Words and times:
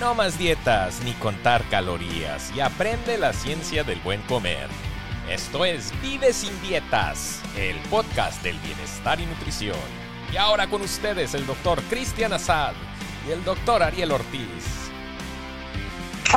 No 0.00 0.12
más 0.12 0.36
dietas 0.38 1.00
ni 1.04 1.12
contar 1.12 1.62
calorías 1.70 2.52
y 2.56 2.60
aprende 2.60 3.16
la 3.16 3.32
ciencia 3.32 3.84
del 3.84 4.00
buen 4.00 4.20
comer. 4.22 4.66
Esto 5.30 5.64
es 5.64 5.92
Vive 6.02 6.32
sin 6.32 6.60
dietas, 6.62 7.40
el 7.56 7.78
podcast 7.90 8.42
del 8.42 8.58
bienestar 8.58 9.20
y 9.20 9.26
nutrición. 9.26 9.78
Y 10.32 10.36
ahora 10.36 10.66
con 10.68 10.82
ustedes 10.82 11.34
el 11.34 11.46
doctor 11.46 11.80
Cristian 11.88 12.32
Azad 12.32 12.72
y 13.28 13.30
el 13.30 13.44
doctor 13.44 13.84
Ariel 13.84 14.10
Ortiz. 14.10 14.90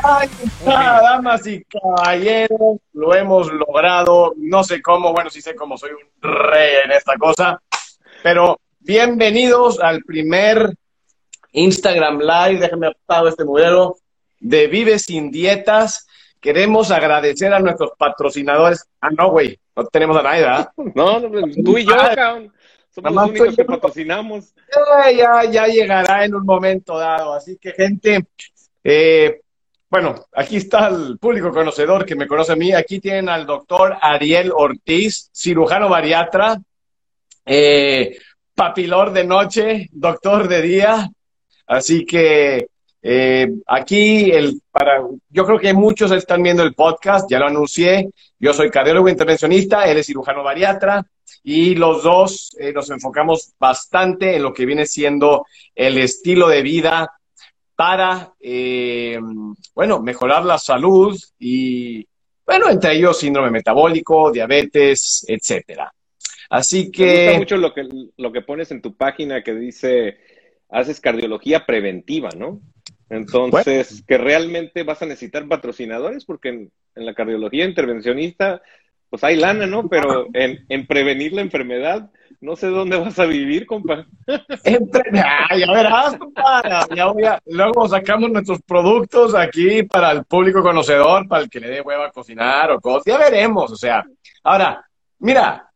Ay, 0.04 0.30
damas 0.64 1.48
y 1.48 1.64
caballeros, 1.64 2.78
lo 2.94 3.16
hemos 3.16 3.52
logrado. 3.52 4.34
No 4.38 4.64
sé 4.64 4.84
cómo, 4.84 5.12
bueno, 5.14 5.32
sí 5.32 5.42
sé 5.42 5.56
cómo 5.56 5.78
soy 5.78 5.92
un 5.92 6.22
rey 6.22 6.76
en 6.86 6.92
esta 6.92 7.18
cosa, 7.18 7.60
pero 8.22 8.60
bienvenidos 8.82 9.80
al 9.80 10.04
primer 10.04 10.76
Instagram 11.52 12.20
Live, 12.20 12.60
déjenme 12.60 12.88
apagar 12.88 13.28
este 13.28 13.46
modelo, 13.46 13.98
de 14.40 14.68
Vive 14.68 15.00
Sin 15.00 15.32
Dietas. 15.32 16.08
Queremos 16.40 16.92
agradecer 16.92 17.54
a 17.54 17.60
nuestros 17.60 17.92
patrocinadores. 17.98 18.86
Ah, 19.02 19.10
no, 19.10 19.32
güey, 19.32 19.60
no 19.76 19.86
tenemos 19.86 20.18
a 20.18 20.24
nadie, 20.24 20.42
¿verdad? 20.42 20.70
No, 20.96 21.20
no, 21.20 21.30
tú 21.64 21.78
y 21.78 21.86
yo, 21.86 21.94
Ah, 21.96 22.12
cabrón. 22.16 22.54
Somos 22.92 23.14
los 23.14 23.30
únicos 23.30 23.56
que 23.56 23.64
yo. 23.64 23.68
patrocinamos. 23.68 24.54
Ya, 24.74 25.12
ya, 25.12 25.52
ya 25.52 25.68
llegará 25.68 26.26
en 26.26 26.34
un 26.36 26.46
momento 26.46 26.98
dado. 26.98 27.34
Así 27.34 27.58
que, 27.58 27.72
gente, 27.72 28.26
eh, 28.84 29.42
bueno, 29.90 30.16
aquí 30.34 30.58
está 30.58 30.88
el 30.88 31.18
público 31.20 31.52
conocedor 31.52 32.06
que 32.06 32.16
me 32.16 32.28
conoce 32.28 32.54
a 32.54 32.56
mí. 32.56 32.74
Aquí 32.74 33.00
tienen 33.00 33.30
al 33.30 33.46
doctor 33.46 33.98
Ariel 34.02 34.52
Ortiz, 34.56 35.30
cirujano 35.34 35.90
bariatra, 35.90 36.58
eh, 37.46 38.18
papilor 38.56 39.12
de 39.14 39.24
noche, 39.24 39.90
doctor 39.92 40.48
de 40.48 40.62
día. 40.62 41.10
Así 41.68 42.06
que 42.06 42.68
eh, 43.02 43.48
aquí, 43.68 44.32
el, 44.32 44.62
para, 44.72 45.02
yo 45.30 45.46
creo 45.46 45.60
que 45.60 45.74
muchos 45.74 46.12
están 46.12 46.42
viendo 46.44 46.64
el 46.64 46.74
podcast, 46.74 47.30
ya 47.30 47.40
lo 47.40 47.48
anuncié. 47.48 48.10
Yo 48.40 48.54
soy 48.54 48.70
cardiólogo 48.70 49.10
intervencionista, 49.10 49.86
él 49.86 49.98
es 49.98 50.08
cirujano 50.08 50.44
bariatra 50.44 51.06
y 51.44 51.76
los 51.76 52.04
dos 52.04 52.56
eh, 52.60 52.74
nos 52.74 52.90
enfocamos 52.90 53.54
bastante 53.60 54.36
en 54.36 54.44
lo 54.44 54.54
que 54.54 54.66
viene 54.66 54.86
siendo 54.86 55.46
el 55.76 55.98
estilo 55.98 56.48
de 56.48 56.62
vida 56.62 57.12
para, 57.76 58.34
eh, 58.40 59.20
bueno, 59.76 60.02
mejorar 60.02 60.44
la 60.44 60.58
salud 60.58 61.18
y, 61.38 62.06
bueno, 62.46 62.70
entre 62.70 62.94
ellos 62.94 63.20
síndrome 63.20 63.52
metabólico, 63.52 64.32
diabetes, 64.32 65.26
etcétera. 65.28 65.94
Así 66.50 66.78
Me 66.78 66.86
gusta 66.86 67.04
que, 67.04 67.38
mucho 67.38 67.58
lo 67.58 67.74
que, 67.74 67.88
lo 68.18 68.32
que 68.32 68.42
pones 68.42 68.72
en 68.72 68.82
tu 68.82 68.96
página 68.96 69.44
que 69.44 69.54
dice, 69.54 70.18
haces 70.70 71.00
cardiología 71.02 71.66
preventiva, 71.66 72.30
¿no? 72.38 72.60
Entonces, 73.10 74.04
que 74.06 74.18
realmente 74.18 74.84
vas 74.84 75.02
a 75.02 75.06
necesitar 75.06 75.48
patrocinadores 75.48 76.26
porque 76.26 76.50
en, 76.50 76.72
en 76.96 77.06
la 77.06 77.14
cardiología 77.14 77.66
intervencionista, 77.66 78.62
pues 79.10 79.24
hay 79.24 79.38
lana, 79.38 79.66
¿no? 79.66 79.88
Pero 79.88 80.28
en, 80.34 80.66
en 80.68 80.86
prevenir 80.86 81.32
la 81.32 81.42
enfermedad, 81.42 82.10
no 82.42 82.56
sé 82.58 82.68
dónde 82.68 82.98
vas 82.98 83.18
a 83.18 83.26
vivir, 83.26 83.66
compa. 83.66 84.06
Ah, 85.24 85.56
ya 85.58 85.72
verás, 85.72 86.18
compadre, 86.18 86.70
ya 86.96 87.06
voy 87.08 87.24
a- 87.24 87.42
luego 87.46 87.88
sacamos 87.88 88.30
nuestros 88.30 88.62
productos 88.64 89.34
aquí 89.36 89.84
para 89.84 90.12
el 90.12 90.26
público 90.26 90.62
conocedor, 90.62 91.28
para 91.30 91.44
el 91.44 91.50
que 91.50 91.62
le 91.62 91.70
dé 91.70 91.82
hueva 91.82 92.08
a 92.08 92.12
cocinar 92.12 92.72
o 92.72 92.82
cosas, 92.82 93.06
ya 93.06 93.18
veremos, 93.18 93.72
o 93.72 93.76
sea, 93.78 94.04
ahora, 94.44 94.86
mira, 95.20 95.67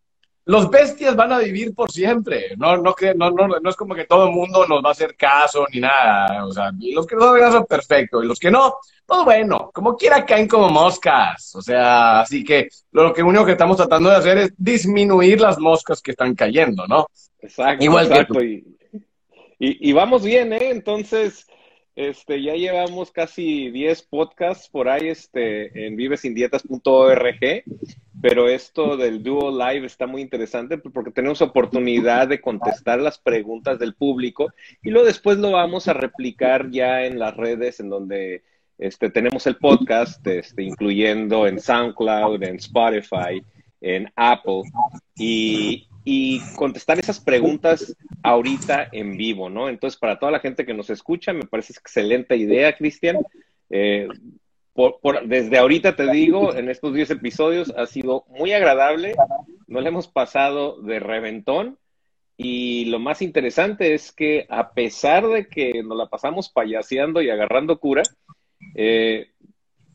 los 0.51 0.69
bestias 0.69 1.15
van 1.15 1.31
a 1.31 1.39
vivir 1.39 1.73
por 1.73 1.89
siempre. 1.89 2.57
No, 2.57 2.75
no, 2.75 2.93
no, 3.15 3.31
no, 3.31 3.47
no 3.47 3.69
es 3.69 3.75
como 3.77 3.95
que 3.95 4.03
todo 4.03 4.27
el 4.27 4.33
mundo 4.33 4.67
nos 4.67 4.83
va 4.83 4.89
a 4.89 4.91
hacer 4.91 5.15
caso 5.15 5.65
ni 5.71 5.79
nada. 5.79 6.45
O 6.45 6.51
sea, 6.51 6.71
los 6.77 7.07
que 7.07 7.15
nos 7.15 7.25
hagan 7.25 7.51
caso, 7.51 7.65
perfecto. 7.65 8.21
Y 8.21 8.27
los 8.27 8.37
que 8.37 8.51
no, 8.51 8.75
pues 9.05 9.23
bueno, 9.23 9.71
como 9.73 9.95
quiera 9.95 10.25
caen 10.25 10.49
como 10.49 10.69
moscas. 10.69 11.55
O 11.55 11.61
sea, 11.61 12.19
así 12.19 12.43
que 12.43 12.67
lo 12.91 13.13
que 13.13 13.23
único 13.23 13.45
que 13.45 13.53
estamos 13.53 13.77
tratando 13.77 14.09
de 14.09 14.17
hacer 14.17 14.37
es 14.39 14.53
disminuir 14.57 15.39
las 15.39 15.57
moscas 15.57 16.01
que 16.01 16.11
están 16.11 16.35
cayendo, 16.35 16.85
¿no? 16.85 17.07
Exacto, 17.39 17.85
Igual 17.85 18.09
que 18.09 18.63
y, 19.57 19.89
y 19.89 19.93
vamos 19.93 20.25
bien, 20.25 20.51
¿eh? 20.51 20.71
Entonces, 20.71 21.47
este, 21.95 22.41
ya 22.41 22.55
llevamos 22.55 23.11
casi 23.11 23.69
10 23.69 24.01
podcasts 24.03 24.67
por 24.67 24.89
ahí 24.89 25.07
este, 25.07 25.85
en 25.87 25.95
vivesindietas.org, 25.95 27.63
pero 28.21 28.47
esto 28.47 28.97
del 28.97 29.23
Duo 29.23 29.51
Live 29.51 29.85
está 29.85 30.05
muy 30.05 30.21
interesante 30.21 30.77
porque 30.77 31.11
tenemos 31.11 31.41
oportunidad 31.41 32.27
de 32.27 32.39
contestar 32.39 32.99
las 32.99 33.17
preguntas 33.17 33.79
del 33.79 33.95
público 33.95 34.53
y 34.83 34.91
luego 34.91 35.07
después 35.07 35.37
lo 35.39 35.51
vamos 35.51 35.87
a 35.87 35.93
replicar 35.93 36.69
ya 36.69 37.05
en 37.05 37.17
las 37.17 37.35
redes 37.35 37.79
en 37.79 37.89
donde 37.89 38.43
este, 38.77 39.09
tenemos 39.09 39.45
el 39.45 39.57
podcast, 39.57 40.25
este, 40.25 40.63
incluyendo 40.63 41.47
en 41.47 41.59
SoundCloud, 41.59 42.43
en 42.43 42.55
Spotify, 42.55 43.43
en 43.79 44.11
Apple, 44.15 44.63
y, 45.15 45.87
y 46.03 46.39
contestar 46.55 46.97
esas 46.97 47.19
preguntas 47.19 47.95
ahorita 48.23 48.89
en 48.91 49.17
vivo, 49.17 49.49
¿no? 49.49 49.69
Entonces, 49.69 49.99
para 49.99 50.17
toda 50.17 50.31
la 50.31 50.39
gente 50.39 50.65
que 50.65 50.73
nos 50.73 50.89
escucha, 50.89 51.31
me 51.31 51.45
parece 51.45 51.73
excelente 51.73 52.35
idea, 52.35 52.75
Cristian. 52.75 53.17
Eh, 53.69 54.07
desde 55.25 55.57
ahorita 55.57 55.95
te 55.95 56.11
digo, 56.11 56.55
en 56.55 56.69
estos 56.69 56.93
10 56.93 57.11
episodios 57.11 57.73
ha 57.77 57.85
sido 57.85 58.25
muy 58.29 58.53
agradable, 58.53 59.15
nos 59.67 59.83
la 59.83 59.89
hemos 59.89 60.07
pasado 60.07 60.81
de 60.81 60.99
reventón 60.99 61.77
y 62.37 62.85
lo 62.85 62.99
más 62.99 63.21
interesante 63.21 63.93
es 63.93 64.11
que 64.11 64.45
a 64.49 64.73
pesar 64.73 65.27
de 65.27 65.47
que 65.47 65.83
nos 65.83 65.97
la 65.97 66.07
pasamos 66.07 66.49
payaseando 66.49 67.21
y 67.21 67.29
agarrando 67.29 67.79
cura, 67.79 68.03
eh, 68.75 69.31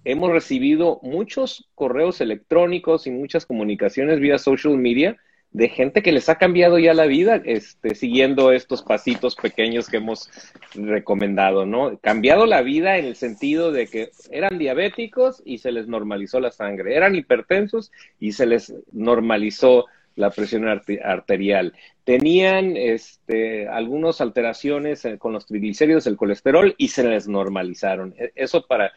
hemos 0.05 0.31
recibido 0.31 1.01
muchos 1.03 1.69
correos 1.75 2.21
electrónicos 2.21 3.07
y 3.07 3.11
muchas 3.11 3.47
comunicaciones 3.47 4.21
vía 4.21 4.39
social 4.39 4.77
media 4.77 5.17
de 5.57 5.71
gente 5.71 6.03
que 6.03 6.13
les 6.13 6.29
ha 6.29 6.35
cambiado 6.37 6.79
ya 6.79 6.93
la 6.93 7.07
vida, 7.07 7.41
este, 7.47 7.95
siguiendo 7.95 8.53
estos 8.53 8.83
pasitos 8.83 9.37
pequeños 9.37 9.89
que 9.89 9.97
hemos 9.97 10.29
recomendado, 10.75 11.65
¿no? 11.65 11.99
Cambiado 12.01 12.45
la 12.45 12.61
vida 12.61 12.99
en 12.99 13.07
el 13.07 13.17
sentido 13.17 13.73
de 13.73 13.87
que 13.87 14.11
eran 14.31 14.59
diabéticos 14.59 15.43
y 15.47 15.57
se 15.59 15.73
les 15.73 15.89
normalizó 15.89 16.41
la 16.41 16.51
sangre, 16.51 16.95
eran 16.95 17.15
hipertensos 17.15 17.91
y 18.21 18.33
se 18.33 18.45
les 18.45 18.75
normalizó 18.93 19.87
la 20.15 20.29
presión 20.31 20.67
arterial. 20.69 21.73
Tenían 22.05 22.77
este, 22.77 23.67
algunas 23.67 24.21
alteraciones 24.21 25.07
eh, 25.07 25.17
con 25.17 25.33
los 25.33 25.47
triglicéridos, 25.47 26.07
el 26.07 26.17
colesterol 26.19 26.75
y 26.77 26.89
se 26.89 27.03
les 27.03 27.29
normalizaron. 27.29 28.15
E- 28.19 28.31
Eso 28.35 28.67
para 28.67 28.93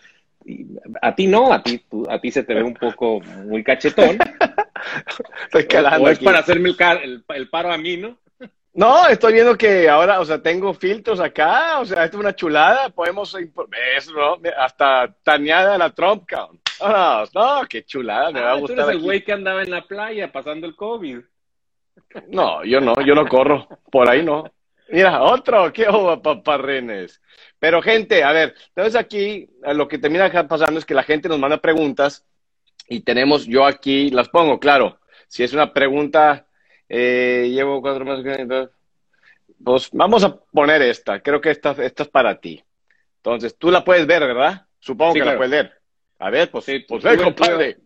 a 1.01 1.15
ti 1.15 1.27
no, 1.27 1.51
a 1.53 1.61
ti 1.61 1.79
tú- 1.89 2.05
a 2.09 2.19
ti 2.19 2.31
se 2.31 2.43
te 2.43 2.53
ve 2.53 2.63
un 2.63 2.73
poco 2.73 3.19
muy 3.21 3.63
cachetón. 3.63 4.17
Estoy 5.45 5.65
calando 5.67 6.05
o 6.05 6.09
es 6.09 6.17
aquí. 6.17 6.25
para 6.25 6.39
hacerme 6.39 6.69
el, 6.69 6.77
car- 6.77 7.01
el, 7.03 7.23
el 7.27 7.49
paro 7.49 7.71
a 7.71 7.77
mí, 7.77 7.97
¿no? 7.97 8.17
No, 8.73 9.07
estoy 9.07 9.33
viendo 9.33 9.57
que 9.57 9.89
ahora, 9.89 10.19
o 10.21 10.25
sea, 10.25 10.41
tengo 10.41 10.73
filtros 10.73 11.19
acá, 11.19 11.79
o 11.79 11.85
sea, 11.85 12.05
esto 12.05 12.17
es 12.17 12.21
una 12.21 12.35
chulada, 12.35 12.89
podemos, 12.89 13.35
eso, 13.97 14.13
¿no? 14.13 14.37
Hasta 14.57 15.13
taneada 15.23 15.77
la 15.77 15.89
Trump. 15.89 16.23
Vámonos. 16.79 17.33
no, 17.35 17.61
qué 17.67 17.83
chulada, 17.83 18.31
me 18.31 18.39
va 18.39 18.51
Ah, 18.51 18.53
a 18.53 18.55
tú 18.55 18.61
gustar 18.61 18.85
eres 18.85 18.89
el 18.95 19.01
güey 19.01 19.23
que 19.23 19.33
andaba 19.33 19.63
en 19.63 19.71
la 19.71 19.81
playa 19.85 20.31
pasando 20.31 20.65
el 20.65 20.75
COVID. 20.75 21.17
No, 22.29 22.63
yo 22.63 22.79
no, 22.79 22.93
yo 23.05 23.15
no 23.15 23.27
corro, 23.27 23.67
por 23.91 24.09
ahí 24.09 24.23
no. 24.23 24.45
Mira, 24.89 25.21
otro, 25.23 25.73
qué 25.73 25.87
ojo, 25.87 26.21
paparrenes. 26.21 27.21
Pero 27.59 27.81
gente, 27.81 28.23
a 28.23 28.31
ver, 28.31 28.55
entonces 28.69 28.95
aquí 28.95 29.49
eh, 29.63 29.73
lo 29.73 29.87
que 29.87 29.97
termina 29.97 30.47
pasando 30.47 30.79
es 30.79 30.85
que 30.85 30.93
la 30.93 31.03
gente 31.03 31.27
nos 31.27 31.39
manda 31.39 31.57
preguntas 31.57 32.25
y 32.87 33.01
tenemos, 33.01 33.45
yo 33.45 33.65
aquí 33.65 34.09
las 34.09 34.29
pongo, 34.29 34.59
claro. 34.59 34.99
Si 35.27 35.43
es 35.43 35.53
una 35.53 35.73
pregunta, 35.73 36.47
eh, 36.87 37.49
llevo 37.51 37.81
cuatro 37.81 38.05
meses, 38.05 38.69
pues 39.63 39.89
vamos 39.91 40.23
a 40.23 40.35
poner 40.35 40.81
esta, 40.81 41.21
creo 41.21 41.41
que 41.41 41.51
esta, 41.51 41.71
esta 41.83 42.03
es 42.03 42.09
para 42.09 42.39
ti. 42.39 42.63
Entonces, 43.17 43.55
tú 43.57 43.69
la 43.69 43.83
puedes 43.83 44.07
ver, 44.07 44.21
¿verdad? 44.21 44.65
Supongo 44.79 45.13
Sí, 45.13 45.19
que 45.19 45.25
la 45.25 45.37
puedes 45.37 45.51
ver. 45.51 45.73
A 46.19 46.29
ver, 46.29 46.49
pues, 46.49 46.65
Sí, 46.65 46.79
pues 46.87 47.03
ve, 47.03 47.17
compadre. 47.17 47.77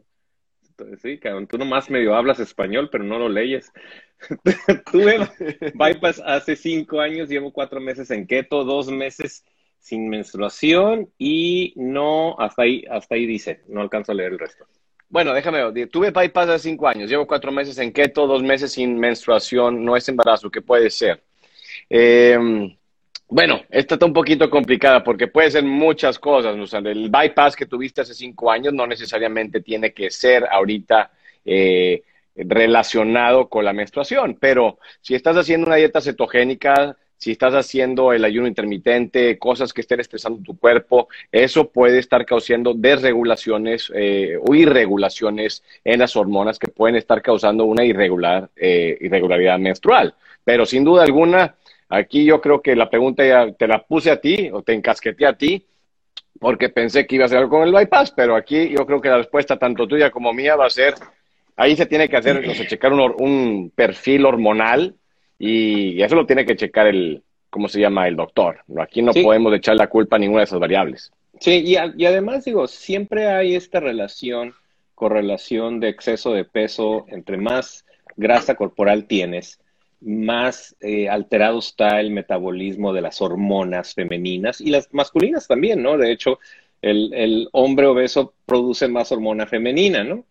Sí, 1.01 1.17
cabrón, 1.19 1.47
tú 1.47 1.57
nomás 1.57 1.89
medio 1.89 2.15
hablas 2.15 2.39
español, 2.39 2.89
pero 2.91 3.03
no 3.03 3.19
lo 3.19 3.29
leyes. 3.29 3.71
Tuve 4.91 5.27
bypass 5.73 6.21
hace 6.25 6.55
cinco 6.55 6.99
años, 6.99 7.29
llevo 7.29 7.51
cuatro 7.51 7.79
meses 7.79 8.09
en 8.11 8.25
keto, 8.25 8.63
dos 8.63 8.89
meses 8.89 9.43
sin 9.83 10.07
menstruación 10.07 11.09
y 11.17 11.73
no, 11.75 12.37
hasta 12.39 12.63
ahí, 12.63 12.85
hasta 12.89 13.15
ahí 13.15 13.25
dice, 13.25 13.63
no 13.67 13.81
alcanzo 13.81 14.13
a 14.13 14.15
leer 14.15 14.31
el 14.31 14.39
resto. 14.39 14.65
Bueno, 15.09 15.33
déjame 15.33 15.71
ver. 15.71 15.89
Tuve 15.89 16.09
bypass 16.09 16.49
hace 16.49 16.69
cinco 16.69 16.87
años. 16.87 17.09
Llevo 17.09 17.27
cuatro 17.27 17.51
meses 17.51 17.77
en 17.77 17.91
keto, 17.91 18.25
dos 18.25 18.41
meses 18.41 18.71
sin 18.71 18.97
menstruación. 18.97 19.83
No 19.83 19.95
es 19.95 20.07
embarazo. 20.09 20.49
¿Qué 20.49 20.61
puede 20.61 20.89
ser? 20.89 21.21
Eh, 21.87 22.35
bueno, 23.27 23.61
esta 23.69 23.95
está 23.95 24.05
un 24.05 24.13
poquito 24.13 24.49
complicada 24.49 25.03
porque 25.03 25.27
puede 25.27 25.51
ser 25.51 25.65
muchas 25.65 26.17
cosas. 26.17 26.55
El 26.73 27.09
bypass 27.11 27.55
que 27.55 27.65
tuviste 27.65 28.01
hace 28.01 28.15
cinco 28.15 28.49
años 28.49 28.73
no 28.73 28.87
necesariamente 28.87 29.61
tiene 29.61 29.93
que 29.93 30.09
ser 30.09 30.47
ahorita 30.49 31.11
eh, 31.45 32.01
relacionado 32.35 33.49
con 33.49 33.65
la 33.65 33.73
menstruación. 33.73 34.37
Pero 34.39 34.79
si 35.01 35.13
estás 35.13 35.35
haciendo 35.35 35.67
una 35.67 35.75
dieta 35.75 36.01
cetogénica, 36.01 36.97
si 37.23 37.31
estás 37.31 37.53
haciendo 37.53 38.11
el 38.11 38.25
ayuno 38.25 38.49
intermitente, 38.49 39.39
cosas 39.39 39.71
que 39.71 39.79
estén 39.79 40.01
estresando 40.01 40.43
tu 40.43 40.57
cuerpo, 40.57 41.07
eso 41.31 41.69
puede 41.69 41.99
estar 41.99 42.25
causando 42.25 42.73
desregulaciones 42.73 43.89
eh, 43.95 44.37
o 44.45 44.53
irregulaciones 44.53 45.63
en 45.85 45.99
las 46.01 46.17
hormonas 46.17 46.59
que 46.59 46.67
pueden 46.67 46.97
estar 46.97 47.21
causando 47.21 47.63
una 47.63 47.85
irregular, 47.85 48.49
eh, 48.57 48.97
irregularidad 48.99 49.57
menstrual. 49.57 50.13
Pero 50.43 50.65
sin 50.65 50.83
duda 50.83 51.03
alguna, 51.03 51.55
aquí 51.87 52.25
yo 52.25 52.41
creo 52.41 52.61
que 52.61 52.75
la 52.75 52.89
pregunta 52.89 53.25
ya 53.25 53.53
te 53.53 53.67
la 53.67 53.81
puse 53.83 54.11
a 54.11 54.19
ti 54.19 54.49
o 54.51 54.61
te 54.61 54.73
encasqueté 54.73 55.25
a 55.25 55.37
ti 55.37 55.65
porque 56.41 56.67
pensé 56.67 57.07
que 57.07 57.15
iba 57.15 57.23
a 57.23 57.29
ser 57.29 57.37
algo 57.37 57.51
con 57.51 57.65
el 57.65 57.73
bypass, 57.73 58.11
pero 58.11 58.35
aquí 58.35 58.67
yo 58.67 58.85
creo 58.85 58.99
que 58.99 59.07
la 59.07 59.19
respuesta 59.19 59.55
tanto 59.55 59.87
tuya 59.87 60.11
como 60.11 60.33
mía 60.33 60.57
va 60.57 60.65
a 60.65 60.69
ser, 60.69 60.95
ahí 61.55 61.77
se 61.77 61.85
tiene 61.85 62.09
que 62.09 62.17
hacer, 62.17 62.49
o 62.49 62.53
sea, 62.53 62.67
checar 62.67 62.91
un, 62.91 62.99
un 63.17 63.71
perfil 63.73 64.25
hormonal 64.25 64.97
y 65.45 66.01
eso 66.01 66.15
lo 66.15 66.25
tiene 66.25 66.45
que 66.45 66.55
checar 66.55 66.87
el, 66.87 67.21
¿cómo 67.49 67.67
se 67.67 67.81
llama? 67.81 68.07
El 68.07 68.15
doctor. 68.15 68.59
Aquí 68.79 69.01
no 69.01 69.11
podemos 69.11 69.53
echar 69.53 69.75
la 69.75 69.87
culpa 69.87 70.15
a 70.15 70.19
ninguna 70.19 70.39
de 70.39 70.45
esas 70.45 70.59
variables. 70.59 71.11
Sí, 71.41 71.61
y, 71.65 71.75
y 71.97 72.05
además 72.05 72.45
digo, 72.45 72.65
siempre 72.67 73.27
hay 73.27 73.55
esta 73.55 73.81
relación, 73.81 74.53
correlación 74.95 75.81
de 75.81 75.89
exceso 75.89 76.31
de 76.31 76.45
peso, 76.45 77.05
entre 77.09 77.35
más 77.35 77.85
grasa 78.15 78.55
corporal 78.55 79.05
tienes, 79.05 79.59
más 79.99 80.77
eh, 80.79 81.09
alterado 81.09 81.59
está 81.59 81.99
el 81.99 82.11
metabolismo 82.11 82.93
de 82.93 83.01
las 83.01 83.21
hormonas 83.21 83.93
femeninas 83.93 84.61
y 84.61 84.69
las 84.69 84.93
masculinas 84.93 85.45
también, 85.45 85.83
¿no? 85.83 85.97
De 85.97 86.09
hecho, 86.09 86.39
el, 86.81 87.49
hombre 87.51 87.87
obeso 87.87 88.33
produce 88.45 88.87
más 88.87 89.11
hormona 89.11 89.45
femenina, 89.45 90.05
¿no? 90.05 90.23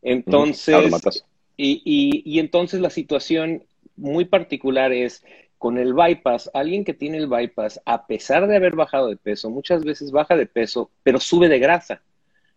Entonces, 0.00 1.22
y, 1.58 2.22
y, 2.24 2.38
entonces 2.38 2.80
la 2.80 2.90
situación 2.90 3.64
muy 3.96 4.24
particular 4.24 4.92
es 4.92 5.24
con 5.58 5.78
el 5.78 5.94
bypass, 5.94 6.50
alguien 6.52 6.84
que 6.84 6.94
tiene 6.94 7.18
el 7.18 7.26
bypass, 7.26 7.80
a 7.86 8.06
pesar 8.06 8.46
de 8.46 8.56
haber 8.56 8.76
bajado 8.76 9.08
de 9.08 9.16
peso, 9.16 9.48
muchas 9.48 9.84
veces 9.84 10.10
baja 10.10 10.36
de 10.36 10.46
peso, 10.46 10.90
pero 11.02 11.18
sube 11.18 11.48
de 11.48 11.58
grasa, 11.58 12.02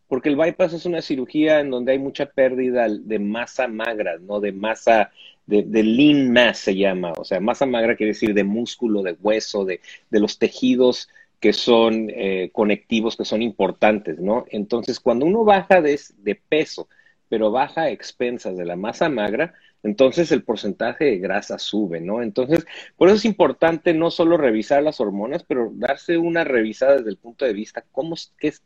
porque 0.08 0.30
el 0.30 0.36
bypass 0.36 0.74
es 0.74 0.86
una 0.86 1.02
cirugía 1.02 1.60
en 1.60 1.70
donde 1.70 1.94
hay 1.94 2.00
mucha 2.00 2.26
pérdida 2.26 2.88
de 2.90 3.20
masa 3.20 3.68
magra, 3.68 4.18
¿no? 4.20 4.40
De 4.40 4.52
masa 4.52 5.12
de, 5.46 5.84
lean 5.84 6.32
mass 6.32 6.60
se 6.60 6.76
llama, 6.76 7.14
o 7.18 7.24
sea, 7.24 7.40
masa 7.40 7.66
magra 7.66 7.96
quiere 7.96 8.12
decir 8.12 8.34
de 8.34 8.44
músculo, 8.44 9.02
de 9.02 9.14
hueso, 9.14 9.64
de, 9.64 9.80
de 10.10 10.20
los 10.20 10.38
tejidos 10.38 11.10
que 11.40 11.54
son 11.54 12.10
eh, 12.10 12.50
conectivos, 12.52 13.16
que 13.16 13.26
son 13.26 13.42
importantes, 13.42 14.20
¿no? 14.20 14.46
Entonces, 14.50 15.00
cuando 15.00 15.26
uno 15.26 15.44
baja 15.44 15.82
de, 15.82 16.00
de 16.18 16.36
peso, 16.36 16.90
pero 17.30 17.52
baja 17.52 17.84
a 17.84 17.90
expensas 17.90 18.58
de 18.58 18.66
la 18.66 18.76
masa 18.76 19.08
magra, 19.08 19.54
entonces 19.88 20.32
el 20.32 20.44
porcentaje 20.44 21.06
de 21.06 21.18
grasa 21.18 21.58
sube, 21.58 22.02
¿no? 22.02 22.22
Entonces, 22.22 22.66
por 22.98 23.08
eso 23.08 23.16
es 23.16 23.26
importante 23.26 23.94
no 23.94 24.12
solo 24.12 24.38
revisar 24.38 24.84
las 24.84 25.00
hormonas, 25.00 25.44
pero 25.44 25.72
darse 25.74 26.18
una 26.18 26.44
revisada 26.44 26.98
desde 26.98 27.10
el 27.10 27.18
punto 27.18 27.46
de 27.46 27.54
vista 27.54 27.86
cómo, 27.92 28.16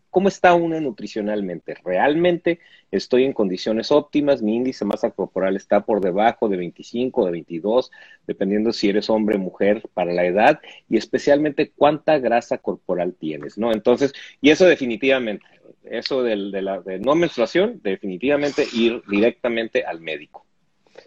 cómo 0.09 0.27
está 0.27 0.55
uno 0.55 0.81
nutricionalmente. 0.81 1.75
¿Realmente 1.85 2.59
estoy 2.89 3.23
en 3.25 3.33
condiciones 3.33 3.91
óptimas? 3.91 4.41
Mi 4.41 4.55
índice 4.55 4.83
de 4.83 4.89
masa 4.89 5.11
corporal 5.11 5.55
está 5.55 5.85
por 5.85 6.01
debajo 6.01 6.49
de 6.49 6.57
25 6.57 7.21
o 7.21 7.25
de 7.25 7.31
22, 7.31 7.91
dependiendo 8.25 8.73
si 8.73 8.89
eres 8.89 9.09
hombre 9.09 9.35
o 9.35 9.39
mujer 9.39 9.83
para 9.93 10.13
la 10.13 10.25
edad, 10.25 10.59
y 10.89 10.97
especialmente 10.97 11.71
cuánta 11.75 12.17
grasa 12.17 12.57
corporal 12.57 13.13
tienes, 13.13 13.59
¿no? 13.59 13.71
Entonces, 13.71 14.13
y 14.41 14.49
eso 14.49 14.65
definitivamente, 14.65 15.45
eso 15.83 16.23
de 16.23 16.35
la 16.35 16.81
de 16.81 16.99
no 16.99 17.13
menstruación, 17.13 17.79
definitivamente 17.83 18.65
ir 18.73 19.03
directamente 19.07 19.83
al 19.83 20.01
médico. 20.01 20.45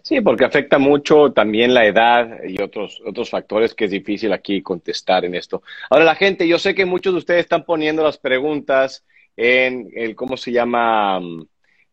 Sí, 0.01 0.21
porque 0.21 0.45
afecta 0.45 0.77
mucho 0.77 1.31
también 1.31 1.73
la 1.73 1.85
edad 1.85 2.43
y 2.43 2.61
otros, 2.61 3.01
otros 3.05 3.29
factores 3.29 3.73
que 3.73 3.85
es 3.85 3.91
difícil 3.91 4.33
aquí 4.33 4.61
contestar 4.61 5.25
en 5.25 5.35
esto. 5.35 5.63
Ahora, 5.89 6.05
la 6.05 6.15
gente, 6.15 6.47
yo 6.47 6.59
sé 6.59 6.75
que 6.75 6.85
muchos 6.85 7.13
de 7.13 7.19
ustedes 7.19 7.41
están 7.41 7.63
poniendo 7.65 8.03
las 8.03 8.17
preguntas 8.17 9.03
en 9.35 9.89
el, 9.95 10.15
¿cómo 10.15 10.37
se 10.37 10.51
llama? 10.51 11.19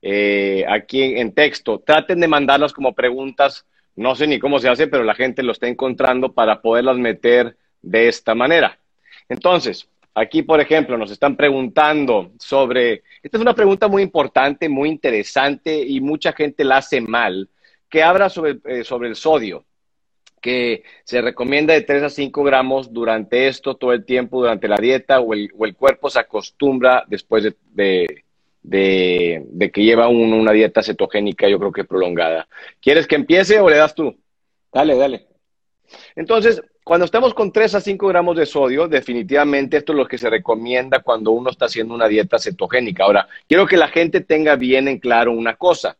Eh, 0.02 0.64
aquí 0.68 1.02
en, 1.02 1.32
texto. 1.32 1.78
Traten 1.78 2.20
de 2.20 2.28
mandarlas 2.28 2.72
como 2.72 2.92
preguntas. 2.92 3.66
No 3.94 4.14
sé 4.14 4.26
ni 4.26 4.38
cómo 4.38 4.58
se 4.58 4.68
hace, 4.68 4.88
pero 4.88 5.04
la 5.04 5.14
gente 5.14 5.42
lo 5.42 5.52
está 5.52 5.68
encontrando 5.68 6.32
para 6.32 6.60
poderlas 6.60 6.96
meter 6.98 7.56
de 7.82 8.08
esta 8.08 8.34
manera. 8.34 8.78
Entonces, 9.28 9.88
aquí, 10.14 10.42
por 10.42 10.60
ejemplo, 10.60 10.98
nos 10.98 11.10
están 11.10 11.36
preguntando 11.36 12.32
sobre, 12.38 13.02
esta 13.22 13.36
es 13.36 13.40
una 13.40 13.54
pregunta 13.54 13.88
muy 13.88 14.02
importante, 14.02 14.68
muy 14.68 14.88
interesante 14.88 15.82
y 15.86 16.00
mucha 16.00 16.32
gente 16.32 16.64
la 16.64 16.78
hace 16.78 17.00
mal 17.00 17.48
que 17.92 18.02
habla 18.02 18.30
sobre, 18.30 18.58
eh, 18.64 18.84
sobre 18.84 19.10
el 19.10 19.16
sodio, 19.16 19.66
que 20.40 20.82
se 21.04 21.20
recomienda 21.20 21.74
de 21.74 21.82
3 21.82 22.04
a 22.04 22.08
5 22.08 22.42
gramos 22.42 22.90
durante 22.90 23.48
esto 23.48 23.74
todo 23.76 23.92
el 23.92 24.06
tiempo, 24.06 24.40
durante 24.40 24.66
la 24.66 24.78
dieta, 24.78 25.20
o 25.20 25.34
el, 25.34 25.50
o 25.54 25.66
el 25.66 25.76
cuerpo 25.76 26.08
se 26.08 26.18
acostumbra 26.18 27.04
después 27.06 27.44
de, 27.44 28.24
de, 28.62 29.70
que 29.70 29.82
lleva 29.82 30.08
uno 30.08 30.36
una 30.36 30.52
dieta 30.52 30.82
cetogénica, 30.82 31.46
yo 31.50 31.58
creo 31.58 31.70
que 31.70 31.84
prolongada. 31.84 32.48
¿Quieres 32.80 33.06
que 33.06 33.16
empiece 33.16 33.60
o 33.60 33.68
le 33.68 33.76
das 33.76 33.94
tú? 33.94 34.16
Dale, 34.72 34.96
dale. 34.96 35.26
Entonces, 36.16 36.62
cuando 36.82 37.04
estamos 37.04 37.34
con 37.34 37.52
3 37.52 37.74
a 37.74 37.80
5 37.82 38.08
gramos 38.08 38.38
de 38.38 38.46
sodio, 38.46 38.88
definitivamente 38.88 39.76
esto 39.76 39.92
es 39.92 39.98
lo 39.98 40.08
que 40.08 40.16
se 40.16 40.30
recomienda 40.30 41.00
cuando 41.00 41.32
uno 41.32 41.50
está 41.50 41.66
haciendo 41.66 41.92
una 41.92 42.08
dieta 42.08 42.38
cetogénica. 42.38 43.04
Ahora, 43.04 43.28
quiero 43.46 43.66
que 43.66 43.76
la 43.76 43.88
gente 43.88 44.22
tenga 44.22 44.56
bien 44.56 44.88
en 44.88 44.98
claro 44.98 45.32
una 45.32 45.56
cosa 45.56 45.98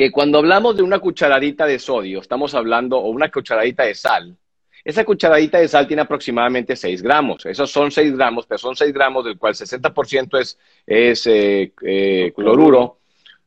que 0.00 0.10
cuando 0.10 0.38
hablamos 0.38 0.78
de 0.78 0.82
una 0.82 0.98
cucharadita 0.98 1.66
de 1.66 1.78
sodio, 1.78 2.22
estamos 2.22 2.54
hablando, 2.54 2.96
o 2.96 3.10
una 3.10 3.30
cucharadita 3.30 3.82
de 3.82 3.94
sal, 3.94 4.34
esa 4.82 5.04
cucharadita 5.04 5.58
de 5.58 5.68
sal 5.68 5.86
tiene 5.86 6.00
aproximadamente 6.00 6.74
6 6.74 7.02
gramos. 7.02 7.44
Esos 7.44 7.70
son 7.70 7.90
6 7.90 8.16
gramos, 8.16 8.46
pero 8.46 8.56
son 8.56 8.74
6 8.74 8.94
gramos, 8.94 9.26
del 9.26 9.36
cual 9.36 9.52
60% 9.52 10.40
es, 10.40 10.58
es 10.86 11.26
eh, 11.26 11.74
eh, 11.82 12.32
cloruro 12.34 12.99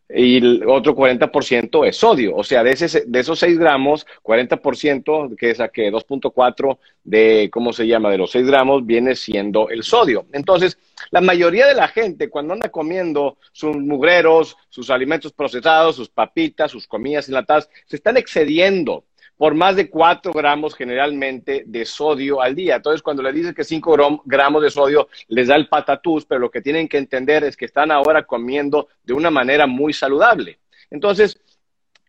y 0.10 0.38
el 0.38 0.64
otro 0.68 0.96
40% 0.96 1.88
es 1.88 1.98
sodio. 1.98 2.36
O 2.36 2.44
sea, 2.44 2.64
de, 2.64 2.72
ese, 2.72 3.04
de 3.06 3.20
esos 3.20 3.40
6 3.40 3.58
gramos, 3.58 4.06
40%, 4.24 5.36
que 5.36 5.54
que 5.72 5.92
2.4 5.92 6.78
de, 7.04 7.50
¿cómo 7.52 7.74
se 7.74 7.88
llama?, 7.88 8.12
de 8.12 8.18
los 8.18 8.32
6 8.32 8.48
gramos, 8.48 8.86
viene 8.86 9.16
siendo 9.16 9.70
el 9.70 9.84
sodio. 9.84 10.26
Entonces, 10.34 10.78
la 11.12 11.22
mayoría 11.22 11.68
de 11.68 11.76
la 11.76 11.88
gente, 11.88 12.30
cuando 12.30 12.54
anda 12.54 12.70
comiendo 12.70 13.38
sus 13.52 13.76
mugreros, 13.76 14.58
sus 14.70 14.90
alimentos 14.90 15.32
procesados, 15.32 15.96
sus 15.96 16.10
papitas, 16.10 16.72
sus 16.72 16.88
comidas 16.88 17.28
enlatadas, 17.28 17.70
se 17.86 17.96
están 17.96 18.18
excediendo 18.18 19.04
por 19.38 19.56
más 19.56 19.76
de 19.76 19.90
4 19.90 20.32
gramos 20.32 20.76
generalmente 20.76 21.64
de 21.66 21.86
sodio 21.86 22.42
al 22.42 22.56
día. 22.56 22.78
Entonces, 22.78 23.02
cuando 23.02 23.24
le 23.24 23.34
dices 23.34 23.54
que 23.54 23.64
5 23.64 24.22
gramos 24.26 24.64
de 24.64 24.70
sodio 24.70 25.10
les 25.28 25.48
da 25.48 25.56
el 25.56 25.68
patatús, 25.68 26.26
pero 26.26 26.40
lo 26.40 26.52
que 26.52 26.62
tienen 26.62 26.88
que 26.88 26.98
entender 26.98 27.44
es 27.44 27.58
que 27.58 27.66
están 27.66 27.92
ahora 27.92 28.24
comiendo 28.24 28.90
de 29.04 29.14
una 29.14 29.32
manera 29.32 29.68
muy 29.68 29.94
saludable. 29.94 30.60
Entonces, 30.90 31.40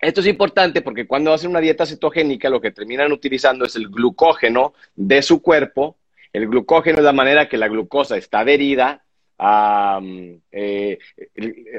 esto 0.00 0.20
es 0.20 0.26
importante 0.26 0.82
porque 0.82 1.06
cuando 1.06 1.32
hacen 1.32 1.50
una 1.50 1.60
dieta 1.60 1.86
cetogénica, 1.86 2.50
lo 2.50 2.60
que 2.60 2.72
terminan 2.72 3.10
utilizando 3.12 3.64
es 3.64 3.74
el 3.76 3.88
glucógeno 3.88 4.74
de 4.94 5.22
su 5.22 5.40
cuerpo. 5.40 5.96
El 6.32 6.48
glucógeno 6.48 6.98
es 6.98 7.04
la 7.04 7.12
manera 7.12 7.48
que 7.48 7.56
la 7.56 7.68
glucosa 7.68 8.16
está 8.16 8.40
adherida 8.40 9.04
eh, 10.52 10.98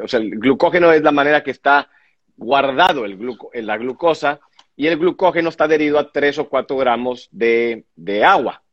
o 0.04 0.08
sea, 0.08 0.20
el 0.20 0.32
glucógeno 0.32 0.92
es 0.92 1.02
la 1.02 1.12
manera 1.12 1.44
que 1.44 1.52
está 1.52 1.90
guardado 2.38 3.06
el 3.06 3.18
la 3.66 3.78
glucosa 3.78 4.42
y 4.76 4.88
el 4.88 4.98
glucógeno 4.98 5.50
está 5.50 5.66
adherido 5.66 6.00
a 6.00 6.12
3 6.12 6.40
o 6.40 6.50
4 6.50 6.78
gramos 6.78 7.30
de, 7.32 7.86
agua. 8.26 8.64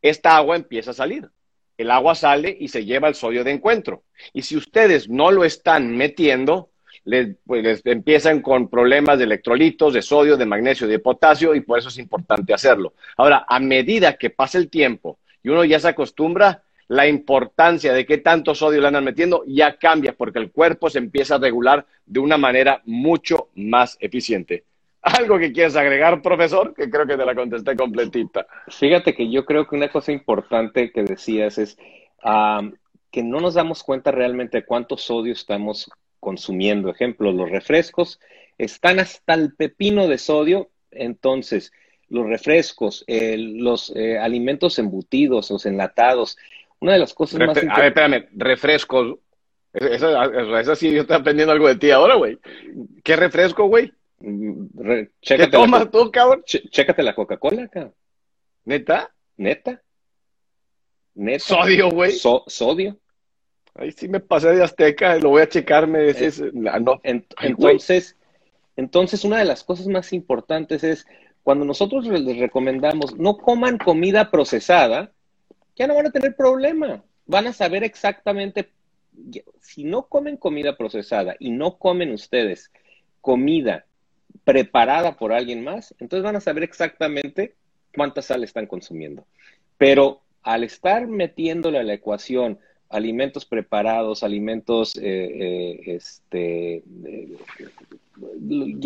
Esta 0.00 0.36
agua 0.36 0.56
empieza 0.56 0.92
a 0.92 0.94
salir. 0.94 1.28
El 1.76 1.90
agua 1.90 2.14
sale 2.14 2.56
y 2.58 2.68
se 2.68 2.84
lleva 2.84 3.08
el 3.08 3.14
sodio 3.14 3.44
de 3.44 3.52
encuentro. 3.52 4.04
Y 4.32 4.42
si 4.42 4.56
ustedes 4.56 5.08
no 5.08 5.30
lo 5.30 5.44
están 5.44 5.96
metiendo, 5.96 6.70
les, 7.04 7.36
pues, 7.44 7.62
les, 7.62 7.86
empiezan 7.86 8.40
con 8.40 8.68
problemas 8.68 9.18
de 9.18 9.24
electrolitos, 9.24 9.92
de 9.92 10.02
sodio, 10.02 10.36
de 10.36 10.46
magnesio, 10.46 10.86
de 10.86 10.98
potasio, 10.98 11.54
y 11.54 11.60
por 11.60 11.78
eso 11.78 11.88
es 11.88 11.98
importante 11.98 12.54
hacerlo. 12.54 12.94
Ahora, 13.16 13.44
a 13.48 13.58
medida 13.58 14.16
que 14.16 14.30
pasa 14.30 14.58
el 14.58 14.70
tiempo 14.70 15.18
y 15.42 15.48
uno 15.48 15.64
ya 15.64 15.80
se 15.80 15.88
acostumbra, 15.88 16.62
la 16.88 17.06
importancia 17.06 17.92
de 17.92 18.04
qué 18.04 18.18
tanto 18.18 18.54
sodio 18.54 18.80
le 18.80 18.88
andan 18.88 19.04
metiendo 19.04 19.44
ya 19.46 19.76
cambia, 19.76 20.12
porque 20.12 20.38
el 20.38 20.50
cuerpo 20.50 20.90
se 20.90 20.98
empieza 20.98 21.36
a 21.36 21.38
regular 21.38 21.86
de 22.04 22.20
una 22.20 22.36
manera 22.36 22.82
mucho 22.84 23.48
más 23.54 23.96
eficiente. 24.00 24.64
¿Algo 25.18 25.38
que 25.38 25.52
quieres 25.52 25.74
agregar, 25.74 26.22
profesor? 26.22 26.74
Que 26.74 26.88
creo 26.88 27.06
que 27.06 27.16
te 27.16 27.24
la 27.24 27.34
contesté 27.34 27.76
completita. 27.76 28.46
Fíjate 28.68 29.14
que 29.14 29.28
yo 29.30 29.44
creo 29.44 29.66
que 29.66 29.74
una 29.74 29.88
cosa 29.88 30.12
importante 30.12 30.92
que 30.92 31.02
decías 31.02 31.58
es 31.58 31.76
que 32.22 33.22
no 33.22 33.40
nos 33.40 33.54
damos 33.54 33.82
cuenta 33.82 34.12
realmente 34.12 34.58
de 34.58 34.64
cuánto 34.64 34.96
sodio 34.96 35.32
estamos 35.32 35.90
consumiendo. 36.20 36.88
Ejemplo, 36.88 37.32
los 37.32 37.50
refrescos 37.50 38.20
están 38.58 39.00
hasta 39.00 39.34
el 39.34 39.54
pepino 39.54 40.06
de 40.06 40.18
sodio, 40.18 40.70
entonces 40.92 41.72
los 42.08 42.28
refrescos, 42.28 43.04
los 43.08 43.92
eh, 43.96 44.18
alimentos 44.18 44.78
embutidos, 44.78 45.50
los 45.50 45.66
enlatados, 45.66 46.38
una 46.78 46.92
de 46.92 47.00
las 47.00 47.12
cosas 47.12 47.40
más... 47.40 47.58
A 47.58 47.80
ver, 47.80 47.86
espérame, 47.86 48.28
refrescos. 48.34 49.18
Eso, 49.72 50.56
eso 50.58 50.76
sí, 50.76 50.92
yo 50.92 51.00
estoy 51.00 51.16
aprendiendo 51.16 51.52
algo 51.52 51.66
de 51.66 51.76
ti 51.76 51.90
ahora, 51.90 52.14
güey. 52.14 52.38
¿Qué 53.02 53.16
refresco, 53.16 53.66
güey? 53.66 53.92
¿Qué 55.20 55.46
tomas 55.48 55.90
tú, 55.90 56.10
cabrón? 56.10 56.42
Chécate 56.44 57.02
la 57.02 57.14
Coca-Cola, 57.14 57.68
cabrón. 57.68 57.94
¿Neta? 58.64 59.12
¿Neta? 59.36 59.82
¿Neta? 61.14 61.44
¿Sodio, 61.44 61.90
güey? 61.90 62.12
¿Sodio? 62.12 62.98
Ahí 63.74 63.90
sí 63.92 64.06
me 64.06 64.20
pasé 64.20 64.54
de 64.54 64.62
Azteca, 64.62 65.16
lo 65.16 65.30
voy 65.30 65.42
a 65.42 65.48
checar, 65.48 65.86
me 65.86 66.00
decís, 66.00 66.40
Eh, 66.40 66.50
no. 66.52 67.00
entonces, 67.02 68.16
entonces, 68.76 69.24
una 69.24 69.38
de 69.38 69.44
las 69.46 69.64
cosas 69.64 69.86
más 69.86 70.12
importantes 70.12 70.84
es 70.84 71.06
cuando 71.42 71.64
nosotros 71.64 72.06
les 72.06 72.38
recomendamos 72.38 73.16
no 73.16 73.38
coman 73.38 73.78
comida 73.78 74.30
procesada, 74.30 75.12
ya 75.74 75.86
no 75.86 75.94
van 75.94 76.06
a 76.06 76.12
tener 76.12 76.36
problema. 76.36 77.02
Van 77.26 77.46
a 77.46 77.52
saber 77.52 77.82
exactamente, 77.82 78.70
si 79.60 79.84
no 79.84 80.06
comen 80.06 80.36
comida 80.36 80.76
procesada 80.76 81.34
y 81.38 81.50
no 81.50 81.78
comen 81.78 82.12
ustedes 82.12 82.70
comida 83.20 83.86
preparada 84.44 85.16
por 85.16 85.32
alguien 85.32 85.62
más, 85.62 85.94
entonces 85.98 86.24
van 86.24 86.36
a 86.36 86.40
saber 86.40 86.62
exactamente 86.62 87.54
cuánta 87.94 88.22
sal 88.22 88.42
están 88.44 88.66
consumiendo. 88.66 89.24
Pero 89.78 90.20
al 90.42 90.64
estar 90.64 91.06
metiéndole 91.06 91.78
a 91.78 91.84
la 91.84 91.94
ecuación 91.94 92.58
alimentos 92.92 93.44
preparados, 93.46 94.22
alimentos, 94.22 94.96
eh, 94.96 95.00
eh, 95.02 95.80
este, 95.86 96.82
eh, 97.06 97.36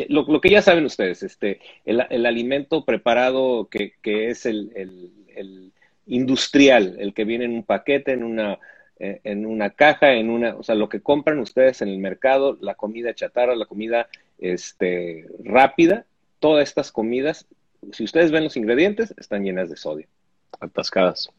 lo, 0.09 0.41
que 0.41 0.51
ya 0.51 0.63
saben 0.63 0.85
ustedes, 0.85 1.23
este, 1.23 1.61
el, 1.85 2.07
el 2.11 2.25
alimento 2.25 2.85
preparado 2.85 3.67
que, 3.69 3.95
que 4.03 4.31
es 4.31 4.47
el, 4.47 4.71
el, 4.77 5.11
el, 5.35 5.73
industrial, 6.07 6.97
el 7.01 7.15
que 7.15 7.25
viene 7.25 7.47
en 7.47 7.55
un 7.55 7.65
paquete, 7.65 8.13
en 8.13 8.23
una, 8.23 8.61
en 8.99 9.45
una 9.45 9.71
caja, 9.71 10.13
en 10.13 10.31
una, 10.31 10.55
o 10.55 10.63
sea, 10.63 10.77
lo 10.77 10.89
que 10.89 11.01
compran 11.01 11.41
ustedes 11.41 11.83
en 11.83 11.89
el 11.89 11.99
mercado, 11.99 12.57
la 12.61 12.77
comida 12.77 13.13
chatarra, 13.13 13.57
la 13.57 13.67
comida 13.67 14.09
este, 14.39 15.27
rápida, 15.45 16.07
todas 16.41 16.69
estas 16.69 16.93
comidas, 16.93 17.47
si 17.93 18.05
ustedes 18.05 18.31
ven 18.31 18.45
los 18.45 18.57
ingredientes, 18.57 19.15
están 19.19 19.45
llenas 19.45 19.71
de 19.71 19.77
sodio. 19.77 20.07
Atascadas. 20.61 21.31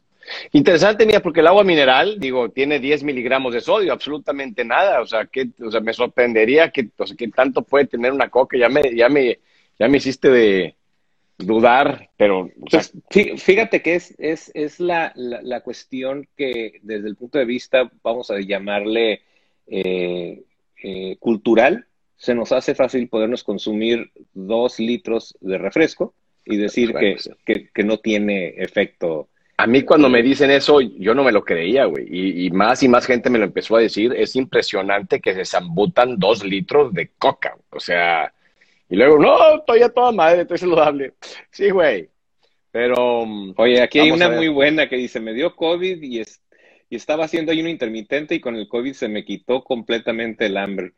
Interesante, 0.52 1.06
mira, 1.06 1.20
porque 1.20 1.40
el 1.40 1.46
agua 1.46 1.64
mineral, 1.64 2.18
digo, 2.18 2.50
tiene 2.50 2.78
10 2.78 3.02
miligramos 3.04 3.54
de 3.54 3.60
sodio, 3.60 3.92
absolutamente 3.92 4.64
nada. 4.64 5.00
O 5.00 5.06
sea, 5.06 5.26
que, 5.26 5.48
o 5.64 5.70
sea 5.70 5.80
me 5.80 5.92
sorprendería 5.92 6.70
que, 6.70 6.88
o 6.96 7.06
sea, 7.06 7.16
que 7.16 7.28
tanto 7.28 7.62
puede 7.62 7.86
tener 7.86 8.12
una 8.12 8.28
coca. 8.28 8.56
Ya 8.56 8.68
me, 8.68 8.94
ya 8.94 9.08
me, 9.08 9.38
ya 9.78 9.88
me 9.88 9.98
hiciste 9.98 10.30
de 10.30 10.74
dudar, 11.38 12.10
pero. 12.16 12.50
Pues, 12.70 12.92
fíjate 13.10 13.82
que 13.82 13.94
es, 13.94 14.14
es, 14.18 14.50
es 14.54 14.80
la, 14.80 15.12
la, 15.14 15.40
la, 15.42 15.60
cuestión 15.60 16.28
que, 16.36 16.78
desde 16.82 17.08
el 17.08 17.16
punto 17.16 17.38
de 17.38 17.44
vista, 17.44 17.90
vamos 18.02 18.30
a 18.30 18.38
llamarle 18.40 19.22
eh, 19.66 20.42
eh, 20.82 21.16
cultural, 21.18 21.86
se 22.18 22.34
nos 22.34 22.52
hace 22.52 22.74
fácil 22.74 23.08
podernos 23.08 23.42
consumir 23.42 24.10
dos 24.34 24.78
litros 24.78 25.38
de 25.40 25.56
refresco 25.56 26.14
y 26.44 26.56
decir 26.56 26.92
que, 26.94 27.16
que, 27.46 27.70
que 27.72 27.84
no 27.84 27.98
tiene 27.98 28.48
efecto 28.58 29.28
a 29.60 29.66
mí 29.66 29.82
cuando 29.82 30.08
me 30.08 30.22
dicen 30.22 30.52
eso, 30.52 30.80
yo 30.80 31.14
no 31.14 31.24
me 31.24 31.32
lo 31.32 31.44
creía, 31.44 31.84
güey. 31.86 32.06
Y, 32.08 32.46
y, 32.46 32.50
más 32.50 32.80
y 32.84 32.88
más 32.88 33.04
gente 33.04 33.28
me 33.28 33.40
lo 33.40 33.44
empezó 33.44 33.74
a 33.74 33.80
decir. 33.80 34.14
Es 34.16 34.36
impresionante 34.36 35.20
que 35.20 35.34
se 35.34 35.44
zambutan 35.44 36.16
dos 36.16 36.44
litros 36.44 36.94
de 36.94 37.10
coca. 37.18 37.56
O 37.70 37.80
sea, 37.80 38.32
y 38.88 38.94
luego, 38.94 39.18
no, 39.18 39.56
estoy 39.56 39.82
a 39.82 39.88
toda 39.88 40.12
madre, 40.12 40.42
estoy 40.42 40.58
saludable. 40.58 41.14
Sí, 41.50 41.70
güey. 41.70 42.08
Pero... 42.70 43.26
Oye, 43.56 43.82
aquí 43.82 43.98
hay 43.98 44.12
una 44.12 44.28
muy 44.28 44.46
buena 44.46 44.88
que 44.88 44.96
dice, 44.96 45.18
me 45.18 45.34
dio 45.34 45.56
COVID 45.56 46.04
y, 46.04 46.20
es, 46.20 46.40
y 46.88 46.94
estaba 46.94 47.24
haciendo 47.24 47.50
ayuno 47.50 47.68
intermitente 47.68 48.36
y 48.36 48.40
con 48.40 48.54
el 48.54 48.68
COVID 48.68 48.92
se 48.92 49.08
me 49.08 49.24
quitó 49.24 49.64
completamente 49.64 50.46
el 50.46 50.56
hambre. 50.56 50.92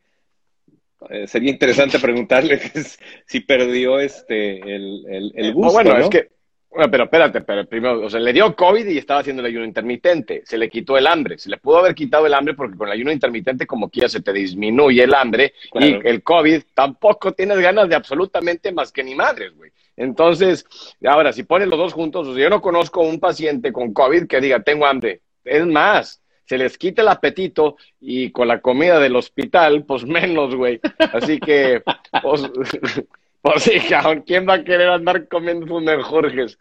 Eh, 1.09 1.27
sería 1.27 1.49
interesante 1.49 1.99
preguntarle 1.99 2.59
si 3.25 3.39
perdió 3.39 3.99
este 3.99 4.59
el, 4.59 5.03
el, 5.09 5.31
el 5.35 5.53
gusto, 5.53 5.73
bueno, 5.73 5.93
¿no? 5.93 5.99
es 5.99 6.09
que 6.09 6.29
bueno, 6.71 6.89
pero 6.89 7.03
espérate, 7.03 7.41
pero 7.41 7.65
primero, 7.65 8.05
o 8.05 8.09
sea, 8.09 8.21
le 8.21 8.31
dio 8.31 8.55
COVID 8.55 8.87
y 8.87 8.97
estaba 8.97 9.19
haciendo 9.19 9.41
el 9.41 9.47
ayuno 9.47 9.65
intermitente, 9.65 10.43
se 10.45 10.57
le 10.57 10.69
quitó 10.69 10.97
el 10.97 11.05
hambre, 11.05 11.37
se 11.37 11.49
le 11.49 11.57
pudo 11.57 11.79
haber 11.79 11.93
quitado 11.93 12.25
el 12.25 12.33
hambre 12.33 12.53
porque 12.53 12.77
con 12.77 12.87
el 12.87 12.93
ayuno 12.93 13.11
intermitente 13.11 13.67
como 13.67 13.89
quiera 13.89 14.07
se 14.07 14.21
te 14.21 14.31
disminuye 14.31 15.03
el 15.03 15.13
hambre 15.13 15.53
claro. 15.69 15.85
y 15.85 15.99
el 16.07 16.23
COVID 16.23 16.61
tampoco 16.73 17.33
tienes 17.33 17.59
ganas 17.59 17.89
de 17.89 17.95
absolutamente 17.95 18.71
más 18.71 18.93
que 18.93 19.03
ni 19.03 19.15
madres, 19.15 19.53
güey. 19.53 19.71
Entonces, 19.97 20.65
ahora, 21.05 21.33
si 21.33 21.43
pones 21.43 21.67
los 21.67 21.77
dos 21.77 21.91
juntos, 21.91 22.25
o 22.25 22.33
sea, 22.33 22.43
yo 22.43 22.49
no 22.49 22.61
conozco 22.61 23.01
un 23.01 23.19
paciente 23.19 23.73
con 23.73 23.93
COVID 23.93 24.27
que 24.27 24.39
diga, 24.39 24.63
tengo 24.63 24.85
hambre. 24.85 25.19
Es 25.43 25.65
más, 25.65 26.20
se 26.51 26.57
les 26.57 26.77
quita 26.77 27.01
el 27.01 27.07
apetito 27.07 27.77
y 28.01 28.29
con 28.31 28.45
la 28.49 28.59
comida 28.59 28.99
del 28.99 29.15
hospital, 29.15 29.85
pues 29.85 30.03
menos, 30.03 30.53
güey. 30.53 30.81
Así 31.13 31.39
que, 31.39 31.81
pues, 32.21 32.41
Pues 33.41 33.63
sí, 33.63 33.79
cabrón, 33.79 34.25
¿quién 34.27 34.45
va 34.45 34.55
a 34.55 34.63
querer 34.65 34.89
andar 34.89 35.29
comiendo 35.29 35.65
sus 35.65 35.81
menjurjes? 35.81 36.59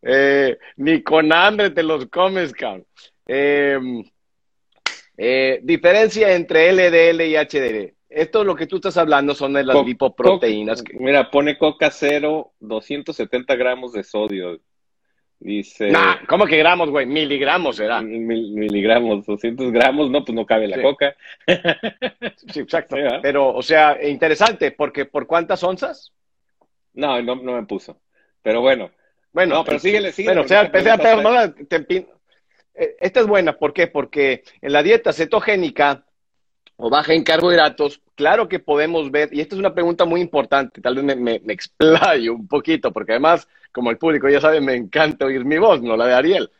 Eh, 0.00 0.56
ni 0.76 1.02
con 1.02 1.30
hambre 1.34 1.68
te 1.68 1.82
los 1.82 2.06
comes, 2.06 2.54
cabrón. 2.54 2.86
Eh, 3.26 3.78
eh, 5.18 5.60
diferencia 5.62 6.34
entre 6.34 6.72
LDL 6.72 7.20
y 7.20 7.36
HDL. 7.36 7.94
Esto 8.08 8.40
es 8.40 8.46
lo 8.46 8.56
que 8.56 8.66
tú 8.66 8.76
estás 8.76 8.96
hablando 8.96 9.34
son 9.34 9.52
de 9.52 9.64
las 9.64 9.76
Co 9.76 9.84
lipoproteínas. 9.84 10.82
Que... 10.82 10.96
Mira, 10.98 11.30
pone 11.30 11.58
coca 11.58 11.90
cero, 11.90 12.54
270 12.60 13.54
gramos 13.54 13.92
de 13.92 14.02
sodio. 14.02 14.58
Dice. 15.46 15.92
Nah, 15.92 16.16
¿cómo 16.26 16.44
que 16.44 16.56
gramos, 16.56 16.90
güey? 16.90 17.06
Miligramos 17.06 17.76
será. 17.76 18.02
Mil, 18.02 18.50
miligramos, 18.50 19.24
200 19.24 19.70
gramos, 19.70 20.10
no, 20.10 20.24
pues 20.24 20.34
no 20.34 20.44
cabe 20.44 20.66
la 20.66 20.74
sí. 20.74 20.82
coca. 20.82 21.16
sí, 22.52 22.58
exacto. 22.58 22.96
Sí, 22.96 23.02
Pero, 23.22 23.54
o 23.54 23.62
sea, 23.62 23.96
interesante, 24.02 24.72
porque 24.72 25.04
¿por 25.04 25.28
cuántas 25.28 25.62
onzas? 25.62 26.12
No, 26.94 27.22
no, 27.22 27.36
no 27.36 27.52
me 27.52 27.62
puso. 27.62 28.00
Pero 28.42 28.60
bueno. 28.60 28.90
Bueno, 29.30 29.54
no, 29.54 29.64
pero 29.64 29.78
síguele, 29.78 30.10
síguele. 30.10 30.34
Bueno, 30.34 30.46
o 30.46 30.48
sea, 30.48 30.62
empecé 30.62 30.90
a 30.90 30.98
pegar, 30.98 31.22
no, 31.22 31.54
te, 31.54 32.06
esta 32.98 33.20
es 33.20 33.26
buena, 33.28 33.56
¿por 33.56 33.72
qué? 33.72 33.86
Porque 33.86 34.42
en 34.60 34.72
la 34.72 34.82
dieta 34.82 35.12
cetogénica 35.12 36.05
o 36.76 36.90
baja 36.90 37.14
en 37.14 37.24
carbohidratos, 37.24 38.00
claro 38.14 38.48
que 38.48 38.58
podemos 38.58 39.10
ver, 39.10 39.30
y 39.32 39.40
esta 39.40 39.54
es 39.54 39.58
una 39.58 39.74
pregunta 39.74 40.04
muy 40.04 40.20
importante, 40.20 40.80
tal 40.80 40.96
vez 40.96 41.04
me, 41.04 41.40
me, 41.40 41.52
explayo 41.52 42.34
un 42.34 42.46
poquito, 42.46 42.92
porque 42.92 43.12
además, 43.12 43.48
como 43.72 43.90
el 43.90 43.98
público 43.98 44.28
ya 44.28 44.40
sabe, 44.40 44.60
me 44.60 44.74
encanta 44.74 45.26
oír 45.26 45.44
mi 45.44 45.58
voz, 45.58 45.82
no 45.82 45.96
la 45.96 46.06
de 46.06 46.14
Ariel. 46.14 46.50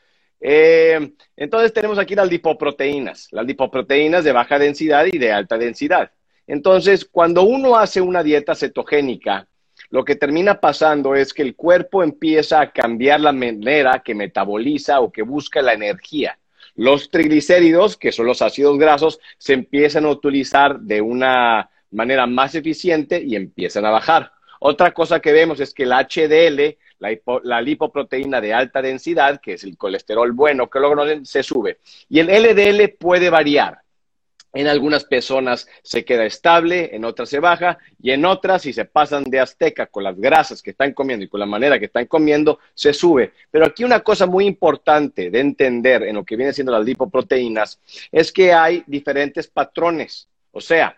Eh, 0.40 1.12
entonces 1.36 1.72
tenemos 1.72 1.98
aquí 1.98 2.14
las 2.14 2.28
lipoproteínas, 2.28 3.28
las 3.32 3.46
lipoproteínas 3.46 4.24
de 4.24 4.32
baja 4.32 4.58
densidad 4.58 5.06
y 5.10 5.18
de 5.18 5.32
alta 5.32 5.58
densidad. 5.58 6.10
Entonces, 6.46 7.04
cuando 7.04 7.42
uno 7.42 7.76
hace 7.76 8.00
una 8.00 8.22
dieta 8.22 8.54
cetogénica, 8.54 9.48
lo 9.90 10.04
que 10.04 10.16
termina 10.16 10.60
pasando 10.60 11.14
es 11.14 11.32
que 11.32 11.42
el 11.42 11.54
cuerpo 11.54 12.02
empieza 12.02 12.60
a 12.60 12.70
cambiar 12.70 13.20
la 13.20 13.32
manera 13.32 14.02
que 14.04 14.14
metaboliza 14.14 15.00
o 15.00 15.10
que 15.10 15.22
busca 15.22 15.62
la 15.62 15.74
energía. 15.74 16.38
Los 16.76 17.10
triglicéridos, 17.10 17.96
que 17.96 18.12
son 18.12 18.26
los 18.26 18.42
ácidos 18.42 18.78
grasos, 18.78 19.18
se 19.38 19.54
empiezan 19.54 20.04
a 20.04 20.10
utilizar 20.10 20.78
de 20.80 21.00
una 21.00 21.70
manera 21.90 22.26
más 22.26 22.54
eficiente 22.54 23.22
y 23.22 23.34
empiezan 23.34 23.86
a 23.86 23.90
bajar. 23.90 24.32
Otra 24.60 24.92
cosa 24.92 25.20
que 25.20 25.32
vemos 25.32 25.60
es 25.60 25.72
que 25.74 25.84
el 25.84 25.92
HDL, 25.92 26.76
la, 26.98 27.12
hipo, 27.12 27.40
la 27.42 27.60
lipoproteína 27.60 28.40
de 28.40 28.54
alta 28.54 28.82
densidad, 28.82 29.40
que 29.40 29.54
es 29.54 29.64
el 29.64 29.76
colesterol 29.76 30.32
bueno 30.32 30.68
que 30.68 30.80
conocen, 30.80 31.24
se 31.24 31.42
sube. 31.42 31.78
Y 32.08 32.20
el 32.20 32.28
LDL 32.28 32.96
puede 32.98 33.30
variar. 33.30 33.80
En 34.56 34.68
algunas 34.68 35.04
personas 35.04 35.68
se 35.82 36.02
queda 36.02 36.24
estable, 36.24 36.88
en 36.96 37.04
otras 37.04 37.28
se 37.28 37.40
baja 37.40 37.76
y 38.00 38.12
en 38.12 38.24
otras, 38.24 38.62
si 38.62 38.72
se 38.72 38.86
pasan 38.86 39.24
de 39.24 39.38
azteca 39.38 39.84
con 39.84 40.02
las 40.02 40.18
grasas 40.18 40.62
que 40.62 40.70
están 40.70 40.94
comiendo 40.94 41.26
y 41.26 41.28
con 41.28 41.40
la 41.40 41.44
manera 41.44 41.78
que 41.78 41.84
están 41.84 42.06
comiendo, 42.06 42.58
se 42.72 42.94
sube. 42.94 43.34
Pero 43.50 43.66
aquí 43.66 43.84
una 43.84 44.00
cosa 44.00 44.24
muy 44.24 44.46
importante 44.46 45.28
de 45.30 45.40
entender 45.40 46.04
en 46.04 46.14
lo 46.14 46.24
que 46.24 46.36
viene 46.36 46.54
siendo 46.54 46.72
las 46.72 46.86
lipoproteínas 46.86 47.78
es 48.10 48.32
que 48.32 48.54
hay 48.54 48.82
diferentes 48.86 49.46
patrones. 49.46 50.26
O 50.52 50.62
sea, 50.62 50.96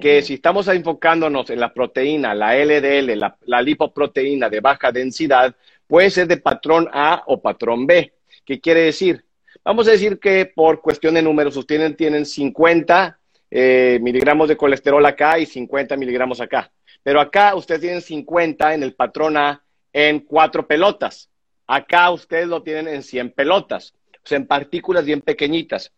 que 0.00 0.18
uh 0.18 0.20
-huh. 0.20 0.22
si 0.22 0.34
estamos 0.34 0.68
enfocándonos 0.68 1.50
en 1.50 1.58
la 1.58 1.74
proteína, 1.74 2.32
la 2.32 2.54
LDL, 2.54 3.18
la, 3.18 3.36
la 3.40 3.60
lipoproteína 3.60 4.48
de 4.48 4.60
baja 4.60 4.92
densidad, 4.92 5.56
puede 5.88 6.10
ser 6.10 6.28
de 6.28 6.36
patrón 6.36 6.88
A 6.92 7.24
o 7.26 7.40
patrón 7.42 7.88
B. 7.88 8.12
¿Qué 8.44 8.60
quiere 8.60 8.82
decir? 8.82 9.24
Vamos 9.64 9.86
a 9.88 9.92
decir 9.92 10.18
que 10.18 10.46
por 10.46 10.80
cuestión 10.80 11.14
de 11.14 11.22
números, 11.22 11.56
ustedes 11.56 11.96
tienen 11.96 12.24
50 12.24 13.18
eh, 13.50 13.98
miligramos 14.00 14.48
de 14.48 14.56
colesterol 14.56 15.04
acá 15.04 15.38
y 15.38 15.46
50 15.46 15.96
miligramos 15.96 16.40
acá. 16.40 16.72
Pero 17.02 17.20
acá 17.20 17.54
ustedes 17.54 17.80
tienen 17.80 18.00
50 18.00 18.74
en 18.74 18.82
el 18.82 18.94
patrón 18.94 19.36
A 19.36 19.62
en 19.92 20.20
cuatro 20.20 20.66
pelotas. 20.66 21.28
Acá 21.66 22.10
ustedes 22.10 22.48
lo 22.48 22.62
tienen 22.62 22.88
en 22.88 23.02
100 23.02 23.32
pelotas, 23.32 23.94
o 24.14 24.26
sea, 24.26 24.38
en 24.38 24.46
partículas 24.46 25.04
bien 25.04 25.20
pequeñitas. 25.20 25.92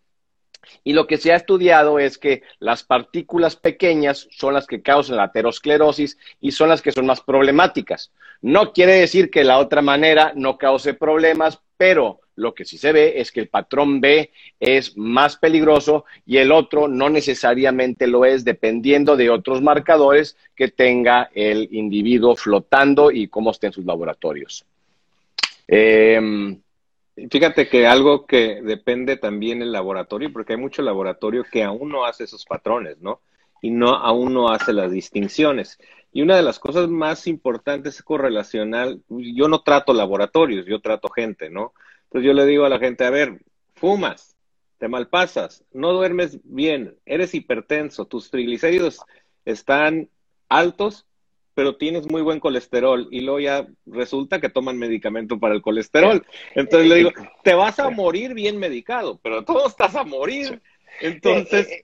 Y 0.85 0.93
lo 0.93 1.07
que 1.07 1.17
se 1.17 1.33
ha 1.33 1.37
estudiado 1.37 1.99
es 1.99 2.19
que 2.19 2.43
las 2.59 2.85
partículas 2.85 3.57
pequeñas 3.57 4.29
son 4.31 4.55
las 4.55 4.67
que 4.67 4.83
causan 4.83 5.17
la 5.17 5.25
aterosclerosis 5.25 6.19
y 6.41 6.53
son 6.53 6.69
las 6.69 6.83
que 6.83 6.93
son 6.93 7.07
más 7.07 7.21
problemáticas. 7.21 8.13
No 8.41 8.73
quiere 8.73 8.95
decir 8.95 9.31
que 9.31 9.45
la 9.45 9.59
otra 9.59 9.83
manera 9.83 10.33
no 10.37 10.59
cause 10.59 10.95
problemas, 10.95 11.61
pero 11.77 12.22
lo 12.37 12.55
que 12.55 12.65
sí 12.65 12.79
se 12.79 12.93
ve 12.93 13.21
es 13.21 13.33
que 13.33 13.41
el 13.41 13.49
patrón 13.49 14.01
B 14.01 14.31
es 14.59 14.97
más 14.97 15.37
peligroso 15.37 16.05
y 16.27 16.39
el 16.39 16.53
otro 16.53 16.89
no 16.89 17.11
necesariamente 17.11 18.07
lo 18.07 18.25
es, 18.25 18.45
dependiendo 18.45 19.17
de 19.17 19.31
otros 19.31 19.63
marcadores 19.63 20.37
que 20.55 20.69
tenga 20.69 21.31
el 21.35 21.69
individuo 21.73 22.37
flotando 22.37 23.11
y 23.11 23.29
cómo 23.29 23.51
esté 23.51 23.69
en 23.69 23.73
sus 23.73 23.85
laboratorios. 23.85 24.65
Em, 25.69 26.61
Fíjate 27.31 27.69
que 27.69 27.87
algo 27.87 28.27
que 28.27 28.63
depende 28.63 29.19
también 29.19 29.61
el 29.61 29.71
laboratorio, 29.71 30.33
porque 30.33 30.55
hay 30.55 30.59
mucho 30.59 30.81
laboratorio 30.81 31.45
que 31.45 31.63
aún 31.63 31.91
no 31.91 32.07
hace 32.07 32.25
esos 32.25 32.47
patrones, 32.47 33.03
¿no? 33.03 33.21
Y 33.61 33.71
no, 33.71 33.91
aún 33.91 34.33
no 34.33 34.49
hace 34.49 34.73
las 34.73 34.91
distinciones. 34.91 35.79
Y 36.13 36.23
una 36.23 36.37
de 36.37 36.43
las 36.43 36.59
cosas 36.59 36.89
más 36.89 37.27
importantes 37.27 37.97
es 37.97 38.03
correlacional. 38.03 39.03
Yo 39.09 39.47
no 39.49 39.61
trato 39.61 39.93
laboratorios, 39.93 40.65
yo 40.67 40.81
trato 40.81 41.11
gente, 41.11 41.51
¿no? 41.51 41.75
Entonces 42.13 42.27
yo 42.27 42.35
le 42.35 42.45
digo 42.45 42.67
a 42.67 42.69
la 42.69 42.79
gente, 42.79 43.07
a 43.07 43.11
ver, 43.11 43.41
fumas, 43.75 44.37
te 44.77 44.87
malpasas, 44.87 45.65
no 45.73 45.95
duermes 45.95 46.41
bien, 46.45 46.99
eres 47.07 47.35
hipertenso, 47.35 48.05
tus 48.05 48.31
triglicéridos 48.31 49.01
están 49.47 50.11
altos, 50.51 51.07
pero 51.55 51.77
tienes 51.79 52.11
muy 52.11 52.21
buen 52.21 52.39
colesterol 52.39 53.09
y 53.11 53.23
luego 53.23 53.41
ya 53.41 53.67
resulta 53.87 54.43
que 54.43 54.51
toman 54.51 54.77
medicamento 54.77 55.41
para 55.41 55.55
el 55.55 55.63
colesterol. 55.63 56.23
Entonces 56.55 56.87
le 56.87 56.97
digo, 56.97 57.13
te 57.43 57.55
vas 57.55 57.79
a 57.79 57.89
morir 57.89 58.35
bien 58.35 58.59
medicado, 58.59 59.19
pero 59.23 59.43
todo 59.43 59.67
estás 59.67 59.97
a 59.97 60.05
morir. 60.05 60.61
Entonces... 61.01 61.83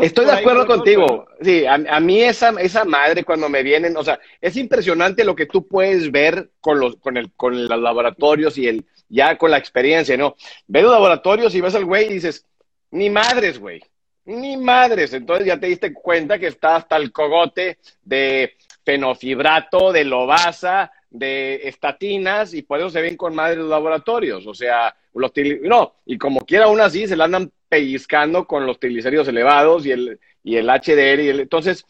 Estoy 0.00 0.26
de 0.26 0.32
acuerdo 0.32 0.66
contigo. 0.66 1.26
Sí, 1.40 1.64
a, 1.66 2.00
mí 2.00 2.22
esa, 2.22 2.50
esa 2.60 2.84
madre 2.84 3.24
cuando 3.24 3.48
me 3.48 3.62
vienen, 3.62 3.96
o 3.96 4.04
sea, 4.04 4.18
es 4.40 4.56
impresionante 4.56 5.24
lo 5.24 5.34
que 5.34 5.46
tú 5.46 5.66
puedes 5.66 6.10
ver 6.10 6.50
con 6.60 6.80
los, 6.80 6.96
con 6.96 7.16
el, 7.16 7.32
con 7.32 7.68
los 7.68 7.80
laboratorios 7.80 8.58
y 8.58 8.68
el, 8.68 8.84
ya 9.08 9.36
con 9.38 9.50
la 9.50 9.58
experiencia, 9.58 10.16
¿no? 10.16 10.36
Ves 10.66 10.82
los 10.82 10.92
laboratorios 10.92 11.54
y 11.54 11.60
ves 11.60 11.74
al 11.74 11.84
güey 11.84 12.06
y 12.06 12.14
dices, 12.14 12.46
ni 12.90 13.10
madres, 13.10 13.58
güey. 13.58 13.82
Ni 14.24 14.56
madres. 14.56 15.12
Entonces 15.12 15.46
ya 15.46 15.58
te 15.58 15.66
diste 15.66 15.92
cuenta 15.92 16.38
que 16.38 16.48
está 16.48 16.76
hasta 16.76 16.96
el 16.96 17.12
cogote 17.12 17.78
de 18.02 18.54
fenofibrato, 18.84 19.92
de 19.92 20.04
lobasa, 20.04 20.90
de 21.10 21.60
estatinas, 21.64 22.54
y 22.54 22.62
por 22.62 22.78
eso 22.78 22.90
se 22.90 23.02
ven 23.02 23.16
con 23.16 23.34
madres 23.34 23.58
los 23.58 23.68
laboratorios. 23.68 24.46
O 24.46 24.54
sea, 24.54 24.94
los 25.14 25.32
no, 25.62 25.94
y 26.06 26.18
como 26.18 26.40
quiera 26.40 26.66
aún 26.66 26.80
así 26.80 27.06
se 27.06 27.16
la 27.16 27.24
andan 27.24 27.52
pellizcando 27.70 28.46
con 28.46 28.66
los 28.66 28.78
triglicéridos 28.78 29.28
elevados 29.28 29.86
y 29.86 29.92
el, 29.92 30.20
y 30.42 30.56
el 30.56 30.66
HDL. 30.66 31.20
Y 31.20 31.28
el, 31.28 31.40
entonces, 31.40 31.86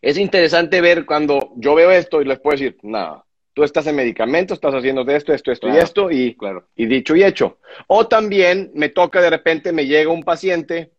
es 0.00 0.16
interesante 0.16 0.80
ver 0.80 1.04
cuando 1.04 1.52
yo 1.56 1.74
veo 1.74 1.90
esto 1.90 2.22
y 2.22 2.26
les 2.26 2.38
puedo 2.38 2.56
decir, 2.56 2.78
nada, 2.82 3.24
tú 3.54 3.64
estás 3.64 3.86
en 3.86 3.96
medicamento, 3.96 4.54
estás 4.54 4.74
haciendo 4.74 5.02
de 5.02 5.16
esto, 5.16 5.32
esto, 5.32 5.50
esto 5.50 5.68
y 5.68 5.76
esto, 5.76 6.10
y, 6.10 6.34
claro. 6.36 6.68
y 6.76 6.86
dicho 6.86 7.16
y 7.16 7.24
hecho. 7.24 7.58
O 7.88 8.06
también 8.06 8.70
me 8.74 8.90
toca 8.90 9.20
de 9.20 9.30
repente, 9.30 9.72
me 9.72 9.86
llega 9.86 10.12
un 10.12 10.22
paciente 10.22 10.92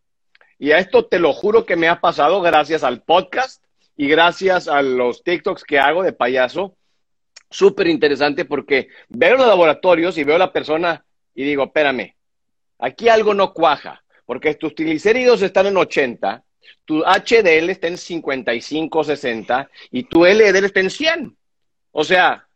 y 0.59 0.71
a 0.71 0.79
esto 0.79 1.05
te 1.05 1.19
lo 1.19 1.31
juro 1.33 1.65
que 1.65 1.75
me 1.75 1.87
ha 1.87 2.01
pasado 2.01 2.41
gracias 2.41 2.83
al 2.83 3.01
podcast 3.01 3.63
y 3.95 4.07
gracias 4.07 4.67
a 4.67 4.81
los 4.81 5.23
TikToks 5.23 5.63
que 5.63 5.79
hago 5.79 6.03
de 6.03 6.13
payaso. 6.13 6.75
Súper 7.49 7.87
interesante 7.87 8.45
porque 8.45 8.87
veo 9.09 9.37
los 9.37 9.47
laboratorios 9.47 10.17
y 10.17 10.23
veo 10.23 10.35
a 10.35 10.39
la 10.39 10.53
persona 10.53 11.03
y 11.35 11.43
digo, 11.43 11.63
espérame, 11.63 12.15
aquí 12.81 13.07
algo 13.07 13.33
no 13.33 13.53
cuaja, 13.53 14.03
porque 14.25 14.55
tus 14.55 14.75
triglicéridos 14.75 15.41
están 15.41 15.67
en 15.67 15.77
80, 15.77 16.43
tu 16.83 17.03
HDL 17.03 17.69
está 17.69 17.87
en 17.87 17.97
55, 17.97 19.03
60 19.03 19.69
y 19.91 20.03
tu 20.03 20.25
LDL 20.25 20.65
está 20.65 20.79
en 20.81 20.89
100. 20.89 21.37
O 21.91 22.03
sea, 22.03 22.47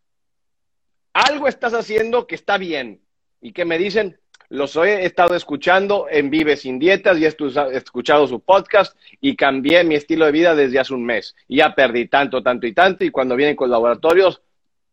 algo 1.13 1.47
estás 1.47 1.73
haciendo 1.73 2.27
que 2.27 2.35
está 2.35 2.57
bien 2.57 3.01
y 3.39 3.53
que 3.53 3.65
me 3.65 3.77
dicen, 3.77 4.19
los 4.49 4.75
he 4.75 5.05
estado 5.05 5.35
escuchando 5.35 6.07
en 6.09 6.29
Vive 6.29 6.55
Sin 6.55 6.79
Dietas 6.79 7.17
y 7.17 7.25
he 7.25 7.77
escuchado 7.77 8.27
su 8.27 8.41
podcast 8.41 8.95
y 9.19 9.35
cambié 9.35 9.83
mi 9.83 9.95
estilo 9.95 10.25
de 10.25 10.31
vida 10.31 10.55
desde 10.55 10.79
hace 10.79 10.93
un 10.93 11.05
mes. 11.05 11.35
Y 11.47 11.57
ya 11.57 11.73
perdí 11.73 12.07
tanto, 12.07 12.43
tanto 12.43 12.67
y 12.67 12.73
tanto. 12.73 13.03
Y 13.03 13.11
cuando 13.11 13.35
vienen 13.35 13.55
con 13.55 13.71
laboratorios, 13.71 14.41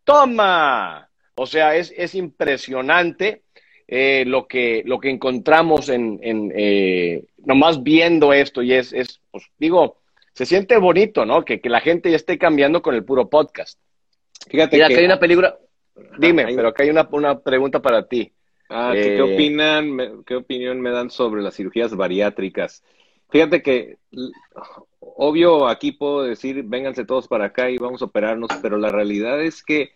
¡toma! 0.05 1.09
O 1.35 1.47
sea, 1.47 1.77
es, 1.77 1.93
es 1.97 2.15
impresionante 2.15 3.43
eh, 3.89 4.25
lo, 4.27 4.47
que, 4.47 4.83
lo 4.87 4.99
que 5.01 5.11
encontramos 5.11 5.89
en, 5.89 6.19
en 6.23 6.53
eh, 6.55 7.25
nomás 7.39 7.83
viendo 7.83 8.33
esto. 8.33 8.63
Y 8.63 8.73
es, 8.73 8.93
es 8.93 9.21
pues, 9.31 9.45
digo, 9.59 9.99
se 10.33 10.47
siente 10.47 10.77
bonito, 10.79 11.27
¿no? 11.27 11.45
Que, 11.45 11.61
que, 11.61 11.69
la 11.69 11.81
gente 11.81 12.11
ya 12.11 12.17
esté 12.17 12.39
cambiando 12.39 12.83
con 12.83 12.95
el 12.95 13.05
puro 13.05 13.29
podcast. 13.29 13.79
Fíjate 14.49 14.79
que, 14.79 14.85
hay 14.85 15.05
una 15.05 15.21
película. 15.21 15.57
Dime, 16.19 16.47
pero 16.55 16.69
acá 16.69 16.85
hay 16.85 16.91
una, 16.91 17.09
una 17.13 17.41
pregunta 17.41 17.81
para 17.81 18.07
ti. 18.07 18.33
Ah, 18.69 18.93
¿qué, 18.95 19.17
eh, 19.17 19.23
opinan, 19.23 20.25
¿qué 20.25 20.37
opinión 20.37 20.81
me 20.81 20.91
dan 20.91 21.11
sobre 21.11 21.43
las 21.43 21.55
cirugías 21.55 21.95
bariátricas? 21.95 22.83
Fíjate 23.29 23.63
que, 23.63 23.99
obvio, 25.01 25.69
aquí 25.69 25.93
puedo 25.93 26.23
decir, 26.23 26.63
vénganse 26.65 27.05
todos 27.05 27.29
para 27.29 27.47
acá 27.47 27.71
y 27.71 27.77
vamos 27.77 28.01
a 28.01 28.07
operarnos, 28.07 28.51
pero 28.63 28.79
la 28.79 28.89
realidad 28.89 29.43
es 29.43 29.63
que 29.63 29.83
eh, 29.83 29.91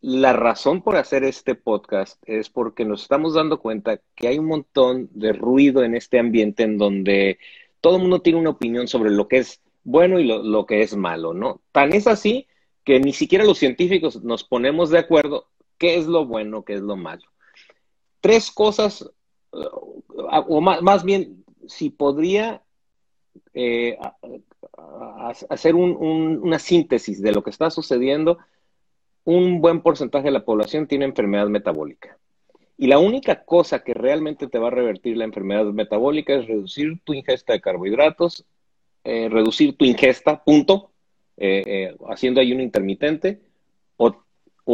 la 0.00 0.32
razón 0.32 0.82
por 0.82 0.96
hacer 0.96 1.24
este 1.24 1.54
podcast 1.54 2.22
es 2.26 2.48
porque 2.48 2.84
nos 2.84 3.02
estamos 3.02 3.34
dando 3.34 3.60
cuenta 3.60 4.00
que 4.14 4.28
hay 4.28 4.38
un 4.38 4.46
montón 4.46 5.08
de 5.12 5.32
ruido 5.32 5.82
en 5.82 5.96
este 5.96 6.18
ambiente 6.18 6.62
en 6.62 6.78
donde 6.78 7.38
todo 7.80 7.96
el 7.96 8.02
mundo 8.02 8.22
tiene 8.22 8.38
una 8.38 8.50
opinión 8.50 8.86
sobre 8.86 9.10
lo 9.10 9.26
que 9.26 9.38
es 9.38 9.60
bueno 9.82 10.20
y 10.20 10.24
lo, 10.26 10.66
que 10.66 10.82
es 10.82 10.96
malo, 10.96 11.34
¿no? 11.34 11.60
Tan 11.72 11.92
es 11.92 12.06
así 12.06 12.46
que 12.84 13.00
ni 13.00 13.12
siquiera 13.12 13.44
los 13.44 13.58
científicos 13.58 14.22
nos 14.22 14.44
ponemos 14.44 14.90
de 14.90 14.98
acuerdo 14.98 15.48
qué 15.76 15.96
es 15.96 16.06
lo 16.06 16.24
bueno, 16.24 16.64
qué 16.64 16.74
es 16.74 16.80
lo 16.80 16.96
malo 16.96 17.24
tres 18.24 18.50
cosas, 18.50 19.06
o 19.50 20.60
más, 20.62 21.04
bien, 21.04 21.44
si 21.68 21.90
podría 21.90 22.62
eh, 23.52 23.98
hacer 25.50 25.74
una 25.74 26.58
síntesis 26.58 27.20
de 27.20 27.32
lo 27.32 27.44
que 27.44 27.50
está 27.50 27.68
sucediendo, 27.68 28.38
un 29.24 29.60
buen 29.60 29.80
porcentaje 29.80 30.26
de 30.26 30.32
la 30.32 30.44
población 30.44 30.86
tiene 30.86 31.04
enfermedad 31.04 31.48
metabólica. 31.48 32.18
Y 32.76 32.88
la 32.88 32.98
única 32.98 33.44
cosa 33.44 33.84
que 33.84 33.94
realmente 33.94 34.48
te 34.48 34.58
va 34.58 34.68
a 34.68 34.72
revertir 34.72 35.16
la 35.16 35.24
enfermedad 35.24 35.64
metabólica 35.66 36.34
es 36.34 36.46
reducir 36.46 37.00
tu 37.04 37.14
ingesta 37.14 37.52
de 37.52 37.60
carbohidratos, 37.60 38.44
eh, 39.04 39.28
reducir 39.30 39.76
tu 39.76 39.84
ingesta, 39.84 40.42
punto, 40.42 40.90
eh, 41.36 41.94
haciendo 42.08 42.40
ayuno 42.40 42.62
intermitente 42.62 43.40
o, 43.96 44.16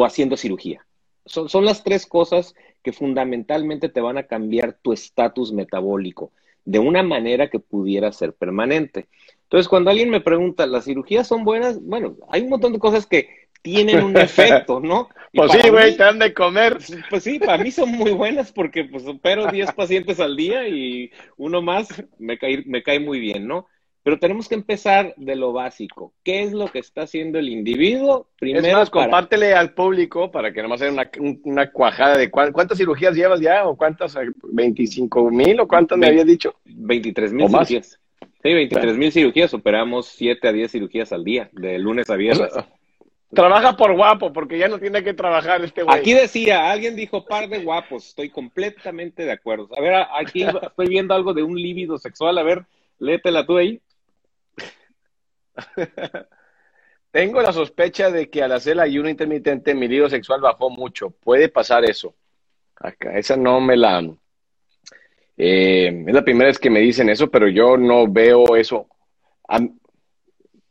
haciendo 0.04 0.36
cirugía. 0.36 0.86
son, 1.24 1.64
las 1.64 1.84
tres 1.84 2.06
cosas 2.06 2.54
que 2.82 2.92
fundamentalmente 2.92 3.88
te 3.88 4.00
van 4.00 4.18
a 4.18 4.26
cambiar 4.26 4.78
tu 4.80 4.92
estatus 4.92 5.52
metabólico 5.52 6.32
de 6.64 6.78
una 6.78 7.02
manera 7.02 7.50
que 7.50 7.58
pudiera 7.58 8.12
ser 8.12 8.32
permanente. 8.32 9.08
Entonces, 9.42 9.68
cuando 9.68 9.90
alguien 9.90 10.10
me 10.10 10.20
pregunta, 10.20 10.66
¿las 10.66 10.84
cirugías 10.84 11.26
son 11.26 11.44
buenas? 11.44 11.82
Bueno, 11.82 12.16
hay 12.28 12.42
un 12.42 12.50
montón 12.50 12.72
de 12.72 12.78
cosas 12.78 13.06
que 13.06 13.39
tienen 13.62 14.02
un 14.04 14.16
efecto, 14.16 14.80
¿no? 14.80 15.08
pues 15.34 15.52
sí, 15.52 15.68
güey, 15.68 15.96
te 15.96 16.04
han 16.04 16.18
de 16.18 16.34
comer. 16.34 16.78
Pues 17.08 17.24
sí, 17.24 17.38
para 17.38 17.62
mí 17.62 17.70
son 17.70 17.90
muy 17.90 18.12
buenas 18.12 18.52
porque 18.52 18.84
pues 18.84 19.06
opero 19.06 19.46
10 19.46 19.72
pacientes 19.76 20.20
al 20.20 20.36
día 20.36 20.68
y 20.68 21.10
uno 21.36 21.62
más 21.62 22.02
me 22.18 22.38
cae, 22.38 22.62
me 22.66 22.82
cae 22.82 23.00
muy 23.00 23.20
bien, 23.20 23.46
¿no? 23.46 23.66
Pero 24.02 24.18
tenemos 24.18 24.48
que 24.48 24.54
empezar 24.54 25.14
de 25.18 25.36
lo 25.36 25.52
básico. 25.52 26.14
¿Qué 26.24 26.42
es 26.42 26.52
lo 26.52 26.68
que 26.68 26.78
está 26.78 27.02
haciendo 27.02 27.38
el 27.38 27.50
individuo? 27.50 28.28
Primero, 28.38 28.66
es 28.66 28.72
más, 28.72 28.90
compártele 28.90 29.52
al 29.52 29.74
público 29.74 30.30
para 30.30 30.52
que 30.52 30.62
nomás 30.62 30.80
haya 30.80 30.92
una, 30.92 31.10
una 31.44 31.70
cuajada 31.70 32.16
de 32.16 32.30
cuántas 32.30 32.78
cirugías 32.78 33.14
llevas 33.14 33.40
ya 33.40 33.66
o 33.66 33.76
cuántas, 33.76 34.16
25 34.42 35.30
mil 35.30 35.60
o 35.60 35.68
cuántas 35.68 35.98
me 35.98 36.06
habías 36.06 36.26
dicho. 36.26 36.54
23 36.64 37.32
mil 37.34 37.48
cirugías. 37.48 38.00
Sí, 38.42 38.54
23 38.54 38.96
mil 38.96 39.12
cirugías. 39.12 39.52
Operamos 39.52 40.06
7 40.06 40.48
a 40.48 40.52
10 40.52 40.72
cirugías 40.72 41.12
al 41.12 41.22
día, 41.22 41.50
de 41.52 41.78
lunes 41.78 42.08
a 42.08 42.16
viernes. 42.16 42.52
trabaja 43.34 43.76
por 43.76 43.94
guapo, 43.94 44.32
porque 44.32 44.58
ya 44.58 44.68
no 44.68 44.78
tiene 44.78 45.02
que 45.02 45.14
trabajar 45.14 45.62
este 45.64 45.82
güey. 45.82 45.98
Aquí 45.98 46.14
decía, 46.14 46.70
alguien 46.70 46.96
dijo 46.96 47.24
par 47.24 47.48
de 47.48 47.62
guapos. 47.62 48.08
Estoy 48.08 48.30
completamente 48.30 49.24
de 49.24 49.32
acuerdo. 49.32 49.68
A 49.76 49.80
ver, 49.80 49.94
aquí 50.14 50.42
estoy 50.62 50.88
viendo 50.88 51.14
algo 51.14 51.32
de 51.34 51.42
un 51.42 51.54
líbido 51.54 51.98
sexual. 51.98 52.38
A 52.38 52.42
ver, 52.42 52.64
léetela 52.98 53.46
tú 53.46 53.56
ahí. 53.56 53.80
Tengo 57.10 57.42
la 57.42 57.52
sospecha 57.52 58.10
de 58.10 58.30
que 58.30 58.42
al 58.42 58.52
hacer 58.52 58.74
el 58.74 58.80
ayuno 58.80 59.08
intermitente 59.08 59.74
mi 59.74 59.88
libido 59.88 60.08
sexual 60.08 60.40
bajó 60.40 60.70
mucho. 60.70 61.10
Puede 61.10 61.48
pasar 61.48 61.84
eso. 61.84 62.14
Acá, 62.76 63.18
esa 63.18 63.36
no 63.36 63.60
me 63.60 63.76
la... 63.76 64.00
Eh, 65.36 66.04
es 66.06 66.14
la 66.14 66.22
primera 66.22 66.48
vez 66.48 66.58
que 66.58 66.70
me 66.70 66.80
dicen 66.80 67.08
eso, 67.08 67.30
pero 67.30 67.48
yo 67.48 67.76
no 67.76 68.06
veo 68.06 68.56
eso 68.56 68.86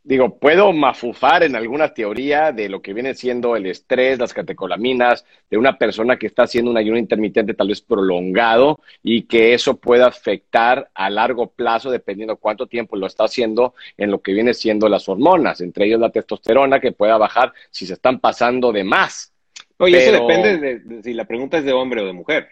digo, 0.09 0.39
puedo 0.39 0.73
mafufar 0.73 1.43
en 1.43 1.55
alguna 1.55 1.93
teoría 1.93 2.51
de 2.51 2.67
lo 2.67 2.81
que 2.81 2.95
viene 2.95 3.13
siendo 3.13 3.55
el 3.55 3.67
estrés, 3.67 4.17
las 4.17 4.33
catecolaminas, 4.33 5.23
de 5.51 5.57
una 5.57 5.77
persona 5.77 6.17
que 6.17 6.25
está 6.25 6.43
haciendo 6.43 6.71
un 6.71 6.77
ayuno 6.77 6.97
intermitente 6.97 7.53
tal 7.53 7.67
vez 7.67 7.81
prolongado 7.81 8.79
y 9.03 9.27
que 9.27 9.53
eso 9.53 9.77
pueda 9.77 10.07
afectar 10.07 10.89
a 10.95 11.11
largo 11.11 11.51
plazo, 11.51 11.91
dependiendo 11.91 12.37
cuánto 12.37 12.65
tiempo 12.65 12.95
lo 12.95 13.05
está 13.05 13.25
haciendo, 13.25 13.75
en 13.97 14.09
lo 14.09 14.19
que 14.23 14.33
viene 14.33 14.55
siendo 14.55 14.89
las 14.89 15.07
hormonas, 15.07 15.61
entre 15.61 15.85
ellos 15.85 15.99
la 15.99 16.09
testosterona, 16.09 16.79
que 16.79 16.91
pueda 16.91 17.19
bajar 17.19 17.53
si 17.69 17.85
se 17.85 17.93
están 17.93 18.19
pasando 18.19 18.71
de 18.71 18.83
más. 18.83 19.31
Oye, 19.77 19.99
eso 19.99 20.11
depende 20.11 20.57
de, 20.57 21.03
si 21.03 21.13
la 21.13 21.25
pregunta 21.25 21.59
es 21.59 21.65
de 21.65 21.73
hombre 21.73 22.01
o 22.01 22.07
de 22.07 22.13
mujer. 22.13 22.47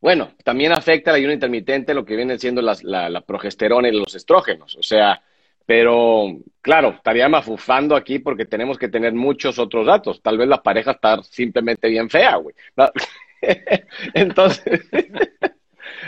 Bueno, 0.00 0.32
también 0.42 0.72
afecta 0.72 1.12
el 1.12 1.18
ayuno 1.18 1.32
intermitente 1.32 1.94
lo 1.94 2.04
que 2.04 2.16
viene 2.16 2.40
siendo 2.40 2.60
la, 2.60 2.76
la 3.08 3.20
progesterona 3.20 3.88
y 3.88 3.92
los 3.92 4.16
estrógenos. 4.16 4.76
O 4.76 4.82
sea, 4.82 5.22
Pero, 5.66 6.38
claro, 6.62 6.90
estaría 6.90 7.28
mafufando 7.28 7.96
aquí 7.96 8.20
porque 8.20 8.44
tenemos 8.44 8.78
que 8.78 8.88
tener 8.88 9.12
muchos 9.12 9.58
otros 9.58 9.84
datos. 9.86 10.22
Tal 10.22 10.38
vez 10.38 10.46
la 10.46 10.62
pareja 10.62 10.92
está 10.92 11.20
simplemente 11.24 11.88
bien 11.88 12.08
fea, 12.08 12.36
güey. 12.36 12.54
Entonces, 14.14 14.88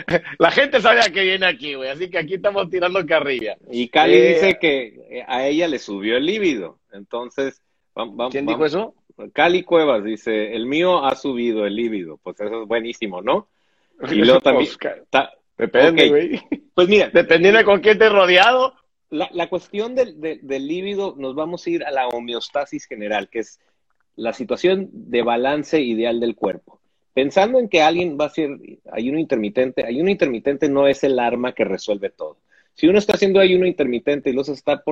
la 0.39 0.51
gente 0.51 0.79
sabe 0.79 1.01
a 1.01 1.11
qué 1.11 1.23
viene 1.23 1.45
aquí, 1.45 1.73
güey. 1.75 1.89
Así 1.89 2.09
que 2.09 2.17
aquí 2.17 2.35
estamos 2.35 2.69
tirando 2.69 3.05
carrilla. 3.05 3.57
Y 3.69 3.89
Cali 3.89 4.15
eh, 4.15 4.33
dice 4.33 4.57
que 4.59 5.25
a 5.27 5.45
ella 5.45 5.67
le 5.67 5.77
subió 5.77 6.15
el 6.15 6.25
líbido. 6.25 6.79
Entonces, 6.93 7.61
vamos. 7.93 8.31
¿Quién 8.31 8.45
dijo 8.45 8.65
eso? 8.65 8.95
Cali 9.33 9.63
Cuevas 9.63 10.05
dice, 10.05 10.55
el 10.55 10.65
mío 10.65 11.05
ha 11.05 11.15
subido 11.15 11.65
el 11.65 11.75
líbido. 11.75 12.17
Pues 12.23 12.39
eso 12.39 12.61
es 12.61 12.67
buenísimo, 12.67 13.21
¿no? 13.21 13.49
Y 14.09 14.15
luego 14.15 14.39
también... 14.39 14.69
Depende, 15.57 16.07
güey. 16.07 16.41
Pues 16.73 16.87
mira. 16.87 17.09
Dependiendo 17.09 17.59
de 17.59 17.65
con 17.65 17.81
quién 17.81 17.95
estés 17.95 18.13
rodeado. 18.13 18.75
La, 19.09 19.49
cuestión 19.49 19.95
del, 19.95 20.19
del, 20.19 20.67
líbido, 20.67 21.15
nos 21.17 21.33
vamos 21.33 21.65
a 21.65 21.69
ir 21.69 21.83
a 21.83 21.91
la 21.91 22.07
homeostasis 22.07 22.85
general, 22.85 23.27
que 23.29 23.39
es 23.39 23.59
la 24.15 24.33
situación 24.33 24.89
de 24.91 25.23
balance 25.23 25.81
ideal 25.81 26.19
del 26.19 26.35
cuerpo. 26.35 26.79
Pensando 27.13 27.57
en 27.57 27.69
que 27.69 27.81
alguien 27.81 28.17
va 28.19 28.25
a 28.25 28.29
ser 28.29 28.49
ayuno 28.91 29.17
intermitente, 29.17 29.83
ayuno 29.83 30.11
intermitente 30.11 30.69
no 30.69 30.87
es 30.87 31.03
el 31.03 31.17
arma 31.17 31.53
que 31.53 31.63
resuelve 31.63 32.11
todo. 32.11 32.37
Si 32.75 32.87
uno 32.87 32.99
está 32.99 33.13
haciendo 33.13 33.39
ayuno 33.39 33.65
intermitente 33.65 34.29
y 34.29 34.33
los 34.33 34.47
está 34.47 34.83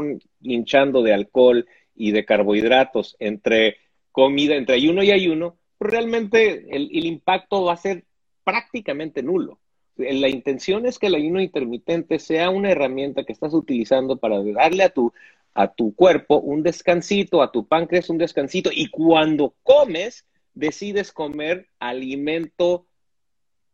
hinchando 0.41 1.03
de 1.03 1.13
alcohol 1.13 1.67
y 1.95 2.12
de 2.12 2.25
carbohidratos 2.25 3.15
entre 3.19 3.77
comida, 4.12 4.56
entre 4.56 4.75
ayuno 4.75 5.03
y 5.03 5.12
ayuno, 5.12 5.58
pues 5.77 5.91
realmente 5.91 6.75
el, 6.75 6.89
el 6.91 7.06
impacto 7.06 7.63
va 7.63 7.73
a 7.73 7.77
ser 7.77 8.03
prácticamente 8.43 9.21
nulo. 9.21 9.60
La 9.97 10.29
intención 10.29 10.86
es 10.86 10.99
que 10.99 11.07
el 11.07 11.15
ayuno 11.15 11.41
intermitente 11.41 12.19
sea 12.19 12.49
una 12.49 12.71
herramienta 12.71 13.23
que 13.23 13.33
estás 13.33 13.53
utilizando 13.53 14.17
para 14.17 14.41
darle 14.43 14.83
a 14.83 14.89
tu, 14.89 15.12
a 15.53 15.73
tu 15.73 15.95
cuerpo 15.95 16.38
un 16.38 16.63
descansito, 16.63 17.41
a 17.41 17.51
tu 17.51 17.67
páncreas 17.67 18.10
un 18.10 18.17
descansito, 18.17 18.69
y 18.71 18.89
cuando 18.89 19.55
comes, 19.63 20.25
decides 20.53 21.12
comer 21.12 21.67
alimento 21.79 22.86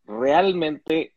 realmente 0.05 1.13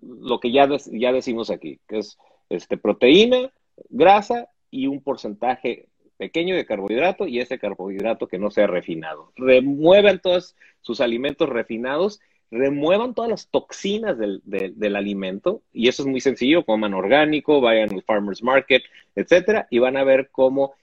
lo 0.00 0.40
que 0.40 0.52
ya, 0.52 0.68
ya 0.90 1.12
decimos 1.12 1.50
aquí, 1.50 1.78
que 1.88 1.98
es 1.98 2.18
este, 2.48 2.76
proteína, 2.76 3.52
grasa 3.88 4.48
y 4.70 4.86
un 4.86 5.02
porcentaje 5.02 5.88
pequeño 6.16 6.54
de 6.54 6.66
carbohidrato 6.66 7.26
y 7.26 7.40
ese 7.40 7.58
carbohidrato 7.58 8.28
que 8.28 8.38
no 8.38 8.50
sea 8.50 8.66
refinado. 8.66 9.32
Remuevan 9.36 10.20
todos 10.20 10.56
sus 10.80 11.00
alimentos 11.00 11.48
refinados 11.48 12.20
remuevan 12.52 13.14
todas 13.14 13.30
las 13.30 13.48
toxinas 13.48 14.16
del, 14.18 14.96
alimento, 14.96 15.62
y 15.72 15.88
eso 15.88 16.02
es 16.02 16.08
muy 16.08 16.20
sencillo, 16.20 16.64
coman 16.64 16.92
orgánico, 16.92 17.62
vayan 17.62 17.90
al 17.92 18.02
farmer's 18.02 18.42
market, 18.42 18.82
etcétera, 19.16 19.66
y 19.70 19.78
van 19.78 19.96
a 19.96 20.04
ver 20.04 20.28
cómo 20.30 20.74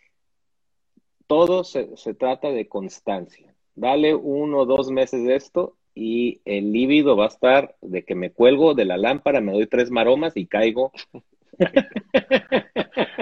todo 1.28 1.64
se, 1.64 1.86
trata 2.16 2.50
de 2.50 2.68
constancia. 2.68 3.54
Dale 3.76 4.16
uno 4.16 4.60
o 4.60 4.66
dos 4.66 4.90
meses 4.90 5.24
de 5.24 5.36
esto 5.36 5.76
y 5.94 6.42
el 6.44 6.74
líbido 6.74 7.16
va 7.16 7.26
a 7.26 7.30
estar 7.30 7.76
de 7.82 8.04
que 8.04 8.16
me 8.16 8.32
cuelgo 8.32 8.74
de 8.74 8.86
la 8.86 8.98
lámpara, 8.98 9.40
me 9.40 9.54
doy 9.54 9.68
tres 9.68 9.92
maromas 9.92 10.36
y 10.36 10.48
caigo. 10.48 10.92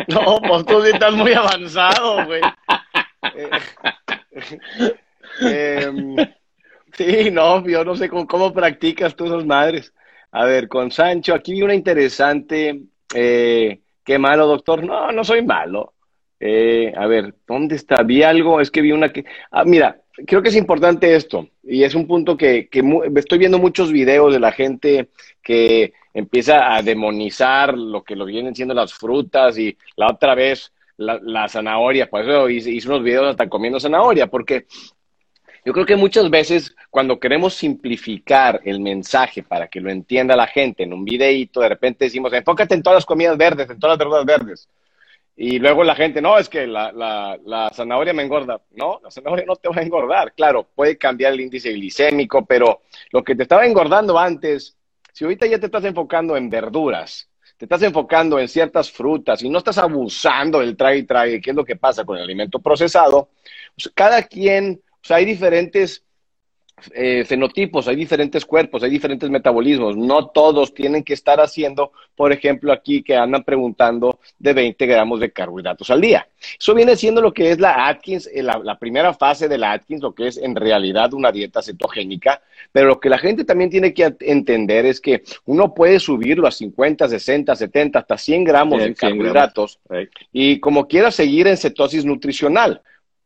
No, 0.08 0.40
pues 0.48 0.66
tú 0.66 0.82
sí 0.84 0.92
estás 0.94 1.14
muy 1.16 1.34
avanzado, 1.34 2.26
güey. 2.28 2.42
Eh, 5.42 5.82
em, 5.86 6.16
Sí, 6.98 7.30
no, 7.32 7.66
yo 7.68 7.86
no 7.86 7.96
sé 7.96 8.10
cómo, 8.10 8.54
practicas 8.54 9.16
tú 9.16 9.26
esas 9.26 9.46
madres. 9.46 9.94
A 10.32 10.46
ver, 10.46 10.68
con 10.68 10.92
Sancho, 10.92 11.36
aquí 11.36 11.54
vi 11.54 11.62
una 11.62 11.76
interesante. 11.76 12.82
Eh, 13.14 13.82
¿Qué 14.04 14.18
malo, 14.18 14.48
doctor? 14.48 14.84
No, 14.84 15.12
no 15.12 15.24
soy 15.24 15.46
malo. 15.46 15.94
Eh, 16.40 16.92
a 16.96 17.06
ver, 17.08 17.36
¿dónde 17.48 17.76
está? 17.76 18.04
Vi 18.04 18.24
algo, 18.24 18.62
es 18.62 18.72
que 18.72 18.82
vi 18.82 18.92
una 18.92 19.12
que... 19.12 19.26
Ah, 19.52 19.64
mira, 19.64 20.02
creo 20.26 20.42
que 20.42 20.50
es 20.50 20.56
importante 20.56 21.16
esto, 21.16 21.50
y 21.64 21.84
es 21.84 21.96
un 21.96 22.08
punto 22.08 22.38
que, 22.38 22.70
que 22.70 22.84
estoy 23.16 23.40
viendo 23.40 23.58
muchos 23.60 23.92
videos 23.92 24.34
de 24.34 24.40
la 24.40 24.52
gente 24.52 25.10
que 25.42 25.94
empieza 26.14 26.76
a 26.76 26.82
demonizar 26.84 27.78
lo 27.78 28.04
que 28.04 28.16
lo 28.16 28.26
vienen 28.26 28.56
siendo 28.56 28.74
las 28.74 28.94
frutas 28.94 29.58
y 29.58 29.78
la 29.96 30.08
otra 30.12 30.36
vez 30.36 30.72
la, 30.98 31.48
zanahoria, 31.48 32.10
por 32.10 32.22
eso 32.22 32.50
hice, 32.50 32.72
hice, 32.72 32.88
unos 32.88 33.04
videos 33.04 33.28
hasta 33.28 33.48
comiendo 33.48 33.80
zanahoria, 33.80 34.28
porque 34.28 34.66
yo 35.68 35.74
creo 35.74 35.86
que 35.86 35.98
muchas 35.98 36.30
veces 36.30 36.74
cuando 36.90 37.20
queremos 37.20 37.54
simplificar 37.54 38.62
el 38.64 38.80
mensaje 38.80 39.44
para 39.44 39.68
que 39.68 39.82
lo 39.82 39.90
entienda 39.90 40.34
la 40.34 40.48
gente 40.48 40.84
en 40.84 40.94
un 40.94 41.04
videíto, 41.04 41.60
de 41.60 41.68
repente 41.68 42.06
decimos, 42.06 42.32
enfócate 42.32 42.74
en 42.74 42.82
todas 42.82 42.96
las 42.96 43.06
comidas 43.06 43.38
verdes, 43.38 43.70
en 43.70 43.78
todas 43.78 43.98
las 43.98 44.00
verduras 44.00 44.26
verdes. 44.26 44.70
Y 45.36 45.60
luego 45.60 45.84
la 45.84 45.94
gente, 45.94 46.22
no, 46.22 46.38
es 46.38 46.48
que 46.48 46.66
la, 46.68 46.94
la, 46.94 47.70
zanahoria 47.74 48.14
me 48.14 48.24
engorda. 48.24 48.62
No, 48.76 49.02
la 49.04 49.12
zanahoria 49.12 49.44
no 49.46 49.58
te 49.58 49.68
va 49.68 49.76
a 49.76 49.82
engordar. 49.82 50.32
Claro, 50.32 50.66
puede 50.74 50.98
cambiar 50.98 51.34
el 51.34 51.42
índice 51.42 51.74
glicémico, 51.74 52.46
pero 52.46 52.84
lo 53.12 53.22
que 53.22 53.36
te 53.36 53.44
estaba 53.44 53.66
engordando 53.66 54.18
antes, 54.18 54.78
si 55.12 55.26
ahorita 55.26 55.48
ya 55.48 55.60
te 55.60 55.66
estás 55.66 55.84
enfocando 55.84 56.38
en 56.38 56.50
verduras, 56.50 57.30
te 57.58 57.66
estás 57.66 57.84
enfocando 57.84 58.40
en 58.40 58.48
ciertas 58.48 58.90
frutas 58.90 59.44
y 59.44 59.50
no 59.50 59.58
estás 59.58 59.80
abusando 59.80 60.60
del 60.60 60.78
trague 60.78 61.00
y 61.00 61.04
trague, 61.04 61.42
que 61.42 61.50
es 61.50 61.56
lo 61.58 61.66
que 61.66 61.76
pasa 61.76 62.06
con 62.06 62.16
el 62.16 62.24
alimento 62.24 62.60
procesado, 62.60 63.32
pues 63.76 63.92
cada 63.94 64.24
quien 64.24 64.82
hay 65.10 65.26
diferentes 65.26 66.04
eh, 66.94 67.26
fenotipos, 67.26 67.88
hay 67.88 67.96
diferentes 67.96 68.46
cuerpos, 68.46 68.84
hay 68.84 68.92
diferentes 68.92 69.32
metabolismos. 69.32 69.98
No 69.98 70.28
todos 70.28 70.76
tienen 70.76 71.04
que 71.04 71.14
estar 71.14 71.40
haciendo, 71.42 71.92
por 72.16 72.32
ejemplo, 72.32 72.72
aquí 72.72 73.02
que 73.02 73.16
andan 73.16 73.44
preguntando 73.44 74.20
de 74.38 74.54
20 74.54 74.86
gramos 74.86 75.20
de 75.20 75.32
carbohidratos 75.32 75.90
al 75.90 76.02
día. 76.02 76.28
Eso 76.60 76.76
viene 76.76 76.96
siendo 76.96 77.20
lo 77.20 77.34
que 77.34 77.50
es 77.50 77.60
la 77.60 77.88
Atkins, 77.88 78.30
eh, 78.32 78.44
la, 78.44 78.78
primera 78.78 79.12
fase 79.16 79.48
de 79.48 79.58
la 79.58 79.72
Atkins, 79.72 80.04
lo 80.04 80.14
que 80.14 80.28
es 80.28 80.38
en 80.38 80.56
realidad 80.56 81.14
una 81.16 81.32
dieta 81.32 81.64
cetogénica. 81.64 82.44
Pero 82.72 82.86
lo 82.90 83.00
que 83.00 83.10
la 83.10 83.18
gente 83.18 83.44
también 83.44 83.72
tiene 83.72 83.92
que 83.92 84.16
entender 84.20 84.86
es 84.86 85.02
que 85.02 85.24
uno 85.46 85.74
puede 85.74 86.00
subirlo 86.00 86.48
a 86.48 86.52
50, 86.52 87.08
60, 87.08 87.56
70, 87.56 88.00
hasta 88.00 88.18
100 88.20 88.44
gramos 88.44 88.84
de 88.84 88.94
carbohidratos 88.94 89.80
y 90.32 90.60
como 90.60 90.88
quiera 90.88 91.10
seguir 91.10 91.48
en 91.48 91.58
cetosis 91.58 92.06
nutricional. 92.06 92.84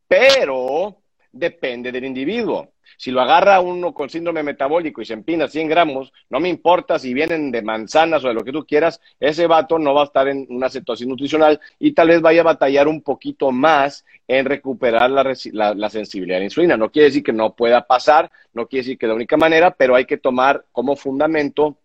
Pero 0.07 1.00
depende 1.31 1.91
del 1.91 2.05
individuo. 2.05 2.73
Si 2.97 3.09
lo 3.09 3.21
agarra 3.21 3.61
uno 3.61 3.93
con 3.93 4.09
síndrome 4.09 4.43
metabólico 4.43 5.01
y 5.01 5.05
se 5.05 5.13
empina 5.13 5.47
100 5.47 5.69
gramos, 5.69 6.13
no 6.29 6.39
me 6.39 6.49
importa 6.49 6.99
si 6.99 7.13
vienen 7.13 7.51
de 7.51 7.61
manzanas 7.61 8.23
o 8.23 8.27
de 8.27 8.33
lo 8.33 8.43
que 8.43 8.51
tú 8.51 8.65
quieras, 8.65 8.99
ese 9.19 9.47
vato 9.47 9.79
no 9.79 9.93
va 9.93 10.01
a 10.01 10.05
estar 10.05 10.27
en 10.27 10.45
una 10.49 10.69
cetosis 10.69 11.07
nutricional 11.07 11.59
y 11.79 11.93
tal 11.93 12.09
vez 12.09 12.21
vaya 12.21 12.41
a 12.41 12.45
batallar 12.45 12.87
un 12.87 13.01
poquito 13.01 13.51
más 13.51 14.05
en 14.27 14.45
recuperar 14.45 15.09
la, 15.09 15.89
sensibilidad 15.89 16.37
a 16.37 16.39
la 16.39 16.45
insulina. 16.45 16.77
No 16.77 16.91
quiere 16.91 17.07
decir 17.07 17.23
que 17.23 17.33
no 17.33 17.55
pueda 17.55 17.87
pasar, 17.87 18.31
no 18.53 18.67
quiere 18.67 18.83
decir 18.83 18.97
que 18.97 19.07
la 19.07 19.15
única 19.15 19.37
manera, 19.37 19.71
pero 19.71 19.95
hay 19.95 20.05
que 20.05 20.17
tomar 20.17 20.65
como 20.71 20.95
fundamento 20.95 21.77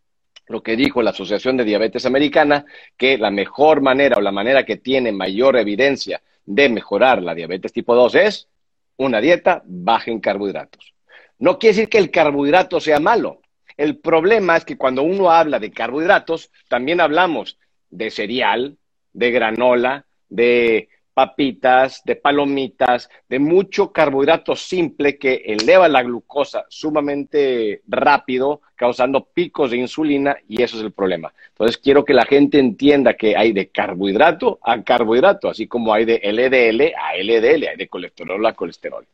lo 0.49 0.63
que 0.63 0.77
dijo 0.77 1.03
la 1.03 1.11
Asociación 1.11 1.57
de 1.57 1.65
Diabetes 1.65 2.07
Americana, 2.07 2.65
que 2.97 3.19
la 3.19 3.31
mejor 3.31 3.81
manera 3.81 4.17
o 4.19 4.21
la 4.21 4.31
manera 4.33 4.65
que 4.65 4.77
tiene 4.77 5.13
mayor 5.13 5.57
evidencia 5.57 6.21
de 6.45 6.69
mejorar 6.69 7.23
la 7.23 7.35
diabetes 7.35 7.73
tipo 7.73 7.95
2 7.95 8.15
es 8.15 8.49
una 8.97 9.21
dieta 9.21 9.63
baja 9.65 10.11
en 10.11 10.21
carbohidratos. 10.21 10.95
No 11.39 11.59
quiere 11.59 11.77
decir 11.77 11.89
que 11.89 11.99
el 11.99 12.11
carbohidrato 12.11 12.81
sea 12.81 13.01
malo. 13.01 13.41
El 13.77 13.99
problema 13.99 14.57
es 14.57 14.65
que 14.65 14.79
cuando 14.79 15.03
uno 15.03 15.31
habla 15.31 15.59
de 15.59 15.71
carbohidratos, 15.71 16.51
también 16.69 17.01
hablamos 17.01 17.59
de 17.91 18.11
cereal, 18.11 18.79
de 19.13 19.31
granola, 19.31 20.07
de 20.29 20.89
papitas, 21.17 22.03
de 22.05 22.15
palomitas, 22.15 23.09
de 23.27 23.39
mucho 23.39 23.91
carbohidrato 23.91 24.55
simple 24.55 25.17
que 25.17 25.37
eleva 25.47 25.89
la 25.89 26.03
glucosa 26.03 26.67
sumamente 26.69 27.81
rápido, 27.89 28.61
causando 28.75 29.25
picos 29.25 29.71
de 29.71 29.79
insulina 29.79 30.37
y 30.47 30.63
eso 30.63 30.77
es 30.77 30.83
el 30.83 30.93
problema. 30.93 31.33
Entonces 31.49 31.79
quiero 31.79 32.05
que 32.05 32.13
la 32.13 32.27
gente 32.27 32.59
entienda 32.59 33.15
que 33.15 33.35
hay 33.35 33.53
de 33.53 33.69
carbohidrato 33.69 34.59
a 34.63 34.83
carbohidrato, 34.83 35.49
así 35.49 35.67
como 35.67 35.95
hay 35.95 36.05
de 36.05 36.21
LDL 36.23 36.93
a 36.95 37.17
LDL, 37.17 37.69
hay 37.69 37.77
de 37.79 37.89
colesterol 37.89 38.45
a 38.45 38.53
colesterol. 38.53 39.07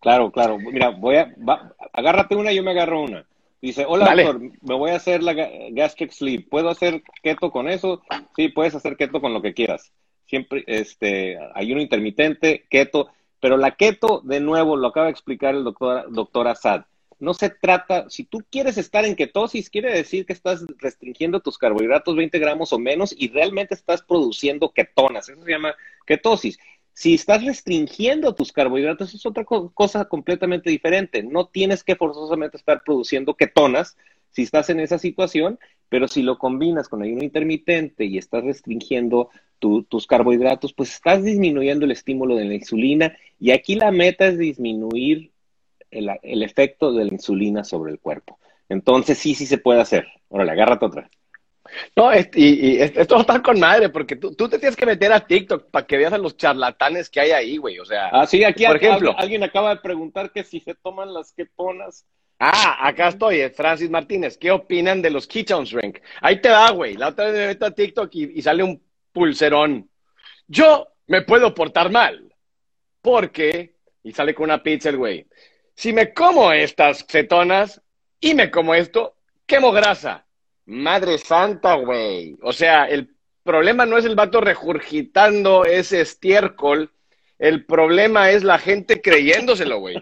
Claro, 0.00 0.32
claro. 0.32 0.58
Mira, 0.58 0.90
voy 0.90 1.18
a, 1.18 1.32
agárrate 1.92 2.34
una, 2.34 2.50
y 2.50 2.56
yo 2.56 2.64
me 2.64 2.72
agarro 2.72 3.00
una. 3.00 3.24
Dice, 3.62 3.84
hola 3.86 4.12
doctor, 4.12 4.40
me 4.40 4.74
voy 4.74 4.90
a 4.90 4.96
hacer 4.96 5.22
la 5.22 5.34
gastric 5.70 6.10
sleep. 6.10 6.48
¿Puedo 6.48 6.68
hacer 6.68 7.04
keto 7.22 7.52
con 7.52 7.68
eso? 7.68 8.02
Sí, 8.34 8.48
puedes 8.48 8.74
hacer 8.74 8.96
keto 8.96 9.20
con 9.20 9.32
lo 9.32 9.40
que 9.40 9.54
quieras 9.54 9.92
siempre 10.26 10.64
este, 10.66 11.38
ayuno 11.54 11.80
intermitente, 11.80 12.64
keto, 12.68 13.08
pero 13.40 13.56
la 13.56 13.72
keto, 13.72 14.22
de 14.24 14.40
nuevo, 14.40 14.76
lo 14.76 14.88
acaba 14.88 15.06
de 15.06 15.12
explicar 15.12 15.54
el 15.54 15.64
doctor, 15.64 16.10
doctor 16.12 16.48
Assad. 16.48 16.84
No 17.18 17.34
se 17.34 17.50
trata, 17.50 18.10
si 18.10 18.24
tú 18.24 18.42
quieres 18.50 18.76
estar 18.76 19.04
en 19.04 19.16
ketosis, 19.16 19.70
quiere 19.70 19.92
decir 19.92 20.26
que 20.26 20.32
estás 20.32 20.64
restringiendo 20.78 21.40
tus 21.40 21.58
carbohidratos 21.58 22.16
20 22.16 22.38
gramos 22.38 22.72
o 22.72 22.78
menos 22.78 23.14
y 23.16 23.28
realmente 23.28 23.74
estás 23.74 24.02
produciendo 24.02 24.70
ketonas. 24.72 25.28
Eso 25.28 25.42
se 25.42 25.50
llama 25.50 25.74
ketosis. 26.06 26.58
Si 26.92 27.14
estás 27.14 27.44
restringiendo 27.44 28.34
tus 28.34 28.52
carbohidratos, 28.52 29.14
es 29.14 29.26
otra 29.26 29.44
cosa 29.44 30.04
completamente 30.06 30.70
diferente. 30.70 31.22
No 31.22 31.46
tienes 31.46 31.82
que 31.82 31.96
forzosamente 31.96 32.56
estar 32.56 32.82
produciendo 32.84 33.34
ketonas 33.34 33.96
si 34.34 34.42
estás 34.42 34.68
en 34.70 34.80
esa 34.80 34.98
situación, 34.98 35.58
pero 35.88 36.08
si 36.08 36.22
lo 36.22 36.38
combinas 36.38 36.88
con 36.88 37.02
ayuno 37.02 37.22
intermitente 37.22 38.04
y 38.04 38.18
estás 38.18 38.44
restringiendo 38.44 39.30
tus 39.60 40.06
carbohidratos, 40.06 40.74
pues 40.74 40.92
estás 40.92 41.24
disminuyendo 41.24 41.86
el 41.86 41.92
estímulo 41.92 42.36
de 42.36 42.44
la 42.44 42.54
insulina 42.54 43.16
y 43.40 43.52
aquí 43.52 43.76
la 43.76 43.90
meta 43.90 44.26
es 44.26 44.36
disminuir 44.36 45.30
el, 45.90 46.10
el 46.22 46.42
efecto 46.42 46.92
de 46.92 47.06
la 47.06 47.12
insulina 47.12 47.64
sobre 47.64 47.92
el 47.92 47.98
cuerpo. 47.98 48.38
Entonces 48.68 49.16
sí, 49.16 49.34
sí 49.34 49.46
se 49.46 49.56
puede 49.56 49.80
hacer. 49.80 50.06
Órale, 50.28 50.52
agárrate 50.52 50.84
otra. 50.84 51.10
No, 51.96 52.10
y, 52.34 52.76
esto 52.80 53.20
está 53.20 53.42
con 53.42 53.58
madre, 53.58 53.88
porque 53.88 54.16
tú, 54.16 54.34
te 54.34 54.58
tienes 54.58 54.76
que 54.76 54.86
meter 54.86 55.12
a 55.12 55.26
TikTok 55.26 55.70
para 55.70 55.86
que 55.86 55.96
veas 55.96 56.12
a 56.12 56.18
los 56.18 56.36
charlatanes 56.36 57.08
que 57.08 57.20
hay 57.20 57.30
ahí, 57.30 57.56
güey. 57.56 57.78
O 57.78 57.84
sea, 57.84 58.08
ah, 58.08 58.26
sí, 58.26 58.44
aquí 58.44 58.66
por 58.66 58.76
ejemplo, 58.76 59.14
alguien 59.16 59.42
acaba 59.42 59.70
de 59.70 59.80
preguntar 59.80 60.30
que 60.30 60.44
si 60.44 60.60
se 60.60 60.74
toman 60.74 61.14
las 61.14 61.32
ketonas. 61.32 62.04
Ah, 62.38 62.86
acá 62.86 63.08
estoy, 63.08 63.48
Francis 63.50 63.90
Martínez. 63.90 64.36
¿Qué 64.36 64.50
opinan 64.50 65.00
de 65.00 65.10
los 65.10 65.26
ketones 65.26 65.70
drink? 65.70 66.00
Ahí 66.20 66.40
te 66.40 66.50
va, 66.50 66.70
güey. 66.70 66.94
La 66.94 67.08
otra 67.08 67.26
vez 67.26 67.34
me 67.34 67.46
meto 67.46 67.66
a 67.66 67.70
TikTok 67.70 68.14
y, 68.14 68.38
y 68.38 68.42
sale 68.42 68.62
un 68.62 68.82
pulserón. 69.12 69.88
Yo 70.46 70.88
me 71.06 71.22
puedo 71.22 71.54
portar 71.54 71.90
mal, 71.90 72.34
porque, 73.00 73.76
y 74.02 74.12
sale 74.12 74.34
con 74.34 74.44
una 74.44 74.62
pizza 74.62 74.90
el 74.90 74.96
güey. 74.96 75.26
Si 75.74 75.92
me 75.92 76.12
como 76.12 76.52
estas 76.52 77.04
cetonas 77.08 77.80
y 78.20 78.34
me 78.34 78.50
como 78.50 78.74
esto, 78.74 79.16
quemo 79.46 79.72
grasa 79.72 80.24
Madre 80.66 81.18
santa, 81.18 81.74
güey. 81.74 82.38
O 82.42 82.52
sea, 82.52 82.86
el 82.86 83.14
problema 83.42 83.84
no 83.84 83.98
es 83.98 84.06
el 84.06 84.14
vato 84.14 84.40
regurgitando 84.40 85.64
ese 85.64 86.00
estiércol. 86.00 86.90
El 87.38 87.64
problema 87.64 88.30
es 88.30 88.44
la 88.44 88.58
gente 88.58 89.00
creyéndoselo, 89.00 89.78
güey. 89.80 89.96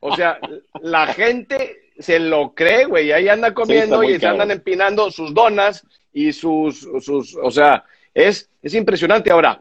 O 0.00 0.14
sea, 0.14 0.38
la 0.80 1.06
gente 1.08 1.90
se 1.98 2.18
lo 2.18 2.54
cree, 2.54 2.84
güey. 2.84 3.12
Ahí 3.12 3.28
anda 3.28 3.54
comiendo 3.54 4.02
y 4.02 4.18
se 4.18 4.26
andan 4.26 4.50
empinando 4.50 5.10
sus 5.10 5.34
donas 5.34 5.84
y 6.12 6.32
sus, 6.32 6.86
sus, 7.00 7.36
o 7.36 7.50
sea, 7.50 7.84
es, 8.14 8.50
es 8.62 8.74
impresionante. 8.74 9.30
Ahora, 9.30 9.60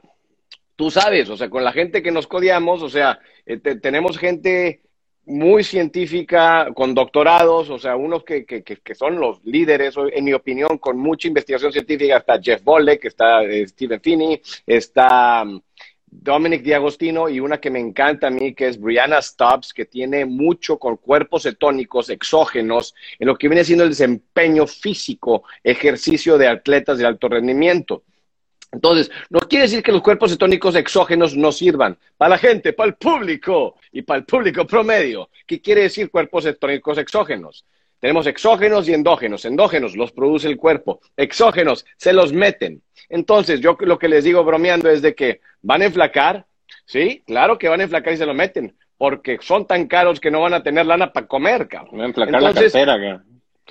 tú 0.76 0.92
sabes, 0.92 1.30
o 1.30 1.38
sea, 1.38 1.50
con 1.50 1.64
la 1.64 1.72
gente 1.72 2.02
que 2.02 2.12
nos 2.12 2.28
codiamos, 2.28 2.82
o 2.82 2.90
sea, 2.90 3.20
eh, 3.46 3.58
tenemos 3.58 4.18
gente 4.18 4.82
muy 5.26 5.64
científica, 5.64 6.70
con 6.74 6.94
doctorados, 6.94 7.70
o 7.70 7.78
sea, 7.78 7.98
unos 7.98 8.24
que, 8.24 8.46
que, 8.46 8.64
que, 8.64 8.96
son 8.96 9.20
los 9.20 9.44
líderes, 9.44 9.96
en 10.14 10.24
mi 10.24 10.32
opinión, 10.32 10.78
con 10.78 10.98
mucha 10.98 11.28
investigación 11.28 11.74
científica. 11.74 12.18
Está 12.18 12.40
Jeff 12.42 12.64
Bolek, 12.64 13.04
está 13.06 13.44
eh, 13.44 13.68
Stephen 13.68 14.00
Finney, 14.00 14.42
está 14.66 15.44
um, 15.44 15.60
Dominic 16.22 16.64
Diagostino 16.64 17.30
y 17.30 17.40
una 17.40 17.60
que 17.60 17.70
me 17.70 17.80
encanta 17.80 18.28
a 18.28 18.30
mí, 18.30 18.54
que 18.54 18.68
es 18.68 18.80
Brianna 18.80 19.22
Stubbs, 19.22 19.74
que 19.74 19.86
tiene 19.86 20.26
mucho 20.26 20.78
con 20.78 20.98
cuerpos 20.98 21.44
cetónicos 21.44 22.10
exógenos 22.10 22.94
en 23.20 23.28
lo 23.28 23.38
que 23.38 23.48
viene 23.48 23.64
siendo 23.64 23.84
el 23.84 23.92
desempeño 23.92 24.66
físico, 24.66 25.44
ejercicio 25.64 26.38
de 26.38 26.48
atletas 26.48 26.98
de 26.98 27.06
alto 27.06 27.30
rendimiento. 27.30 28.04
Entonces, 28.72 29.10
no 29.30 29.40
quiere 29.40 29.64
decir 29.64 29.82
que 29.82 29.92
los 29.92 30.02
cuerpos 30.02 30.32
cetónicos 30.32 30.76
exógenos 30.76 31.36
no 31.38 31.52
sirvan 31.52 31.98
para 32.18 32.30
la 32.30 32.38
gente, 32.38 32.74
para 32.74 32.90
el 32.90 32.96
público 32.96 33.76
y 33.92 34.02
para 34.02 34.20
el 34.20 34.26
público 34.26 34.66
promedio. 34.66 35.30
¿Qué 35.46 35.62
quiere 35.62 35.84
decir 35.84 36.10
cuerpos 36.10 36.44
cetónicos 36.44 36.98
exógenos? 36.98 37.66
Tenemos 38.00 38.28
exógenos 38.28 38.88
y 38.88 38.94
endógenos. 38.94 39.46
Endógenos 39.46 39.96
los 39.96 40.12
produce 40.12 40.48
el 40.48 40.58
cuerpo. 40.58 41.00
Exógenos 41.16 41.86
se 41.98 42.14
los 42.14 42.32
meten. 42.32 42.82
Entonces, 43.10 43.60
yo 43.60 43.78
lo 43.80 43.98
que 43.98 44.08
les 44.08 44.24
digo 44.24 44.44
bromeando 44.44 44.90
es 44.90 45.02
de 45.02 45.16
que 45.16 45.42
van 45.62 45.82
a 45.82 45.86
enflacar. 45.86 46.46
Sí, 46.86 47.24
claro 47.26 47.58
que 47.58 47.70
van 47.70 47.80
a 47.80 47.84
enflacar 47.84 48.14
y 48.14 48.18
se 48.18 48.26
lo 48.26 48.34
meten. 48.34 48.76
Porque 48.98 49.38
son 49.42 49.66
tan 49.66 49.88
caros 49.88 50.20
que 50.20 50.32
no 50.32 50.42
van 50.42 50.54
a 50.54 50.64
tener 50.64 50.86
lana 50.86 51.12
para 51.12 51.28
comer, 51.28 51.68
cabrón. 51.68 51.98
Van 51.98 52.02
a 52.02 52.06
enflacar 52.06 52.42
la 52.42 52.54
cartera, 52.54 53.24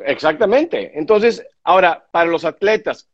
Exactamente. 0.04 0.92
Entonces, 0.98 1.46
ahora, 1.62 2.06
para 2.10 2.30
los 2.30 2.44
atletas, 2.44 3.08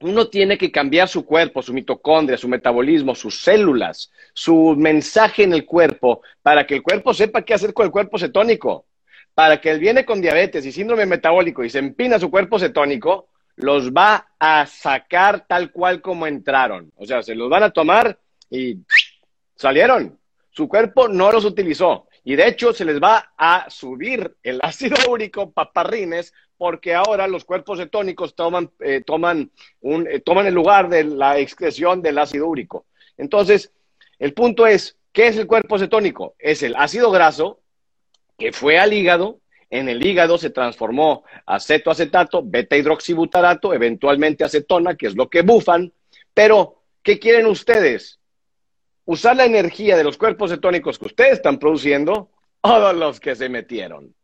uno 0.00 0.28
tiene 0.28 0.58
que 0.58 0.70
cambiar 0.70 1.08
su 1.08 1.24
cuerpo, 1.24 1.62
su 1.62 1.72
mitocondria, 1.72 2.36
su 2.36 2.48
metabolismo, 2.48 3.14
sus 3.14 3.40
células, 3.40 4.10
su 4.34 4.74
mensaje 4.76 5.44
en 5.44 5.52
el 5.52 5.64
cuerpo, 5.64 6.22
para 6.42 6.66
que 6.66 6.76
el 6.76 6.82
cuerpo 6.82 7.14
sepa 7.14 7.42
qué 7.42 7.54
hacer 7.54 7.72
con 7.72 7.86
el 7.86 7.92
cuerpo 7.92 8.18
cetónico. 8.18 8.86
Para 9.34 9.60
que 9.60 9.70
él 9.70 9.80
viene 9.80 10.04
con 10.04 10.20
diabetes 10.20 10.64
y 10.64 10.72
síndrome 10.72 11.06
metabólico 11.06 11.64
y 11.64 11.70
se 11.70 11.80
empina 11.80 12.18
su 12.18 12.30
cuerpo 12.30 12.58
cetónico, 12.58 13.28
los 13.56 13.92
va 13.92 14.28
a 14.38 14.66
sacar 14.66 15.46
tal 15.46 15.70
cual 15.72 16.00
como 16.00 16.26
entraron. 16.26 16.92
O 16.96 17.06
sea, 17.06 17.22
se 17.22 17.34
los 17.34 17.48
van 17.48 17.62
a 17.62 17.70
tomar 17.70 18.18
y 18.50 18.78
salieron. 19.56 20.18
Su 20.50 20.68
cuerpo 20.68 21.08
no 21.08 21.32
los 21.32 21.44
utilizó. 21.44 22.08
Y 22.24 22.36
de 22.36 22.48
hecho 22.48 22.72
se 22.72 22.84
les 22.84 23.00
va 23.00 23.32
a 23.36 23.68
subir 23.68 24.36
el 24.42 24.60
ácido 24.62 24.96
úrico 25.10 25.50
paparrines 25.50 26.32
porque 26.56 26.94
ahora 26.94 27.26
los 27.26 27.44
cuerpos 27.44 27.78
cetónicos 27.78 28.34
toman, 28.34 28.70
eh, 28.80 29.02
toman, 29.04 29.50
un, 29.80 30.06
eh, 30.08 30.20
toman 30.20 30.46
el 30.46 30.54
lugar 30.54 30.88
de 30.88 31.04
la 31.04 31.38
excreción 31.38 32.00
del 32.00 32.18
ácido 32.18 32.46
úrico. 32.46 32.86
Entonces, 33.16 33.72
el 34.18 34.32
punto 34.32 34.66
es, 34.66 34.96
¿qué 35.12 35.26
es 35.26 35.36
el 35.36 35.46
cuerpo 35.46 35.78
cetónico? 35.78 36.34
Es 36.38 36.62
el 36.62 36.76
ácido 36.76 37.10
graso 37.10 37.60
que 38.38 38.52
fue 38.52 38.78
al 38.78 38.92
hígado, 38.92 39.40
en 39.70 39.88
el 39.88 40.04
hígado 40.04 40.38
se 40.38 40.50
transformó 40.50 41.24
acetoacetato, 41.46 42.42
beta 42.44 42.76
hidroxibutarato, 42.76 43.74
eventualmente 43.74 44.44
acetona, 44.44 44.96
que 44.96 45.06
es 45.06 45.16
lo 45.16 45.28
que 45.28 45.42
bufan, 45.42 45.92
pero 46.32 46.82
¿qué 47.02 47.18
quieren 47.18 47.46
ustedes? 47.46 48.20
usar 49.06 49.36
la 49.36 49.44
energía 49.44 49.96
de 49.96 50.04
los 50.04 50.16
cuerpos 50.16 50.50
cetónicos 50.50 50.98
que 50.98 51.06
ustedes 51.06 51.34
están 51.34 51.58
produciendo, 51.58 52.30
todos 52.60 52.94
los 52.94 53.20
que 53.20 53.34
se 53.34 53.48
metieron. 53.48 54.14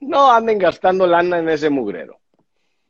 No 0.00 0.30
anden 0.30 0.58
gastando 0.58 1.06
lana 1.06 1.38
en 1.38 1.48
ese 1.48 1.70
mugrero. 1.70 2.20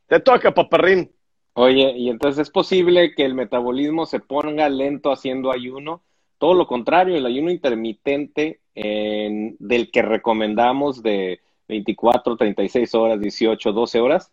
Te 0.07 0.19
toca, 0.19 0.53
paparrín. 0.53 1.11
Oye, 1.53 1.91
y 1.97 2.09
entonces 2.09 2.47
es 2.47 2.49
posible 2.49 3.13
que 3.13 3.25
el 3.25 3.33
metabolismo 3.33 4.05
se 4.05 4.19
ponga 4.19 4.69
lento 4.69 5.11
haciendo 5.11 5.51
ayuno. 5.51 6.03
Todo 6.37 6.53
lo 6.53 6.67
contrario, 6.67 7.15
el 7.15 7.25
ayuno 7.25 7.51
intermitente 7.51 8.60
del 8.75 9.91
que 9.91 10.01
recomendamos 10.01 11.03
de 11.03 11.39
24, 11.67 12.37
36 12.37 12.95
horas, 12.95 13.19
18, 13.21 13.71
12 13.71 13.99
horas, 13.99 14.31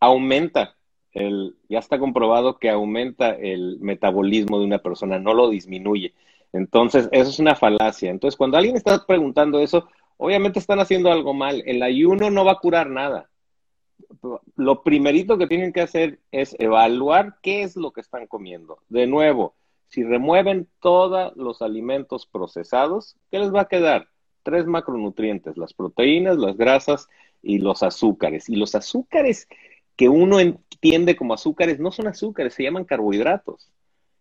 aumenta 0.00 0.76
ya 1.68 1.78
está 1.78 1.98
comprobado 1.98 2.58
que 2.58 2.70
aumenta 2.70 3.30
el 3.30 3.78
metabolismo 3.80 4.58
de 4.58 4.66
una 4.66 4.78
persona, 4.78 5.18
no 5.18 5.34
lo 5.34 5.48
disminuye. 5.48 6.12
Entonces, 6.52 7.08
eso 7.12 7.30
es 7.30 7.38
una 7.38 7.54
falacia. 7.54 8.10
Entonces, 8.10 8.36
cuando 8.36 8.56
alguien 8.56 8.76
está 8.76 9.04
preguntando 9.06 9.60
eso, 9.60 9.88
obviamente 10.16 10.58
están 10.58 10.80
haciendo 10.80 11.10
algo 11.10 11.34
mal. 11.34 11.62
El 11.66 11.82
ayuno 11.82 12.30
no 12.30 12.44
va 12.44 12.52
a 12.52 12.58
curar 12.58 12.90
nada. 12.90 13.28
Lo 14.56 14.82
primerito 14.82 15.38
que 15.38 15.46
tienen 15.46 15.72
que 15.72 15.80
hacer 15.80 16.20
es 16.32 16.54
evaluar 16.58 17.36
qué 17.42 17.62
es 17.62 17.76
lo 17.76 17.92
que 17.92 18.00
están 18.00 18.26
comiendo. 18.26 18.78
De 18.88 19.06
nuevo, 19.06 19.54
si 19.96 20.04
remueven 20.04 20.68
todos 20.80 21.34
los 21.36 21.62
alimentos 21.62 22.26
procesados, 22.26 23.16
¿qué 23.30 23.38
les 23.38 23.50
va 23.50 23.62
a 23.62 23.68
quedar? 23.68 24.10
Tres 24.42 24.66
macronutrientes, 24.66 25.56
las 25.56 25.72
proteínas, 25.72 26.36
las 26.36 26.58
grasas 26.58 27.08
y 27.40 27.60
los 27.60 27.82
azúcares. 27.82 28.50
Y 28.50 28.56
los 28.56 28.74
azúcares 28.74 29.48
que 29.96 30.10
uno 30.10 30.38
entiende 30.38 31.16
como 31.16 31.32
azúcares 31.32 31.80
no 31.80 31.92
son 31.92 32.08
azúcares, 32.08 32.52
se 32.52 32.64
llaman 32.64 32.84
carbohidratos. 32.84 33.70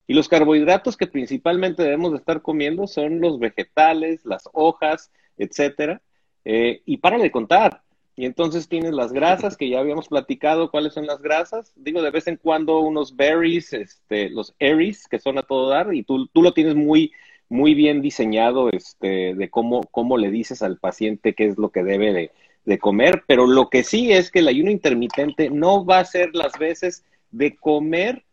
Y 0.07 0.13
los 0.13 0.29
carbohidratos 0.29 0.95
que 0.95 1.07
principalmente 1.07 1.83
debemos 1.83 2.13
de 2.13 2.19
estar 2.19 2.41
comiendo 2.41 2.88
son 2.88 3.19
los 3.19 3.38
vegetales, 3.38 4.23
las 4.23 4.47
hojas, 4.53 5.11
etcétera. 5.35 6.01
Eh, 6.45 6.83
y 6.85 6.99
para 6.99 7.17
de 7.17 7.31
contar. 7.31 7.81
Y 8.17 8.25
entonces 8.25 8.69
tienes 8.69 8.93
las 8.93 9.12
grasas, 9.12 9.58
que 9.58 9.69
ya 9.69 9.80
habíamos 9.80 10.08
platicado 10.08 10.71
cuáles 10.71 10.93
son 10.93 11.06
las 11.06 11.21
grasas. 11.21 11.73
Digo, 11.75 12.01
de 12.01 12.12
vez 12.12 12.28
en 12.28 12.38
cuando 12.38 12.80
unos 12.80 13.15
berries, 13.15 13.73
este, 13.73 14.30
los 14.30 14.56
Aries, 14.62 15.08
que 15.08 15.19
son 15.19 15.38
a 15.38 15.43
todo 15.43 15.69
dar, 15.69 15.93
y 15.93 16.04
tú, 16.04 16.28
tú 16.28 16.41
lo 16.41 16.54
tienes 16.54 16.75
muy, 16.75 17.12
muy 17.49 17.73
bien 17.73 18.01
diseñado 18.01 18.69
este, 18.69 19.36
de 19.36 19.49
cómo, 19.49 19.84
cómo 19.91 20.17
le 20.17 20.32
dices 20.32 20.62
al 20.62 20.78
paciente 20.78 21.34
qué 21.34 21.47
es 21.47 21.58
lo 21.58 21.69
que 21.69 21.84
debe 21.84 22.13
de, 22.13 22.32
de 22.65 22.80
comer, 22.80 23.23
pero 23.28 23.47
lo 23.47 23.69
que 23.69 23.84
sí 23.84 24.12
es 24.12 24.32
que 24.32 24.39
el 24.39 24.47
ayuno 24.47 24.71
intermitente 24.71 25.49
no 25.49 25.86
va 25.86 25.99
a 25.99 26.06
ser 26.06 26.34
las 26.34 26.58
veces 26.58 27.04
de 27.32 27.56
comer 27.56 28.23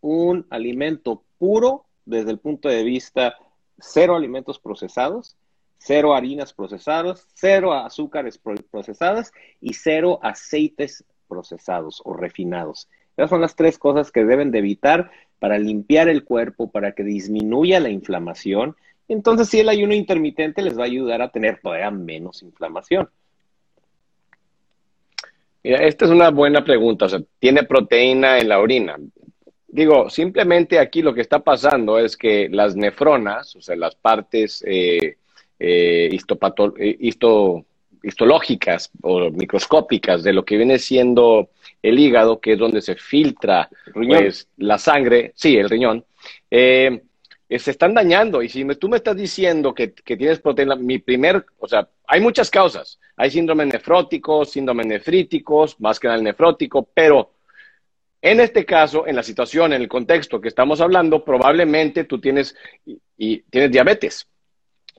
un 0.00 0.46
alimento 0.50 1.22
puro 1.38 1.84
desde 2.04 2.30
el 2.30 2.38
punto 2.38 2.68
de 2.68 2.82
vista 2.82 3.36
cero 3.78 4.16
alimentos 4.16 4.58
procesados, 4.58 5.36
cero 5.80 6.14
harinas 6.14 6.52
procesadas, 6.52 7.26
cero 7.34 7.72
azúcares 7.72 8.38
procesadas 8.70 9.32
y 9.60 9.72
cero 9.72 10.20
aceites 10.22 11.04
procesados 11.26 12.02
o 12.04 12.12
refinados. 12.12 12.88
Esas 13.16 13.30
son 13.30 13.40
las 13.40 13.56
tres 13.56 13.78
cosas 13.78 14.12
que 14.12 14.24
deben 14.24 14.50
de 14.50 14.58
evitar 14.58 15.10
para 15.38 15.58
limpiar 15.58 16.08
el 16.08 16.24
cuerpo, 16.24 16.70
para 16.70 16.92
que 16.92 17.02
disminuya 17.02 17.80
la 17.80 17.88
inflamación. 17.88 18.76
Entonces, 19.08 19.48
si 19.48 19.60
el 19.60 19.70
ayuno 19.70 19.94
intermitente 19.94 20.62
les 20.62 20.78
va 20.78 20.82
a 20.82 20.86
ayudar 20.86 21.22
a 21.22 21.30
tener 21.30 21.60
todavía 21.60 21.90
menos 21.90 22.42
inflamación. 22.42 23.08
Mira, 25.62 25.84
esta 25.84 26.04
es 26.04 26.10
una 26.10 26.30
buena 26.30 26.62
pregunta. 26.62 27.06
O 27.06 27.08
sea, 27.08 27.20
¿tiene 27.38 27.64
proteína 27.64 28.38
en 28.38 28.48
la 28.48 28.60
orina? 28.60 28.96
Digo, 29.66 30.10
simplemente 30.10 30.78
aquí 30.78 31.00
lo 31.00 31.14
que 31.14 31.20
está 31.22 31.38
pasando 31.38 31.98
es 31.98 32.16
que 32.16 32.48
las 32.50 32.76
nefronas, 32.76 33.56
o 33.56 33.62
sea, 33.62 33.76
las 33.76 33.94
partes 33.94 34.64
eh, 34.66 35.16
eh, 35.60 36.08
histopato, 36.10 36.74
eh, 36.78 36.96
histo, 36.98 37.66
histológicas 38.02 38.90
o 39.02 39.30
microscópicas 39.30 40.22
de 40.22 40.32
lo 40.32 40.44
que 40.44 40.56
viene 40.56 40.78
siendo 40.78 41.50
el 41.82 41.98
hígado, 41.98 42.40
que 42.40 42.54
es 42.54 42.58
donde 42.58 42.80
se 42.80 42.96
filtra 42.96 43.68
pues, 43.92 44.48
la 44.56 44.78
sangre, 44.78 45.32
sí, 45.36 45.56
el 45.56 45.68
riñón, 45.68 46.04
eh, 46.50 47.02
se 47.50 47.70
están 47.70 47.94
dañando. 47.94 48.42
Y 48.42 48.48
si 48.48 48.64
tú 48.76 48.88
me 48.88 48.96
estás 48.96 49.16
diciendo 49.16 49.74
que, 49.74 49.88
tienes 49.88 50.40
proteína, 50.40 50.76
mi 50.76 50.98
primer, 50.98 51.44
o 51.58 51.68
sea, 51.68 51.88
hay 52.06 52.20
muchas 52.20 52.50
causas. 52.50 52.98
Hay 53.16 53.30
síndrome 53.30 53.66
nefróticos, 53.66 54.50
síndrome 54.50 54.84
nefríticos, 54.84 55.78
más 55.80 56.00
que 56.00 56.08
nada 56.08 56.18
el 56.18 56.24
nefrótico, 56.24 56.88
pero 56.94 57.32
en 58.22 58.40
este 58.40 58.64
caso, 58.64 59.06
en 59.06 59.16
la 59.16 59.22
situación, 59.22 59.72
en 59.72 59.82
el 59.82 59.88
contexto 59.88 60.40
que 60.40 60.48
estamos 60.48 60.80
hablando, 60.80 61.24
probablemente 61.24 62.04
tú 62.04 62.20
tienes, 62.20 62.54
y, 63.16 63.38
tienes 63.42 63.72
diabetes. 63.72 64.26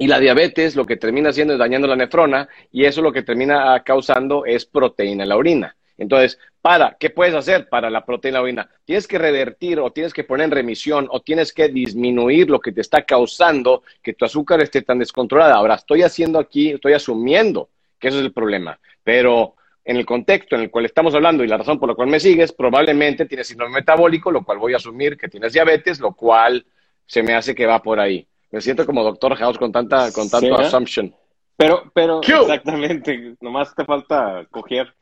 Y 0.02 0.08
la 0.08 0.20
diabetes 0.20 0.76
lo 0.76 0.84
que 0.84 0.98
termina 0.98 1.30
haciendo 1.30 1.54
es 1.54 1.60
dañando 1.60 1.88
la 1.88 1.96
nefrona 1.96 2.50
y 2.72 2.86
eso 2.86 3.04
lo 3.04 3.12
que 3.12 3.22
termina 3.22 3.84
causando 3.84 4.46
es 4.48 4.66
proteína 4.66 5.22
en 5.22 5.30
la 5.30 5.38
orina. 5.38 5.76
Entonces, 5.96 6.40
para, 6.60 6.98
¿qué 7.00 7.12
puedes 7.12 7.36
hacer 7.36 7.70
para 7.70 7.88
la 7.92 8.04
proteína 8.04 8.40
en 8.40 8.42
la 8.42 8.44
orina? 8.44 8.70
Tienes 8.84 9.08
que 9.08 9.20
revertir 9.20 9.80
o 9.80 9.92
tienes 9.92 10.12
que 10.12 10.24
poner 10.24 10.46
en 10.46 10.52
remisión 10.54 11.08
o 11.12 11.22
tienes 11.22 11.54
que 11.54 11.70
disminuir 11.70 12.50
lo 12.50 12.60
que 12.60 12.72
te 12.72 12.82
está 12.82 13.04
causando 13.04 13.84
que 14.02 14.14
tu 14.14 14.26
azúcar 14.26 14.60
esté 14.60 14.82
tan 14.82 14.98
descontrolada. 14.98 15.54
Ahora, 15.54 15.76
estoy 15.76 16.02
haciendo 16.02 16.40
aquí, 16.40 16.72
estoy 16.72 16.94
asumiendo 16.94 17.70
que 18.00 18.08
eso 18.08 18.18
es 18.18 18.26
el 18.26 18.34
problema, 18.34 18.80
pero 19.04 19.54
en 19.86 19.98
el 19.98 20.06
contexto 20.08 20.56
en 20.56 20.64
el 20.64 20.72
cual 20.72 20.86
estamos 20.86 21.14
hablando 21.14 21.44
y 21.44 21.48
la 21.48 21.58
razón 21.58 21.80
por 21.80 21.90
la 21.90 21.94
cual 21.94 22.08
me 22.08 22.20
sigues, 22.20 22.54
probablemente 22.54 23.28
tienes 23.28 23.50
síndrome 23.50 23.76
metabólico, 23.76 24.32
lo 24.32 24.44
cual 24.44 24.58
voy 24.58 24.74
a 24.74 24.78
asumir 24.78 25.16
que 25.16 25.28
tienes 25.28 25.54
diabetes, 25.54 26.00
lo 26.00 26.16
cual 26.16 26.66
se 27.06 27.22
me 27.22 27.36
hace 27.36 27.54
que 27.54 27.68
va 27.68 27.84
por 27.84 28.00
ahí. 28.00 28.28
Me 28.52 28.62
siento 28.62 28.86
como 28.86 29.04
doctor 29.04 29.36
House 29.36 29.58
con 29.58 29.72
tanta, 29.72 30.12
con 30.12 30.30
tanto 30.30 30.56
assumption. 30.56 31.14
Pero, 31.58 31.92
pero, 31.94 32.22
exactamente, 32.22 33.36
nomás 33.40 33.76
te 33.76 33.86
falta 33.86 34.46
coger. 34.50 34.94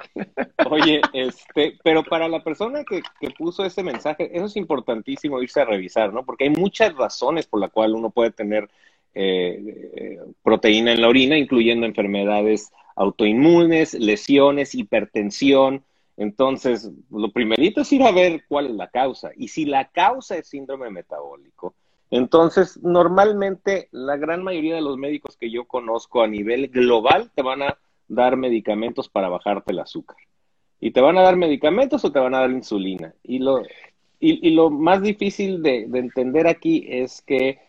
Oye, 0.69 0.99
este, 1.13 1.77
pero 1.83 2.03
para 2.03 2.27
la 2.27 2.43
persona 2.43 2.83
que, 2.83 3.01
que, 3.19 3.29
puso 3.29 3.63
ese 3.63 3.81
mensaje, 3.81 4.29
eso 4.33 4.45
es 4.45 4.57
importantísimo 4.57 5.41
irse 5.41 5.61
a 5.61 5.65
revisar, 5.65 6.11
¿no? 6.11 6.25
Porque 6.25 6.43
hay 6.45 6.49
muchas 6.49 6.93
razones 6.95 7.47
por 7.47 7.61
las 7.61 7.71
cuales 7.71 7.95
uno 7.95 8.09
puede 8.09 8.31
tener 8.31 8.69
eh, 9.15 9.91
eh, 9.95 10.19
proteína 10.43 10.91
en 10.91 11.01
la 11.01 11.07
orina, 11.07 11.37
incluyendo 11.37 11.85
enfermedades 11.85 12.71
autoinmunes, 12.95 13.93
lesiones, 13.93 14.75
hipertensión. 14.75 15.83
Entonces, 16.17 16.91
lo 17.09 17.31
primerito 17.31 17.81
es 17.81 17.91
ir 17.93 18.03
a 18.03 18.11
ver 18.11 18.43
cuál 18.47 18.67
es 18.67 18.75
la 18.75 18.89
causa. 18.89 19.31
Y 19.37 19.47
si 19.47 19.65
la 19.65 19.89
causa 19.89 20.35
es 20.35 20.49
síndrome 20.49 20.89
metabólico, 20.89 21.73
entonces 22.11 22.81
normalmente 22.81 23.87
la 23.91 24.17
gran 24.17 24.43
mayoría 24.43 24.75
de 24.75 24.81
los 24.81 24.97
médicos 24.97 25.37
que 25.37 25.51
yo 25.51 25.65
conozco 25.65 26.21
a 26.23 26.27
nivel 26.27 26.69
global 26.69 27.31
te 27.35 27.41
van 27.41 27.61
a 27.63 27.77
dar 28.07 28.35
medicamentos 28.35 29.09
para 29.09 29.29
bajarte 29.29 29.71
el 29.71 29.79
azúcar. 29.79 30.17
Y 30.79 30.91
te 30.91 31.01
van 31.01 31.17
a 31.17 31.21
dar 31.21 31.35
medicamentos 31.35 32.03
o 32.05 32.11
te 32.11 32.19
van 32.19 32.33
a 32.33 32.39
dar 32.39 32.51
insulina. 32.51 33.13
Y 33.21 33.39
lo, 33.39 33.61
y, 34.19 34.49
lo 34.51 34.69
más 34.69 35.01
difícil 35.01 35.61
de 35.61 35.89
entender 35.93 36.47
aquí 36.47 36.85
es 36.87 37.21
que 37.21 37.59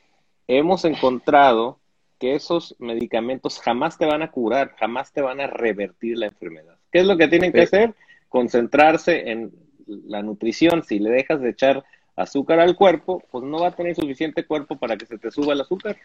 hemos 0.46 0.84
encontrado 0.84 1.80
que 2.20 2.34
esos 2.34 2.76
medicamentos 2.78 3.58
jamás 3.60 3.96
te 3.98 4.04
van 4.04 4.22
a 4.22 4.30
curar, 4.30 4.74
jamás 4.78 5.12
te 5.12 5.22
van 5.22 5.40
a 5.40 5.46
revertir 5.46 6.18
la 6.18 6.26
enfermedad. 6.26 6.76
¿Qué 6.92 7.00
es 7.00 7.06
lo 7.06 7.16
que 7.16 7.28
tienen 7.28 7.52
que 7.52 7.62
hacer? 7.62 7.94
Concentrarse 8.28 9.30
en 9.30 9.52
la 9.86 10.22
nutrición. 10.22 10.82
Si 10.82 10.98
le 10.98 11.10
dejas 11.10 11.40
de 11.40 11.50
echar 11.50 11.82
azúcar 12.16 12.60
al 12.60 12.76
cuerpo, 12.76 13.22
pues 13.30 13.44
no 13.44 13.60
va 13.60 13.68
a 13.68 13.76
tener 13.76 13.94
suficiente 13.94 14.44
cuerpo 14.44 14.76
para 14.78 14.96
que 14.96 15.06
se 15.06 15.18
te 15.18 15.30
suba 15.30 15.54
el 15.54 15.60
azúcar. 15.60 15.96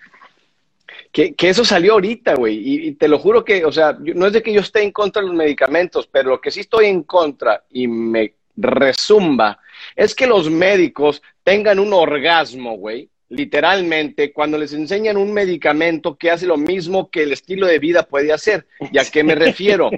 Que, 1.11 1.35
eso 1.39 1.65
salió 1.65 1.93
ahorita, 1.93 2.35
güey, 2.35 2.87
y, 2.87 2.91
te 2.93 3.07
lo 3.07 3.17
juro 3.19 3.43
que, 3.43 3.65
o 3.65 3.71
sea, 3.71 3.97
no 3.99 4.27
es 4.27 4.33
de 4.33 4.43
que 4.43 4.53
yo 4.53 4.61
esté 4.61 4.83
en 4.83 4.91
contra 4.91 5.21
de 5.21 5.29
los 5.29 5.35
medicamentos, 5.35 6.07
pero 6.07 6.29
lo 6.29 6.41
que 6.41 6.51
sí 6.51 6.61
estoy 6.61 6.85
en 6.85 7.03
contra 7.03 7.63
y 7.71 7.87
me 7.87 8.35
resumba 8.55 9.59
es 9.95 10.13
que 10.13 10.27
los 10.27 10.49
médicos 10.49 11.21
tengan 11.43 11.79
un 11.79 11.93
orgasmo, 11.93 12.77
güey, 12.77 13.09
literalmente 13.29 14.31
cuando 14.31 14.57
les 14.57 14.73
enseñan 14.73 15.17
un 15.17 15.33
medicamento 15.33 16.15
que 16.15 16.31
hace 16.31 16.45
lo 16.45 16.57
mismo 16.57 17.09
que 17.09 17.23
el 17.23 17.33
estilo 17.33 17.67
de 17.67 17.79
vida 17.79 18.03
puede 18.03 18.31
hacer. 18.31 18.67
¿Y 18.91 18.97
a 18.97 19.05
qué 19.05 19.23
me 19.23 19.35
refiero? 19.35 19.89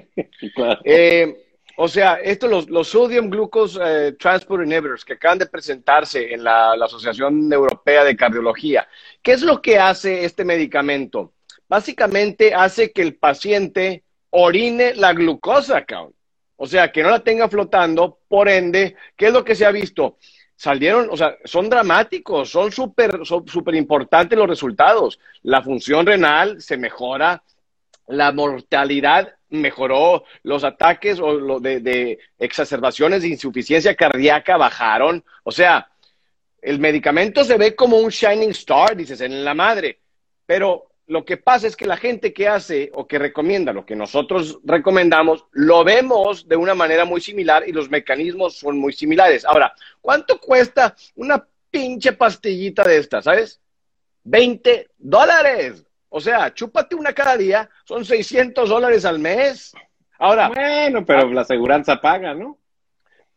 Eh, 0.84 1.47
o 1.80 1.88
sea, 1.88 2.16
esto, 2.16 2.48
los, 2.48 2.70
los 2.70 2.88
sodium 2.88 3.30
glucose 3.30 3.80
eh, 3.84 4.12
transport 4.14 4.66
inhibitors 4.66 5.06
que 5.06 5.14
acaban 5.14 5.38
de 5.38 5.46
presentarse 5.46 6.34
en 6.34 6.44
la, 6.44 6.74
Asociación 6.74 7.54
Europea 7.54 8.04
de 8.04 8.16
Cardiología, 8.16 8.88
¿qué 9.22 9.34
es 9.34 9.44
lo 9.44 9.62
que 9.62 9.78
hace 9.78 10.26
este 10.26 10.44
medicamento? 10.44 11.34
Básicamente 11.70 12.56
hace 12.56 12.92
que 12.92 13.04
el 13.04 13.16
paciente 13.16 14.04
orine 14.32 14.96
la 14.96 15.14
glucosa, 15.14 15.86
O 16.56 16.66
sea, 16.66 16.92
que 16.92 17.04
no 17.04 17.12
la 17.12 17.24
tenga 17.24 17.48
flotando, 17.48 18.20
por 18.28 18.50
ende, 18.50 18.96
¿qué 19.16 19.28
es 19.28 19.34
lo 19.34 19.44
que 19.44 19.54
se 19.56 19.66
ha 19.66 19.72
visto? 19.72 20.18
salieron, 20.56 21.10
o 21.12 21.16
sea, 21.16 21.38
son 21.46 21.70
dramáticos, 21.70 22.50
son 22.50 22.72
súper 22.72 23.20
super 23.24 23.76
importantes 23.76 24.38
los 24.38 24.48
resultados. 24.48 25.20
La 25.44 25.62
función 25.62 26.08
renal 26.08 26.60
se 26.60 26.78
mejora, 26.78 27.44
la 28.08 28.32
mortalidad 28.32 29.37
mejoró, 29.50 30.24
los 30.44 30.64
ataques 30.64 31.20
o 31.20 31.34
lo 31.34 31.60
de, 31.60 31.80
de, 31.80 32.20
exacerbaciones 32.40 33.22
de 33.22 33.30
insuficiencia 33.30 33.96
cardíaca 33.96 34.58
bajaron. 34.58 35.24
O 35.44 35.52
sea, 35.52 35.90
el 36.62 36.80
medicamento 36.80 37.44
se 37.44 37.58
ve 37.58 37.76
como 37.76 37.98
un 37.98 38.10
shining 38.10 38.52
star, 38.52 38.96
dices, 38.96 39.22
en 39.22 39.44
la 39.44 39.54
madre, 39.54 40.00
pero 40.46 40.88
lo 41.08 41.24
que 41.24 41.38
pasa 41.38 41.68
es 41.68 41.76
que 41.78 41.86
la 41.86 41.96
gente 41.96 42.34
que 42.34 42.50
hace 42.50 42.92
o 42.94 43.08
que 43.08 43.18
recomienda 43.18 43.72
lo 43.72 43.86
que 43.86 43.96
nosotros 43.96 44.60
recomendamos, 44.66 45.46
lo 45.52 45.84
vemos 45.86 46.48
de 46.48 46.58
una 46.58 46.76
manera 46.76 47.06
muy 47.06 47.22
similar 47.22 47.64
y 47.68 47.72
los 47.72 47.90
mecanismos 47.90 48.58
son 48.58 48.78
muy 48.78 48.92
similares. 48.92 49.46
Ahora, 49.46 49.74
¿cuánto 50.02 50.40
cuesta 50.40 50.96
una 51.16 51.48
pinche 51.72 52.12
pastillita 52.12 52.84
de 52.84 52.98
estas, 52.98 53.24
sabes? 53.24 53.62
20 54.26 54.90
dólares. 54.98 55.86
O 56.10 56.20
sea, 56.20 56.54
chúpate 56.54 56.96
una 56.96 57.14
cada 57.14 57.38
día, 57.38 57.70
son 57.86 58.06
600 58.06 58.70
dólares 58.70 59.06
al 59.06 59.20
mes. 59.20 59.74
Ahora. 60.20 60.50
Bueno, 60.50 61.06
pero 61.06 61.22
ah, 61.22 61.34
la 61.34 61.42
aseguranza 61.42 62.00
paga, 62.02 62.34
¿no? 62.34 62.58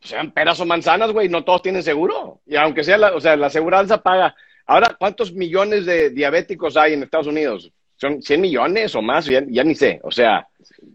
Sean 0.01 0.31
peras 0.33 0.61
o 0.61 0.67
manzanas, 0.67 1.13
güey, 1.13 1.29
no 1.29 1.45
todos 1.45 1.63
tienen 1.63 1.83
seguro. 1.83 2.41
Y 2.47 2.57
aunque 2.57 2.85
sea, 2.85 2.97
la, 2.97 3.15
o 3.15 3.21
sea, 3.21 3.37
la 3.37 3.49
aseguranza 3.49 4.03
paga 4.03 4.35
Ahora, 4.71 4.95
¿cuántos 4.97 5.33
millones 5.33 5.85
de 5.85 6.11
diabéticos 6.11 6.77
hay 6.77 6.93
en 6.93 7.03
Estados 7.03 7.27
Unidos? 7.27 7.73
¿Son 7.97 8.23
100 8.23 8.41
millones 8.41 8.95
o 8.95 9.03
más? 9.03 9.27
Ya, 9.27 9.41
ni 9.41 9.75
sé. 9.75 9.99
O 10.05 10.13
sea, 10.13 10.47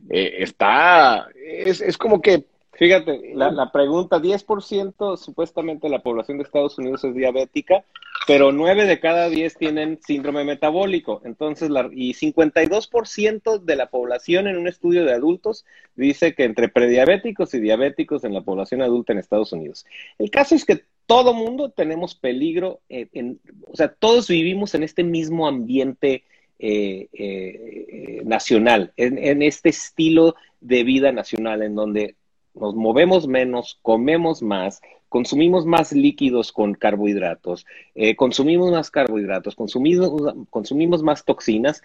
eh, 0.09 0.35
está, 0.39 1.27
es, 1.35 1.81
es, 1.81 1.97
como 1.97 2.21
que... 2.21 2.45
Fíjate, 2.77 3.31
la, 3.33 3.51
la 3.51 3.71
pregunta, 3.71 4.19
10% 4.19 5.17
supuestamente 5.17 5.87
la 5.87 6.03
población 6.03 6.37
de 6.37 6.43
Estados 6.43 6.77
Unidos 6.77 7.03
es 7.05 7.15
diabética, 7.15 7.85
pero 8.27 8.51
9 8.51 8.85
de 8.85 8.99
cada 8.99 9.29
10 9.29 9.55
tienen 9.57 9.99
síndrome 10.05 10.43
metabólico. 10.43 11.21
Entonces, 11.23 11.69
la, 11.69 11.89
y 11.93 12.13
52% 12.13 13.59
de 13.59 13.75
la 13.75 13.89
población 13.89 14.47
en 14.47 14.57
un 14.57 14.67
estudio 14.67 15.05
de 15.05 15.13
adultos 15.13 15.65
dice 15.95 16.33
que 16.33 16.43
entre 16.43 16.67
prediabéticos 16.67 17.53
y 17.53 17.59
diabéticos 17.59 18.23
en 18.23 18.33
la 18.33 18.41
población 18.41 18.81
adulta 18.81 19.13
en 19.13 19.19
Estados 19.19 19.53
Unidos. 19.53 19.85
El 20.17 20.29
caso 20.29 20.55
es 20.55 20.65
que 20.65 20.83
todo 21.05 21.33
mundo 21.33 21.69
tenemos 21.69 22.15
peligro, 22.15 22.81
en, 22.89 23.39
o 23.71 23.75
sea, 23.75 23.89
todos 23.89 24.27
vivimos 24.27 24.73
en 24.75 24.83
este 24.83 25.03
mismo 25.03 25.47
ambiente 25.47 26.23
eh, 26.57 27.07
eh, 27.13 28.21
nacional, 28.25 28.91
en, 28.97 29.43
este 29.43 29.69
estilo 29.69 30.35
de 30.61 30.83
vida 30.83 31.11
nacional, 31.11 31.61
en 31.61 31.75
donde 31.75 32.15
nos 32.55 32.75
movemos 32.75 33.27
menos, 33.27 33.79
comemos 33.81 34.41
más, 34.41 34.81
consumimos 35.09 35.65
más 35.65 35.91
líquidos 35.91 36.51
con 36.51 36.73
carbohidratos, 36.73 37.65
eh, 37.93 38.15
consumimos 38.15 38.71
más 38.71 38.89
carbohidratos, 38.89 39.55
consumimos, 39.55 40.11
consumimos 40.49 41.03
más 41.03 41.25
toxinas, 41.25 41.81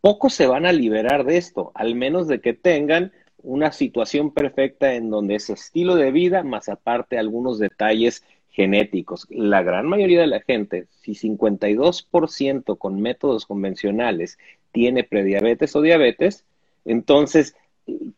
pocos 0.00 0.34
se 0.34 0.46
van 0.46 0.66
a 0.66 0.72
liberar 0.72 1.24
de 1.24 1.36
esto, 1.36 1.72
al 1.74 1.94
menos 1.94 2.28
de 2.28 2.40
que 2.40 2.52
tengan 2.52 3.12
una 3.38 3.72
situación 3.72 4.32
perfecta 4.32 4.94
en 4.94 5.10
donde 5.10 5.36
ese 5.36 5.52
estilo 5.52 5.94
de 5.94 6.10
vida, 6.10 6.42
más 6.42 6.68
aparte 6.68 7.18
algunos 7.18 7.58
detalles 7.58 8.24
genéticos. 8.50 9.26
La 9.30 9.62
gran 9.62 9.86
mayoría 9.86 10.20
de 10.22 10.26
la 10.26 10.40
gente, 10.40 10.86
si 11.02 11.12
52% 11.12 12.78
con 12.78 13.00
métodos 13.00 13.46
convencionales 13.46 14.38
tiene 14.72 15.04
prediabetes 15.04 15.76
o 15.76 15.82
diabetes, 15.82 16.44
entonces 16.84 17.54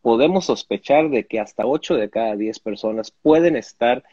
podemos 0.02 0.46
sospechar 0.46 1.10
de 1.10 1.26
que 1.26 1.40
hasta 1.40 1.66
8 1.66 1.96
de 1.96 2.10
cada 2.10 2.36
10 2.36 2.58
personas 2.60 3.10
pueden 3.10 3.56
estar 3.56 4.04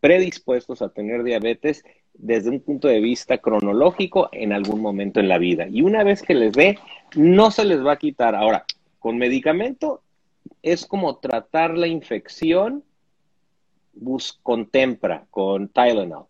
predispuestos 0.00 0.82
a 0.82 0.88
tener 0.88 1.22
diabetes 1.22 1.84
desde 2.14 2.50
un 2.50 2.60
punto 2.60 2.88
de 2.88 3.00
vista 3.00 3.38
cronológico 3.38 4.28
en 4.32 4.52
algún 4.52 4.80
momento 4.80 5.20
en 5.20 5.28
la 5.28 5.38
vida. 5.38 5.66
Y 5.68 5.82
una 5.82 6.04
vez 6.04 6.22
que 6.22 6.34
les 6.34 6.52
dé, 6.52 6.78
no 7.14 7.50
se 7.50 7.64
les 7.64 7.84
va 7.84 7.92
a 7.92 7.98
quitar. 7.98 8.34
Ahora, 8.34 8.64
con 8.98 9.18
medicamento 9.18 10.02
es 10.62 10.86
como 10.86 11.18
tratar 11.18 11.76
la 11.76 11.86
infección 11.86 12.84
bus 13.96 14.38
contempra 14.42 15.26
con 15.30 15.68
Tylenol. 15.68 16.26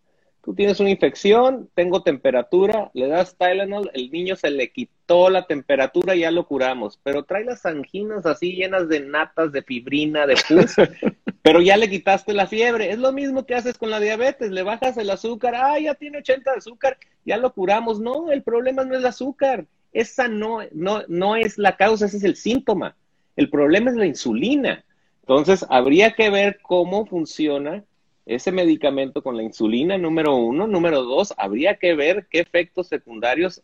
Tú 0.46 0.54
tienes 0.54 0.78
una 0.78 0.90
infección, 0.90 1.68
tengo 1.74 2.04
temperatura, 2.04 2.92
le 2.94 3.08
das 3.08 3.34
Tylenol, 3.36 3.90
el 3.94 4.12
niño 4.12 4.36
se 4.36 4.48
le 4.52 4.70
quitó 4.70 5.28
la 5.28 5.44
temperatura, 5.48 6.14
ya 6.14 6.30
lo 6.30 6.46
curamos, 6.46 7.00
pero 7.02 7.24
trae 7.24 7.44
las 7.44 7.66
anginas 7.66 8.24
así 8.26 8.52
llenas 8.52 8.88
de 8.88 9.00
natas, 9.00 9.50
de 9.50 9.62
fibrina, 9.62 10.24
de 10.24 10.36
pus, 10.48 10.76
pero 11.42 11.60
ya 11.60 11.76
le 11.76 11.90
quitaste 11.90 12.32
la 12.32 12.46
fiebre. 12.46 12.92
Es 12.92 12.98
lo 13.00 13.12
mismo 13.12 13.44
que 13.44 13.56
haces 13.56 13.76
con 13.76 13.90
la 13.90 13.98
diabetes, 13.98 14.52
le 14.52 14.62
bajas 14.62 14.96
el 14.98 15.10
azúcar, 15.10 15.56
ah, 15.56 15.80
ya 15.80 15.96
tiene 15.96 16.18
80 16.18 16.52
de 16.52 16.58
azúcar, 16.58 16.96
ya 17.24 17.38
lo 17.38 17.52
curamos. 17.52 17.98
No, 17.98 18.30
el 18.30 18.44
problema 18.44 18.84
no 18.84 18.94
es 18.94 19.00
el 19.00 19.06
azúcar, 19.06 19.66
esa 19.92 20.28
no, 20.28 20.60
no, 20.70 21.02
no 21.08 21.34
es 21.34 21.58
la 21.58 21.76
causa, 21.76 22.06
ese 22.06 22.18
es 22.18 22.24
el 22.24 22.36
síntoma. 22.36 22.94
El 23.34 23.50
problema 23.50 23.90
es 23.90 23.96
la 23.96 24.06
insulina. 24.06 24.84
Entonces, 25.22 25.66
habría 25.68 26.12
que 26.12 26.30
ver 26.30 26.60
cómo 26.62 27.04
funciona 27.04 27.82
ese 28.26 28.50
medicamento 28.50 29.22
con 29.22 29.36
la 29.36 29.44
insulina, 29.44 29.96
número 29.96 30.34
uno. 30.34 30.66
Número 30.66 31.02
dos, 31.02 31.32
habría 31.38 31.76
que 31.76 31.94
ver 31.94 32.26
qué 32.28 32.40
efectos 32.40 32.88
secundarios 32.88 33.62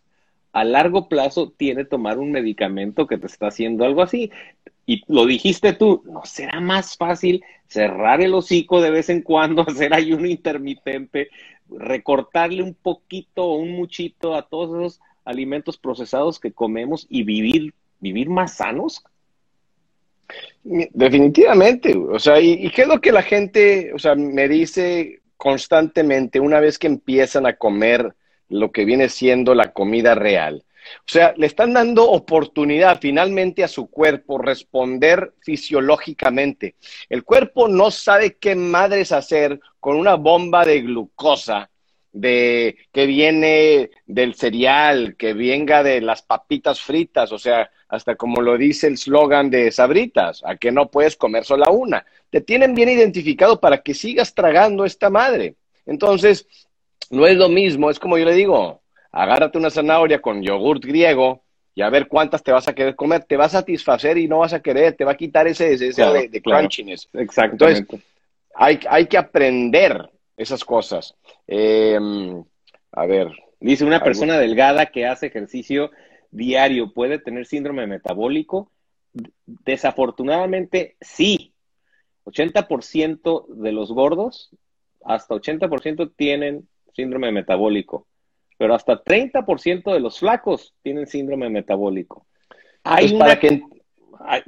a 0.52 0.64
largo 0.64 1.08
plazo 1.08 1.52
tiene 1.56 1.84
tomar 1.84 2.18
un 2.18 2.30
medicamento 2.30 3.06
que 3.06 3.18
te 3.18 3.26
está 3.26 3.48
haciendo 3.48 3.84
algo 3.84 4.02
así. 4.02 4.30
Y 4.86 5.02
lo 5.08 5.26
dijiste 5.26 5.72
tú, 5.72 6.02
¿no 6.06 6.24
será 6.24 6.60
más 6.60 6.96
fácil 6.96 7.42
cerrar 7.66 8.20
el 8.20 8.34
hocico 8.34 8.80
de 8.80 8.90
vez 8.90 9.08
en 9.08 9.22
cuando, 9.22 9.62
hacer 9.68 9.94
ayuno 9.94 10.26
intermitente, 10.26 11.28
recortarle 11.68 12.62
un 12.62 12.74
poquito 12.74 13.44
o 13.44 13.56
un 13.56 13.72
muchito 13.72 14.34
a 14.34 14.42
todos 14.42 14.78
esos 14.78 15.00
alimentos 15.24 15.78
procesados 15.78 16.38
que 16.38 16.52
comemos 16.52 17.06
y 17.08 17.24
vivir, 17.24 17.74
vivir 18.00 18.28
más 18.28 18.56
sanos? 18.56 19.02
Definitivamente, 20.64 21.96
o 21.96 22.18
sea, 22.18 22.40
¿y, 22.40 22.70
qué 22.70 22.82
es 22.82 22.88
lo 22.88 23.00
que 23.00 23.12
la 23.12 23.22
gente, 23.22 23.92
o 23.92 23.98
sea, 23.98 24.14
me 24.14 24.48
dice 24.48 25.22
constantemente 25.36 26.38
una 26.38 26.60
vez 26.60 26.78
que 26.78 26.86
empiezan 26.86 27.46
a 27.46 27.56
comer 27.56 28.14
lo 28.48 28.70
que 28.70 28.84
viene 28.84 29.08
siendo 29.08 29.54
la 29.54 29.72
comida 29.72 30.14
real? 30.14 30.64
O 30.98 31.10
sea, 31.10 31.34
le 31.36 31.46
están 31.46 31.72
dando 31.72 32.08
oportunidad 32.10 32.98
finalmente 33.00 33.64
a 33.64 33.68
su 33.68 33.88
cuerpo 33.90 34.38
responder 34.38 35.32
fisiológicamente. 35.40 36.76
El 37.08 37.24
cuerpo 37.24 37.68
no 37.68 37.90
sabe 37.90 38.36
qué 38.36 38.54
madres 38.54 39.12
hacer 39.12 39.60
con 39.80 39.96
una 39.96 40.14
bomba 40.14 40.64
de 40.64 40.82
glucosa 40.82 41.70
de 42.12 42.76
que 42.92 43.06
viene 43.06 43.90
del 44.06 44.34
cereal, 44.34 45.16
que 45.16 45.32
venga 45.32 45.82
de 45.82 46.00
las 46.00 46.22
papitas 46.22 46.80
fritas, 46.80 47.32
o 47.32 47.38
sea, 47.38 47.70
hasta 47.88 48.16
como 48.16 48.40
lo 48.42 48.56
dice 48.58 48.86
el 48.86 48.98
slogan 48.98 49.50
de 49.50 49.70
Sabritas, 49.72 50.42
a 50.44 50.56
que 50.56 50.70
no 50.70 50.90
puedes 50.90 51.16
comer 51.16 51.44
sola 51.44 51.70
una. 51.70 52.04
Te 52.30 52.40
tienen 52.40 52.74
bien 52.74 52.90
identificado 52.90 53.60
para 53.60 53.82
que 53.82 53.94
sigas 53.94 54.34
tragando 54.34 54.84
esta 54.84 55.10
madre. 55.10 55.56
Entonces, 55.86 56.46
no 57.10 57.26
es 57.26 57.36
lo 57.36 57.48
mismo, 57.48 57.90
es 57.90 57.98
como 57.98 58.18
yo 58.18 58.24
le 58.24 58.34
digo, 58.34 58.82
agárrate 59.10 59.58
una 59.58 59.70
zanahoria 59.70 60.20
con 60.20 60.42
yogurt 60.42 60.84
griego 60.84 61.42
y 61.74 61.82
a 61.82 61.88
ver 61.88 62.08
cuántas 62.08 62.42
te 62.42 62.52
vas 62.52 62.68
a 62.68 62.74
querer 62.74 62.94
comer, 62.94 63.24
te 63.24 63.36
va 63.36 63.46
a 63.46 63.50
satisfacer 63.50 64.18
y 64.18 64.28
no 64.28 64.38
vas 64.38 64.52
a 64.52 64.60
querer, 64.60 64.94
te 64.94 65.04
va 65.04 65.12
a 65.12 65.16
quitar 65.16 65.46
ese 65.46 65.76
deseo 65.76 66.12
de, 66.12 66.42
crunchiness. 66.42 67.08
Exactamente. 67.14 67.80
Entonces, 67.80 68.06
hay, 68.54 68.80
hay 68.88 69.06
que 69.06 69.16
aprender 69.16 70.10
esas 70.43 70.64
cosas. 70.64 71.16
Em, 71.47 72.43
a 72.93 73.07
ver. 73.07 73.28
Dice 73.61 73.84
una 73.84 74.03
persona 74.03 74.38
delgada 74.38 74.86
que 74.86 75.07
hace 75.07 75.26
ejercicio 75.26 75.90
diario, 76.30 76.93
¿puede 76.93 77.18
tener 77.18 77.47
síndrome 77.47 77.86
metabólico? 77.86 78.70
Desafortunadamente, 79.47 80.97
sí. 81.01 81.53
80% 82.24 83.47
de 83.49 83.72
los 83.72 83.93
gordos, 83.93 84.51
hasta 85.05 85.34
80% 85.34 86.12
tienen 86.16 86.68
síndrome 86.95 87.32
metabólico, 87.32 88.07
pero 88.59 88.74
hasta 88.74 89.03
30% 89.03 89.93
de 89.93 90.01
los 90.01 90.18
flacos 90.20 90.74
tienen 90.82 91.07
síndrome 91.07 91.49
metabólico. 91.51 92.26
Hay 92.84 93.16
para 93.18 93.38
que... 93.38 93.62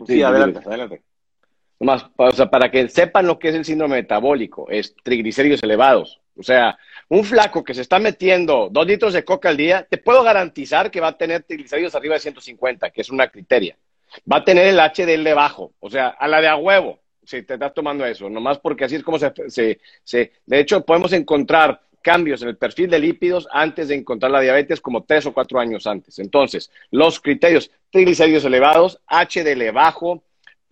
sí, 0.07 0.23
adelante, 0.23 0.61
adelante. 0.65 1.03
Más, 1.81 2.07
o 2.17 2.33
sea, 2.33 2.51
para 2.51 2.71
que 2.71 2.89
sepan 2.89 3.27
lo 3.27 3.39
que 3.39 3.49
es 3.49 3.55
el 3.55 3.65
síndrome 3.65 3.97
metabólico, 3.97 4.69
es 4.71 4.95
triglicéridos 5.03 5.63
elevados. 5.63 6.21
O 6.37 6.43
sea, 6.43 6.79
un 7.09 7.25
flaco 7.25 7.63
que 7.63 7.75
se 7.75 7.83
está 7.83 7.99
metiendo 7.99 8.69
dos 8.71 8.87
litros 8.87 9.13
de 9.13 9.25
coca 9.25 9.49
al 9.49 9.57
día, 9.57 9.87
te 9.89 9.99
puedo 9.99 10.23
garantizar 10.23 10.91
que 10.91 11.01
va 11.01 11.09
a 11.09 11.19
tener 11.19 11.43
triglicéridos 11.43 11.95
arriba 11.95 12.15
de 12.15 12.21
150, 12.21 12.91
que 12.91 13.01
es 13.01 13.11
una 13.11 13.29
criteria. 13.29 13.77
Va 14.31 14.39
a 14.39 14.45
tener 14.45 14.67
el 14.67 14.79
HDL 14.79 15.35
bajo, 15.35 15.73
o 15.81 15.91
sea, 15.91 16.09
a 16.09 16.29
la 16.29 16.41
de 16.41 16.49
a 16.49 16.57
huevo, 16.57 17.01
si 17.25 17.43
te 17.43 17.55
estás 17.55 17.75
tomando 17.75 18.05
eso, 18.05 18.29
nomás 18.29 18.59
porque 18.59 18.85
así 18.85 18.97
es 18.97 19.03
como 19.03 19.19
se... 19.19 19.81
De 20.47 20.61
hecho, 20.61 20.85
podemos 20.85 21.13
encontrar 21.13 21.81
cambios 22.03 22.43
en 22.43 22.49
el 22.49 22.57
perfil 22.57 22.91
de 22.91 22.99
lípidos 22.99 23.49
antes 23.51 23.89
de 23.89 23.95
encontrar 23.95 24.31
la 24.31 24.41
diabetes 24.41 24.81
como 24.81 25.05
tres 25.05 25.25
o 25.27 25.33
cuatro 25.33 25.59
años 25.59 25.87
antes. 25.87 26.19
Entonces, 26.19 26.71
los 26.91 27.19
criterios, 27.19 27.71
triglicéridos 27.91 28.45
elevados, 28.45 29.01
HDL 29.09 29.73
bajo, 29.73 30.23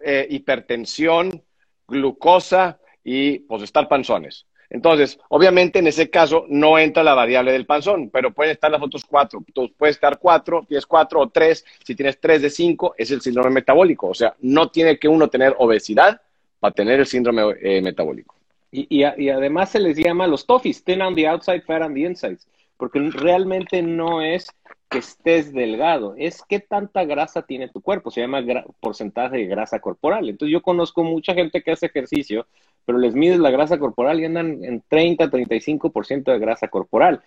eh, 0.05 0.26
hipertensión, 0.30 1.42
glucosa 1.86 2.78
y 3.05 3.40
pues 3.40 3.62
estar 3.62 3.88
panzones. 3.88 4.46
Entonces, 4.72 5.18
obviamente 5.28 5.80
en 5.80 5.86
ese 5.86 6.09
caso 6.09 6.46
no 6.48 6.78
entra 6.78 7.03
la 7.03 7.12
variable 7.12 7.53
del 7.53 7.66
panzón, 7.66 8.09
pero 8.09 8.32
pueden 8.32 8.53
estar 8.53 8.70
las 8.70 8.80
otros 8.80 9.05
cuatro. 9.05 9.42
Entonces, 9.46 9.76
puede 9.76 9.92
estar 9.92 10.18
cuatro, 10.18 10.64
tienes 10.66 10.86
cuatro 10.86 11.20
o 11.20 11.28
tres. 11.28 11.64
Si 11.84 11.94
tienes 11.94 12.18
tres 12.18 12.40
de 12.40 12.48
cinco, 12.48 12.94
es 12.96 13.11
el 13.11 13.20
síndrome 13.20 13.50
metabólico. 13.50 14.09
O 14.09 14.14
sea, 14.14 14.34
no 14.40 14.70
tiene 14.70 14.98
que 14.98 15.09
uno 15.09 15.28
tener 15.28 15.55
obesidad 15.59 16.22
para 16.59 16.72
tener 16.72 17.00
el 17.00 17.07
síndrome 17.07 17.42
eh, 17.61 17.82
metabólico. 17.82 18.34
Y, 18.70 19.03
además 19.05 19.70
se 19.70 19.80
les 19.80 19.98
llama 19.98 20.26
los 20.26 20.46
toffees, 20.46 20.82
thin 20.82 21.03
on 21.03 21.14
the 21.14 21.28
outside, 21.28 21.61
fat 21.62 21.82
on 21.82 21.92
the 21.92 22.00
inside, 22.00 22.38
porque 22.78 22.98
realmente 23.12 23.82
no 23.82 24.22
es 24.22 24.46
que 24.93 24.99
estés 24.99 25.53
delgado, 25.53 26.14
es 26.18 26.43
qué 26.47 26.61
tanta 26.61 27.05
grasa 27.05 27.43
tiene 27.43 27.68
tu 27.68 27.80
cuerpo, 27.80 28.11
se 28.11 28.20
llama 28.20 28.43
porcentaje 28.78 29.38
de 29.38 29.47
grasa 29.47 29.80
corporal. 29.80 30.28
Entonces 30.28 30.53
yo 30.53 30.61
conozco 30.61 31.03
mucha 31.03 31.32
gente 31.32 31.62
que 31.62 31.72
hace 31.72 31.86
ejercicio, 31.86 32.47
pero 32.84 32.99
les 32.99 33.14
mides 33.14 33.38
la 33.38 33.51
grasa 33.51 33.78
corporal 33.78 34.20
y 34.20 34.26
andan 34.26 34.62
en 34.62 34.82
30, 34.86 35.30
35% 35.30 36.30
de 36.30 36.38
grasa 36.38 36.68
corporal. 36.68 37.22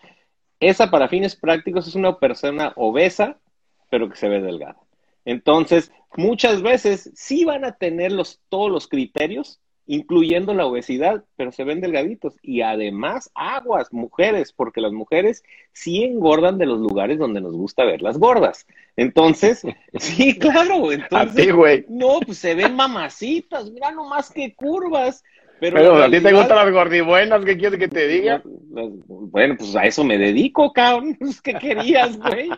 Esa 0.59 0.91
para 0.91 1.09
fines 1.09 1.35
prácticos 1.35 1.87
es 1.87 1.95
una 1.95 2.19
persona 2.19 2.71
obesa, 2.75 3.39
pero 3.89 4.09
que 4.09 4.15
se 4.15 4.29
ve 4.29 4.41
delgada. 4.41 4.77
Entonces, 5.25 5.91
muchas 6.15 6.61
veces 6.61 7.11
sí 7.15 7.45
van 7.45 7.65
a 7.65 7.73
tener 7.73 8.11
los, 8.11 8.39
todos 8.47 8.71
los 8.71 8.87
criterios, 8.87 9.59
incluyendo 9.87 10.53
la 10.53 10.65
obesidad, 10.65 11.23
pero 11.35 11.51
se 11.51 11.63
ven 11.63 11.81
delgaditos. 11.81 12.35
Y 12.41 12.61
además, 12.61 13.29
aguas, 13.35 13.93
mujeres, 13.93 14.51
porque 14.51 14.81
las 14.81 14.91
mujeres 14.91 15.43
sí 15.73 16.03
engordan 16.03 16.57
de 16.57 16.65
los 16.65 16.79
lugares 16.79 17.19
donde 17.19 17.41
nos 17.41 17.53
gusta 17.53 17.85
verlas 17.85 18.17
gordas. 18.17 18.65
Entonces, 18.95 19.63
sí, 19.95 20.37
claro, 20.37 20.91
entonces, 20.91 21.53
no, 21.89 22.19
pues 22.25 22.37
se 22.37 22.55
ven 22.55 22.75
mamacitas, 22.75 23.71
mira 23.71 23.91
nomás 23.91 24.31
que 24.31 24.53
curvas. 24.55 25.23
Pero, 25.71 25.95
a 25.95 26.09
ti 26.09 26.21
te 26.21 26.33
gustan 26.33 26.57
las 26.57 26.71
gordibuenas, 26.71 27.45
¿qué 27.45 27.57
quieres 27.57 27.79
que 27.79 27.87
te 27.87 28.07
diga? 28.07 28.41
Bueno, 28.45 29.55
pues 29.57 29.75
a 29.75 29.85
eso 29.85 30.03
me 30.03 30.17
dedico, 30.17 30.71
cabrón. 30.73 31.17
¿Qué 31.43 31.53
querías, 31.55 32.17
güey? 32.17 32.49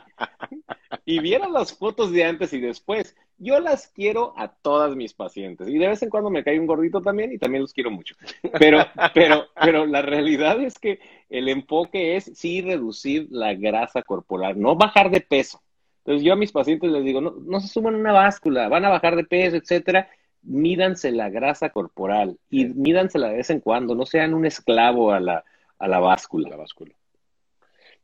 y 1.05 1.19
vieron 1.19 1.53
las 1.53 1.73
fotos 1.73 2.11
de 2.11 2.23
antes 2.23 2.53
y 2.53 2.59
después. 2.59 3.15
Yo 3.37 3.59
las 3.59 3.87
quiero 3.87 4.33
a 4.35 4.49
todas 4.49 4.95
mis 4.95 5.13
pacientes. 5.13 5.67
Y 5.67 5.77
de 5.77 5.87
vez 5.87 6.01
en 6.01 6.09
cuando 6.09 6.29
me 6.29 6.43
cae 6.43 6.59
un 6.59 6.65
gordito 6.65 7.01
también 7.01 7.31
y 7.31 7.37
también 7.37 7.61
los 7.61 7.73
quiero 7.73 7.91
mucho. 7.91 8.15
Pero, 8.59 8.85
pero, 9.13 9.45
pero 9.61 9.85
la 9.85 10.01
realidad 10.01 10.59
es 10.61 10.79
que 10.79 10.99
el 11.29 11.47
enfoque 11.49 12.15
es 12.15 12.31
sí 12.35 12.61
reducir 12.61 13.27
la 13.29 13.53
grasa 13.53 14.01
corporal, 14.01 14.59
no 14.59 14.75
bajar 14.75 15.11
de 15.11 15.21
peso. 15.21 15.61
Entonces 15.99 16.25
yo 16.25 16.33
a 16.33 16.37
mis 16.37 16.51
pacientes 16.51 16.91
les 16.91 17.03
digo, 17.03 17.21
no, 17.21 17.35
no 17.45 17.59
se 17.59 17.67
suman 17.67 17.95
una 17.95 18.13
báscula, 18.13 18.69
van 18.69 18.85
a 18.85 18.89
bajar 18.89 19.15
de 19.15 19.23
peso, 19.23 19.57
etcétera. 19.57 20.09
Mídanse 20.43 21.11
la 21.11 21.29
grasa 21.29 21.69
corporal 21.69 22.37
y 22.49 22.65
mídansela 22.65 23.29
de 23.29 23.37
vez 23.37 23.49
en 23.49 23.59
cuando, 23.59 23.95
no 23.95 24.05
sean 24.05 24.33
un 24.33 24.45
esclavo 24.45 25.11
a 25.11 25.19
la, 25.19 25.43
a 25.79 25.87
la 25.87 25.99
báscula. 25.99 26.49
La 26.49 26.55
báscula. 26.55 26.93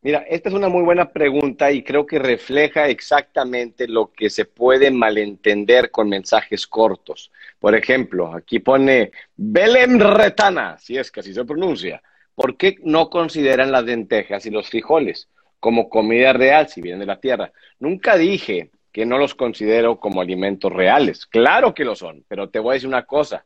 Mira, 0.04 0.26
esta 0.28 0.50
es 0.50 0.56
una 0.56 0.68
muy 0.68 0.84
buena 0.84 1.14
pregunta 1.14 1.72
y 1.72 1.82
creo 1.82 2.06
que 2.06 2.20
refleja 2.20 2.90
exactamente 2.90 3.88
lo 3.88 4.12
que 4.12 4.30
se 4.30 4.44
puede 4.44 4.92
malentender 4.92 5.92
con 5.92 6.10
mensajes 6.10 6.68
cortos. 6.68 7.32
Por 7.58 7.74
ejemplo, 7.74 8.34
aquí 8.36 8.60
pone 8.60 9.14
Belém 9.38 9.98
Retana, 9.98 10.78
si 10.78 10.98
es 10.98 11.10
que 11.10 11.22
así 11.22 11.34
se 11.34 11.46
pronuncia. 11.46 12.04
¿Por 12.36 12.58
qué 12.58 12.76
no 12.84 13.10
consideran 13.10 13.72
las 13.72 13.86
lentejas 13.86 14.46
y 14.46 14.50
los 14.50 14.70
frijoles 14.70 15.30
como 15.62 15.88
comida 15.88 16.34
real 16.34 16.68
si 16.68 16.82
vienen 16.82 17.00
de 17.00 17.06
la 17.06 17.22
tierra? 17.22 17.54
Nunca 17.80 18.18
dije 18.18 18.72
que 18.94 19.06
no 19.06 19.18
los 19.18 19.34
considero 19.34 20.00
como 20.00 20.22
alimentos 20.22 20.72
reales. 20.72 21.26
Claro 21.26 21.74
que 21.74 21.84
lo 21.84 21.96
son, 21.96 22.24
pero 22.28 22.50
te 22.50 22.60
voy 22.60 22.72
a 22.72 22.74
decir 22.76 22.88
una 22.88 23.06
cosa. 23.06 23.46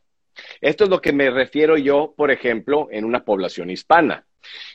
Esto 0.62 0.84
es 0.84 0.90
lo 0.90 1.02
que 1.02 1.14
me 1.14 1.32
refiero 1.32 1.78
yo, 1.78 2.14
por 2.16 2.30
ejemplo, 2.30 2.90
en 2.92 3.06
una 3.06 3.24
población 3.24 3.70
hispana. 3.70 4.26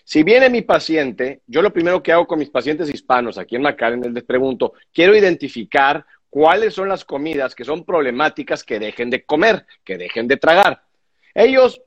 Si 0.03 0.23
viene 0.23 0.51
mi 0.51 0.62
paciente, 0.62 1.43
yo 1.47 1.62
lo 1.62 1.73
primero 1.73 2.03
que 2.03 2.12
hago 2.12 2.27
con 2.27 2.39
mis 2.39 2.51
pacientes 2.51 2.93
hispanos 2.93 3.39
aquí 3.39 3.55
en 3.57 3.62
McAllen 3.62 4.14
les 4.14 4.25
pregunto, 4.25 4.73
quiero 4.93 5.14
identificar 5.14 6.05
cuáles 6.31 6.75
son 6.75 6.89
las 6.89 7.05
comidas 7.05 7.55
que 7.55 7.64
son 7.64 7.85
problemáticas 7.85 8.64
que 8.64 8.79
dejen 8.79 9.11
de 9.11 9.25
comer, 9.25 9.66
que 9.85 9.99
dejen 9.99 10.27
de 10.27 10.39
tragar. 10.39 10.83
Ellos 11.35 11.83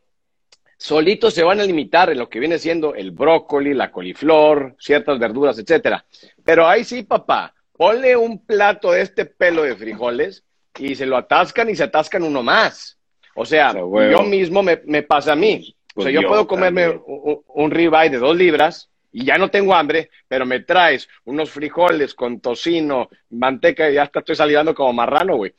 solitos 0.78 1.34
se 1.34 1.44
van 1.44 1.60
a 1.60 1.64
limitar 1.64 2.12
en 2.12 2.20
lo 2.20 2.30
que 2.30 2.40
viene 2.40 2.60
siendo 2.60 2.94
el 2.94 3.10
brócoli, 3.10 3.74
la 3.74 3.92
coliflor, 3.92 4.76
ciertas 4.80 5.18
verduras, 5.18 5.58
etcétera. 5.58 6.06
Pero 6.44 6.68
ahí 6.68 6.84
sí, 6.84 7.04
papá, 7.04 7.55
ponle 7.78 8.16
un 8.16 8.46
plato 8.46 8.92
de 8.92 9.02
este 9.02 9.26
pelo 9.26 9.64
de 9.64 9.76
frijoles 9.76 10.44
y 10.78 10.96
se 10.96 11.06
lo 11.06 11.18
atascan 11.18 11.70
y 11.70 11.76
se 11.76 11.84
atascan 11.84 12.24
uno 12.24 12.44
más. 12.44 12.98
O 13.36 13.46
sea, 13.46 13.74
yo 13.74 14.22
mismo 14.24 14.64
me, 14.64 15.04
pasa 15.04 15.34
a 15.34 15.36
mí. 15.36 15.76
o 15.96 16.02
sea, 16.02 16.12
yo, 16.12 16.28
puedo 16.28 16.48
comerme 16.48 16.90
un, 16.90 17.42
un 17.48 17.72
ribeye 17.72 18.10
de 18.10 18.18
dos 18.18 18.36
libras 18.36 18.90
y 19.12 19.24
ya 19.24 19.38
no 19.38 19.50
tengo 19.50 19.74
hambre, 19.74 20.10
pero 20.28 20.46
me 20.46 20.60
traes 20.60 21.08
unos 21.24 21.50
frijoles 21.50 22.14
con 22.14 22.42
tocino, 22.42 23.10
manteca 23.30 23.90
y 23.90 23.94
ya 23.94 24.12
estoy 24.14 24.36
salivando 24.36 24.76
como 24.76 24.92
marrano, 24.92 25.38
güey. 25.38 25.54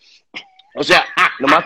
O 0.74 0.84
sea, 0.84 1.06
nomás, 1.38 1.64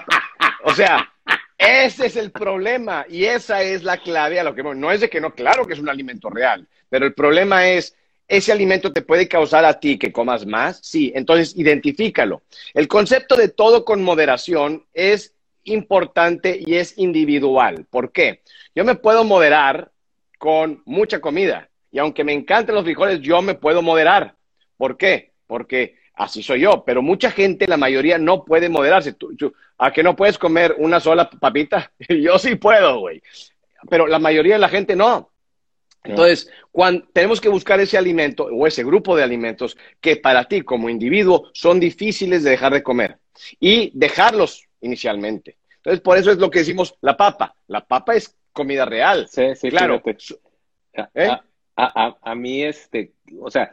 o 0.65 0.73
sea, 0.73 1.13
ese 1.59 2.07
es 2.07 2.17
el 2.17 2.31
problema 2.31 3.05
y 3.09 3.25
esa 3.25 3.63
es 3.63 3.83
la 3.83 3.97
clave 3.99 4.39
a 4.39 4.45
lo 4.45 4.55
que 4.55 4.63
no 4.63 4.93
es 4.93 5.01
de 5.01 5.11
que 5.11 5.21
no, 5.21 5.35
claro 5.35 5.67
que 5.67 5.75
es 5.75 5.81
un 5.81 5.89
alimento 5.89 6.31
real, 6.31 6.67
pero 6.89 7.07
el 7.07 7.13
problema 7.13 7.67
es 7.69 7.97
ese 8.31 8.53
alimento 8.53 8.93
te 8.93 9.03
puede 9.03 9.26
causar 9.26 9.64
a 9.64 9.81
ti 9.81 9.99
que 9.99 10.12
comas 10.12 10.47
más, 10.47 10.78
sí, 10.85 11.12
entonces 11.16 11.53
identifícalo. 11.57 12.43
El 12.72 12.87
concepto 12.87 13.35
de 13.35 13.49
todo 13.49 13.85
con 13.85 14.03
moderación 14.03 14.87
es 14.95 15.35
importante 15.64 16.59
y 16.64 16.76
es 16.76 16.97
individual. 16.97 17.87
¿Por 17.91 18.12
qué? 18.12 18.43
Yo 18.72 18.85
me 18.85 18.95
puedo 18.95 19.24
moderar 19.24 19.91
con 20.39 20.81
mucha 20.87 21.20
comida 21.20 21.68
y 21.91 21.99
aunque 21.99 22.22
me 22.22 22.33
encanten 22.33 22.76
los 22.76 22.85
frijoles, 22.85 23.20
yo 23.20 23.43
me 23.43 23.55
puedo 23.55 23.83
moderar. 23.83 24.37
¿Por 24.76 24.97
qué? 24.97 25.33
Porque 25.49 25.97
así 26.14 26.41
soy 26.41 26.61
yo, 26.61 26.85
pero 26.87 27.03
mucha 27.03 27.33
gente, 27.33 27.66
la 27.66 27.76
mayoría, 27.76 28.16
no 28.16 28.45
puede 28.45 28.68
moderarse. 28.68 29.16
¿A 29.78 29.93
que 29.93 30.05
no 30.05 30.14
puedes 30.14 30.39
comer 30.39 30.76
una 30.78 31.01
sola 31.01 31.28
papita? 31.28 31.91
yo 32.09 32.39
sí 32.39 32.55
puedo, 32.55 33.01
güey. 33.01 33.20
Pero 33.89 34.07
la 34.07 34.20
mayoría 34.20 34.55
de 34.55 34.61
la 34.61 34.68
gente 34.68 34.95
no. 34.95 35.30
Entonces, 36.03 36.51
cuando, 36.73 37.07
tenemos 37.13 37.41
que 37.41 37.49
buscar 37.49 37.79
ese 37.81 37.99
alimento 37.99 38.45
o 38.45 38.67
ese 38.67 38.85
grupo 38.85 39.17
de 39.17 39.23
alimentos 39.23 39.77
que 40.01 40.17
para 40.17 40.45
ti 40.45 40.63
como 40.63 40.89
individuo 40.89 41.51
son 41.53 41.79
difíciles 41.79 42.43
de 42.43 42.51
dejar 42.51 42.73
de 42.73 42.83
comer 42.83 43.19
y 43.59 43.91
dejarlos 43.95 44.67
inicialmente. 44.81 45.57
Entonces, 45.77 46.01
por 46.01 46.19
eso 46.19 46.31
es 46.31 46.39
lo 46.39 46.51
que 46.51 46.61
decimos 46.61 46.95
la 47.01 47.17
papa. 47.17 47.55
La 47.67 47.85
papa 47.85 48.15
es 48.15 48.37
comida 48.53 48.85
real. 48.85 49.29
Sí, 49.29 49.55
sí, 49.55 49.71
claro. 49.71 50.03
¿Eh? 51.15 51.31
A, 51.77 52.35
mí, 52.35 52.63
este, 52.63 53.13
o 53.41 53.51
sea, 53.51 53.71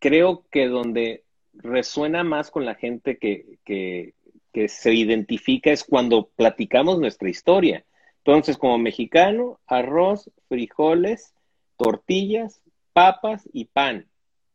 creo 0.00 0.44
que 0.50 0.66
donde 0.66 1.24
resuena 1.52 2.24
más 2.24 2.50
con 2.50 2.64
la 2.64 2.74
gente 2.74 3.18
que, 3.18 3.58
que, 3.64 4.14
que 4.52 4.68
se 4.68 4.94
identifica 4.94 5.70
es 5.70 5.84
cuando 5.84 6.30
platicamos 6.36 6.98
nuestra 6.98 7.28
historia. 7.28 7.84
Entonces, 8.18 8.56
como 8.56 8.78
mexicano, 8.78 9.60
arroz, 9.66 10.30
frijoles, 10.48 11.33
tortillas, 11.76 12.62
papas 12.92 13.48
y 13.52 13.66
pan. 13.66 14.06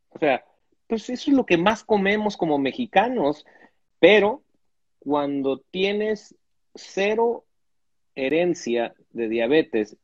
O 0.09 0.19
sea, 0.19 0.43
pues 0.87 1.09
eso 1.09 1.31
es 1.31 1.37
lo 1.37 1.45
que 1.45 1.57
más 1.57 1.83
comemos 1.83 2.35
como 2.37 2.57
mexicanos, 2.57 3.45
pero 3.99 4.41
cuando 4.99 5.59
tienes 5.59 6.35
cero 6.75 7.45
herencia 8.15 8.93
de 9.11 9.29
diabetes 9.29 9.97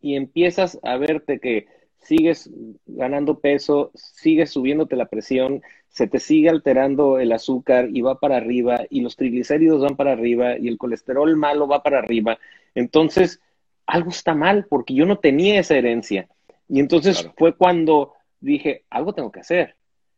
y 0.00 0.16
empiezas 0.16 0.78
a 0.82 0.96
verte 0.96 1.40
que 1.40 1.66
sigues 1.98 2.50
ganando 2.86 3.40
peso, 3.40 3.90
sigues 3.94 4.50
subiéndote 4.50 4.96
la 4.96 5.06
presión, 5.06 5.62
se 5.88 6.06
te 6.06 6.20
sigue 6.20 6.48
alterando 6.48 7.18
el 7.18 7.32
azúcar 7.32 7.88
y 7.92 8.02
va 8.02 8.20
para 8.20 8.36
arriba 8.36 8.82
y 8.90 9.00
los 9.00 9.16
triglicéridos 9.16 9.82
van 9.82 9.96
para 9.96 10.12
arriba 10.12 10.58
y 10.58 10.68
el 10.68 10.78
colesterol 10.78 11.34
malo 11.36 11.66
va 11.66 11.82
para 11.82 11.98
arriba, 11.98 12.38
entonces 12.74 13.40
algo 13.86 14.10
está 14.10 14.34
mal 14.34 14.66
porque 14.68 14.94
yo 14.94 15.06
no 15.06 15.18
tenía 15.18 15.58
esa 15.60 15.76
herencia. 15.76 16.28
Y 16.68 16.80
entonces 16.80 17.28
fue 17.36 17.56
cuando 17.56 18.14
dije, 18.40 18.84
algo 18.90 19.14
tengo 19.14 19.30
que 19.30 19.40
hacer. 19.40 19.76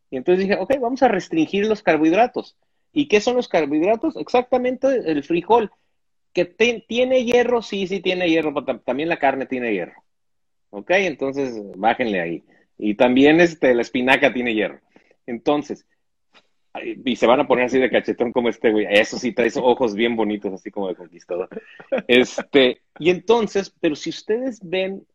Y 0.09 0.17
entonces 0.17 0.45
dije, 0.45 0.59
ok, 0.59 0.73
vamos 0.79 1.03
a 1.03 1.07
restringir 1.07 1.67
los 1.67 1.83
carbohidratos. 1.83 2.57
¿Y 2.91 3.07
qué 3.07 3.21
son 3.21 3.35
los 3.35 3.47
carbohidratos? 3.47 4.15
Exactamente 4.15 4.87
el 4.87 5.23
frijol. 5.23 5.71
¿Que 6.33 6.45
tiene 6.45 7.25
hierro? 7.25 7.61
Sí, 7.61 7.87
sí 7.87 7.99
tiene 8.01 8.29
hierro, 8.29 8.53
pero 8.53 8.79
también 8.79 9.09
la 9.09 9.19
carne 9.19 9.45
tiene 9.45 9.73
hierro. 9.73 10.03
¿Ok? 10.71 10.91
Entonces, 10.91 11.59
bájenle 11.75 12.21
ahí. 12.21 12.43
Y 12.77 12.95
también 12.95 13.41
este, 13.41 13.73
la 13.73 13.81
espinaca 13.81 14.33
tiene 14.33 14.53
hierro. 14.53 14.79
Entonces, 15.25 15.85
y 16.83 17.15
se 17.15 17.27
van 17.27 17.39
a 17.39 17.47
poner 17.47 17.65
así 17.65 17.79
de 17.79 17.89
cachetón 17.89 18.31
como 18.31 18.49
este 18.49 18.71
güey. 18.71 18.87
Eso 18.89 19.17
sí, 19.17 19.33
trae 19.33 19.51
ojos 19.55 19.95
bien 19.95 20.15
bonitos, 20.15 20.53
así 20.53 20.71
como 20.71 20.87
de 20.87 20.95
conquistador. 20.95 21.49
Este, 22.07 22.81
y 22.99 23.09
entonces, 23.09 23.73
pero 23.79 23.95
si 23.95 24.09
ustedes 24.09 24.59
ven 24.63 25.05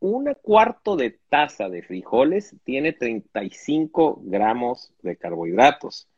un 0.00 0.34
cuarto 0.42 0.96
de 0.96 1.18
taza 1.28 1.68
de 1.68 1.82
frijoles 1.82 2.56
tiene 2.64 2.92
35 2.92 4.20
gramos 4.24 4.92
de 5.02 5.16
carbohidratos. 5.16 6.08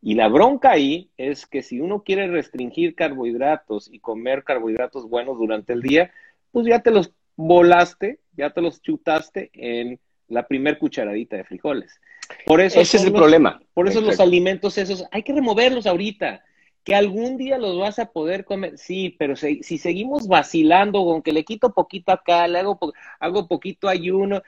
Y 0.00 0.14
la 0.14 0.28
bronca 0.28 0.70
ahí 0.70 1.10
es 1.16 1.46
que 1.46 1.62
si 1.62 1.80
uno 1.80 2.02
quiere 2.02 2.28
restringir 2.28 2.94
carbohidratos 2.94 3.88
y 3.92 3.98
comer 3.98 4.44
carbohidratos 4.44 5.08
buenos 5.08 5.38
durante 5.38 5.72
el 5.72 5.82
día, 5.82 6.12
pues 6.50 6.66
ya 6.66 6.80
te 6.80 6.90
los 6.90 7.12
volaste, 7.36 8.20
ya 8.36 8.50
te 8.50 8.60
los 8.60 8.80
chutaste 8.80 9.50
en 9.54 10.00
la 10.28 10.46
primer 10.46 10.78
cucharadita 10.78 11.36
de 11.36 11.44
frijoles. 11.44 12.00
Por 12.46 12.60
eso 12.60 12.80
Ese 12.80 12.96
es 12.96 13.04
el 13.04 13.12
problema. 13.12 13.60
Por 13.74 13.88
eso 13.88 14.00
los 14.00 14.20
alimentos 14.20 14.78
esos 14.78 15.04
hay 15.10 15.22
que 15.22 15.32
removerlos 15.32 15.86
ahorita 15.86 16.42
que 16.84 16.94
algún 16.94 17.36
día 17.36 17.58
los 17.58 17.78
vas 17.78 17.98
a 17.98 18.06
poder 18.06 18.44
comer, 18.44 18.76
sí, 18.76 19.14
pero 19.18 19.36
si, 19.36 19.62
seguimos 19.62 20.26
vacilando 20.26 21.04
con 21.04 21.22
que 21.22 21.32
le 21.32 21.44
quito 21.44 21.72
poquito 21.72 22.12
acá, 22.12 22.48
le 22.48 22.58
hago, 22.58 22.78
hago 23.20 23.46
poquito 23.46 23.88
ayuno, 23.88 24.42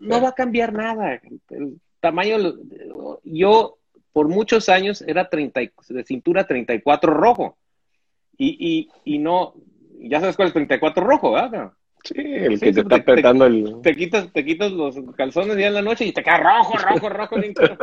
no 0.00 0.20
va 0.20 0.30
a 0.30 0.34
cambiar 0.34 0.72
nada. 0.72 1.20
El 1.50 1.80
tamaño, 2.00 2.38
yo 3.24 3.78
por 4.12 4.28
muchos 4.28 4.68
años 4.68 5.02
era 5.06 5.28
30, 5.28 5.60
de 5.88 6.04
cintura 6.04 6.46
34 6.46 7.12
rojo. 7.12 7.56
Y, 8.36 8.88
y, 9.04 9.14
y 9.14 9.18
no, 9.18 9.54
ya 10.00 10.20
sabes 10.20 10.36
cuál 10.36 10.48
es 10.48 10.54
34 10.54 11.04
rojo, 11.04 11.32
¿verdad? 11.32 11.72
Sí, 12.02 12.14
el 12.16 12.60
que 12.60 12.72
te, 12.72 12.80
está 12.80 12.96
apretando 12.96 13.46
el... 13.46 13.80
Te 13.82 13.96
quitas, 13.96 14.32
te 14.32 14.44
quitas 14.44 14.70
los 14.70 14.96
calzones 15.16 15.56
ya 15.56 15.68
en 15.68 15.74
la 15.74 15.82
noche 15.82 16.04
y 16.04 16.12
te 16.12 16.22
queda 16.22 16.38
rojo, 16.38 16.78
rojo, 16.78 17.08
rojo. 17.08 17.36
entonces, 17.42 17.76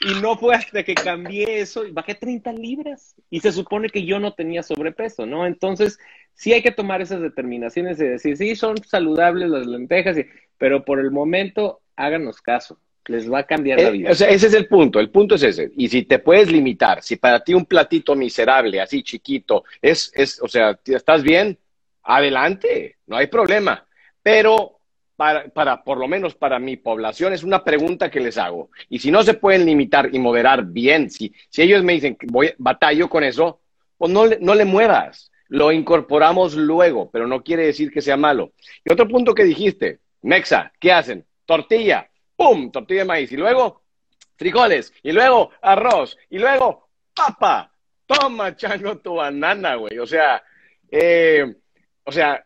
y 0.00 0.20
no 0.20 0.36
fue 0.36 0.54
hasta 0.54 0.82
que 0.82 0.94
cambié 0.94 1.60
eso 1.60 1.86
y 1.86 1.90
bajé 1.90 2.14
30 2.14 2.52
libras. 2.52 3.14
Y 3.30 3.40
se 3.40 3.52
supone 3.52 3.88
que 3.88 4.04
yo 4.04 4.18
no 4.20 4.34
tenía 4.34 4.62
sobrepeso, 4.62 5.26
¿no? 5.26 5.46
Entonces, 5.46 5.98
sí 6.34 6.52
hay 6.52 6.62
que 6.62 6.72
tomar 6.72 7.00
esas 7.00 7.20
determinaciones 7.20 7.98
de 7.98 8.10
decir, 8.10 8.36
sí, 8.36 8.56
son 8.56 8.76
saludables 8.84 9.48
las 9.48 9.66
lentejas, 9.66 10.16
pero 10.58 10.84
por 10.84 11.00
el 11.00 11.10
momento, 11.10 11.80
háganos 11.96 12.40
caso. 12.40 12.78
Les 13.08 13.30
va 13.30 13.40
a 13.40 13.46
cambiar 13.46 13.80
la 13.80 13.88
eh, 13.88 13.92
vida. 13.92 14.10
o 14.10 14.14
sea, 14.14 14.28
ese 14.28 14.48
es 14.48 14.54
el 14.54 14.66
punto. 14.66 14.98
El 14.98 15.10
punto 15.10 15.36
es 15.36 15.42
ese. 15.44 15.70
Y 15.76 15.88
si 15.88 16.02
te 16.02 16.18
puedes 16.18 16.50
limitar, 16.50 17.02
si 17.02 17.16
para 17.16 17.38
ti 17.38 17.54
un 17.54 17.64
platito 17.64 18.16
miserable, 18.16 18.80
así 18.80 19.04
chiquito, 19.04 19.64
es, 19.80 20.10
es, 20.14 20.42
o 20.42 20.48
sea, 20.48 20.76
¿estás 20.84 21.22
bien? 21.22 21.56
Adelante, 22.02 22.96
no 23.06 23.16
hay 23.16 23.28
problema. 23.28 23.86
Pero 24.22 24.75
para, 25.16 25.48
para, 25.48 25.82
por 25.82 25.98
lo 25.98 26.06
menos 26.06 26.34
para 26.34 26.58
mi 26.58 26.76
población, 26.76 27.32
es 27.32 27.42
una 27.42 27.64
pregunta 27.64 28.10
que 28.10 28.20
les 28.20 28.38
hago. 28.38 28.70
Y 28.88 28.98
si 28.98 29.10
no 29.10 29.22
se 29.22 29.34
pueden 29.34 29.64
limitar 29.64 30.14
y 30.14 30.18
moderar 30.18 30.64
bien, 30.64 31.10
si, 31.10 31.32
si 31.48 31.62
ellos 31.62 31.82
me 31.82 31.94
dicen 31.94 32.16
que 32.16 32.26
voy, 32.28 32.52
batallo 32.58 33.08
con 33.08 33.24
eso, 33.24 33.60
pues 33.96 34.12
no, 34.12 34.26
no 34.40 34.54
le 34.54 34.64
muevas. 34.64 35.32
Lo 35.48 35.72
incorporamos 35.72 36.54
luego, 36.54 37.10
pero 37.10 37.26
no 37.26 37.42
quiere 37.42 37.66
decir 37.66 37.90
que 37.90 38.02
sea 38.02 38.16
malo. 38.16 38.52
Y 38.84 38.92
otro 38.92 39.08
punto 39.08 39.34
que 39.34 39.44
dijiste, 39.44 40.00
Mexa, 40.22 40.72
¿qué 40.80 40.92
hacen? 40.92 41.24
Tortilla, 41.44 42.10
¡pum! 42.34 42.70
Tortilla 42.70 43.00
de 43.00 43.06
maíz. 43.06 43.32
Y 43.32 43.36
luego, 43.36 43.82
frijoles. 44.36 44.92
Y 45.02 45.12
luego, 45.12 45.50
arroz. 45.62 46.18
Y 46.30 46.38
luego, 46.38 46.88
papa. 47.14 47.72
Toma, 48.06 48.54
chango, 48.54 48.98
tu 48.98 49.14
banana, 49.14 49.76
güey. 49.76 49.98
O 49.98 50.06
sea, 50.06 50.42
eh, 50.90 51.44
o 52.04 52.12
sea, 52.12 52.44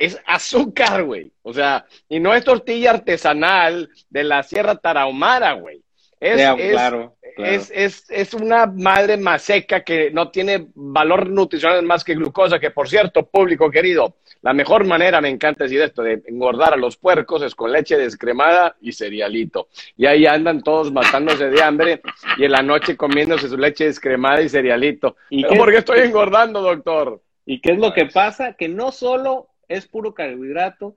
es 0.00 0.18
azúcar, 0.26 1.04
güey. 1.04 1.30
O 1.42 1.52
sea, 1.52 1.86
y 2.08 2.18
no 2.20 2.34
es 2.34 2.42
tortilla 2.42 2.90
artesanal 2.90 3.90
de 4.08 4.24
la 4.24 4.42
Sierra 4.42 4.76
Tarahumara, 4.76 5.52
güey. 5.52 5.82
Es, 6.18 6.36
claro, 6.72 7.16
Es, 7.38 7.70
es, 7.74 8.04
es, 8.10 8.34
una 8.34 8.66
madre 8.66 9.16
más 9.16 9.40
seca 9.40 9.82
que 9.82 10.10
no 10.10 10.30
tiene 10.30 10.68
valor 10.74 11.30
nutricional 11.30 11.82
más 11.82 12.04
que 12.04 12.14
glucosa, 12.14 12.58
que 12.58 12.70
por 12.70 12.90
cierto, 12.90 13.26
público 13.26 13.70
querido, 13.70 14.16
la 14.42 14.52
mejor 14.52 14.84
manera, 14.84 15.22
me 15.22 15.30
encanta 15.30 15.64
decir 15.64 15.80
esto, 15.80 16.02
de 16.02 16.22
engordar 16.26 16.74
a 16.74 16.76
los 16.76 16.96
puercos 16.96 17.42
es 17.42 17.54
con 17.54 17.72
leche 17.72 17.96
descremada 17.96 18.76
y 18.82 18.92
cerealito. 18.92 19.68
Y 19.96 20.06
ahí 20.06 20.26
andan 20.26 20.62
todos 20.62 20.92
matándose 20.92 21.48
de 21.48 21.62
hambre 21.62 22.02
y 22.36 22.44
en 22.44 22.52
la 22.52 22.62
noche 22.62 22.96
comiéndose 22.96 23.48
su 23.48 23.56
leche 23.56 23.84
descremada 23.84 24.42
y 24.42 24.48
cerealito. 24.48 25.16
¿Y 25.30 25.44
¿Por 25.44 25.70
qué 25.70 25.78
estoy 25.78 26.00
engordando, 26.00 26.60
doctor? 26.62 27.22
¿Y 27.46 27.60
qué 27.60 27.72
es 27.72 27.78
lo 27.78 27.92
que 27.92 28.06
pasa? 28.06 28.54
Que 28.54 28.68
no 28.68 28.92
solo 28.92 29.49
es 29.70 29.86
puro 29.86 30.12
carbohidrato. 30.12 30.96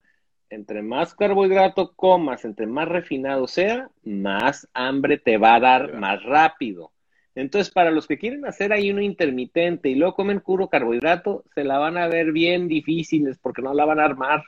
Entre 0.49 0.81
más 0.81 1.15
carbohidrato 1.15 1.93
comas, 1.95 2.43
entre 2.45 2.67
más 2.67 2.87
refinado 2.87 3.47
sea, 3.47 3.89
más 4.03 4.67
hambre 4.73 5.17
te 5.17 5.37
va 5.37 5.55
a 5.55 5.59
dar 5.59 5.93
más 5.93 6.21
rápido. 6.23 6.91
Entonces, 7.35 7.73
para 7.73 7.89
los 7.91 8.05
que 8.07 8.19
quieren 8.19 8.45
hacer 8.45 8.73
ahí 8.73 8.91
uno 8.91 9.01
intermitente 9.01 9.89
y 9.89 9.95
luego 9.95 10.15
comen 10.15 10.41
puro 10.41 10.67
carbohidrato, 10.69 11.43
se 11.55 11.63
la 11.63 11.79
van 11.79 11.97
a 11.97 12.07
ver 12.07 12.31
bien 12.31 12.67
difíciles 12.67 13.39
porque 13.39 13.61
no 13.63 13.73
la 13.73 13.85
van 13.85 13.99
a 13.99 14.05
armar. 14.05 14.43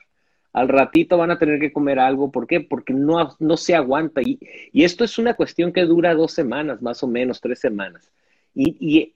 al 0.52 0.68
ratito 0.68 1.18
van 1.18 1.30
a 1.30 1.38
tener 1.38 1.60
que 1.60 1.72
comer 1.72 1.98
algo. 1.98 2.30
¿Por 2.32 2.46
qué? 2.46 2.60
Porque 2.60 2.94
no, 2.94 3.36
no 3.40 3.56
se 3.56 3.74
aguanta. 3.74 4.22
Y, 4.22 4.38
y 4.72 4.84
esto 4.84 5.04
es 5.04 5.18
una 5.18 5.34
cuestión 5.34 5.72
que 5.72 5.82
dura 5.84 6.14
dos 6.14 6.32
semanas, 6.32 6.80
más 6.82 7.02
o 7.02 7.08
menos, 7.08 7.40
tres 7.40 7.60
semanas. 7.60 8.10
Y, 8.54 8.76
y, 8.80 9.12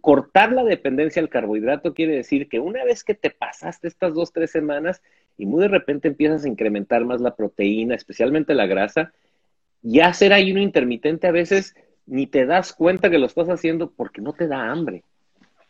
cortar 0.00 0.52
la 0.52 0.64
dependencia 0.64 1.20
al 1.20 1.28
carbohidrato 1.28 1.94
quiere 1.94 2.16
decir 2.16 2.48
que 2.48 2.58
una 2.58 2.84
vez 2.84 3.04
que 3.04 3.14
te 3.14 3.30
pasaste 3.30 3.88
estas 3.88 4.14
dos, 4.14 4.32
tres 4.32 4.50
semanas 4.50 5.02
y 5.36 5.46
muy 5.46 5.62
de 5.62 5.68
repente 5.68 6.08
empiezas 6.08 6.44
a 6.44 6.48
incrementar 6.48 7.04
más 7.04 7.20
la 7.20 7.36
proteína, 7.36 7.94
especialmente 7.94 8.54
la 8.54 8.66
grasa, 8.66 9.12
ya 9.82 10.08
hacer 10.08 10.32
ayuno 10.32 10.60
intermitente 10.60 11.26
a 11.26 11.32
veces 11.32 11.74
ni 12.06 12.26
te 12.26 12.46
das 12.46 12.72
cuenta 12.72 13.10
que 13.10 13.18
lo 13.18 13.26
estás 13.26 13.48
haciendo 13.48 13.90
porque 13.90 14.22
no 14.22 14.32
te 14.32 14.48
da 14.48 14.70
hambre. 14.70 15.04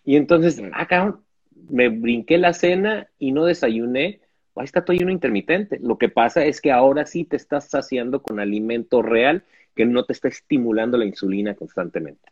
Y 0.04 0.16
entonces, 0.16 0.62
acá 0.72 1.02
ah, 1.02 1.20
me 1.68 1.88
brinqué 1.88 2.38
la 2.38 2.52
cena 2.52 3.08
y 3.18 3.32
no 3.32 3.44
desayuné, 3.44 4.20
ahí 4.54 4.64
está 4.64 4.84
tu 4.84 4.92
ayuno 4.92 5.10
intermitente. 5.10 5.78
Lo 5.82 5.98
que 5.98 6.08
pasa 6.08 6.44
es 6.44 6.60
que 6.60 6.70
ahora 6.70 7.04
sí 7.04 7.24
te 7.24 7.36
estás 7.36 7.68
saciando 7.68 8.22
con 8.22 8.38
alimento 8.38 9.02
real 9.02 9.42
que 9.74 9.84
no 9.84 10.04
te 10.04 10.12
está 10.12 10.28
estimulando 10.28 10.96
la 10.96 11.04
insulina 11.04 11.54
constantemente. 11.54 12.30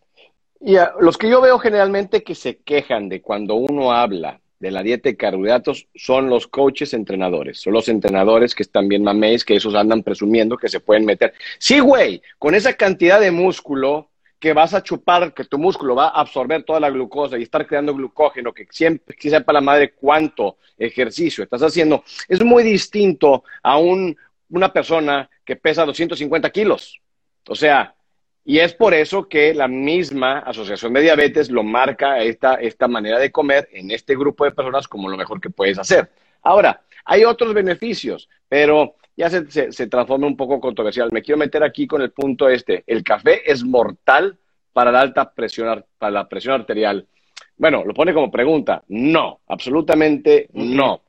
Y 0.61 0.77
los 1.01 1.19
que 1.19 1.29
yo 1.29 1.41
veo 1.41 1.59
generalmente 1.59 2.23
que 2.23 2.35
se 2.35 2.59
quejan 2.59 3.09
de 3.09 3.21
cuando 3.21 3.57
uno 3.57 3.93
habla 3.93 4.41
de 4.59 4.71
la 4.71 4.83
dieta 4.83 5.09
de 5.09 5.17
carbohidratos 5.17 5.87
son 5.95 6.31
los 6.31 6.47
coaches 6.47 6.95
entrenadores, 6.95 7.61
son 7.61 7.75
los 7.75 7.89
entrenadores 7.89 8.55
que 8.55 8.63
están 8.63 8.89
bien 8.89 9.03
mameis, 9.03 9.45
que 9.45 9.57
esos 9.57 9.75
andan 9.75 10.03
presumiendo 10.03 10.57
que 10.57 10.69
se 10.69 10.81
pueden 10.81 11.05
meter. 11.05 11.35
Sí, 11.59 11.81
güey, 11.81 12.23
con 12.39 12.55
esa 12.55 12.73
cantidad 12.73 13.21
de 13.21 13.31
músculo 13.31 14.11
que 14.39 14.53
vas 14.53 14.75
a 14.75 14.83
chupar, 14.83 15.35
que 15.35 15.45
tu 15.45 15.59
músculo 15.59 15.95
va 15.95 16.09
a 16.09 16.21
absorber 16.21 16.63
toda 16.63 16.81
la 16.81 16.91
glucosa 16.91 17.39
y 17.39 17.43
estar 17.43 17.67
creando 17.67 17.95
glucógeno, 17.95 18.53
que 18.53 18.67
siempre 18.71 19.17
que 19.17 19.31
sepa 19.31 19.53
la 19.53 19.61
madre 19.61 19.93
cuánto 19.93 20.59
ejercicio 20.79 21.43
estás 21.45 21.63
haciendo, 21.63 22.05
es 22.29 22.43
muy 22.45 22.63
distinto 22.63 23.45
a 23.63 23.79
un, 23.79 24.17
una 24.51 24.73
persona 24.73 25.29
que 25.45 25.57
pesa 25.57 25.85
250 25.85 26.51
kilos. 26.51 27.01
O 27.49 27.55
sea, 27.55 27.96
y 28.49 28.61
es 28.61 28.75
por 28.75 28.95
eso 28.95 29.29
que 29.29 29.53
la 29.53 29.67
misma 29.67 30.39
Asociación 30.39 30.93
de 30.93 31.01
Diabetes 31.01 31.51
lo 31.51 31.65
marca 31.65 32.21
esta, 32.21 32.55
esta 32.55 32.87
manera 32.87 33.19
de 33.19 33.33
comer 33.33 33.69
en 33.73 33.91
este 33.91 34.15
grupo 34.15 34.45
de 34.45 34.53
personas 34.53 34.87
como 34.87 35.09
lo 35.09 35.17
mejor 35.17 35.41
que 35.41 35.51
puedes 35.51 35.81
hacer. 35.81 36.09
Ahora, 36.43 36.81
hay 37.05 37.25
otros 37.25 37.53
beneficios, 37.53 38.29
pero 38.49 38.95
ya 39.17 39.31
se, 39.31 39.73
se, 39.73 39.87
transforma 39.89 40.29
un 40.29 40.37
poco 40.37 40.61
controversial. 40.61 41.11
Me 41.11 41.23
quiero 41.23 41.39
meter 41.39 41.65
aquí 41.65 41.89
con 41.89 42.03
el 42.03 42.13
punto 42.13 42.49
este. 42.49 42.85
El 42.87 43.03
café 43.03 43.51
es 43.51 43.65
mortal 43.65 44.39
para 44.73 44.93
la 44.93 45.01
alta 45.01 45.33
presión, 45.33 45.85
para 45.99 46.13
la 46.13 46.29
presión 46.29 46.55
arterial. 46.55 47.05
Bueno, 47.57 47.83
lo 47.85 47.95
pone 47.95 48.15
como 48.15 48.31
pregunta. 48.31 48.85
No, 48.87 49.41
absolutamente 49.49 50.49
no. 50.53 51.03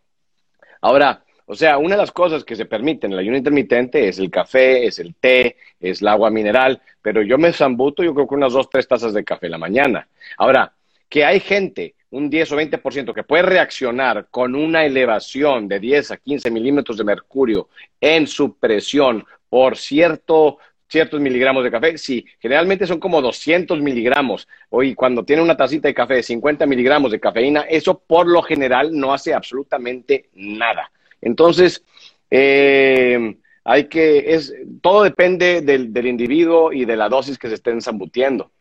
Ahora, 0.82 1.24
o 1.50 1.56
sea, 1.56 1.78
una 1.78 1.96
de 1.96 2.02
las 2.02 2.12
cosas 2.12 2.44
que 2.44 2.58
se 2.58 2.66
permiten 2.66 3.10
en 3.10 3.14
el 3.14 3.20
ayuno 3.20 3.38
intermitente 3.38 4.10
es 4.10 4.20
el 4.20 4.30
café, 4.30 4.86
es 4.86 5.00
el 5.00 5.16
té, 5.16 5.56
es 5.80 6.02
el 6.02 6.10
agua 6.10 6.30
mineral, 6.30 6.82
pero 7.02 7.22
yo 7.22 7.38
me 7.38 7.54
zambuto, 7.54 8.04
yo 8.04 8.14
creo 8.14 8.28
que 8.28 8.36
unas 8.36 8.52
dos, 8.52 8.70
tres 8.70 8.86
tazas 8.86 9.14
de 9.14 9.24
café 9.24 9.48
la 9.48 9.58
mañana. 9.58 10.10
Ahora, 10.38 10.74
que 11.08 11.24
hay 11.24 11.40
gente, 11.40 11.96
un 12.10 12.30
10 12.30 12.52
o 12.52 12.58
20%, 12.58 13.14
que 13.14 13.24
puede 13.24 13.44
reaccionar 13.44 14.28
con 14.30 14.56
una 14.56 14.84
elevación 14.84 15.70
de 15.70 15.80
10 15.80 16.12
a 16.12 16.18
15 16.18 16.52
milímetros 16.52 16.98
de 16.98 17.06
mercurio 17.06 17.70
en 18.02 18.28
su 18.28 18.58
presión 18.58 19.26
por 19.50 19.78
cierto 19.78 20.58
ciertos 20.90 21.20
miligramos 21.22 21.64
de 21.64 21.72
café. 21.72 21.98
Sí, 21.98 22.26
generalmente 22.40 22.86
son 22.86 23.00
como 23.00 23.22
200 23.22 23.82
miligramos. 23.82 24.48
Hoy, 24.70 24.96
cuando 24.96 25.24
tiene 25.24 25.42
una 25.42 25.56
tacita 25.56 25.88
de 25.88 25.94
café 25.94 26.16
de 26.16 26.24
50 26.24 26.66
miligramos 26.66 27.12
de 27.12 27.20
cafeína, 27.22 27.62
eso 27.70 28.00
por 28.00 28.28
lo 28.28 28.42
general 28.42 28.92
no 28.92 29.14
hace 29.14 29.34
absolutamente 29.34 30.30
nada. 30.34 30.92
Entonces, 31.22 31.84
eh, 32.30 33.38
hay 33.64 33.90
que, 33.90 34.34
es, 34.34 34.54
todo 34.82 35.04
depende 35.04 35.62
del, 35.62 36.08
individuo 36.08 36.72
y 36.72 36.86
de 36.86 36.96
la 36.96 37.10
dosis 37.10 37.38
que 37.38 37.50
se 37.50 37.56
estén 37.56 37.82
zambutiendo. 37.82 38.52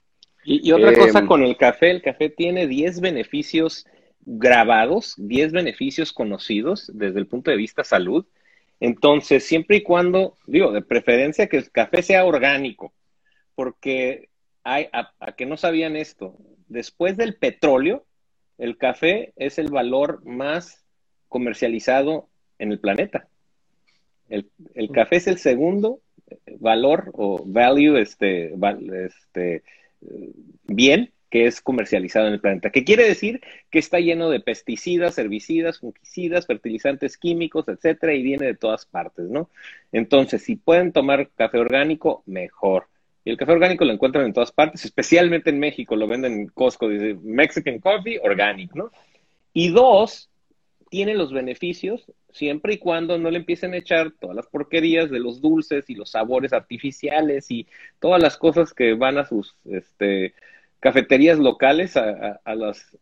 Y, 0.45 0.71
otra 0.73 0.93
cosa 0.95 1.21
eh, 1.21 1.27
con 1.27 1.43
el 1.43 1.57
café, 1.57 1.91
el 1.91 2.03
café 2.03 2.29
tiene 2.29 2.67
10 2.67 3.01
beneficios 3.01 3.87
grabados, 4.21 5.15
10 5.17 5.53
beneficios 5.53 6.13
conocidos 6.13 6.91
desde 6.93 7.19
el 7.19 7.27
punto 7.27 7.51
de 7.51 7.57
vista 7.57 7.85
salud. 7.85 8.27
Entonces, 8.79 9.45
siempre 9.45 9.79
y 9.79 9.83
cuando, 9.83 10.37
digo, 10.47 10.71
de 10.73 10.83
preferencia 10.83 11.49
que 11.49 11.57
el 11.57 11.71
café 11.71 12.03
sea 12.03 12.25
orgánico, 12.25 12.93
porque 13.55 14.29
hay, 14.63 14.89
a, 14.93 15.13
a 15.19 15.33
que 15.33 15.47
no 15.47 15.57
sabían 15.57 15.97
esto, 15.97 16.37
después 16.69 17.17
del 17.17 17.37
petróleo, 17.37 18.05
el 18.59 18.77
café 18.77 19.33
es 19.37 19.59
el 19.59 19.71
valor 19.71 20.25
más 20.25 20.85
comercializado 21.29 22.29
en 22.59 22.73
el 22.73 22.79
planeta. 22.79 23.29
El, 24.29 24.51
café 24.93 25.17
es 25.17 25.27
el 25.29 25.39
segundo 25.39 26.01
valor 26.59 27.11
o 27.15 27.45
value, 27.47 27.97
este, 27.97 28.53
este, 29.05 29.63
bien 30.65 31.13
que 31.31 31.47
es 31.47 31.61
comercializado 31.61 32.29
en 32.29 32.35
el 32.35 32.41
planeta. 32.41 32.71
¿Qué 32.71 32.85
quiere 32.85 33.05
decir? 33.05 33.41
Que 33.71 33.79
está 33.79 33.99
lleno 33.99 34.31
de 34.31 34.41
pesticidas, 34.41 35.19
herbicidas, 35.19 35.81
fungicidas, 35.81 36.47
fertilizantes 36.47 37.17
químicos, 37.17 37.69
etcétera, 37.69 38.15
y 38.15 38.23
viene 38.23 38.47
de 38.47 38.55
todas 38.55 38.87
partes, 38.87 39.27
¿no? 39.29 39.51
Entonces, 39.93 40.43
si 40.43 40.57
pueden 40.57 40.93
tomar 40.93 41.31
café 41.37 41.59
orgánico, 41.59 42.23
mejor. 42.27 42.87
Y 43.25 43.31
el 43.31 43.37
café 43.37 43.53
orgánico 43.53 43.85
lo 43.85 43.93
encuentran 43.93 44.25
en 44.25 44.33
todas 44.33 44.53
partes, 44.53 44.85
especialmente 44.85 45.51
en 45.51 45.59
México, 45.59 45.97
lo 45.97 46.07
venden 46.07 46.33
en 46.33 46.47
Costco, 46.47 46.89
dice 46.89 47.17
Mexican 47.23 47.81
Coffee 47.81 48.21
Organic, 48.23 48.73
¿no? 48.75 48.93
Y 49.53 49.71
dos, 49.71 50.31
tiene 50.89 51.15
los 51.15 51.33
beneficios 51.33 52.07
siempre 52.31 52.75
y 52.75 52.79
cuando 52.79 53.19
no 53.19 53.31
le 53.31 53.39
empiecen 53.39 53.73
a 53.73 53.79
echar 53.79 54.13
todas 54.21 54.37
las 54.37 54.47
porquerías 54.47 55.11
de 55.11 55.19
los 55.19 55.41
dulces 55.41 55.89
y 55.89 55.95
los 55.95 56.11
sabores 56.11 56.53
artificiales 56.53 57.51
y 57.51 57.67
todas 57.99 58.23
las 58.23 58.37
cosas 58.37 58.73
que 58.73 58.95
van 58.95 59.19
a 59.19 59.25
sus 59.25 59.57
este, 59.65 60.35
cafeterías 60.81 61.39
locales, 61.39 61.97
a, 61.97 62.41
las 62.55 62.97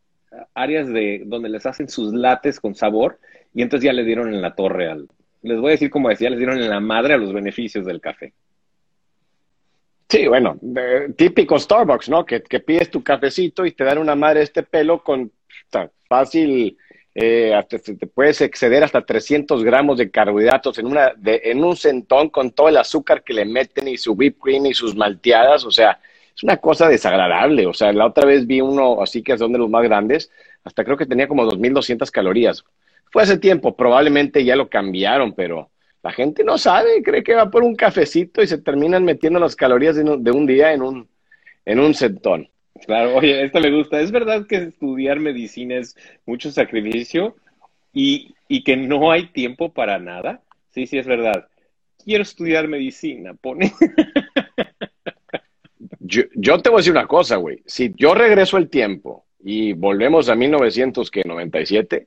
áreas 0.54 0.88
de 0.88 1.22
donde 1.26 1.48
les 1.48 1.66
hacen 1.66 1.88
sus 1.88 2.12
lates 2.12 2.58
con 2.60 2.74
sabor 2.74 3.18
y 3.54 3.62
entonces 3.62 3.84
ya 3.84 3.92
le 3.92 4.04
dieron 4.04 4.32
en 4.32 4.40
la 4.40 4.54
torre 4.54 4.88
al, 4.88 5.08
les 5.42 5.60
voy 5.60 5.70
a 5.70 5.72
decir 5.72 5.90
como 5.90 6.08
decía, 6.08 6.30
les 6.30 6.38
dieron 6.38 6.60
en 6.60 6.70
la 6.70 6.80
madre 6.80 7.14
a 7.14 7.18
los 7.18 7.32
beneficios 7.32 7.84
del 7.84 8.00
café. 8.00 8.32
Sí, 10.08 10.28
bueno, 10.28 10.58
típico 11.16 11.58
Starbucks, 11.58 12.08
¿no? 12.08 12.24
Que, 12.24 12.42
que, 12.42 12.60
pides 12.60 12.90
tu 12.90 13.02
cafecito 13.02 13.66
y 13.66 13.72
te 13.72 13.84
dan 13.84 13.98
una 13.98 14.14
madre 14.14 14.42
este 14.42 14.62
pelo 14.62 15.02
con 15.02 15.32
fácil 16.08 16.76
eh, 17.14 17.54
hasta 17.54 17.78
te 17.78 18.06
puedes 18.06 18.40
exceder 18.40 18.82
hasta 18.82 19.04
300 19.04 19.62
gramos 19.62 19.98
de 19.98 20.10
carbohidratos 20.10 20.78
en, 20.78 20.86
una, 20.86 21.12
en 21.24 21.62
un 21.62 21.76
centón 21.76 22.28
con 22.28 22.50
todo 22.50 22.68
el 22.68 22.76
azúcar 22.76 23.22
que 23.22 23.34
le 23.34 23.44
meten 23.44 23.86
y 23.86 23.96
su 23.96 24.12
whipped 24.14 24.40
cream 24.40 24.66
y 24.66 24.74
sus 24.74 24.96
malteadas, 24.96 25.64
o 25.64 25.70
sea, 25.70 26.00
es 26.34 26.42
una 26.42 26.56
cosa 26.56 26.88
desagradable, 26.88 27.66
o 27.66 27.72
sea, 27.72 27.92
la 27.92 28.06
otra 28.06 28.26
vez 28.26 28.46
vi 28.46 28.60
uno 28.60 29.00
así 29.00 29.22
que 29.22 29.38
son 29.38 29.52
de 29.52 29.58
los 29.58 29.70
más 29.70 29.84
grandes, 29.84 30.30
hasta 30.64 30.84
creo 30.84 30.96
que 30.96 31.06
tenía 31.06 31.28
como 31.28 31.44
2.200 31.44 32.10
calorías. 32.10 32.64
Fue 33.12 33.22
hace 33.22 33.38
tiempo, 33.38 33.76
probablemente 33.76 34.44
ya 34.44 34.56
lo 34.56 34.68
cambiaron, 34.68 35.34
pero 35.34 35.70
la 36.02 36.10
gente 36.10 36.42
no 36.42 36.58
sabe, 36.58 37.02
cree 37.04 37.22
que 37.22 37.34
va 37.34 37.50
por 37.50 37.62
un 37.62 37.76
cafecito 37.76 38.42
y 38.42 38.48
se 38.48 38.58
terminan 38.58 39.04
metiendo 39.04 39.38
las 39.38 39.54
calorías 39.54 39.94
de 39.94 40.02
un, 40.02 40.24
de 40.24 40.30
un 40.32 40.46
día 40.46 40.72
en 40.72 40.82
un, 40.82 41.08
en 41.64 41.78
un 41.78 41.94
centón. 41.94 42.48
Claro, 42.86 43.16
oye, 43.16 43.44
esto 43.44 43.60
me 43.60 43.70
gusta. 43.70 44.00
Es 44.00 44.10
verdad 44.10 44.46
que 44.46 44.56
estudiar 44.56 45.20
medicina 45.20 45.76
es 45.76 45.96
mucho 46.26 46.50
sacrificio 46.50 47.36
y, 47.92 48.34
que 48.64 48.76
no 48.76 49.10
hay 49.10 49.28
tiempo 49.28 49.72
para 49.72 49.98
nada. 49.98 50.42
Sí, 50.70 50.86
sí, 50.86 50.98
es 50.98 51.06
verdad. 51.06 51.48
Quiero 52.04 52.22
estudiar 52.22 52.68
medicina, 52.68 53.34
pone. 53.34 53.72
Yo, 56.00 56.58
te 56.60 56.68
voy 56.68 56.76
a 56.76 56.80
decir 56.80 56.92
una 56.92 57.06
cosa, 57.06 57.36
güey. 57.36 57.62
Si 57.64 57.92
yo 57.96 58.14
regreso 58.14 58.58
el 58.58 58.68
tiempo 58.68 59.24
y 59.42 59.72
volvemos 59.72 60.28
a 60.28 60.34
1997 60.34 62.06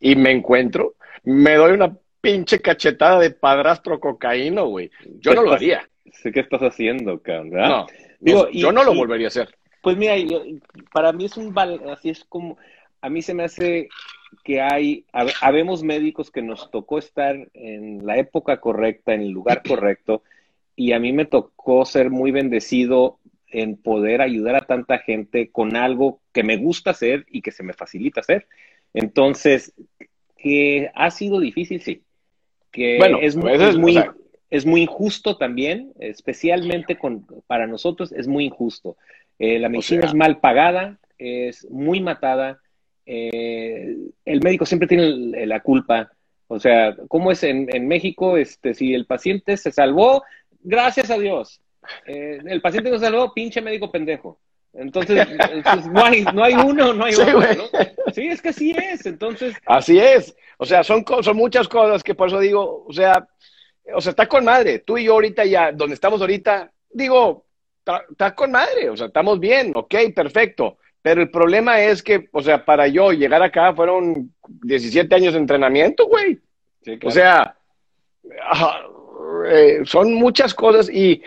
y 0.00 0.16
me 0.16 0.32
encuentro, 0.32 0.96
me 1.22 1.54
doy 1.54 1.72
una 1.72 1.96
pinche 2.20 2.58
cachetada 2.58 3.20
de 3.20 3.30
padrastro 3.30 4.00
cocaíno, 4.00 4.66
güey. 4.66 4.90
Yo 5.20 5.32
no 5.34 5.42
lo 5.42 5.52
haría. 5.52 5.88
Sé 6.12 6.32
qué 6.32 6.40
estás 6.40 6.60
haciendo, 6.60 7.22
cabrón. 7.22 7.50
No, 7.50 7.86
Digo, 8.20 8.48
yo 8.50 8.72
no 8.72 8.84
lo 8.84 8.94
volvería 8.94 9.26
a 9.26 9.28
hacer. 9.28 9.54
Pues 9.82 9.96
mira, 9.96 10.14
para 10.92 11.12
mí 11.12 11.24
es 11.26 11.36
un 11.36 11.56
así 11.90 12.10
es 12.10 12.24
como 12.24 12.58
a 13.00 13.08
mí 13.08 13.22
se 13.22 13.34
me 13.34 13.44
hace 13.44 13.88
que 14.44 14.60
hay 14.60 15.04
habemos 15.40 15.82
médicos 15.82 16.30
que 16.30 16.42
nos 16.42 16.70
tocó 16.70 16.98
estar 16.98 17.48
en 17.54 18.04
la 18.04 18.18
época 18.18 18.60
correcta, 18.60 19.14
en 19.14 19.22
el 19.22 19.30
lugar 19.30 19.62
correcto 19.62 20.22
y 20.76 20.92
a 20.92 21.00
mí 21.00 21.12
me 21.12 21.24
tocó 21.24 21.84
ser 21.84 22.10
muy 22.10 22.30
bendecido 22.30 23.18
en 23.50 23.76
poder 23.76 24.20
ayudar 24.20 24.56
a 24.56 24.66
tanta 24.66 24.98
gente 24.98 25.50
con 25.50 25.76
algo 25.76 26.20
que 26.32 26.42
me 26.42 26.56
gusta 26.56 26.90
hacer 26.90 27.26
y 27.30 27.42
que 27.42 27.50
se 27.50 27.62
me 27.62 27.72
facilita 27.72 28.20
hacer. 28.20 28.46
Entonces, 28.94 29.74
que 30.36 30.90
ha 30.94 31.10
sido 31.10 31.40
difícil, 31.40 31.80
sí. 31.80 32.02
Que 32.70 32.98
bueno, 32.98 33.18
es, 33.20 33.36
es 33.36 33.76
muy, 33.76 34.00
es 34.50 34.64
muy 34.66 34.82
injusto 34.82 35.36
también, 35.36 35.92
especialmente 36.00 36.96
con, 36.96 37.26
para 37.46 37.66
nosotros 37.66 38.12
es 38.12 38.26
muy 38.26 38.46
injusto. 38.46 38.96
Eh, 39.38 39.58
la 39.58 39.68
medicina 39.68 40.06
es 40.06 40.14
mal 40.14 40.38
pagada, 40.40 40.98
es 41.18 41.68
muy 41.70 42.00
matada, 42.00 42.58
eh, 43.06 43.96
el 44.24 44.42
médico 44.42 44.66
siempre 44.66 44.88
tiene 44.88 45.46
la 45.46 45.60
culpa, 45.60 46.10
O 46.46 46.58
sea, 46.58 46.94
¿cómo 47.08 47.30
es 47.30 47.42
en, 47.42 47.68
en 47.74 47.86
México? 47.88 48.36
Este, 48.36 48.74
si 48.74 48.94
el 48.94 49.06
paciente 49.06 49.56
se 49.56 49.70
salvó, 49.70 50.22
gracias 50.60 51.10
a 51.10 51.18
Dios. 51.18 51.60
Eh, 52.06 52.38
el 52.46 52.60
paciente 52.60 52.90
no 52.90 52.98
se 52.98 53.04
salvó, 53.06 53.32
pinche 53.32 53.60
médico 53.60 53.90
pendejo. 53.90 54.38
Entonces, 54.74 55.26
no, 55.92 56.04
hay, 56.04 56.24
no 56.34 56.44
hay 56.44 56.54
uno, 56.54 56.92
no 56.92 57.04
hay 57.04 57.12
Sí, 57.14 57.22
otro. 57.22 57.40
¿no? 57.40 58.12
Sí, 58.12 58.26
es 58.28 58.42
que 58.42 58.50
así 58.50 58.70
es. 58.70 59.06
Entonces, 59.06 59.54
Así 59.66 59.98
es. 59.98 60.34
O 60.58 60.66
sea, 60.66 60.84
son, 60.84 61.04
son 61.22 61.36
muchas 61.36 61.68
cosas 61.68 62.02
que 62.02 62.14
por 62.14 62.28
eso 62.28 62.40
digo, 62.40 62.84
o 62.86 62.92
sea, 62.92 63.26
o 63.94 64.00
sea, 64.00 64.10
está 64.10 64.26
con 64.26 64.44
madre. 64.44 64.80
Tú 64.80 64.98
y 64.98 65.04
yo 65.04 65.14
ahorita 65.14 65.44
ya, 65.44 65.72
donde 65.72 65.94
estamos 65.94 66.20
ahorita, 66.20 66.70
digo, 66.90 67.44
está, 68.10 68.34
con 68.34 68.50
madre. 68.50 68.90
O 68.90 68.96
sea, 68.96 69.06
estamos 69.06 69.38
bien, 69.40 69.72
ok, 69.74 69.94
perfecto. 70.14 70.78
Pero 71.00 71.22
el 71.22 71.30
problema 71.30 71.80
es 71.80 72.02
que, 72.02 72.28
o 72.32 72.42
sea, 72.42 72.64
para 72.64 72.86
yo 72.88 73.12
llegar 73.12 73.42
acá 73.42 73.72
fueron 73.74 74.32
17 74.46 75.14
años 75.14 75.32
de 75.34 75.40
entrenamiento, 75.40 76.06
güey. 76.06 76.38
sí, 76.82 76.98
O 77.04 77.10
sea, 77.10 77.56
eh, 79.46 79.80
son 79.84 80.12
muchas 80.14 80.54
cosas 80.54 80.90
y, 80.90 81.22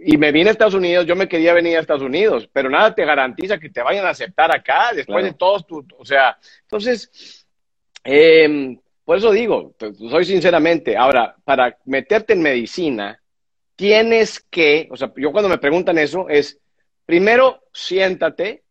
y 0.00 0.16
me 0.16 0.30
vine 0.32 0.50
a 0.50 0.52
Estados 0.52 0.74
Unidos, 0.74 1.06
yo 1.06 1.16
me 1.16 1.28
quería 1.28 1.54
venir 1.54 1.76
a 1.76 1.80
Estados 1.80 2.02
Unidos, 2.02 2.48
pero 2.52 2.68
nada 2.68 2.94
te 2.94 3.04
garantiza 3.04 3.58
que 3.58 3.70
te 3.70 3.82
vayan 3.82 4.06
a 4.06 4.10
aceptar 4.10 4.54
acá 4.54 4.90
después 4.94 5.20
Claro. 5.22 5.26
de 5.26 5.32
todos 5.32 5.66
tus, 5.66 5.84
o 5.98 6.04
sea, 6.04 6.38
entonces, 6.62 7.46
eh, 8.04 8.76
por 9.04 9.18
eso 9.18 9.32
digo, 9.32 9.74
soy 10.10 10.24
sinceramente, 10.24 10.96
ahora, 10.96 11.36
para 11.44 11.76
meterte 11.84 12.32
en 12.32 12.42
medicina, 12.42 13.20
tienes 13.76 14.40
que, 14.50 14.88
o 14.90 14.96
sea, 14.96 15.12
yo 15.16 15.32
cuando 15.32 15.48
me 15.48 15.58
preguntan 15.58 15.98
eso 15.98 16.28
es, 16.28 16.58
primero, 17.04 17.64
siéntate, 17.72 18.62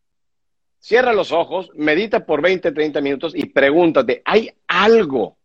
cierra 0.79 1.13
los 1.13 1.31
ojos, 1.31 1.69
medita 1.75 2.25
por 2.25 2.41
20, 2.41 2.71
30 2.71 3.01
minutos 3.01 3.33
y 3.35 3.45
pregúntate, 3.45 4.21
¿hay 4.25 4.51
algo 4.67 5.37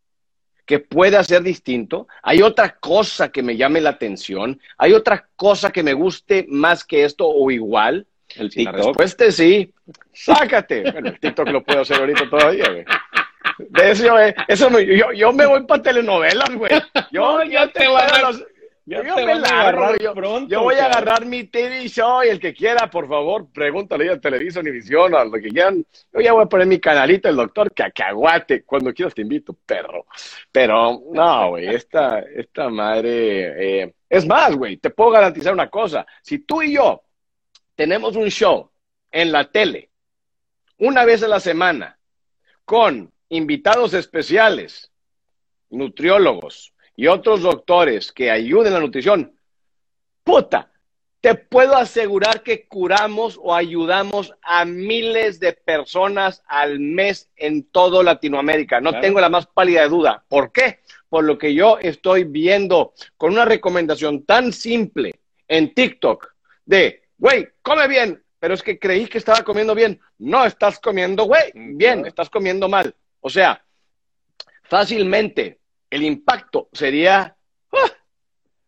que 0.65 0.79
pueda 0.81 1.23
ser 1.25 1.43
distinto? 1.43 2.09
¿Hay 2.23 2.43
otra 2.43 2.77
cosa 2.79 3.31
que 3.31 3.43
me 3.43 3.57
llame 3.57 3.81
la 3.81 3.91
atención? 3.91 4.61
¿Hay 4.77 4.93
otra 4.93 5.29
cosa 5.35 5.71
que 5.71 5.83
me 5.83 5.95
guste 5.95 6.45
más 6.49 6.85
que 6.85 7.05
esto 7.05 7.27
o 7.29 7.51
igual? 7.51 8.07
el 8.37 8.51
Si 8.51 8.65
la 8.65 8.73
TikTok. 8.73 8.87
respuesta 8.87 9.25
es 9.25 9.37
sí, 9.37 9.73
sácate. 10.13 10.91
Bueno, 10.93 11.09
el 11.09 11.19
TikTok 11.19 11.49
lo 11.49 11.65
puedo 11.65 11.81
hacer 11.81 11.99
ahorita 11.99 12.29
todavía, 12.29 12.69
güey. 12.71 12.85
De 13.59 13.91
eso, 13.91 14.15
eso 14.49 14.71
me- 14.71 14.85
yo, 14.87 15.13
yo 15.13 15.33
me 15.33 15.47
voy 15.47 15.65
para 15.65 15.83
telenovelas, 15.83 16.51
güey. 16.55 16.71
Yo, 17.11 17.39
No, 17.39 17.45
yo 17.45 17.71
te 17.71 17.89
van 17.89 18.15
a- 18.15 18.19
los- 18.23 18.45
yo 18.91 19.03
te 19.03 19.27
me 19.27 19.35
largo, 19.35 19.97
yo, 19.97 20.15
pronto, 20.15 20.49
yo 20.49 20.63
voy 20.63 20.77
a 20.77 20.87
agarrar 20.87 21.27
mi 21.27 21.45
TV 21.45 21.87
show 21.89 22.25
y 22.25 22.29
el 22.29 22.41
que 22.41 22.55
quiera, 22.55 22.89
por 22.89 23.07
favor, 23.07 23.47
pregúntale 23.53 24.11
a 24.11 24.19
Televisa, 24.19 24.61
Univisión, 24.61 25.15
a 25.15 25.25
lo 25.25 25.33
que 25.33 25.49
quieran. 25.51 25.85
Yo 26.11 26.21
ya 26.21 26.33
voy 26.33 26.45
a 26.45 26.49
poner 26.49 26.67
mi 26.67 26.81
canalito, 26.81 27.29
el 27.29 27.37
doctor 27.37 27.71
Cacahuate. 27.75 28.65
Cuando 28.65 28.95
quieras 28.95 29.15
te 29.15 29.21
invito, 29.21 29.55
perro. 29.67 30.07
Pero, 30.51 31.03
no, 31.13 31.49
güey, 31.51 31.69
esta, 31.69 32.21
esta 32.35 32.71
madre... 32.71 33.83
eh, 33.83 33.95
es 34.09 34.27
más, 34.27 34.57
güey, 34.57 34.79
te 34.79 34.89
puedo 34.89 35.11
garantizar 35.11 35.53
una 35.53 35.69
cosa. 35.69 36.07
Si 36.23 36.39
tú 36.39 36.63
y 36.63 36.73
yo 36.73 37.03
tenemos 37.75 38.17
un 38.17 38.29
show 38.31 38.71
en 39.13 39.31
la 39.33 39.51
tele 39.51 39.91
una 40.79 41.05
vez 41.05 41.23
a 41.23 41.29
la 41.29 41.41
semana 41.41 41.99
con 42.65 43.13
invitados 43.29 43.95
especiales, 43.95 44.91
nutriólogos 45.71 46.73
y 46.97 47.07
otros 47.07 47.43
doctores 47.43 48.13
que 48.13 48.31
ayuden 48.31 48.73
la 48.73 48.81
nutrición, 48.81 49.35
puta, 50.25 50.71
te 51.21 51.35
puedo 51.35 51.75
asegurar 51.77 52.43
que 52.43 52.67
curamos 52.69 53.39
o 53.43 53.53
ayudamos 53.55 54.33
a 54.41 54.65
miles 54.65 55.41
de 55.41 55.53
personas 55.53 56.43
al 56.47 56.79
mes 56.79 57.29
en 57.37 57.65
todo 57.65 58.03
Latinoamérica. 58.05 58.81
No 58.81 58.91
Claro. 58.91 59.03
tengo 59.03 59.21
la 59.21 59.29
más 59.29 59.47
pálida 59.47 59.87
duda. 59.89 60.25
¿Por 60.29 60.53
qué? 60.53 60.81
Por 61.09 61.25
lo 61.25 61.37
que 61.37 61.55
yo 61.55 61.79
estoy 61.81 62.23
viendo 62.25 62.93
con 63.17 63.33
una 63.33 63.45
recomendación 63.45 64.25
tan 64.25 64.53
simple 64.53 65.19
en 65.49 65.75
TikTok 65.75 66.35
de, 66.65 67.03
güey, 67.19 67.49
come 67.63 67.89
bien, 67.89 68.23
pero 68.39 68.55
es 68.55 68.63
que 68.63 68.79
creí 68.79 69.07
que 69.07 69.19
estaba 69.19 69.43
comiendo 69.43 69.75
bien. 69.75 70.01
No 70.19 70.45
estás 70.45 70.79
comiendo, 70.79 71.25
güey, 71.25 71.51
bien, 71.55 71.95
Claro. 71.95 72.09
estás 72.09 72.31
comiendo 72.31 72.69
mal. 72.69 72.95
O 73.21 73.31
sea, 73.31 73.65
fácilmente 74.63 75.59
el 75.91 76.03
impacto 76.03 76.69
sería... 76.73 77.37
¡ah! 77.73 77.87
Sí 77.87 77.93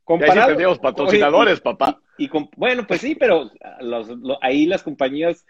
Comparado- 0.04 0.56
patrocinadores, 0.80 1.60
papá. 1.60 2.00
Y, 2.18 2.24
y 2.24 2.30
bueno, 2.56 2.86
pues 2.86 3.00
sí, 3.00 3.14
pero 3.14 3.50
los- 3.80 4.08
lo- 4.08 4.38
ahí 4.42 4.66
las 4.66 4.82
compañías, 4.82 5.46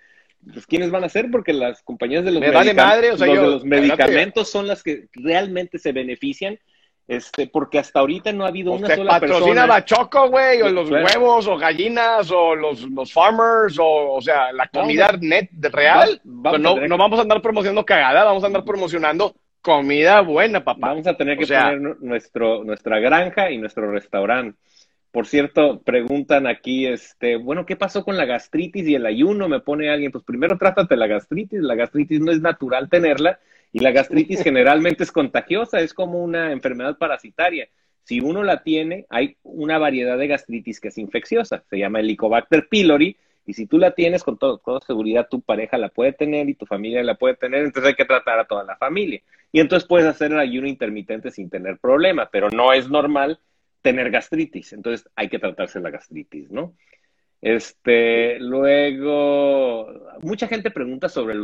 pues 0.53 0.67
¿quiénes 0.67 0.91
van 0.91 1.05
a 1.05 1.09
ser? 1.09 1.31
Porque 1.31 1.53
las 1.55 1.83
compañías 1.83 2.25
de 2.25 2.33
los, 2.33 2.41
Me 2.41 2.51
vale 2.51 2.75
medica- 2.75 2.87
madre, 2.87 3.13
o 3.13 3.17
sea, 3.17 3.27
los 3.27 3.37
yo- 3.37 3.43
de 3.43 3.49
los 3.49 3.65
medicamentos 3.65 4.51
son 4.51 4.67
las 4.67 4.83
que 4.83 5.09
realmente 5.15 5.79
se 5.79 5.93
benefician, 5.93 6.59
este, 7.11 7.49
porque 7.49 7.79
hasta 7.81 7.99
ahorita 8.01 8.33
no 8.33 8.45
ha 8.45 8.49
habido 8.49 8.73
O 8.73 8.77
una 8.77 8.95
sola 8.95 9.11
patrocina 9.15 9.41
persona. 9.45 9.67
Bachoco, 9.67 10.29
güey, 10.31 10.63
o 10.63 10.69
los 10.71 10.89
claro. 10.89 11.05
huevos, 11.07 11.47
o 11.49 11.57
gallinas, 11.59 12.31
o 12.31 12.55
los, 12.55 12.83
los 12.89 13.13
farmers, 13.13 13.77
o, 13.81 14.13
o 14.13 14.21
sea, 14.21 14.53
la 14.53 14.71
No, 14.73 14.81
comida 14.83 15.11
net 15.21 15.49
real. 15.73 16.21
Va- 16.25 16.57
no, 16.57 16.77
no 16.77 16.97
vamos 16.97 17.19
a 17.19 17.23
andar 17.23 17.43
promocionando 17.43 17.85
cagada, 17.85 18.23
vamos 18.25 18.45
a 18.45 18.47
andar 18.47 18.65
promocionando 18.65 19.35
comida 19.61 20.21
buena, 20.21 20.63
papá. 20.63 20.89
Vamos 20.91 21.07
a 21.09 21.15
tener 21.17 21.37
que 21.37 21.45
O 21.45 21.47
sea- 21.49 21.65
poner 21.65 21.81
nu- 21.81 21.97
nuestro, 22.01 22.63
nuestra 22.65 23.01
granja 23.01 23.51
y 23.51 23.59
nuestro 23.59 23.91
restaurante. 23.91 24.57
Por 25.11 25.27
cierto, 25.27 25.81
preguntan 25.83 26.47
aquí, 26.47 26.87
este, 26.87 27.35
bueno, 27.37 27.67
¿qué 27.67 27.75
pasó 27.75 28.05
con 28.05 28.17
la 28.17 28.25
gastritis 28.27 28.87
y 28.87 28.95
el 28.95 29.05
ayuno? 29.05 29.49
Me 29.49 29.59
pone 29.59 29.91
alguien, 29.91 30.13
pues 30.13 30.23
primero 30.23 30.57
trátate 30.57 30.97
la 30.97 31.09
gastritis, 31.09 31.59
la 31.61 31.75
gastritis 31.75 32.21
no 32.21 32.31
es 32.31 32.41
natural 32.41 32.89
tenerla 32.89 33.41
y 33.73 33.81
la 33.81 33.91
gastritis 33.93 34.43
generalmente 34.45 35.05
es 35.05 35.13
contagiosa, 35.13 35.81
es 35.81 35.95
como 35.95 36.23
una 36.23 36.53
enfermedad 36.53 36.99
parasitaria. 36.99 37.69
Si 38.05 38.21
uno 38.21 38.43
la 38.43 38.63
tiene, 38.63 39.07
hay 39.09 39.37
una 39.43 39.79
variedad 39.79 40.19
de 40.19 40.27
gastritis 40.27 40.81
que 40.81 40.89
es 40.89 40.99
infecciosa, 40.99 41.63
se 41.69 41.79
llama 41.79 42.01
Helicobacter 42.01 42.69
pylori, 42.69 43.17
y 43.47 43.53
si 43.55 43.67
tú 43.67 43.79
la 43.79 43.93
tienes, 43.93 44.23
con 44.23 44.39
todo- 44.39 44.59
toda 44.59 44.81
seguridad 44.81 45.29
tu 45.29 45.41
pareja 45.41 45.77
la 45.79 45.89
puede 45.89 46.13
tener 46.13 46.49
y 46.49 46.55
tu 46.55 46.67
familia 46.67 47.03
la 47.03 47.15
puede 47.17 47.35
tener, 47.37 47.65
entonces 47.65 47.89
hay 47.91 47.95
que 47.97 48.05
tratar 48.05 48.39
a 48.39 48.45
toda 48.47 48.65
la 48.65 48.77
familia. 48.77 49.21
Y 49.53 49.61
entonces 49.61 49.89
puedes 49.89 50.07
hacer 50.07 50.31
el 50.33 50.39
ayuno 50.39 50.69
intermitente 50.69 51.31
sin 51.31 51.51
tener 51.51 51.79
problema, 51.79 52.29
pero 52.31 52.49
no 52.51 52.73
es 52.73 52.89
normal 52.89 53.41
tener 53.83 54.11
gastritis, 54.11 54.73
entonces 54.73 55.09
hay 55.17 55.29
que 55.29 55.39
tratarse 55.39 55.81
la 55.81 55.91
gastritis, 55.91 56.51
¿no? 56.51 56.75
Este, 57.41 58.39
luego, 58.41 59.89
mucha 60.21 60.47
gente 60.47 60.71
pregunta 60.71 61.09
sobre 61.09 61.35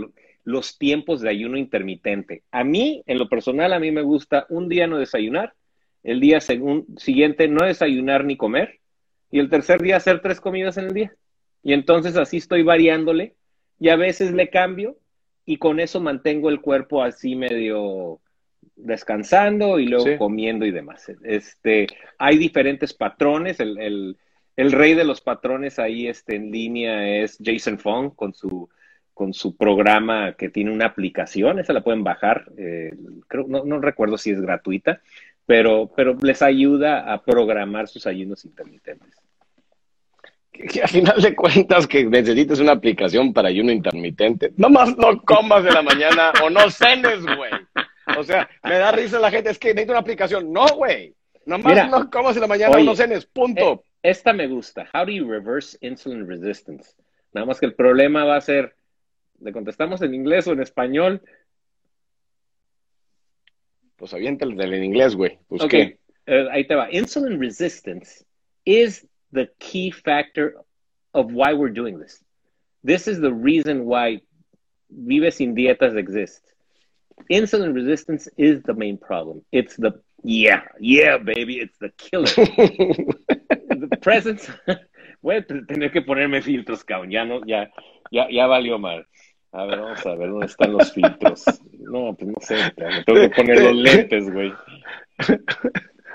los 0.46 0.78
tiempos 0.78 1.20
de 1.20 1.28
ayuno 1.28 1.58
intermitente. 1.58 2.42
A 2.52 2.62
mí, 2.62 3.02
en 3.06 3.18
lo 3.18 3.28
personal, 3.28 3.72
a 3.72 3.80
mí 3.80 3.90
me 3.90 4.02
gusta 4.02 4.46
un 4.48 4.68
día 4.68 4.86
no 4.86 4.96
desayunar, 4.96 5.52
el 6.04 6.20
día 6.20 6.38
siguiente 6.40 7.48
no 7.48 7.66
desayunar 7.66 8.24
ni 8.24 8.36
comer, 8.36 8.78
y 9.30 9.40
el 9.40 9.50
tercer 9.50 9.82
día 9.82 9.96
hacer 9.96 10.20
tres 10.20 10.40
comidas 10.40 10.78
en 10.78 10.84
el 10.86 10.94
día. 10.94 11.12
Y 11.64 11.72
entonces 11.72 12.16
así 12.16 12.36
estoy 12.36 12.62
variándole, 12.62 13.34
y 13.80 13.88
a 13.88 13.96
veces 13.96 14.32
le 14.32 14.48
cambio, 14.48 14.96
y 15.44 15.56
con 15.58 15.80
eso 15.80 16.00
mantengo 16.00 16.48
el 16.48 16.60
cuerpo 16.60 17.02
así 17.02 17.34
medio 17.34 18.20
descansando 18.76 19.78
y 19.80 19.86
luego 19.86 20.04
Sí. 20.06 20.16
comiendo 20.16 20.64
y 20.64 20.70
demás. 20.70 21.10
Este, 21.24 21.86
hay 22.18 22.36
diferentes 22.38 22.94
patrones. 22.94 23.58
El, 23.60 23.78
el- 23.78 24.16
el 24.56 24.72
rey 24.72 24.94
de 24.94 25.04
los 25.04 25.20
patrones 25.20 25.78
ahí 25.78 26.06
este, 26.08 26.36
en 26.36 26.50
línea 26.50 27.20
es 27.22 27.36
Jason 27.44 27.78
Fong 27.78 28.14
con 28.14 28.32
su, 28.32 28.68
con 29.16 29.32
su 29.32 29.56
programa 29.56 30.34
que 30.34 30.50
tiene 30.50 30.70
una 30.70 30.84
aplicación. 30.84 31.58
Esa 31.58 31.72
la 31.72 31.80
pueden 31.80 32.04
bajar. 32.04 32.44
eh, 32.58 32.92
creo, 33.26 33.46
no, 33.48 33.64
no 33.64 33.80
recuerdo 33.80 34.18
si 34.18 34.30
es 34.30 34.42
gratuita, 34.42 35.00
pero, 35.46 35.90
pero 35.96 36.18
les 36.20 36.42
ayuda 36.42 37.10
a 37.10 37.22
programar 37.22 37.88
sus 37.88 38.06
ayunos 38.06 38.44
intermitentes. 38.44 39.14
Que, 40.52 40.82
al 40.82 40.88
final 40.90 41.22
de 41.22 41.34
cuentas 41.34 41.86
que 41.86 42.04
necesites 42.04 42.60
una 42.60 42.72
aplicación 42.72 43.32
para 43.32 43.48
ayuno 43.48 43.72
intermitente. 43.72 44.52
Nomás 44.58 44.94
no 44.98 45.22
comas 45.22 45.64
de 45.64 45.72
la 45.72 45.80
mañana 45.80 46.32
o 46.44 46.50
no 46.50 46.70
cenes, 46.70 47.22
güey. 47.22 47.52
O 48.18 48.22
sea, 48.22 48.46
me 48.64 48.76
da 48.76 48.92
risa 48.92 49.18
la 49.18 49.30
gente, 49.30 49.48
es 49.48 49.58
que 49.58 49.68
necesito 49.68 49.92
una 49.92 50.00
aplicación. 50.00 50.52
No, 50.52 50.66
güey. 50.76 51.14
Nomás 51.46 51.72
Mira, 51.72 51.86
no 51.86 52.10
comas 52.10 52.34
de 52.34 52.42
la 52.42 52.48
mañana 52.48 52.76
oye, 52.76 52.82
o 52.82 52.84
no 52.84 52.94
cenes, 52.94 53.24
punto. 53.24 53.72
Eh, 53.72 53.80
esta 54.10 54.34
me 54.34 54.46
gusta. 54.46 54.86
How 54.92 55.06
do 55.06 55.12
you 55.12 55.26
reverse 55.26 55.78
insulin 55.80 56.28
resistance? 56.28 56.94
Nada 57.32 57.46
más 57.46 57.58
que 57.58 57.66
el 57.66 57.74
problema 57.74 58.24
va 58.24 58.36
a 58.36 58.40
ser, 58.40 58.75
¿le 59.40 59.52
contestamos 59.52 60.02
en 60.02 60.14
inglés 60.14 60.46
o 60.46 60.52
en 60.52 60.60
español? 60.60 61.22
Pues 63.96 64.12
aviéntale 64.12 64.76
en 64.76 64.84
inglés, 64.84 65.14
güey. 65.16 65.38
Pues 65.48 65.62
Ok, 65.62 65.70
qué. 65.70 65.98
eh, 66.26 66.48
ahí 66.50 66.66
te 66.66 66.74
va. 66.74 66.88
Insulin 66.90 67.40
resistance 67.40 68.24
is 68.64 69.06
the 69.32 69.48
key 69.58 69.90
factor 69.90 70.54
of 71.12 71.32
why 71.32 71.54
we're 71.54 71.72
doing 71.72 71.98
this. 71.98 72.22
This 72.84 73.08
is 73.08 73.20
the 73.20 73.32
reason 73.32 73.86
why 73.86 74.20
Vive 74.90 75.32
Sin 75.32 75.54
Dietas 75.54 75.96
exists. 75.96 76.42
Insulin 77.30 77.74
resistance 77.74 78.28
is 78.36 78.62
the 78.64 78.74
main 78.74 78.98
problem. 78.98 79.42
It's 79.50 79.74
the, 79.76 79.92
yeah, 80.22 80.62
yeah, 80.78 81.16
baby, 81.16 81.58
it's 81.60 81.78
the 81.78 81.88
killer. 81.96 82.26
the 82.26 83.98
presence. 84.02 84.48
Voy 85.22 85.36
a 85.36 85.42
tener 85.42 85.90
que 85.90 86.02
ponerme 86.02 86.42
filtros, 86.42 86.84
cabrón. 86.84 87.10
Ya 87.10 87.24
no, 87.24 87.40
ya, 87.46 87.70
ya, 88.12 88.28
ya 88.30 88.46
valió 88.46 88.78
mal. 88.78 89.06
A 89.56 89.64
ver, 89.64 89.80
vamos 89.80 90.04
a 90.04 90.14
ver 90.16 90.28
dónde 90.28 90.46
están 90.46 90.72
los 90.74 90.92
filtros. 90.92 91.42
No, 91.78 92.14
pues 92.14 92.30
no 92.30 92.36
sé, 92.40 92.56
me 92.76 93.04
tengo 93.04 93.20
que 93.22 93.30
poner 93.30 93.62
los 93.62 93.74
lentes, 93.74 94.30
güey. 94.30 94.52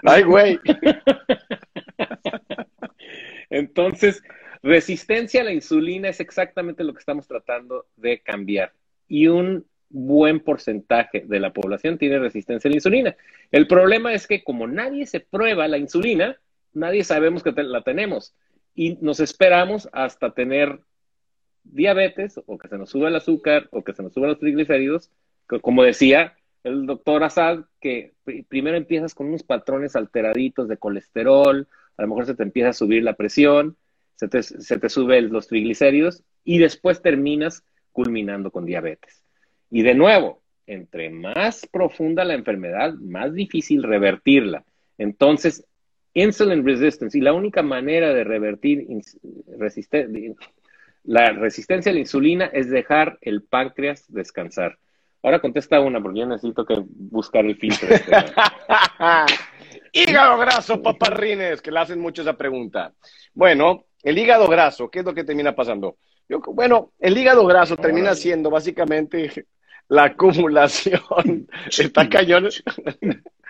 Ay, 0.03 0.21
güey. 0.21 0.59
Entonces, 3.49 4.21
resistencia 4.61 5.41
a 5.41 5.45
la 5.45 5.53
insulina 5.53 6.09
es 6.09 6.19
exactamente 6.19 6.83
lo 6.83 6.93
que 6.93 6.99
estamos 6.99 7.27
tratando 7.27 7.87
de 7.95 8.19
cambiar. 8.19 8.73
Y 9.07 9.25
un 9.25 9.65
buen 9.89 10.41
porcentaje 10.41 11.23
de 11.25 11.39
la 11.39 11.51
población 11.51 11.97
tiene 11.97 12.19
resistencia 12.19 12.67
a 12.67 12.71
la 12.71 12.77
insulina. 12.77 13.15
El 13.49 13.65
problema 13.65 14.13
es 14.13 14.27
que 14.27 14.43
como 14.43 14.67
nadie 14.67 15.07
se 15.07 15.19
prueba 15.19 15.67
la 15.67 15.79
insulina, 15.79 16.39
nadie 16.73 17.03
sabemos 17.03 17.41
que 17.41 17.53
la 17.53 17.81
tenemos. 17.81 18.35
Y 18.75 18.99
nos 19.01 19.19
esperamos 19.19 19.89
hasta 19.93 20.31
tener 20.31 20.79
diabetes 21.63 22.39
o 22.45 22.57
que 22.57 22.67
se 22.67 22.77
nos 22.77 22.89
suba 22.89 23.09
el 23.09 23.15
azúcar 23.15 23.67
o 23.71 23.83
que 23.83 23.93
se 23.93 24.03
nos 24.03 24.13
suban 24.13 24.29
los 24.29 24.39
triglicéridos. 24.39 25.09
Como 25.61 25.83
decía 25.83 26.35
el 26.63 26.85
doctor 26.85 27.23
Assad, 27.23 27.65
que 27.79 28.13
primero 28.47 28.77
empiezas 28.77 29.15
con 29.15 29.27
unos 29.27 29.43
patrones 29.43 29.95
alteraditos 29.95 30.67
de 30.67 30.77
colesterol, 30.77 31.67
a 31.97 32.01
lo 32.01 32.07
mejor 32.07 32.25
se 32.25 32.35
te 32.35 32.43
empieza 32.43 32.69
a 32.69 32.73
subir 32.73 33.03
la 33.03 33.13
presión, 33.13 33.75
se 34.15 34.27
te, 34.27 34.43
se 34.43 34.89
suben 34.89 35.31
los 35.31 35.47
triglicéridos 35.47 36.23
y 36.43 36.59
después 36.59 37.01
terminas 37.01 37.63
culminando 37.91 38.51
con 38.51 38.65
diabetes. 38.65 39.23
Y 39.69 39.81
de 39.81 39.95
nuevo, 39.95 40.41
entre 40.67 41.09
más 41.09 41.67
profunda 41.71 42.23
la 42.23 42.35
enfermedad, 42.35 42.93
más 42.93 43.33
difícil 43.33 43.83
revertirla. 43.83 44.63
Entonces, 44.97 45.65
insulin 46.13 46.65
resistance, 46.65 47.17
y 47.17 47.21
la 47.21 47.33
única 47.33 47.61
manera 47.63 48.13
de 48.13 48.23
revertir 48.23 48.85
la 51.03 51.31
resistencia 51.31 51.91
a 51.91 51.93
la 51.93 51.99
insulina 51.99 52.45
es 52.45 52.69
dejar 52.69 53.17
el 53.21 53.43
páncreas 53.43 54.05
descansar. 54.07 54.77
Ahora 55.23 55.39
contesta 55.39 55.79
una, 55.79 56.01
porque 56.01 56.19
yo 56.19 56.25
necesito 56.25 56.65
que 56.65 56.83
buscar 56.85 57.45
el 57.45 57.55
filtro. 57.55 57.89
Este, 57.89 58.11
hígado 59.93 60.37
graso, 60.39 60.81
paparrines, 60.81 61.61
que 61.61 61.71
le 61.71 61.79
hacen 61.79 61.99
mucho 61.99 62.23
esa 62.23 62.37
pregunta. 62.37 62.93
Bueno, 63.33 63.85
el 64.01 64.17
hígado 64.17 64.47
graso, 64.47 64.89
¿qué 64.89 64.99
es 64.99 65.05
lo 65.05 65.13
que 65.13 65.23
termina 65.23 65.55
pasando? 65.55 65.97
Yo, 66.27 66.39
bueno, 66.39 66.93
el 66.99 67.17
hígado 67.17 67.45
graso 67.45 67.77
termina 67.77 68.15
siendo 68.15 68.49
básicamente 68.49 69.45
la 69.89 70.05
acumulación. 70.05 71.47
Está 71.67 72.09
cañón. 72.09 72.49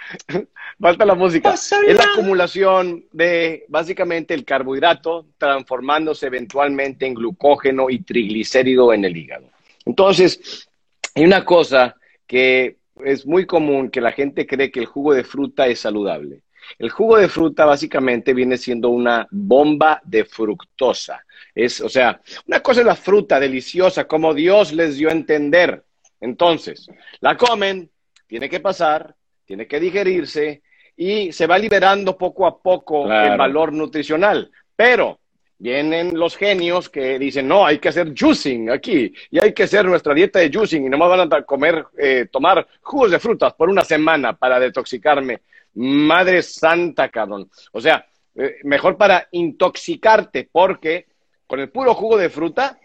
Falta 0.80 1.06
la 1.06 1.16
música. 1.16 1.54
Es 1.54 1.72
la 1.72 2.04
acumulación 2.04 3.06
de 3.12 3.66
básicamente 3.68 4.34
el 4.34 4.45
carbohidrato 4.45 5.28
transformándose 5.38 6.28
eventualmente 6.28 7.06
en 7.06 7.14
glucógeno 7.14 7.89
y 7.89 7.99
triglicérido 7.99 8.93
en 8.93 9.06
el 9.06 9.16
hígado. 9.16 9.49
Entonces, 9.86 10.70
hay 11.16 11.24
una 11.24 11.45
cosa 11.45 11.95
que 12.26 12.78
es 13.04 13.26
muy 13.26 13.45
común 13.45 13.89
que 13.89 14.02
la 14.02 14.12
gente 14.12 14.47
cree 14.47 14.72
que 14.72 14.80
el 14.80 14.86
jugo 14.86 15.14
de 15.14 15.24
fruta 15.24 15.68
es 15.68 15.80
saludable. 15.80 16.43
El 16.78 16.89
jugo 16.89 17.18
de 17.18 17.28
fruta 17.28 17.66
básicamente 17.66 18.34
viene 18.34 18.58
siendo 18.58 18.89
una 18.89 19.28
bomba 19.32 20.02
de 20.06 20.26
fructosa. 20.26 21.24
Es, 21.54 21.82
o 21.82 21.89
sea, 21.89 22.22
una 22.47 22.62
cosa 22.62 22.82
es 22.82 22.86
la 22.86 22.95
fruta 22.95 23.39
deliciosa, 23.39 24.08
como 24.08 24.34
Dios 24.34 24.72
les 24.72 24.95
dio 24.95 25.10
a 25.10 25.14
entender. 25.14 25.84
Entonces, 26.20 26.88
la 27.20 27.36
comen, 27.36 27.89
tiene 28.28 28.49
que 28.49 28.60
pasar, 28.60 29.16
tiene 29.52 29.68
que 29.68 29.82
digerirse 29.82 30.62
y 30.95 31.34
se 31.34 31.45
va 31.45 31.58
liberando 31.58 32.18
poco 32.18 32.47
a 32.47 32.58
poco 32.58 33.12
el 33.12 33.38
valor 33.38 33.74
nutricional. 33.74 34.49
Pero 34.74 35.20
vienen 35.58 36.18
los 36.18 36.38
genios 36.38 36.88
que 36.88 37.20
dicen, 37.20 37.49
no, 37.49 37.66
hay 37.66 37.78
que 37.78 37.89
hacer 37.89 38.14
juicing 38.18 38.70
aquí 38.70 39.14
y 39.30 39.43
hay 39.43 39.54
que 39.54 39.64
hacer 39.64 39.84
nuestra 39.84 40.14
dieta 40.14 40.39
de 40.39 40.49
juicing 40.49 40.86
y 40.86 40.89
nomás 40.89 41.10
van 41.10 41.34
a 41.34 41.41
comer, 41.41 41.86
eh, 41.97 42.28
tomar 42.32 42.66
jugos 42.80 43.12
de 43.12 43.20
frutas 43.20 43.54
por 43.54 43.68
una 43.68 43.84
semana 43.84 44.38
para 44.38 44.58
detoxicarme. 44.58 45.41
Madre 45.74 46.41
santa, 46.43 47.10
cabrón. 47.10 47.49
O 47.74 47.82
sea, 47.82 48.06
eh, 48.34 48.60
mejor 48.64 48.95
para 48.95 49.28
intoxicarte 49.32 50.47
porque 50.49 51.08
con 51.45 51.60
el 51.60 51.70
puro 51.70 51.93
jugo 51.93 52.16
de 52.16 52.30
fruta 52.30 52.80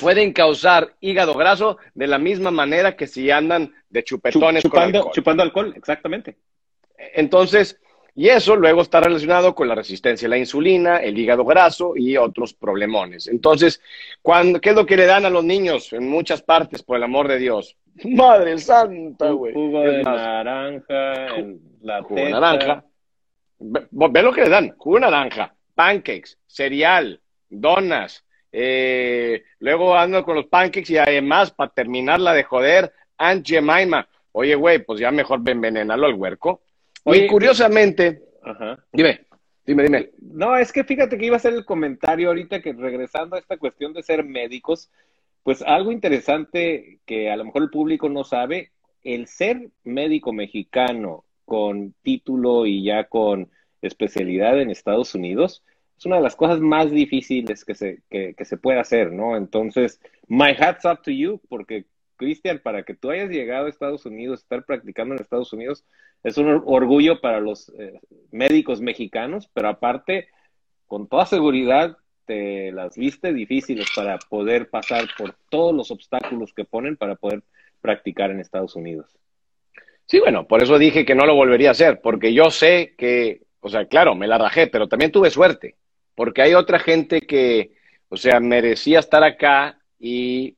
pueden 0.00 0.32
causar 0.32 0.94
hígado 1.00 1.34
graso 1.34 1.78
de 1.94 2.06
la 2.06 2.18
misma 2.18 2.50
manera 2.50 2.96
que 2.96 3.06
si 3.06 3.30
andan 3.30 3.74
de 3.90 4.04
chupetones 4.04 4.62
chupando, 4.62 4.98
alcohol. 4.98 5.12
Chupando 5.14 5.42
alcohol, 5.42 5.74
exactamente. 5.76 6.36
Entonces, 7.14 7.78
y 8.14 8.28
eso 8.28 8.56
luego 8.56 8.82
está 8.82 9.00
relacionado 9.00 9.54
con 9.54 9.68
la 9.68 9.74
resistencia 9.74 10.26
a 10.26 10.30
la 10.30 10.38
insulina, 10.38 10.98
el 10.98 11.18
hígado 11.18 11.44
graso 11.44 11.94
y 11.96 12.16
otros 12.16 12.52
problemones. 12.52 13.26
Entonces, 13.26 13.80
¿qué 14.60 14.70
es 14.70 14.76
lo 14.76 14.84
que 14.84 14.96
le 14.96 15.06
dan 15.06 15.24
a 15.24 15.30
los 15.30 15.44
niños 15.44 15.92
en 15.92 16.08
muchas 16.08 16.42
partes, 16.42 16.82
por 16.82 16.96
el 16.98 17.04
amor 17.04 17.28
de 17.28 17.38
Dios? 17.38 17.76
Madre 18.04 18.58
santa, 18.58 19.30
güey. 19.30 19.54
Jugo 19.54 19.80
de 19.80 20.02
naranja, 20.02 21.26
la 21.80 22.02
jugo 22.02 22.20
de 22.20 22.30
naranja. 22.30 22.84
Ve, 23.58 23.86
ve, 23.90 24.22
lo 24.22 24.32
que 24.32 24.42
le 24.42 24.50
dan, 24.50 24.74
jugo 24.76 24.96
de 24.96 25.02
naranja, 25.02 25.54
pancakes, 25.74 26.36
cereal, 26.46 27.20
donas, 27.48 28.24
eh, 28.52 29.44
luego 29.60 29.96
ando 29.96 30.22
con 30.24 30.36
los 30.36 30.46
pancakes 30.46 30.92
y 30.92 30.98
además, 30.98 31.50
para 31.50 31.72
terminarla 31.72 32.34
de 32.34 32.44
joder, 32.44 32.92
Aunt 33.16 33.46
Jemima. 33.46 34.06
Oye, 34.32 34.54
güey, 34.54 34.84
pues 34.84 35.00
ya 35.00 35.10
mejor 35.10 35.40
envenenarlo 35.46 36.06
al 36.06 36.14
huerco. 36.14 36.62
y 37.06 37.26
curiosamente, 37.26 38.22
dime, 38.92 39.26
dime, 39.64 39.82
dime. 39.82 40.10
No, 40.20 40.56
es 40.56 40.72
que 40.72 40.84
fíjate 40.84 41.18
que 41.18 41.26
iba 41.26 41.36
a 41.36 41.38
hacer 41.38 41.54
el 41.54 41.64
comentario 41.64 42.28
ahorita 42.28 42.60
que 42.60 42.72
regresando 42.72 43.36
a 43.36 43.38
esta 43.38 43.56
cuestión 43.56 43.92
de 43.92 44.02
ser 44.02 44.24
médicos, 44.24 44.90
pues 45.42 45.62
algo 45.62 45.90
interesante 45.90 47.00
que 47.06 47.30
a 47.30 47.36
lo 47.36 47.44
mejor 47.44 47.62
el 47.62 47.70
público 47.70 48.08
no 48.08 48.24
sabe, 48.24 48.70
el 49.02 49.26
ser 49.26 49.70
médico 49.82 50.32
mexicano 50.32 51.24
con 51.44 51.94
título 52.02 52.66
y 52.66 52.84
ya 52.84 53.04
con 53.04 53.50
especialidad 53.82 54.60
en 54.60 54.70
Estados 54.70 55.14
Unidos, 55.14 55.64
es 56.02 56.06
una 56.06 56.16
de 56.16 56.22
las 56.22 56.34
cosas 56.34 56.58
más 56.58 56.90
difíciles 56.90 57.64
que 57.64 57.76
se, 57.76 58.02
que, 58.10 58.34
se 58.44 58.56
puede 58.56 58.80
hacer, 58.80 59.12
¿no? 59.12 59.36
Entonces, 59.36 60.00
my 60.26 60.50
hats 60.50 60.84
up 60.84 61.00
to 61.02 61.12
you, 61.12 61.40
porque 61.48 61.84
Cristian, 62.16 62.58
para 62.58 62.82
que 62.82 62.94
tú 62.94 63.12
hayas 63.12 63.30
llegado 63.30 63.66
a 63.66 63.68
Estados 63.68 64.04
Unidos, 64.04 64.40
estar 64.40 64.64
practicando 64.64 65.14
en 65.14 65.20
Estados 65.20 65.52
Unidos, 65.52 65.84
es 66.24 66.38
un 66.38 66.60
orgullo 66.66 67.20
para 67.20 67.38
los 67.38 67.72
eh, 67.78 68.00
médicos 68.32 68.80
mexicanos, 68.80 69.48
pero 69.54 69.68
aparte, 69.68 70.26
con 70.88 71.06
toda 71.06 71.24
seguridad, 71.24 71.96
te 72.24 72.72
las 72.72 72.96
viste 72.96 73.32
difíciles 73.32 73.86
para 73.94 74.18
poder 74.18 74.70
pasar 74.70 75.04
por 75.16 75.36
todos 75.50 75.72
los 75.72 75.92
obstáculos 75.92 76.52
que 76.52 76.64
ponen 76.64 76.96
para 76.96 77.14
poder 77.14 77.44
practicar 77.80 78.32
en 78.32 78.40
Estados 78.40 78.74
Unidos. 78.74 79.16
Sí, 80.06 80.18
bueno, 80.18 80.48
por 80.48 80.64
eso 80.64 80.80
dije 80.80 81.04
que 81.04 81.14
no 81.14 81.26
lo 81.26 81.36
volvería 81.36 81.68
a 81.68 81.72
hacer, 81.72 82.00
porque 82.00 82.34
yo 82.34 82.50
sé 82.50 82.96
que, 82.98 83.42
o 83.60 83.68
sea, 83.68 83.86
claro, 83.86 84.16
me 84.16 84.26
la 84.26 84.36
rajé, 84.36 84.66
pero 84.66 84.88
también 84.88 85.12
tuve 85.12 85.30
suerte 85.30 85.76
porque 86.14 86.42
hay 86.42 86.54
otra 86.54 86.78
gente 86.78 87.20
que, 87.22 87.72
o 88.08 88.16
sea, 88.16 88.40
merecía 88.40 88.98
estar 88.98 89.24
acá 89.24 89.78
y 89.98 90.56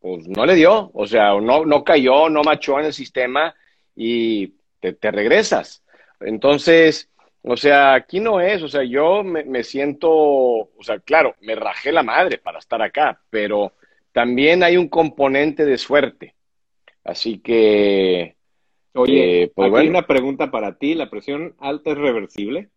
pues 0.00 0.28
no 0.28 0.46
le 0.46 0.54
dio, 0.54 0.90
o 0.94 1.06
sea, 1.06 1.34
no, 1.40 1.64
no 1.64 1.82
cayó, 1.82 2.28
no 2.28 2.42
machó 2.42 2.78
en 2.78 2.86
el 2.86 2.92
sistema 2.92 3.54
y 3.94 4.54
te, 4.78 5.10
regresas. 5.10 5.82
Entonces, 6.20 7.10
o 7.42 7.56
sea, 7.56 7.94
aquí 7.94 8.20
no 8.20 8.40
es, 8.40 8.62
o 8.62 8.68
sea, 8.68 8.84
yo 8.84 9.24
me, 9.24 9.44
me, 9.44 9.64
siento, 9.64 10.10
o 10.10 10.82
sea, 10.82 11.00
claro, 11.00 11.34
me 11.40 11.54
rajé 11.54 11.90
la 11.92 12.02
madre 12.02 12.38
para 12.38 12.58
estar 12.58 12.80
acá, 12.82 13.20
pero 13.30 13.72
también 14.12 14.62
hay 14.62 14.76
un 14.76 14.88
componente 14.88 15.64
de 15.64 15.78
suerte. 15.78 16.34
Así 17.04 17.38
que... 17.38 18.36
Oye, 18.94 19.42
eh, 19.42 19.52
pues 19.54 19.74
hay 19.74 19.88
una 19.88 20.06
pregunta 20.06 20.50
para 20.50 20.78
ti, 20.78 20.94
¿la 20.94 21.10
presión 21.10 21.54
alta 21.58 21.90
es 21.90 21.98
reversible? 21.98 22.70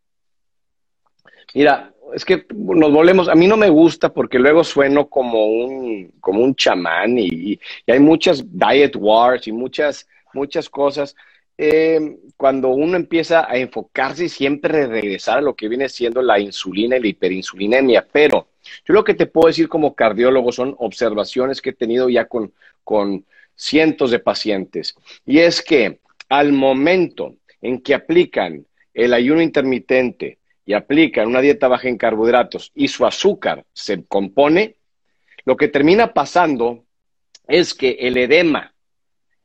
Mira, 1.54 1.93
es 2.14 2.26
que 2.26 2.45
nos 2.54 2.91
volvemos, 2.91 3.28
a 3.30 3.36
mí 3.36 3.47
no 3.47 3.58
me 3.58 3.70
gusta 3.70 4.12
porque 4.12 4.39
luego 4.39 4.64
sueno 4.64 5.08
como 5.08 5.45
un, 5.45 6.14
como 6.20 6.43
un 6.43 6.56
chamán 6.56 7.18
y, 7.18 7.60
hay 7.88 8.00
muchas 8.00 8.43
diet 8.52 8.95
wars 8.95 9.47
y 9.47 9.52
muchas, 9.52 10.08
muchas 10.34 10.70
cosas. 10.70 11.16
Eh, 11.58 12.18
cuando 12.38 12.70
uno 12.70 12.95
empieza 12.95 13.50
a 13.50 13.58
enfocarse 13.58 14.26
y 14.26 14.30
siempre 14.30 14.88
regresar 14.88 15.39
a 15.39 15.41
lo 15.41 15.56
que 15.56 15.68
viene 15.68 15.89
siendo 15.89 16.22
la 16.22 16.39
insulina 16.39 16.97
y 16.97 17.02
la 17.02 17.08
hiperinsulinemia, 17.08 18.08
pero 18.12 18.47
yo 18.86 18.93
lo 18.93 19.04
que 19.04 19.14
te 19.14 19.26
puedo 19.26 19.47
decir 19.47 19.68
como 19.68 19.93
cardiólogo 19.93 20.52
son 20.52 20.76
observaciones 20.80 21.62
que 21.62 21.72
he 21.72 21.74
tenido 21.74 22.10
ya 22.10 22.26
con, 22.26 22.54
con 22.84 23.26
cientos 23.56 24.12
de 24.12 24.20
pacientes. 24.20 24.95
Y 25.26 25.39
es 25.39 25.62
que 25.62 26.00
al 26.30 26.54
momento 26.54 27.36
en 27.62 27.82
que 27.82 27.93
aplican 27.93 28.66
el 28.93 29.14
ayuno 29.14 29.41
intermitente, 29.41 30.38
y 30.70 30.76
aplican 30.76 31.26
una 31.26 31.41
dieta 31.41 31.67
baja 31.67 31.88
en 31.88 31.97
carbohidratos 31.97 32.72
y 32.76 32.89
su 32.89 33.03
azúcar 33.03 33.65
se 33.74 34.05
compone, 34.05 34.76
lo 35.43 35.57
que 35.57 35.67
termina 35.67 36.13
pasando 36.13 36.84
es 37.47 37.74
que 37.74 37.97
el 38.01 38.17
edema, 38.17 38.72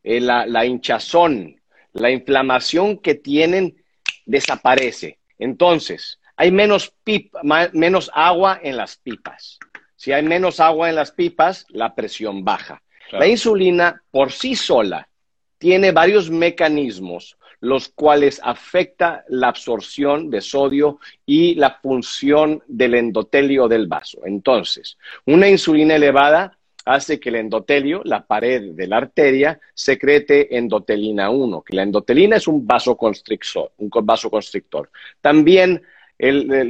eh, 0.03 0.21
la, 0.21 0.67
hinchazón, 0.67 1.63
la 1.95 2.11
inflamación 2.11 2.99
que 2.99 3.15
tienen 3.15 3.83
desaparece. 4.27 5.19
Entonces, 5.39 6.21
hay 6.37 6.51
menos, 6.51 6.93
menos 7.73 8.11
agua 8.13 8.61
en 8.63 8.77
las 8.77 8.99
pipas. 8.99 9.59
Si 9.97 10.13
hay 10.13 10.23
menos 10.23 10.61
agua 10.61 10.91
en 10.91 10.97
las 10.97 11.11
pipas, 11.11 11.65
la 11.71 11.95
presión 11.95 12.45
baja. 12.45 12.83
La 13.13 13.27
insulina 13.27 14.03
por 14.11 14.31
sí 14.31 14.55
sola 14.55 15.09
tiene 15.57 15.91
varios 15.91 16.29
mecanismos 16.29 17.39
los 17.65 17.89
cuales 17.89 18.41
afecta 18.45 19.25
la 19.29 19.49
absorción 19.49 20.29
de 20.29 20.43
sodio 20.43 20.99
y 21.25 21.55
la 21.55 21.79
función 21.83 22.63
del 22.67 22.95
endotelio 22.95 23.69
del 23.69 23.87
vaso. 23.87 24.21
Entonces, 24.27 24.99
una 25.25 25.49
insulina 25.49 25.97
elevada 25.97 26.59
hace 26.85 27.19
que 27.19 27.31
el 27.31 27.37
endotelio, 27.37 28.03
la 28.05 28.27
pared 28.27 28.73
de 28.73 28.87
la 28.87 28.99
arteria, 28.99 29.59
secrete 29.73 30.57
endotelina 30.59 31.31
1, 31.31 31.63
que 31.63 31.75
la 31.75 31.83
endotelina 31.83 32.37
es 32.37 32.47
un 32.47 32.67
vasoconstrictor. 32.67 33.73
Un 33.79 33.89
vasoconstrictor. 34.03 34.91
También 35.23 35.83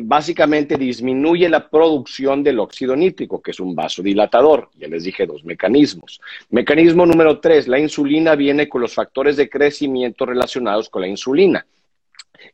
básicamente 0.02 0.76
disminuye 0.76 1.48
la 1.48 1.68
producción 1.68 2.42
del 2.42 2.58
óxido 2.58 2.96
nítrico, 2.96 3.40
que 3.40 3.52
es 3.52 3.60
un 3.60 3.74
vasodilatador. 3.74 4.70
Ya 4.76 4.88
les 4.88 5.04
dije 5.04 5.26
dos 5.26 5.44
mecanismos. 5.44 6.20
Mecanismo 6.50 7.06
número 7.06 7.40
tres, 7.40 7.68
la 7.68 7.78
insulina 7.78 8.34
viene 8.34 8.68
con 8.68 8.80
los 8.80 8.94
factores 8.94 9.36
de 9.36 9.48
crecimiento 9.48 10.26
relacionados 10.26 10.88
con 10.88 11.02
la 11.02 11.08
insulina, 11.08 11.66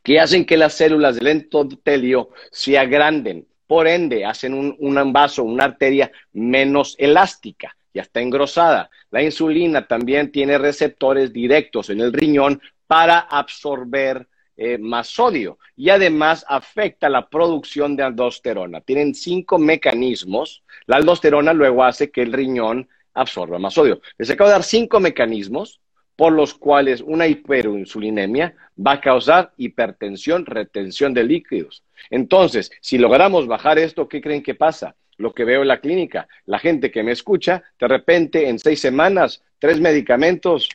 que 0.03 0.19
hacen 0.19 0.45
que 0.45 0.57
las 0.57 0.73
células 0.73 1.15
del 1.15 1.27
endotelio 1.27 2.29
se 2.51 2.77
agranden. 2.77 3.47
Por 3.67 3.87
ende, 3.87 4.25
hacen 4.25 4.53
un, 4.53 4.75
un 4.79 5.13
vaso, 5.13 5.43
una 5.43 5.65
arteria 5.65 6.11
menos 6.33 6.95
elástica 6.99 7.75
ya 7.93 8.03
está 8.03 8.21
engrosada. 8.21 8.89
La 9.09 9.21
insulina 9.21 9.87
también 9.87 10.31
tiene 10.31 10.57
receptores 10.57 11.33
directos 11.33 11.89
en 11.89 11.99
el 11.99 12.13
riñón 12.13 12.61
para 12.87 13.19
absorber 13.19 14.27
eh, 14.63 14.77
más 14.77 15.07
sodio 15.07 15.57
y 15.75 15.89
además 15.89 16.45
afecta 16.47 17.09
la 17.09 17.29
producción 17.29 17.95
de 17.95 18.03
aldosterona. 18.03 18.79
Tienen 18.81 19.15
cinco 19.15 19.57
mecanismos. 19.57 20.61
La 20.85 20.97
aldosterona 20.97 21.51
luego 21.51 21.83
hace 21.83 22.11
que 22.11 22.21
el 22.21 22.31
riñón 22.31 22.87
absorba 23.15 23.57
más 23.57 23.73
sodio. 23.73 24.01
Les 24.19 24.29
acabo 24.29 24.49
de 24.49 24.53
dar 24.53 24.63
cinco 24.63 24.99
mecanismos 24.99 25.81
por 26.15 26.33
los 26.33 26.53
cuales 26.53 27.01
una 27.01 27.25
hiperinsulinemia 27.25 28.53
va 28.77 28.91
a 28.91 29.01
causar 29.01 29.51
hipertensión, 29.57 30.45
retención 30.45 31.15
de 31.15 31.23
líquidos. 31.23 31.83
Entonces, 32.11 32.71
si 32.81 32.99
logramos 32.99 33.47
bajar 33.47 33.79
esto, 33.79 34.07
¿qué 34.07 34.21
creen 34.21 34.43
que 34.43 34.53
pasa? 34.53 34.95
Lo 35.17 35.33
que 35.33 35.43
veo 35.43 35.63
en 35.63 35.69
la 35.69 35.81
clínica, 35.81 36.27
la 36.45 36.59
gente 36.59 36.91
que 36.91 37.01
me 37.01 37.13
escucha, 37.13 37.63
de 37.79 37.87
repente 37.87 38.47
en 38.47 38.59
seis 38.59 38.79
semanas, 38.79 39.43
tres 39.57 39.81
medicamentos, 39.81 40.69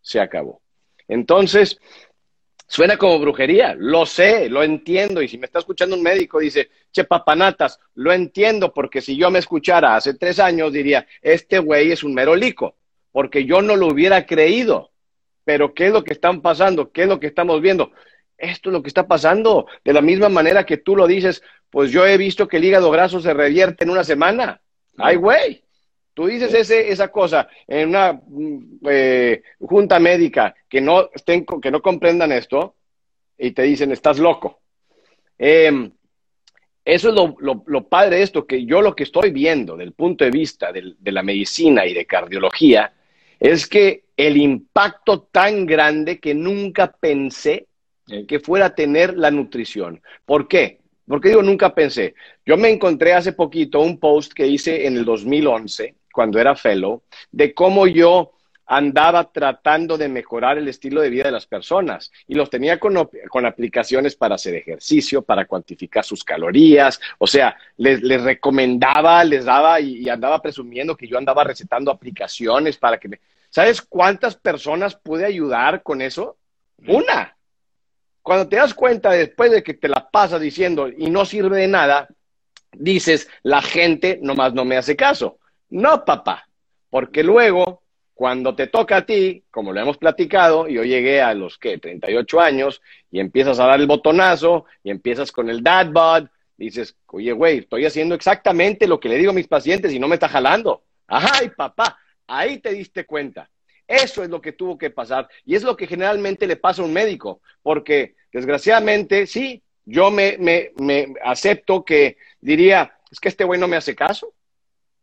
se 0.00 0.20
acabó. 0.20 0.62
Entonces, 1.08 1.78
Suena 2.68 2.96
como 2.96 3.20
brujería, 3.20 3.76
lo 3.78 4.04
sé, 4.06 4.48
lo 4.48 4.62
entiendo. 4.62 5.22
Y 5.22 5.28
si 5.28 5.38
me 5.38 5.46
está 5.46 5.60
escuchando 5.60 5.94
un 5.94 6.02
médico, 6.02 6.40
dice, 6.40 6.70
che, 6.90 7.04
papanatas, 7.04 7.78
lo 7.94 8.12
entiendo, 8.12 8.72
porque 8.72 9.00
si 9.00 9.16
yo 9.16 9.30
me 9.30 9.38
escuchara 9.38 9.94
hace 9.94 10.14
tres 10.14 10.40
años, 10.40 10.72
diría, 10.72 11.06
este 11.22 11.58
güey 11.60 11.92
es 11.92 12.02
un 12.02 12.12
merolico, 12.12 12.76
porque 13.12 13.44
yo 13.44 13.62
no 13.62 13.76
lo 13.76 13.86
hubiera 13.86 14.26
creído. 14.26 14.90
Pero 15.44 15.74
¿qué 15.74 15.86
es 15.86 15.92
lo 15.92 16.02
que 16.02 16.12
están 16.12 16.42
pasando? 16.42 16.90
¿Qué 16.90 17.02
es 17.02 17.08
lo 17.08 17.20
que 17.20 17.28
estamos 17.28 17.60
viendo? 17.60 17.92
Esto 18.36 18.70
es 18.70 18.72
lo 18.72 18.82
que 18.82 18.88
está 18.88 19.06
pasando. 19.06 19.66
De 19.84 19.92
la 19.92 20.00
misma 20.00 20.28
manera 20.28 20.66
que 20.66 20.76
tú 20.76 20.96
lo 20.96 21.06
dices, 21.06 21.42
pues 21.70 21.92
yo 21.92 22.04
he 22.04 22.16
visto 22.16 22.48
que 22.48 22.56
el 22.56 22.64
hígado 22.64 22.90
graso 22.90 23.20
se 23.20 23.32
revierte 23.32 23.84
en 23.84 23.90
una 23.90 24.02
semana. 24.02 24.60
Ay, 24.98 25.16
güey. 25.16 25.65
Tú 26.16 26.28
dices 26.28 26.54
ese, 26.54 26.88
esa 26.90 27.08
cosa 27.08 27.46
en 27.68 27.90
una 27.90 28.14
mm, 28.14 28.78
eh, 28.88 29.42
junta 29.60 30.00
médica 30.00 30.54
que 30.66 30.80
no, 30.80 31.10
estén, 31.12 31.44
que 31.44 31.70
no 31.70 31.82
comprendan 31.82 32.32
esto 32.32 32.74
y 33.36 33.50
te 33.50 33.64
dicen, 33.64 33.92
estás 33.92 34.18
loco. 34.18 34.60
Em, 35.36 35.92
eso 36.82 37.10
es 37.10 37.14
lo, 37.14 37.36
lo, 37.66 37.88
padre 37.88 38.16
de 38.16 38.22
esto, 38.22 38.46
que 38.46 38.64
yo 38.64 38.80
lo 38.80 38.96
que 38.96 39.02
estoy 39.02 39.30
viendo 39.30 39.76
del 39.76 39.92
punto 39.92 40.24
de 40.24 40.30
vista 40.30 40.72
de 40.72 41.12
la 41.12 41.22
medicina 41.22 41.84
y 41.84 41.92
de 41.92 42.06
cardiología 42.06 42.94
es 43.38 43.66
que 43.66 44.04
el 44.16 44.38
impacto 44.38 45.24
tan 45.24 45.66
grande 45.66 46.18
que 46.18 46.34
nunca 46.34 46.92
pensé 46.92 47.66
que 48.26 48.40
fuera 48.40 48.66
a 48.66 48.74
tener 48.74 49.18
la 49.18 49.30
nutrición. 49.30 50.00
¿Por 50.24 50.48
qué? 50.48 50.78
Porque 51.06 51.28
digo 51.28 51.42
nunca 51.42 51.74
pensé. 51.74 52.14
Yo 52.46 52.56
me 52.56 52.70
encontré 52.70 53.12
hace 53.12 53.34
poquito 53.34 53.80
un 53.80 53.98
post 53.98 54.32
que 54.32 54.46
hice 54.46 54.86
en 54.86 54.96
el 54.96 55.04
2011 55.04 55.94
cuando 56.16 56.40
era 56.40 56.56
fellow, 56.56 57.02
de 57.30 57.52
cómo 57.52 57.86
yo 57.86 58.32
andaba 58.64 59.30
tratando 59.30 59.98
de 59.98 60.08
mejorar 60.08 60.56
el 60.56 60.66
estilo 60.66 61.02
de 61.02 61.10
vida 61.10 61.24
de 61.24 61.30
las 61.30 61.46
personas 61.46 62.10
y 62.26 62.34
los 62.34 62.48
tenía 62.48 62.80
con, 62.80 62.96
aplicaciones 63.44 64.16
para 64.16 64.36
hacer 64.36 64.54
ejercicio, 64.54 65.20
para 65.20 65.44
cuantificar 65.44 66.06
sus 66.06 66.24
calorías, 66.24 66.98
o 67.18 67.26
sea, 67.26 67.54
les, 67.76 68.00
recomendaba, 68.22 69.22
les 69.24 69.44
daba 69.44 69.78
y, 69.78 70.08
andaba 70.08 70.40
presumiendo 70.40 70.96
que 70.96 71.06
yo 71.06 71.18
andaba 71.18 71.44
recetando 71.44 71.90
aplicaciones 71.90 72.78
para 72.78 72.96
que 72.96 73.08
me... 73.08 73.20
¿Sabes 73.50 73.82
cuántas 73.82 74.36
personas 74.36 74.96
pude 74.96 75.26
ayudar 75.26 75.82
con 75.82 76.00
eso? 76.00 76.38
Una. 76.88 77.36
Cuando 78.22 78.48
te 78.48 78.56
das 78.56 78.72
cuenta 78.72 79.10
después 79.10 79.50
de 79.50 79.62
que 79.62 79.74
te 79.74 79.88
la 79.88 80.08
pasas 80.10 80.40
diciendo 80.40 80.88
y 80.88 81.10
no 81.10 81.26
sirve 81.26 81.58
de 81.58 81.68
nada, 81.68 82.08
dices, 82.72 83.28
la 83.42 83.60
gente 83.60 84.18
nomás 84.22 84.54
no 84.54 84.64
me 84.64 84.78
hace 84.78 84.96
caso. 84.96 85.38
No, 85.70 86.04
papá, 86.04 86.48
porque 86.90 87.22
luego, 87.22 87.82
cuando 88.14 88.54
te 88.54 88.68
toca 88.68 88.98
a 88.98 89.06
ti, 89.06 89.44
como 89.50 89.72
lo 89.72 89.80
hemos 89.80 89.98
platicado, 89.98 90.68
yo 90.68 90.84
llegué 90.84 91.20
a 91.20 91.34
los 91.34 91.58
que 91.58 91.78
38 91.78 92.40
años 92.40 92.82
y 93.10 93.20
empiezas 93.20 93.58
a 93.58 93.66
dar 93.66 93.80
el 93.80 93.86
botonazo 93.86 94.66
y 94.82 94.90
empiezas 94.90 95.32
con 95.32 95.50
el 95.50 95.62
dad 95.62 95.88
bod, 95.90 96.28
dices, 96.56 96.96
oye, 97.08 97.32
güey, 97.32 97.58
estoy 97.58 97.84
haciendo 97.84 98.14
exactamente 98.14 98.86
lo 98.86 99.00
que 99.00 99.08
le 99.08 99.18
digo 99.18 99.30
a 99.30 99.34
mis 99.34 99.48
pacientes 99.48 99.92
y 99.92 99.98
no 99.98 100.08
me 100.08 100.14
está 100.14 100.28
jalando. 100.28 100.84
Ay, 101.06 101.50
papá, 101.50 101.98
ahí 102.26 102.58
te 102.58 102.72
diste 102.72 103.04
cuenta. 103.04 103.50
Eso 103.86 104.22
es 104.22 104.30
lo 104.30 104.40
que 104.40 104.52
tuvo 104.52 104.78
que 104.78 104.90
pasar 104.90 105.28
y 105.44 105.54
es 105.54 105.62
lo 105.62 105.76
que 105.76 105.86
generalmente 105.86 106.46
le 106.46 106.56
pasa 106.56 106.82
a 106.82 106.84
un 106.84 106.92
médico, 106.92 107.40
porque 107.62 108.16
desgraciadamente, 108.32 109.26
sí, 109.26 109.62
yo 109.84 110.10
me, 110.10 110.36
me, 110.38 110.72
me 110.76 111.14
acepto 111.22 111.84
que 111.84 112.16
diría, 112.40 112.98
es 113.10 113.20
que 113.20 113.28
este 113.28 113.44
güey 113.44 113.60
no 113.60 113.68
me 113.68 113.76
hace 113.76 113.94
caso. 113.94 114.32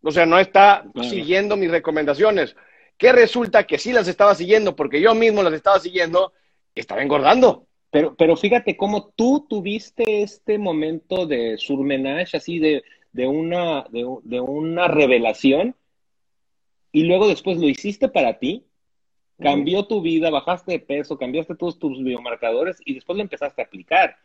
O 0.03 0.11
sea, 0.11 0.25
no 0.25 0.37
está 0.37 0.85
siguiendo 1.01 1.55
mis 1.55 1.71
recomendaciones. 1.71 2.55
Que 2.97 3.11
resulta 3.11 3.65
que 3.65 3.79
sí 3.79 3.91
las 3.91 4.07
estaba 4.07 4.35
siguiendo 4.35 4.75
porque 4.75 5.01
yo 5.01 5.15
mismo 5.15 5.41
las 5.41 5.53
estaba 5.53 5.79
siguiendo 5.79 6.33
y 6.75 6.81
estaba 6.81 7.01
engordando. 7.01 7.65
Pero, 7.89 8.15
pero 8.15 8.35
fíjate 8.35 8.75
cómo 8.75 9.13
tú 9.15 9.45
tuviste 9.49 10.23
este 10.23 10.57
momento 10.57 11.25
de 11.25 11.57
surmenage, 11.57 12.37
así 12.37 12.59
de, 12.59 12.83
de, 13.11 13.27
una, 13.27 13.85
de, 13.91 14.05
de 14.23 14.41
una 14.41 14.87
revelación, 14.87 15.75
y 16.91 17.03
luego 17.03 17.27
después 17.27 17.57
lo 17.57 17.69
hiciste 17.69 18.09
para 18.09 18.39
ti, 18.39 18.65
cambió 19.39 19.85
tu 19.85 20.01
vida, 20.01 20.29
bajaste 20.29 20.73
de 20.73 20.79
peso, 20.79 21.17
cambiaste 21.17 21.55
todos 21.55 21.79
tus 21.79 22.03
biomarcadores 22.03 22.77
y 22.85 22.93
después 22.93 23.15
lo 23.15 23.23
empezaste 23.23 23.61
a 23.61 23.65
aplicar. 23.65 24.15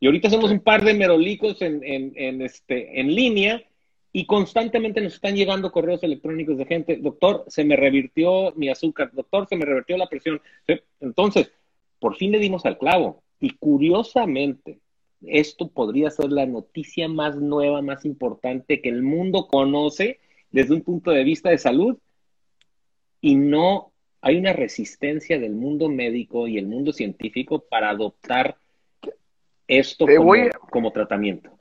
Y 0.00 0.06
ahorita 0.06 0.30
somos 0.30 0.50
un 0.50 0.60
par 0.60 0.84
de 0.84 0.94
merolicos 0.94 1.62
en, 1.62 1.82
en, 1.82 2.12
en, 2.16 2.42
este, 2.42 3.00
en 3.00 3.14
línea 3.14 3.62
y 4.16 4.24
constantemente 4.24 5.02
nos 5.02 5.12
están 5.12 5.36
llegando 5.36 5.70
correos 5.70 6.02
electrónicos 6.02 6.56
de 6.56 6.64
gente, 6.64 6.96
doctor, 6.96 7.44
se 7.48 7.64
me 7.64 7.76
revirtió 7.76 8.50
mi 8.56 8.70
azúcar, 8.70 9.10
doctor, 9.12 9.46
se 9.46 9.56
me 9.56 9.66
revirtió 9.66 9.98
la 9.98 10.08
presión. 10.08 10.40
Entonces, 11.00 11.52
por 11.98 12.16
fin 12.16 12.32
le 12.32 12.38
dimos 12.38 12.64
al 12.64 12.78
clavo. 12.78 13.22
Y 13.40 13.50
curiosamente, 13.50 14.78
esto 15.20 15.68
podría 15.68 16.08
ser 16.08 16.32
la 16.32 16.46
noticia 16.46 17.08
más 17.08 17.36
nueva, 17.36 17.82
más 17.82 18.06
importante 18.06 18.80
que 18.80 18.88
el 18.88 19.02
mundo 19.02 19.48
conoce 19.48 20.18
desde 20.50 20.72
un 20.72 20.80
punto 20.80 21.10
de 21.10 21.22
vista 21.22 21.50
de 21.50 21.58
salud. 21.58 21.98
Y 23.20 23.34
no 23.34 23.92
hay 24.22 24.38
una 24.38 24.54
resistencia 24.54 25.38
del 25.38 25.52
mundo 25.52 25.90
médico 25.90 26.48
y 26.48 26.56
el 26.56 26.64
mundo 26.64 26.94
científico 26.94 27.58
para 27.68 27.90
adoptar 27.90 28.56
esto 29.68 30.06
como 30.70 30.90
tratamiento. 30.90 31.55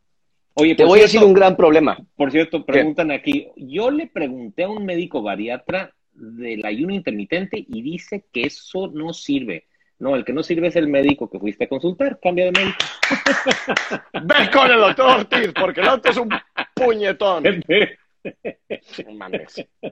Oye, 0.57 0.73
te 0.75 0.85
voy 0.85 0.99
a 0.99 1.03
decir 1.03 1.21
un 1.21 1.33
gran 1.33 1.57
problema. 1.57 1.97
Por 2.15 2.31
cierto, 2.31 2.65
preguntan 2.65 3.11
aquí, 3.11 3.49
yo 3.57 3.91
le 3.91 4.07
pregunté 4.07 4.63
a 4.63 4.69
un 4.69 4.85
médico 4.85 5.21
bariatra 5.21 5.93
del 6.13 6.65
ayuno 6.65 6.93
intermitente 6.93 7.57
y 7.67 7.81
dice 7.81 8.23
que 8.31 8.43
eso 8.43 8.89
no 8.93 9.11
sirve. 9.11 9.67
No, 9.99 10.15
el 10.15 10.23
que 10.23 10.31
no 10.31 10.43
sirve 10.43 10.67
es 10.67 10.77
el 10.77 10.87
médico 10.87 11.29
que 11.29 11.39
fuiste 11.39 11.65
a 11.65 11.69
consultar. 11.69 12.19
Cambia 12.21 12.45
de 12.45 12.51
médico. 12.51 12.77
Ve 14.13 14.49
con 14.51 14.71
el 14.71 14.79
doctor 14.79 15.19
Ortiz, 15.19 15.51
porque 15.53 15.81
el 15.81 15.87
otro 15.89 16.11
es 16.11 16.17
un 16.17 16.29
puñetón. 16.73 17.43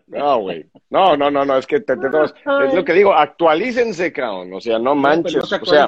No, 0.07 0.39
güey. 0.39 0.65
No, 0.89 1.15
no, 1.15 1.29
no, 1.29 1.45
no, 1.45 1.55
es 1.55 1.67
que 1.67 1.81
te, 1.81 1.93
es 1.93 2.73
lo 2.73 2.83
que 2.83 2.93
digo, 2.93 3.13
actualícense, 3.13 4.11
cabrón. 4.11 4.53
O 4.53 4.59
sea, 4.59 4.79
no 4.79 4.95
manches. 4.95 5.35
o 5.35 5.65
sea, 5.65 5.87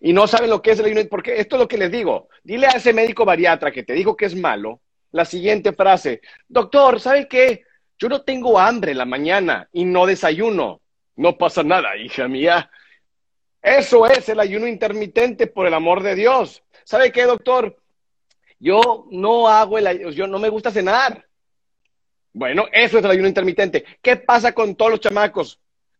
y 0.00 0.12
no 0.12 0.26
saben 0.26 0.50
lo 0.50 0.62
que 0.62 0.72
es 0.72 0.78
el 0.78 0.86
ayuno. 0.86 1.02
Porque 1.10 1.38
esto 1.38 1.56
es 1.56 1.60
lo 1.60 1.68
que 1.68 1.78
les 1.78 1.90
digo. 1.90 2.28
Dile 2.42 2.66
a 2.66 2.70
ese 2.70 2.92
médico 2.92 3.24
bariatra 3.24 3.72
que 3.72 3.82
te 3.82 3.92
dijo 3.92 4.16
que 4.16 4.26
es 4.26 4.34
malo 4.34 4.80
la 5.10 5.24
siguiente 5.24 5.72
frase. 5.72 6.20
Doctor, 6.48 7.00
¿sabe 7.00 7.28
qué? 7.28 7.62
Yo 7.98 8.08
no 8.08 8.22
tengo 8.22 8.58
hambre 8.58 8.92
en 8.92 8.98
la 8.98 9.04
mañana 9.04 9.68
y 9.72 9.84
no 9.84 10.06
desayuno. 10.06 10.80
No 11.16 11.36
pasa 11.36 11.62
nada, 11.62 11.96
hija 11.96 12.28
mía. 12.28 12.70
Eso 13.60 14.06
es 14.06 14.28
el 14.28 14.38
ayuno 14.38 14.68
intermitente, 14.68 15.48
por 15.48 15.66
el 15.66 15.74
amor 15.74 16.02
de 16.02 16.14
Dios. 16.14 16.62
¿Sabe 16.84 17.10
qué, 17.10 17.24
doctor? 17.24 17.76
Yo 18.60 19.06
no 19.10 19.48
hago 19.48 19.78
el 19.78 20.14
yo 20.14 20.26
no 20.26 20.38
me 20.38 20.48
gusta 20.48 20.70
cenar. 20.70 21.26
Bueno, 22.32 22.66
eso 22.72 22.98
es 22.98 23.04
el 23.04 23.10
ayuno 23.10 23.28
intermitente. 23.28 23.84
¿Qué 24.00 24.16
pasa 24.16 24.52
con 24.52 24.76
todos 24.76 24.92
los 24.92 25.00
chamacos? 25.00 25.58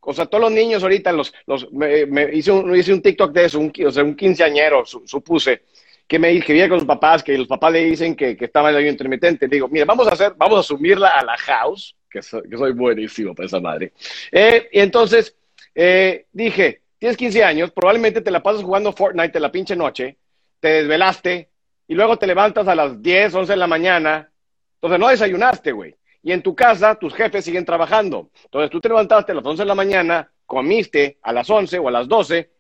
O 0.09 0.15
sea, 0.15 0.25
todos 0.25 0.41
los 0.41 0.53
niños 0.53 0.83
ahorita, 0.83 1.13
los, 1.13 1.35
los, 1.47 1.71
me, 1.71 2.31
hice, 2.33 2.51
un, 2.51 2.75
hice 2.75 2.95
un 2.95 3.03
TikTok 3.03 3.31
de 3.31 3.45
eso, 3.45 3.59
un, 3.61 3.71
quinceañero, 3.71 4.87
supuse, 4.87 5.65
que 6.07 6.19
me 6.19 6.41
que 6.41 6.55
vive 6.55 6.67
con 6.67 6.79
sus 6.79 6.89
papás, 6.89 7.23
que 7.23 7.37
los 7.37 7.47
papás 7.47 7.75
le 7.75 7.85
dicen 7.85 8.17
que, 8.17 8.35
que 8.35 8.47
estaba 8.47 8.71
en 8.71 8.77
el 8.77 8.79
ayuno 8.79 8.93
intermitente. 8.93 9.49
Digo, 9.49 9.69
mire, 9.69 9.85
vamos 9.85 10.09
a 10.09 10.13
hacer, 10.13 10.33
vamos 10.35 10.61
a 10.61 10.63
sumirla 10.63 11.09
a 11.09 11.23
la 11.23 11.37
house, 11.37 11.95
que 12.11 12.23
soy, 12.23 12.49
que 12.49 12.57
soy 12.57 12.73
buenísimo 12.73 13.35
para 13.35 13.49
esa 13.49 13.61
madre. 13.61 13.93
Eh, 14.33 14.71
y 14.73 14.81
entonces 14.81 15.37
eh, 15.75 16.25
dije, 16.33 16.81
tienes 16.99 17.19
15 17.19 17.45
años, 17.45 17.71
probablemente 17.71 18.23
te 18.23 18.31
la 18.31 18.43
pasas 18.43 18.63
jugando 18.63 18.95
Fortnite 18.95 19.39
la 19.39 19.53
pinche 19.53 19.77
noche, 19.77 20.17
te 20.59 20.69
desvelaste 20.69 21.51
y 21.87 21.95
luego 21.95 22.17
te 22.17 22.27
levantas 22.27 22.67
a 22.67 22.75
las 22.75 23.03
10, 23.03 23.35
11 23.35 23.53
de 23.53 23.59
la 23.59 23.67
mañana. 23.67 24.33
Entonces 24.77 24.99
no 24.99 25.09
desayunaste, 25.09 25.73
güey. 25.73 25.97
Y 26.23 26.33
en 26.33 26.43
tu 26.43 26.55
casa 26.55 26.95
tus 26.97 27.14
jefes 27.14 27.45
siguen 27.45 27.64
trabajando. 27.64 28.31
Entonces 28.45 28.71
tú 28.71 28.81
te 28.81 28.89
levantaste 28.89 29.33
a 29.33 29.35
las 29.37 29.45
11 29.45 29.62
de 29.62 29.66
la 29.66 29.75
mañana, 29.75 30.31
comiste 30.47 31.19
a 31.23 31.33
las 31.33 31.49
11 31.49 31.79
o 31.79 31.89
a 31.89 31.91
las 31.91 32.09
12 32.09 32.51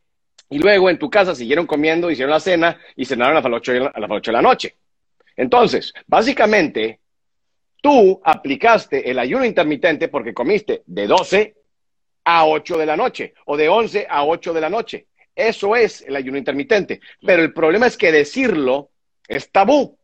y 0.50 0.58
luego 0.58 0.88
en 0.88 0.98
tu 0.98 1.10
casa 1.10 1.34
siguieron 1.34 1.66
comiendo, 1.66 2.10
hicieron 2.10 2.30
la 2.30 2.40
cena 2.40 2.78
y 2.96 3.04
cenaron 3.04 3.36
a 3.36 3.40
las 3.40 3.52
8 3.52 3.72
de 3.72 3.80
la, 3.80 3.86
a 3.88 4.00
las 4.00 4.10
8 4.10 4.30
de 4.30 4.36
la 4.36 4.42
noche. 4.42 4.76
Entonces, 5.36 5.92
básicamente, 6.06 7.00
tú 7.82 8.20
aplicaste 8.24 9.10
el 9.10 9.18
ayuno 9.18 9.44
intermitente 9.44 10.08
porque 10.08 10.34
comiste 10.34 10.82
de 10.86 11.06
12 11.06 11.54
a 12.24 12.46
8 12.46 12.78
de 12.78 12.86
la 12.86 12.96
noche 12.96 13.34
o 13.46 13.56
de 13.56 13.68
11 13.68 14.06
a 14.08 14.24
8 14.24 14.52
de 14.52 14.60
la 14.60 14.70
noche. 14.70 15.06
Eso 15.34 15.76
es 15.76 16.02
el 16.02 16.16
ayuno 16.16 16.36
intermitente. 16.36 17.00
Pero 17.24 17.42
el 17.42 17.52
problema 17.52 17.86
es 17.86 17.96
que 17.96 18.10
decirlo 18.10 18.90
es 19.28 19.52
tabú. 19.52 19.96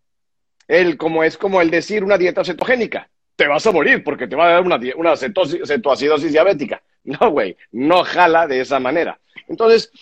El, 0.69 0.97
como 0.97 1.25
es 1.25 1.37
como 1.37 1.61
el 1.61 1.71
decir 1.71 2.05
una 2.05 2.17
dieta 2.17 2.45
cetogénica. 2.45 3.11
Te 3.37 3.49
vas 3.49 3.67
a 3.67 3.73
morir 3.73 4.03
porque 4.05 4.27
te 4.27 4.37
va 4.37 4.47
a 4.47 4.53
dar 4.53 4.63
una, 4.63 4.79
una 4.97 5.17
cetoacidosis 5.17 6.33
diabética. 6.33 6.83
No, 7.05 7.33
güey, 7.33 7.55
no 7.71 8.03
jala 8.03 8.47
de 8.47 8.61
esa 8.61 8.81
manera. 8.81 9.21
Entonces, 9.47 9.93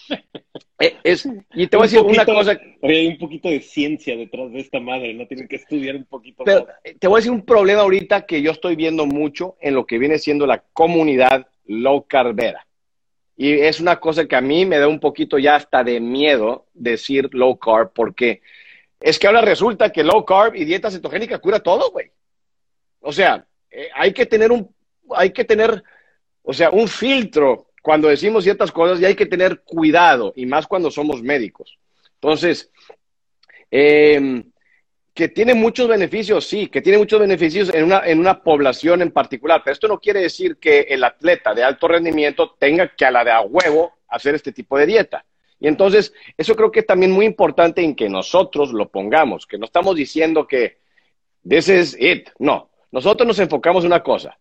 eh, 0.78 0.96
es, 1.02 1.28
y 1.54 1.66
te 1.66 1.76
voy 1.76 1.84
a 1.84 1.90
decir 1.90 2.00
una 2.00 2.24
cosa. 2.24 2.58
hay 2.82 3.06
un 3.08 3.18
poquito 3.18 3.48
de 3.48 3.60
ciencia 3.60 4.16
detrás 4.16 4.52
de 4.52 4.60
esta 4.60 4.80
madre, 4.80 5.12
no 5.14 5.26
tienen 5.26 5.48
que 5.48 5.56
estudiar 5.56 5.96
un 5.96 6.04
poquito 6.04 6.44
pero, 6.44 6.66
eh, 6.84 6.94
Te 6.98 7.08
voy 7.08 7.16
a 7.16 7.20
decir 7.20 7.32
un 7.32 7.44
problema 7.44 7.82
ahorita 7.82 8.24
que 8.24 8.40
yo 8.40 8.52
estoy 8.52 8.76
viendo 8.76 9.06
mucho 9.06 9.56
en 9.60 9.74
lo 9.74 9.86
que 9.86 9.98
viene 9.98 10.18
siendo 10.18 10.46
la 10.46 10.62
comunidad 10.72 11.46
low 11.66 12.06
carbera. 12.06 12.66
Y 13.36 13.52
es 13.52 13.80
una 13.80 13.98
cosa 13.98 14.26
que 14.26 14.36
a 14.36 14.40
mí 14.40 14.64
me 14.66 14.78
da 14.78 14.86
un 14.86 15.00
poquito 15.00 15.38
ya 15.38 15.56
hasta 15.56 15.82
de 15.82 15.98
miedo 16.00 16.66
decir 16.74 17.28
low 17.32 17.58
carb, 17.58 17.92
porque 17.92 18.42
es 19.00 19.18
que 19.18 19.26
ahora 19.26 19.40
resulta 19.40 19.90
que 19.90 20.04
low 20.04 20.24
carb 20.24 20.54
y 20.54 20.64
dieta 20.64 20.90
cetogénica 20.90 21.38
cura 21.38 21.60
todo, 21.60 21.90
güey. 21.90 22.10
O 23.02 23.12
sea, 23.12 23.44
eh, 23.70 23.88
hay 23.94 24.12
que 24.12 24.26
tener 24.26 24.50
un, 24.50 24.74
hay 25.14 25.30
que 25.30 25.44
tener, 25.44 25.82
o 26.42 26.52
sea, 26.52 26.70
un 26.70 26.88
filtro 26.88 27.68
cuando 27.82 28.08
decimos 28.08 28.44
ciertas 28.44 28.70
cosas 28.70 29.00
y 29.00 29.04
hay 29.04 29.14
que 29.14 29.26
tener 29.26 29.60
cuidado, 29.62 30.32
y 30.36 30.46
más 30.46 30.66
cuando 30.66 30.90
somos 30.90 31.22
médicos. 31.22 31.78
Entonces, 32.14 32.70
em, 33.70 34.44
que 35.12 35.28
tiene 35.28 35.54
muchos 35.54 35.88
beneficios, 35.88 36.46
sí, 36.46 36.68
que 36.68 36.80
tiene 36.80 36.98
muchos 36.98 37.20
beneficios 37.20 37.74
en 37.74 37.84
una, 37.84 38.02
en 38.06 38.18
una 38.18 38.42
población 38.42 39.02
en 39.02 39.10
particular, 39.10 39.62
pero 39.64 39.74
esto 39.74 39.88
no 39.88 39.98
quiere 39.98 40.20
decir 40.20 40.56
que 40.56 40.80
el 40.82 41.04
atleta 41.04 41.52
de 41.52 41.64
alto 41.64 41.88
rendimiento 41.88 42.54
tenga 42.58 42.88
que 42.94 43.04
a 43.04 43.10
la 43.10 43.24
de 43.24 43.32
a 43.32 43.40
huevo 43.40 43.94
hacer 44.08 44.36
este 44.36 44.52
tipo 44.52 44.78
de 44.78 44.86
dieta. 44.86 45.24
Y 45.58 45.68
entonces, 45.68 46.12
eso 46.36 46.56
creo 46.56 46.70
que 46.70 46.80
es 46.80 46.86
también 46.86 47.10
muy 47.10 47.26
importante 47.26 47.82
en 47.82 47.94
que 47.94 48.08
nosotros 48.08 48.72
lo 48.72 48.88
pongamos, 48.88 49.46
que 49.46 49.58
no 49.58 49.66
estamos 49.66 49.96
diciendo 49.96 50.46
que 50.46 50.78
this 51.48 51.68
is 51.68 51.96
it, 52.00 52.30
no, 52.38 52.71
nosotros 52.92 53.26
nos 53.26 53.38
enfocamos 53.38 53.84
en 53.84 53.88
una 53.88 54.02
cosa, 54.02 54.38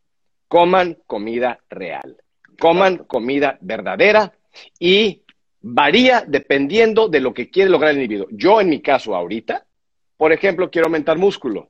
coman 0.47 0.97
comida 1.08 1.60
real, 1.70 2.18
coman 2.60 2.97
comida 2.99 3.58
verdadera 3.62 4.34
y 4.78 5.24
varía 5.62 6.24
dependiendo 6.28 7.08
de 7.08 7.22
lo 7.22 7.34
que 7.34 7.49
quiere 7.49 7.70
lograr 7.70 7.91
el 7.91 8.02
individuo. 8.02 8.28
Yo 8.32 8.60
en 8.60 8.70
mi 8.70 8.82
caso 8.82 9.16
ahorita, 9.16 9.66
por 10.18 10.34
ejemplo, 10.34 10.70
quiero 10.70 10.88
aumentar 10.88 11.18
músculo. 11.18 11.70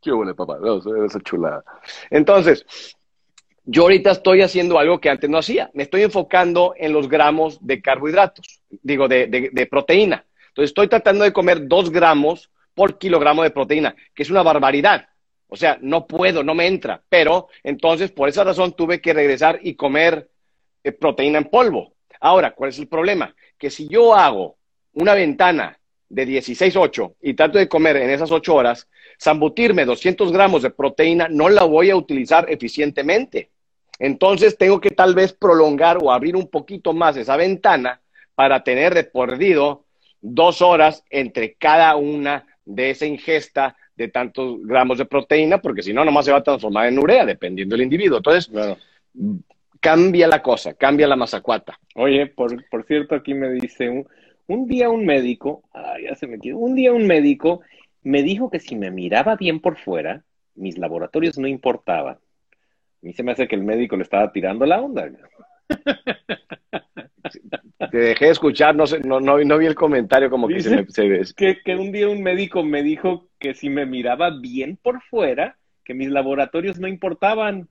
Qué 0.00 0.10
bueno, 0.12 0.34
papá, 0.34 0.58
esa 1.06 1.20
chulada. 1.20 1.62
Entonces, 2.10 2.64
yo 3.64 3.82
ahorita 3.82 4.10
estoy 4.10 4.42
haciendo 4.42 4.78
algo 4.78 5.00
que 5.00 5.10
antes 5.10 5.28
no 5.30 5.38
hacía. 5.38 5.70
Me 5.74 5.84
estoy 5.84 6.02
enfocando 6.02 6.74
en 6.76 6.92
los 6.92 7.08
gramos 7.08 7.64
de 7.64 7.80
carbohidratos, 7.80 8.62
digo, 8.70 9.08
de, 9.08 9.50
de 9.52 9.66
proteína. 9.66 10.24
Entonces, 10.48 10.70
estoy 10.70 10.88
tratando 10.88 11.24
de 11.24 11.32
comer 11.32 11.66
dos 11.66 11.90
gramos 11.90 12.50
por 12.74 12.98
kilogramo 12.98 13.42
de 13.42 13.50
proteína, 13.50 13.94
que 14.14 14.22
es 14.22 14.30
una 14.30 14.42
barbaridad. 14.42 15.08
O 15.54 15.56
sea, 15.56 15.78
no 15.80 16.08
puedo, 16.08 16.42
no 16.42 16.52
me 16.52 16.66
entra. 16.66 17.00
Pero 17.08 17.46
entonces, 17.62 18.10
por 18.10 18.28
esa 18.28 18.42
razón, 18.42 18.72
tuve 18.72 19.00
que 19.00 19.12
regresar 19.12 19.60
y 19.62 19.76
comer 19.76 20.28
eh, 20.82 20.90
proteína 20.90 21.38
en 21.38 21.44
polvo. 21.44 21.94
Ahora, 22.18 22.56
¿cuál 22.56 22.70
es 22.70 22.78
el 22.80 22.88
problema? 22.88 23.32
Que 23.56 23.70
si 23.70 23.86
yo 23.86 24.16
hago 24.16 24.56
una 24.94 25.14
ventana 25.14 25.78
de 26.08 26.26
16-8 26.26 27.14
y 27.22 27.34
trato 27.34 27.58
de 27.58 27.68
comer 27.68 27.98
en 27.98 28.10
esas 28.10 28.32
8 28.32 28.52
horas, 28.52 28.88
zambutirme 29.22 29.84
200 29.84 30.32
gramos 30.32 30.62
de 30.62 30.70
proteína 30.70 31.28
no 31.28 31.48
la 31.48 31.62
voy 31.62 31.90
a 31.90 31.96
utilizar 31.96 32.50
eficientemente. 32.50 33.52
Entonces 34.00 34.58
tengo 34.58 34.80
que 34.80 34.90
tal 34.90 35.14
vez 35.14 35.32
prolongar 35.34 35.98
o 36.02 36.10
abrir 36.10 36.34
un 36.34 36.48
poquito 36.48 36.92
más 36.92 37.16
esa 37.16 37.36
ventana 37.36 38.00
para 38.34 38.64
tener 38.64 38.92
de 38.92 39.04
perdido 39.04 39.84
dos 40.20 40.62
horas 40.62 41.04
entre 41.10 41.54
cada 41.54 41.94
una 41.94 42.44
de 42.64 42.90
esa 42.90 43.06
ingesta 43.06 43.76
de 43.96 44.08
tantos 44.08 44.60
gramos 44.62 44.98
de 44.98 45.04
proteína, 45.04 45.58
porque 45.58 45.82
si 45.82 45.92
no, 45.92 46.04
nomás 46.04 46.24
se 46.24 46.32
va 46.32 46.38
a 46.38 46.42
transformar 46.42 46.88
en 46.88 46.98
urea, 46.98 47.24
dependiendo 47.24 47.74
del 47.74 47.84
individuo. 47.84 48.18
Entonces, 48.18 48.50
cambia 49.80 50.28
la 50.28 50.42
cosa, 50.42 50.74
cambia 50.74 51.06
la 51.06 51.16
masacuata. 51.16 51.78
Oye, 51.94 52.26
por, 52.26 52.68
por 52.68 52.84
cierto, 52.84 53.14
aquí 53.14 53.34
me 53.34 53.50
dice 53.50 53.88
un, 53.88 54.06
un 54.46 54.66
día 54.66 54.90
un 54.90 55.04
médico, 55.04 55.62
ya 56.02 56.14
se 56.16 56.26
me 56.26 56.38
quedó, 56.38 56.58
un 56.58 56.74
día 56.74 56.92
un 56.92 57.06
médico 57.06 57.60
me 58.02 58.22
dijo 58.22 58.50
que 58.50 58.60
si 58.60 58.76
me 58.76 58.90
miraba 58.90 59.36
bien 59.36 59.60
por 59.60 59.78
fuera, 59.78 60.24
mis 60.54 60.78
laboratorios 60.78 61.38
no 61.38 61.46
importaban. 61.46 62.14
A 62.14 62.18
mí 63.02 63.12
se 63.12 63.22
me 63.22 63.32
hace 63.32 63.48
que 63.48 63.56
el 63.56 63.62
médico 63.62 63.96
le 63.96 64.02
estaba 64.02 64.30
tirando 64.32 64.66
la 64.66 64.80
onda. 64.80 65.10
Te 67.90 67.98
dejé 67.98 68.26
de 68.26 68.30
escuchar, 68.32 68.74
no, 68.74 68.86
sé, 68.86 69.00
no, 69.00 69.20
no, 69.20 69.58
vi 69.58 69.66
el 69.66 69.74
comentario 69.74 70.30
como 70.30 70.48
que 70.48 70.60
se 70.60 70.76
me... 70.76 70.86
que, 71.36 71.62
que 71.62 71.76
un 71.76 71.92
día 71.92 72.08
un 72.08 72.22
médico 72.22 72.62
me 72.62 72.82
dijo 72.82 73.28
que 73.44 73.52
si 73.52 73.68
me 73.68 73.84
miraba 73.84 74.30
bien 74.30 74.78
por 74.82 75.02
fuera, 75.02 75.58
que 75.84 75.92
mis 75.92 76.08
laboratorios 76.08 76.80
no 76.80 76.88
importaban. 76.88 77.68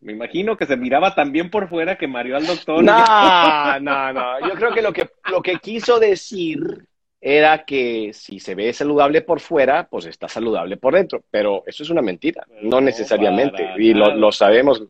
Me 0.00 0.12
imagino 0.12 0.56
que 0.56 0.64
se 0.64 0.78
miraba 0.78 1.14
tan 1.14 1.32
bien 1.32 1.50
por 1.50 1.68
fuera 1.68 1.98
que 1.98 2.08
mareó 2.08 2.38
al 2.38 2.46
doctor. 2.46 2.82
No, 2.82 2.94
no, 3.82 4.12
no. 4.14 4.48
Yo 4.48 4.54
creo 4.54 4.72
que 4.72 4.80
lo 4.80 4.94
que, 4.94 5.10
lo 5.30 5.42
que 5.42 5.56
quiso 5.56 5.98
decir 5.98 6.88
era 7.20 7.66
que 7.66 8.12
si 8.14 8.40
se 8.40 8.54
ve 8.54 8.72
saludable 8.72 9.20
por 9.20 9.38
fuera, 9.38 9.86
pues 9.86 10.06
está 10.06 10.28
saludable 10.28 10.78
por 10.78 10.94
dentro. 10.94 11.22
Pero 11.30 11.62
eso 11.66 11.82
es 11.82 11.90
una 11.90 12.00
mentira, 12.00 12.46
no, 12.62 12.80
necesariamente. 12.80 13.68
Y 13.76 13.92
lo, 13.92 14.14
lo, 14.14 14.32
sabemos, 14.32 14.82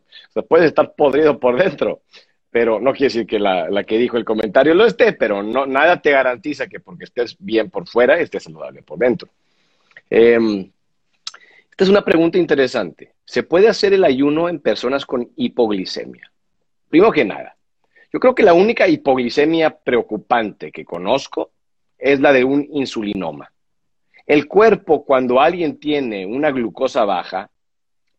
puede 0.47 0.67
estar 0.67 0.93
podrido 0.95 1.37
por 1.37 1.61
dentro 1.61 1.99
pero 2.51 2.81
no 2.81 2.91
quiere 2.91 3.05
decir 3.05 3.25
que 3.25 3.39
la, 3.39 3.83
que 3.85 3.97
dijo 3.97 4.17
el 4.17 4.25
comentario 4.25 4.75
lo 4.75 4.85
esté, 4.85 5.13
pero 5.13 5.41
no, 5.41 5.65
nada 5.65 6.01
te 6.01 6.11
garantiza 6.11 6.67
que 6.67 6.81
porque 6.81 7.05
estés 7.05 7.37
bien 7.39 7.69
por 7.69 7.87
fuera, 7.87 8.19
estés 8.19 8.43
saludable 8.43 8.83
por 8.83 8.99
dentro. 8.99 9.29
Em, 10.09 10.69
esta 11.69 11.83
es 11.85 11.89
una 11.89 12.03
pregunta 12.03 12.37
interesante. 12.37 13.13
¿Se 13.23 13.43
puede 13.43 13.69
hacer 13.69 13.93
el 13.93 14.03
ayuno 14.03 14.49
en 14.49 14.59
personas 14.59 15.05
con 15.05 15.31
hipoglicemia? 15.37 16.29
Primero 16.89 17.13
que 17.13 17.23
nada, 17.23 17.55
yo 18.11 18.19
creo 18.19 18.35
que 18.35 18.43
la 18.43 18.53
única 18.53 18.85
hipoglicemia 18.85 19.69
preocupante 19.69 20.73
que 20.73 20.83
conozco 20.83 21.51
es 21.97 22.19
la 22.19 22.33
de 22.33 22.43
un 22.43 22.67
insulinoma. 22.73 23.53
El 24.27 24.47
cuerpo, 24.47 25.05
cuando 25.05 25.39
alguien 25.39 25.79
tiene 25.79 26.25
una 26.25 26.51
glucosa 26.51 27.05
baja, 27.05 27.49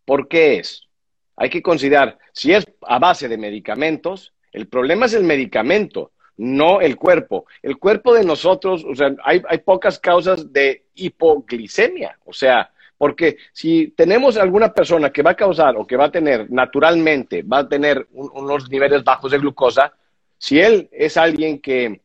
¿por 0.06 0.26
qué 0.28 0.56
es? 0.56 0.88
Hay 1.36 1.50
que 1.50 1.62
considerar, 1.62 2.18
si 2.32 2.52
es 2.52 2.64
a 2.82 2.98
base 2.98 3.28
de 3.28 3.38
medicamentos, 3.38 4.32
el 4.52 4.68
problema 4.68 5.06
es 5.06 5.14
el 5.14 5.24
medicamento, 5.24 6.12
no 6.36 6.80
el 6.80 6.96
cuerpo. 6.96 7.46
El 7.62 7.78
cuerpo 7.78 8.14
de 8.14 8.24
nosotros, 8.24 8.84
o 8.84 8.94
sea, 8.94 9.14
hay, 9.24 9.58
pocas 9.64 9.98
causas 9.98 10.52
de 10.52 10.86
hipoglicemia, 10.94 12.18
o 12.24 12.32
sea, 12.32 12.70
porque 12.98 13.38
si 13.52 13.88
tenemos 13.96 14.36
alguna 14.36 14.72
persona 14.72 15.10
que 15.10 15.22
va 15.22 15.32
a 15.32 15.36
causar 15.36 15.76
o 15.76 15.86
que 15.86 15.96
va 15.96 16.06
a 16.06 16.12
tener 16.12 16.50
naturalmente, 16.50 17.42
va 17.42 17.58
a 17.58 17.68
tener 17.68 18.06
unos 18.12 18.70
niveles 18.70 19.02
bajos 19.02 19.32
de 19.32 19.38
glucosa, 19.38 19.92
si 20.38 20.60
él 20.60 20.88
es 20.92 21.16
alguien 21.16 21.60
que 21.60 22.00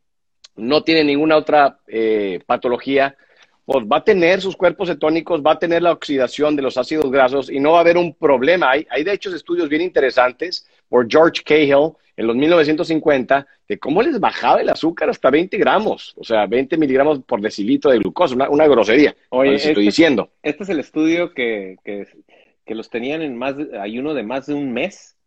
no 0.56 0.84
tiene 0.84 1.04
ninguna 1.04 1.38
otra 1.38 1.80
eh, 1.88 2.40
patología, 2.46 3.16
pues 3.68 3.86
va 3.86 3.98
a 3.98 4.04
tener 4.04 4.40
sus 4.40 4.56
cuerpos 4.56 4.88
cetónicos, 4.88 5.42
va 5.46 5.52
a 5.52 5.60
tener 5.60 5.82
la 5.82 5.92
oxidación 5.92 6.56
de 6.56 6.62
los 6.62 6.78
ácidos 6.78 7.12
grasos 7.12 7.52
y 7.52 7.60
no 7.60 7.74
va 7.74 7.80
a 7.80 7.82
haber 7.82 7.98
un 7.98 8.14
problema. 8.14 8.72
Hay, 8.72 8.88
hay 8.90 9.04
de 9.04 9.12
hecho 9.12 9.36
estudios 9.36 9.68
bien 9.68 9.82
interesantes 9.82 10.66
por 10.88 11.06
George 11.12 11.44
Cahill 11.44 11.92
en 12.16 12.28
los 12.28 12.36
1950 12.38 13.46
de 13.68 13.78
cómo 13.78 14.02
les 14.02 14.22
bajaba 14.22 14.62
el 14.62 14.70
azúcar 14.70 15.10
hasta 15.10 15.30
20 15.30 15.58
gramos, 15.58 16.14
o 16.16 16.24
sea, 16.24 16.46
20 16.46 16.78
miligramos 16.78 17.20
por 17.20 17.42
decilitro 17.42 17.92
de 17.92 18.00
glucosa, 18.00 18.36
una, 18.50 18.68
grosería. 18.68 19.14
Oye, 19.32 19.56
este, 19.56 19.70
estoy 19.72 19.84
diciendo. 19.84 20.30
Este 20.44 20.64
es 20.64 20.70
el 20.70 20.80
estudio 20.80 21.34
que, 21.34 21.76
que, 21.84 22.08
que, 22.66 22.74
los 22.74 22.90
tenían 22.90 23.22
en 23.22 23.36
más, 23.36 23.58
de, 23.58 23.78
hay 23.78 24.00
uno 24.00 24.14
de 24.14 24.24
más 24.24 24.46
de 24.46 24.54
un 24.54 24.72
mes 24.72 25.18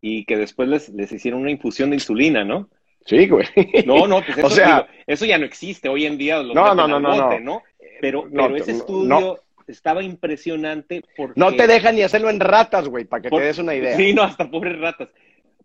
y 0.00 0.24
que 0.24 0.36
después 0.36 0.68
les, 0.68 0.88
les 0.88 1.12
hicieron 1.12 1.42
una 1.42 1.52
infusión 1.52 1.90
de 1.90 1.96
insulina, 1.96 2.44
¿no? 2.44 2.68
Sí, 3.06 3.28
güey. 3.28 3.46
No, 3.86 4.06
no, 4.06 4.22
pues 4.22 4.38
eso, 4.38 4.46
o 4.46 4.50
sea, 4.50 4.88
eso 5.06 5.24
ya 5.26 5.38
no 5.38 5.44
existe 5.44 5.88
hoy 5.88 6.06
en 6.06 6.18
día. 6.18 6.42
no, 6.42 6.74
no, 6.74 6.88
no, 6.88 6.98
no, 6.98 7.38
no, 7.40 7.62
Pero, 8.00 8.28
pero 8.30 8.56
ese 8.56 8.72
estudio 8.72 9.40
estaba 9.66 10.02
impresionante 10.02 11.02
porque... 11.16 11.38
No 11.38 11.54
te 11.54 11.66
dejan 11.66 11.96
ni 11.96 12.02
hacerlo 12.02 12.30
en 12.30 12.40
ratas, 12.40 12.88
güey, 12.88 13.04
para 13.04 13.22
que 13.22 13.30
te 13.30 13.40
des 13.40 13.58
una 13.58 13.74
idea. 13.74 13.96
Sí, 13.96 14.12
no, 14.12 14.22
hasta 14.22 14.50
pobres 14.50 14.78
ratas. 14.78 15.12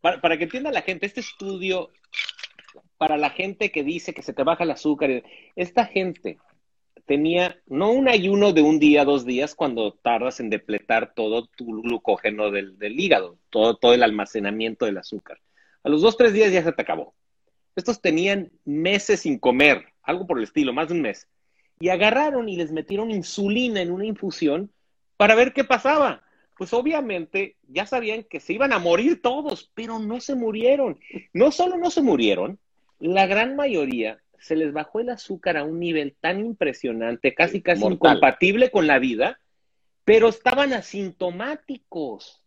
Para, 0.01 0.21
para, 0.21 0.37
que 0.37 0.45
entienda 0.45 0.71
la 0.71 0.81
gente, 0.81 1.05
este 1.05 1.19
estudio, 1.19 1.89
para 2.97 3.17
la 3.17 3.29
gente 3.29 3.71
que 3.71 3.83
dice 3.83 4.13
que 4.13 4.21
se 4.21 4.33
te 4.33 4.43
baja 4.43 4.63
el 4.63 4.71
azúcar, 4.71 5.23
esta 5.55 5.85
gente 5.85 6.37
tenía 7.05 7.59
no 7.65 7.91
un 7.91 8.07
ayuno 8.07 8.53
de 8.53 8.61
un 8.61 8.79
día, 8.79 9.03
dos 9.03 9.25
días, 9.25 9.55
cuando 9.55 9.93
tardas 9.93 10.39
en 10.39 10.49
depletar 10.49 11.13
todo 11.13 11.47
tu 11.47 11.81
glucógeno 11.81 12.51
del, 12.51 12.77
del 12.77 12.99
hígado, 12.99 13.37
todo, 13.49 13.75
todo 13.75 13.93
el 13.93 14.03
almacenamiento 14.03 14.85
del 14.85 14.99
azúcar. 14.99 15.39
A 15.83 15.89
los 15.89 16.01
dos, 16.01 16.17
tres 16.17 16.33
días 16.33 16.51
ya 16.51 16.63
se 16.63 16.71
te 16.71 16.81
acabó. 16.81 17.13
Estos 17.75 18.01
tenían 18.01 18.51
meses 18.63 19.21
sin 19.21 19.39
comer, 19.39 19.85
algo 20.03 20.27
por 20.27 20.37
el 20.37 20.43
estilo, 20.43 20.73
más 20.73 20.89
de 20.89 20.93
un 20.93 21.01
mes 21.01 21.27
y 21.79 21.89
agarraron 21.89 22.49
y 22.49 22.57
les 22.57 22.71
metieron 22.71 23.09
insulina 23.09 23.81
en 23.81 23.91
una 23.91 24.05
infusión 24.05 24.71
para 25.17 25.35
ver 25.35 25.53
qué 25.53 25.63
pasaba. 25.63 26.21
Pues 26.57 26.73
obviamente 26.73 27.55
ya 27.69 27.85
sabían 27.85 28.23
que 28.23 28.41
se 28.41 28.51
iban 28.51 28.73
a 28.73 28.79
morir 28.79 29.21
todos, 29.21 29.71
pero 29.73 29.97
no 29.97 30.19
se 30.19 30.35
murieron. 30.35 30.99
No 31.31 31.51
solo 31.51 31.77
no 31.77 31.89
se 31.89 32.01
murieron, 32.01 32.59
la 32.99 33.27
gran 33.27 33.55
mayoría 33.55 34.19
se 34.39 34.57
les 34.57 34.73
bajó 34.73 34.99
el 34.99 35.09
azúcar 35.09 35.55
a 35.55 35.63
un 35.63 35.79
nivel 35.79 36.15
tan 36.19 36.41
impresionante, 36.41 37.33
casi 37.33 37.61
casi 37.61 37.85
incompatible 37.85 38.71
con 38.71 38.87
la 38.87 38.99
vida, 38.99 39.39
pero 40.03 40.27
estaban 40.27 40.73
asintomáticos. 40.73 42.38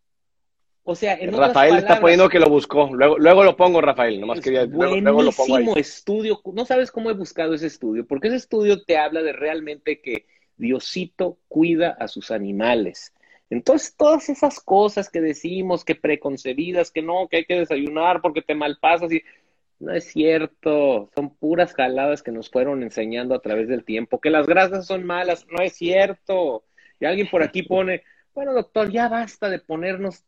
O 0.85 0.97
sea, 0.97 1.15
en 1.15 1.33
Rafael 1.33 1.77
está 1.77 2.01
poniendo 2.01 2.29
que 2.29 2.41
lo 2.41 2.49
buscó. 2.49 2.91
Luego, 2.93 3.17
luego 3.17 3.45
lo 3.45 3.57
pongo, 3.57 3.81
Rafael. 3.81 4.21
Nomás 4.21 4.41
quería. 4.41 4.65
Luego, 4.65 5.23
lo 5.23 5.33
pongo 5.33 5.77
estudio. 5.77 6.41
No 6.53 6.65
sabes 6.65 6.91
cómo 6.91 7.11
he 7.11 7.15
buscado 7.15 7.55
ese 7.55 7.69
estudio, 7.69 8.05
porque 8.07 8.29
ese 8.29 8.39
estudio 8.39 8.83
te 8.83 8.99
habla 8.99 9.23
de 9.23 9.33
realmente 9.33 10.01
que 10.01 10.27
Diosito 10.57 11.39
cuida 11.47 11.97
a 12.01 12.09
sus 12.09 12.33
animales. 12.33 13.15
Entonces, 13.49 13.95
todas 13.97 14.29
esas 14.29 14.59
cosas 14.59 15.09
que 15.09 15.21
decimos, 15.21 15.85
que 15.85 15.95
preconcebidas, 15.95 16.91
que 16.91 17.03
no, 17.03 17.29
que 17.29 17.39
hay 17.39 17.45
que 17.45 17.61
desayunar 17.61 18.21
porque 18.21 18.43
te 18.43 18.55
malpasas 18.55 19.13
y. 19.13 19.23
No 19.79 19.93
es 19.93 20.05
cierto, 20.05 21.11
son 21.13 21.35
puras 21.35 21.75
jaladas 21.75 22.23
que 22.23 22.31
nos 22.31 22.49
fueron 22.49 22.85
enseñando 22.85 23.35
a 23.35 23.41
través 23.41 23.67
del 23.67 23.85
tiempo, 23.85 24.21
que 24.21 24.31
las 24.31 24.47
grasas 24.47 24.87
son 24.87 25.05
malas, 25.05 25.45
no 25.51 25.61
es 25.61 25.73
cierto. 25.73 26.63
Y 27.01 27.05
alguien 27.05 27.29
por 27.29 27.43
aquí 27.43 27.65
pone, 27.65 28.05
bueno, 28.33 28.53
doctor, 28.53 28.93
ya 28.93 29.09
basta 29.09 29.51
de 29.51 29.59
ponernos 29.59 30.23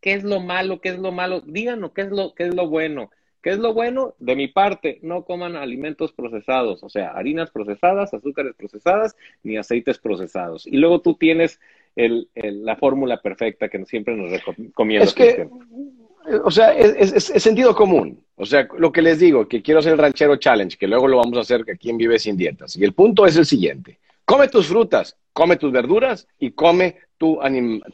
qué 0.00 0.14
es 0.14 0.24
lo 0.24 0.40
malo, 0.40 0.80
qué 0.80 0.90
es 0.90 0.98
lo 0.98 1.12
malo, 1.12 1.40
díganos 1.40 1.92
qué 1.92 2.02
es 2.02 2.10
lo, 2.10 2.34
qué 2.34 2.44
es 2.44 2.54
lo 2.54 2.68
bueno. 2.68 3.10
¿Qué 3.46 3.52
es 3.52 3.58
lo 3.58 3.74
bueno? 3.74 4.14
De 4.18 4.34
mi 4.34 4.48
parte, 4.48 4.98
no 5.02 5.24
coman 5.24 5.54
alimentos 5.54 6.12
procesados, 6.12 6.82
o 6.82 6.88
sea, 6.88 7.10
harinas 7.10 7.52
procesadas, 7.52 8.12
azúcares 8.12 8.56
procesadas, 8.56 9.14
ni 9.44 9.56
aceites 9.56 9.98
procesados. 9.98 10.66
Y 10.66 10.78
luego 10.78 11.00
tú 11.00 11.14
tienes 11.14 11.60
el, 11.94 12.28
la 12.34 12.74
fórmula 12.74 13.22
perfecta 13.22 13.68
que 13.68 13.84
siempre 13.84 14.16
nos 14.16 14.32
recomienda. 14.32 15.04
Es 15.04 15.14
que, 15.14 15.48
o 16.42 16.50
sea, 16.50 16.72
es, 16.76 17.12
es, 17.12 17.42
sentido 17.42 17.72
común. 17.74 18.20
O 18.34 18.44
sea, 18.44 18.66
lo 18.78 18.90
que 18.90 19.00
les 19.00 19.20
digo, 19.20 19.46
que 19.46 19.62
quiero 19.62 19.78
hacer 19.78 19.92
el 19.92 19.98
ranchero 19.98 20.34
challenge, 20.36 20.76
que 20.76 20.88
luego 20.88 21.06
lo 21.06 21.18
vamos 21.18 21.38
a 21.38 21.42
hacer 21.42 21.64
aquí 21.72 21.90
en 21.90 21.98
Vive 21.98 22.18
Sin 22.18 22.36
Dietas. 22.36 22.76
Y 22.76 22.82
el 22.82 22.94
punto 22.94 23.26
es 23.26 23.36
el 23.36 23.46
siguiente. 23.46 24.00
Come 24.24 24.48
tus 24.48 24.66
frutas, 24.66 25.16
come 25.32 25.56
tus 25.56 25.70
verduras 25.70 26.26
y 26.40 26.50
come 26.50 26.96
tu 27.16 27.38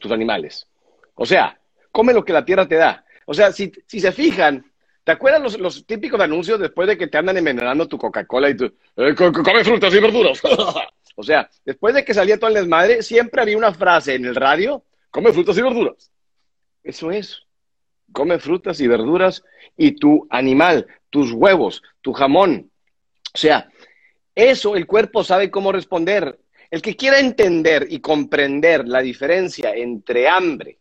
tus 0.01 0.13
animales. 0.13 0.67
O 1.15 1.27
sea, 1.27 1.59
come 1.93 2.13
lo 2.13 2.25
que 2.25 2.33
la 2.33 2.45
tierra 2.45 2.67
te 2.67 2.77
da. 2.77 3.05
O 3.27 3.35
sea, 3.35 3.53
si, 3.53 3.71
si 3.87 4.01
se 4.01 4.11
fijan, 4.11 4.65
¿te 5.05 5.13
acuerdas 5.13 5.43
los, 5.43 5.59
los, 5.61 5.87
típicos 5.87 6.21
anuncios 6.21 6.59
después 6.59 6.89
de 6.89 6.99
que 6.99 7.07
te 7.07 7.19
andan 7.19 7.37
envenenando 7.37 7.87
tu 7.87 7.99
Coca-Cola 7.99 8.51
y 8.51 8.57
tu, 8.57 8.65
eh, 8.65 9.15
come 9.15 9.63
frutas 9.63 9.95
y 9.95 10.01
verduras? 10.01 10.41
o 11.17 11.23
sea, 11.23 11.49
después 11.65 11.95
de 11.95 12.05
que 12.05 12.15
salía 12.15 12.39
todo 12.39 12.49
el 12.49 12.55
desmadre, 12.55 13.03
siempre 13.03 13.43
había 13.43 13.57
una 13.57 13.73
frase 13.73 14.15
en 14.15 14.25
el 14.25 14.35
radio, 14.35 14.85
come 15.11 15.33
frutas 15.33 15.57
y 15.59 15.63
verduras. 15.63 16.11
Eso 16.83 17.13
es, 17.13 17.43
come 18.11 18.39
frutas 18.39 18.81
y 18.81 18.89
verduras 18.89 19.45
y 19.77 19.93
tu 19.93 20.27
animal, 20.31 20.87
tus 21.11 21.31
huevos, 21.33 21.83
tu 22.01 22.13
jamón. 22.13 22.71
O 23.35 23.39
sea, 23.39 23.69
eso 24.35 24.75
el 24.77 24.87
cuerpo 24.87 25.23
sabe 25.23 25.51
cómo 25.51 25.71
responder. 25.71 26.39
El 26.71 26.81
que 26.81 26.97
quiera 26.97 27.21
entender 27.21 27.87
y 27.91 28.01
comprender 28.01 28.89
la 28.89 29.01
diferencia 29.01 29.75
entre 29.75 30.27
hambre 30.27 30.79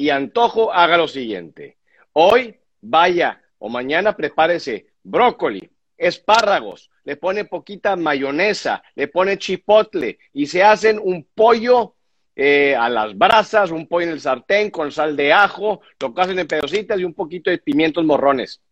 y 0.00 0.08
antojo, 0.08 0.72
haga 0.72 0.96
lo 0.96 1.06
siguiente. 1.06 1.76
Hoy 2.14 2.58
vaya 2.80 3.42
o 3.58 3.68
mañana 3.68 4.16
prepárese 4.16 4.86
brócoli, 5.02 5.70
espárragos, 5.98 6.90
le 7.04 7.16
pone 7.16 7.44
poquita 7.44 7.96
mayonesa, 7.96 8.82
le 8.94 9.08
pone 9.08 9.36
chipotle 9.36 10.18
y 10.32 10.46
se 10.46 10.62
hacen 10.62 10.98
un 10.98 11.28
pollo 11.34 11.96
eh, 12.34 12.74
a 12.74 12.88
las 12.88 13.16
brasas, 13.16 13.70
un 13.70 13.86
pollo 13.86 14.06
en 14.06 14.12
el 14.12 14.22
sartén 14.22 14.70
con 14.70 14.90
sal 14.90 15.14
de 15.16 15.34
ajo, 15.34 15.82
lo 16.00 16.14
hacen 16.16 16.38
en 16.38 16.48
pedocitas 16.48 16.98
y 16.98 17.04
un 17.04 17.12
poquito 17.12 17.50
de 17.50 17.58
pimientos 17.58 18.02
morrones. 18.02 18.62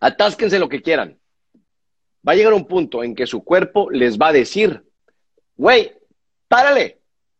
Atásquense 0.00 0.58
lo 0.58 0.68
que 0.68 0.82
quieran. 0.82 1.16
Va 2.28 2.32
a 2.32 2.34
llegar 2.34 2.54
un 2.54 2.66
punto 2.66 3.04
en 3.04 3.14
que 3.14 3.28
su 3.28 3.44
cuerpo 3.44 3.88
les 3.88 4.18
va 4.18 4.28
a 4.28 4.32
decir, 4.32 4.82
güey, 5.56 5.92
párale, 6.48 6.98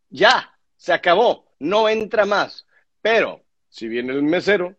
ya, 0.09 0.57
se 0.77 0.93
acabó, 0.93 1.51
no 1.59 1.89
entra 1.89 2.25
más. 2.25 2.66
Pero 3.01 3.43
si 3.69 3.87
viene 3.87 4.13
el 4.13 4.23
mesero 4.23 4.75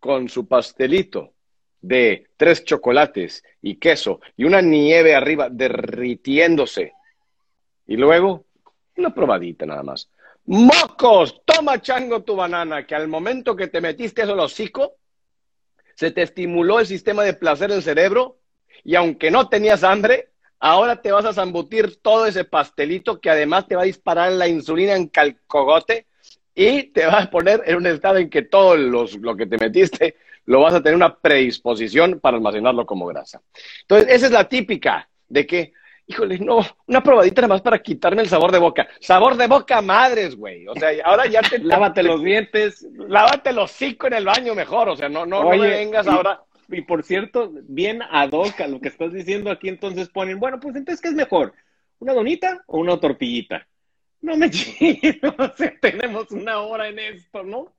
con 0.00 0.28
su 0.28 0.46
pastelito 0.46 1.32
de 1.80 2.28
tres 2.36 2.64
chocolates 2.64 3.42
y 3.60 3.76
queso 3.76 4.20
y 4.36 4.44
una 4.44 4.60
nieve 4.60 5.14
arriba 5.14 5.48
derritiéndose, 5.50 6.92
y 7.86 7.96
luego 7.96 8.46
una 8.96 9.14
probadita 9.14 9.66
nada 9.66 9.82
más. 9.82 10.10
¡Mocos! 10.46 11.42
Toma 11.44 11.80
chango 11.80 12.22
tu 12.22 12.36
banana, 12.36 12.86
que 12.86 12.94
al 12.94 13.08
momento 13.08 13.56
que 13.56 13.68
te 13.68 13.80
metiste 13.80 14.22
eso 14.22 14.32
al 14.32 14.40
hocico, 14.40 14.96
se 15.94 16.10
te 16.10 16.22
estimuló 16.22 16.80
el 16.80 16.86
sistema 16.86 17.22
de 17.22 17.34
placer 17.34 17.70
en 17.70 17.76
el 17.76 17.82
cerebro 17.82 18.38
y 18.82 18.94
aunque 18.96 19.30
no 19.30 19.48
tenías 19.48 19.84
hambre, 19.84 20.30
ahora 20.58 21.00
te 21.00 21.12
vas 21.12 21.24
a 21.24 21.32
zambutir 21.32 21.96
todo 22.02 22.26
ese 22.26 22.44
pastelito 22.44 23.20
que 23.20 23.30
además 23.30 23.66
te 23.66 23.76
va 23.76 23.82
a 23.82 23.86
disparar 23.86 24.32
la 24.32 24.48
insulina 24.48 24.96
en 24.96 25.08
calcogote 25.08 26.06
y 26.54 26.84
te 26.84 27.06
vas 27.06 27.24
a 27.24 27.30
poner 27.30 27.62
en 27.66 27.76
un 27.76 27.86
estado 27.86 28.18
en 28.18 28.30
que 28.30 28.42
todo 28.42 28.76
los, 28.76 29.16
lo 29.16 29.36
que 29.36 29.46
te 29.46 29.58
metiste 29.58 30.16
lo 30.46 30.60
vas 30.60 30.74
a 30.74 30.82
tener 30.82 30.94
una 30.94 31.16
predisposición 31.16 32.20
para 32.20 32.36
almacenarlo 32.36 32.86
como 32.86 33.06
grasa. 33.06 33.40
Entonces, 33.82 34.08
esa 34.10 34.26
es 34.26 34.32
la 34.32 34.48
típica 34.48 35.08
de 35.28 35.46
que, 35.46 35.72
híjole, 36.06 36.38
no, 36.38 36.60
una 36.86 37.02
probadita 37.02 37.40
nada 37.40 37.54
más 37.54 37.62
para 37.62 37.78
quitarme 37.80 38.22
el 38.22 38.28
sabor 38.28 38.52
de 38.52 38.58
boca. 38.58 38.86
Sabor 39.00 39.36
de 39.36 39.46
boca 39.46 39.80
madres, 39.80 40.36
güey. 40.36 40.66
O 40.68 40.74
sea, 40.74 40.90
ahora 41.04 41.26
ya 41.26 41.40
te... 41.40 41.58
lávate 41.60 42.02
los 42.02 42.22
dientes. 42.22 42.86
Lávate 42.92 43.52
los 43.52 43.70
cinco 43.70 44.06
en 44.06 44.14
el 44.14 44.24
baño 44.26 44.54
mejor. 44.54 44.90
O 44.90 44.96
sea, 44.96 45.08
no, 45.08 45.24
no, 45.24 45.42
no 45.42 45.50
me 45.50 45.68
vengas 45.68 46.06
ahora... 46.06 46.42
Y 46.68 46.80
por 46.80 47.02
cierto, 47.04 47.50
bien 47.68 48.00
ad 48.02 48.30
hoc 48.32 48.58
a 48.60 48.66
lo 48.66 48.80
que 48.80 48.88
estás 48.88 49.12
diciendo 49.12 49.50
aquí, 49.50 49.68
entonces 49.68 50.08
ponen, 50.08 50.40
bueno, 50.40 50.58
pues 50.60 50.74
entonces, 50.76 51.02
¿qué 51.02 51.08
es 51.08 51.14
mejor? 51.14 51.52
¿Una 51.98 52.14
donita 52.14 52.64
o 52.66 52.78
una 52.78 52.98
tortillita? 52.98 53.66
No 54.24 54.38
me 54.38 54.50
chido, 54.50 55.34
o 55.38 55.54
sea, 55.54 55.74
tenemos 55.82 56.30
una 56.30 56.58
hora 56.60 56.88
en 56.88 56.98
esto, 56.98 57.42
¿no? 57.42 57.74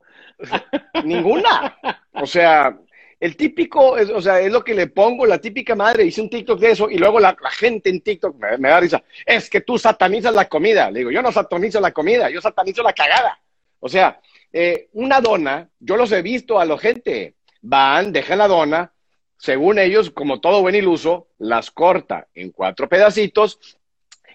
Ninguna. 1.03 1.75
O 2.13 2.27
sea, 2.27 2.77
el 3.19 3.35
típico, 3.35 3.97
es, 3.97 4.11
o 4.11 4.21
sea, 4.21 4.39
es 4.39 4.51
lo 4.51 4.63
que 4.63 4.75
le 4.75 4.85
pongo, 4.85 5.25
la 5.25 5.39
típica 5.39 5.73
madre, 5.73 6.05
hice 6.05 6.21
un 6.21 6.29
TikTok 6.29 6.59
de 6.59 6.71
eso 6.71 6.87
y 6.87 6.99
luego 6.99 7.19
la, 7.19 7.35
gente 7.51 7.89
en 7.89 8.01
TikTok 8.01 8.35
me, 8.59 8.69
da 8.69 8.79
risa, 8.79 9.03
es 9.25 9.49
que 9.49 9.61
tú 9.61 9.79
satanizas 9.79 10.35
la 10.35 10.47
comida. 10.47 10.91
Le 10.91 10.99
digo, 10.99 11.09
yo 11.09 11.23
no 11.23 11.31
satanizo 11.31 11.79
la 11.79 11.91
comida, 11.91 12.29
yo 12.29 12.39
satanizo 12.41 12.83
la 12.83 12.93
cagada. 12.93 13.39
O 13.79 13.89
sea, 13.89 14.21
eh, 14.53 14.89
una 14.93 15.21
dona, 15.21 15.67
yo 15.79 15.97
los 15.97 16.11
he 16.11 16.21
visto 16.21 16.59
a 16.59 16.65
la 16.65 16.77
gente, 16.77 17.37
van, 17.63 18.11
dejan 18.11 18.37
la 18.37 18.47
dona, 18.47 18.93
según 19.35 19.79
ellos, 19.79 20.11
como 20.11 20.39
todo 20.39 20.61
buen 20.61 20.75
iluso, 20.75 21.29
las 21.39 21.71
corta 21.71 22.27
en 22.35 22.51
cuatro 22.51 22.87
pedacitos 22.87 23.59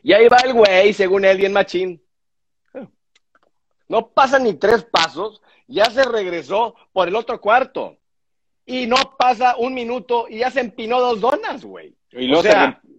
y 0.02 0.12
ahí 0.12 0.28
va 0.28 0.39
el 0.44 0.52
güey, 0.52 0.93
según 0.93 1.24
él, 1.24 1.39
bien 1.39 1.52
machín. 1.52 2.02
No 3.89 4.10
pasa 4.10 4.39
ni 4.39 4.55
tres 4.55 4.85
pasos, 4.85 5.43
ya 5.66 5.86
se 5.86 6.05
regresó 6.05 6.77
por 6.93 7.09
el 7.09 7.16
otro 7.16 7.40
cuarto. 7.40 7.97
Y 8.64 8.86
no 8.86 8.97
pasa 9.18 9.56
un 9.56 9.74
minuto 9.74 10.27
y 10.28 10.39
ya 10.39 10.51
se 10.51 10.60
empinó 10.60 11.01
dos 11.01 11.20
donas, 11.20 11.64
güey. 11.64 11.97
Y 12.12 12.28
luego 12.28 12.44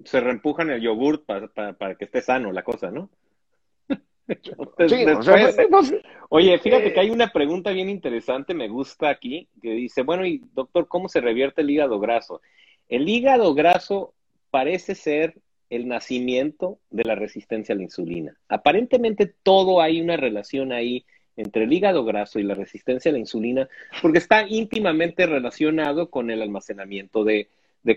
se, 0.04 0.20
reempujan 0.20 0.70
el 0.70 0.82
yogurt 0.82 1.26
para, 1.26 1.96
que 1.96 2.06
esté 2.06 2.22
sano 2.22 2.52
la 2.52 2.64
cosa, 2.64 2.92
¿no? 2.92 3.10
oye, 6.30 6.60
fíjate 6.60 6.94
que 6.94 7.00
hay 7.00 7.10
una 7.10 7.32
pregunta 7.32 7.72
bien 7.72 7.90
interesante, 7.90 8.54
me 8.54 8.68
gusta 8.68 9.10
aquí, 9.10 9.48
que 9.62 9.72
dice, 9.72 10.04
bueno, 10.04 10.26
y 10.26 10.42
doctor, 10.54 10.88
¿cómo 10.88 11.10
se 11.10 11.22
revierte 11.22 11.62
el 11.62 11.70
hígado 11.70 12.00
graso? 12.00 12.42
El 12.88 13.08
hígado 13.08 13.54
graso 13.54 14.14
parece 14.50 14.96
ser 14.96 15.36
el 15.72 15.88
nacimiento 15.88 16.80
de 16.90 17.06
la 17.06 17.16
resistencia 17.16 17.74
a 17.74 17.78
la 17.78 17.84
insulina. 17.84 18.38
Aparentemente 18.50 19.34
todo 19.42 19.82
hay 19.82 20.02
una 20.02 20.18
relación 20.18 20.74
ahí 20.74 21.06
entre 21.38 21.64
el 21.64 21.72
hígado 21.72 22.04
graso 22.04 22.40
y 22.40 22.44
la 22.44 22.56
resistencia 22.56 23.10
a 23.10 23.14
la 23.14 23.20
insulina, 23.20 23.70
porque 24.02 24.18
está 24.18 24.46
íntimamente 24.48 25.26
relacionado 25.26 26.10
con 26.10 26.30
el 26.30 26.42
almacenamiento 26.42 27.24
de, 27.24 27.48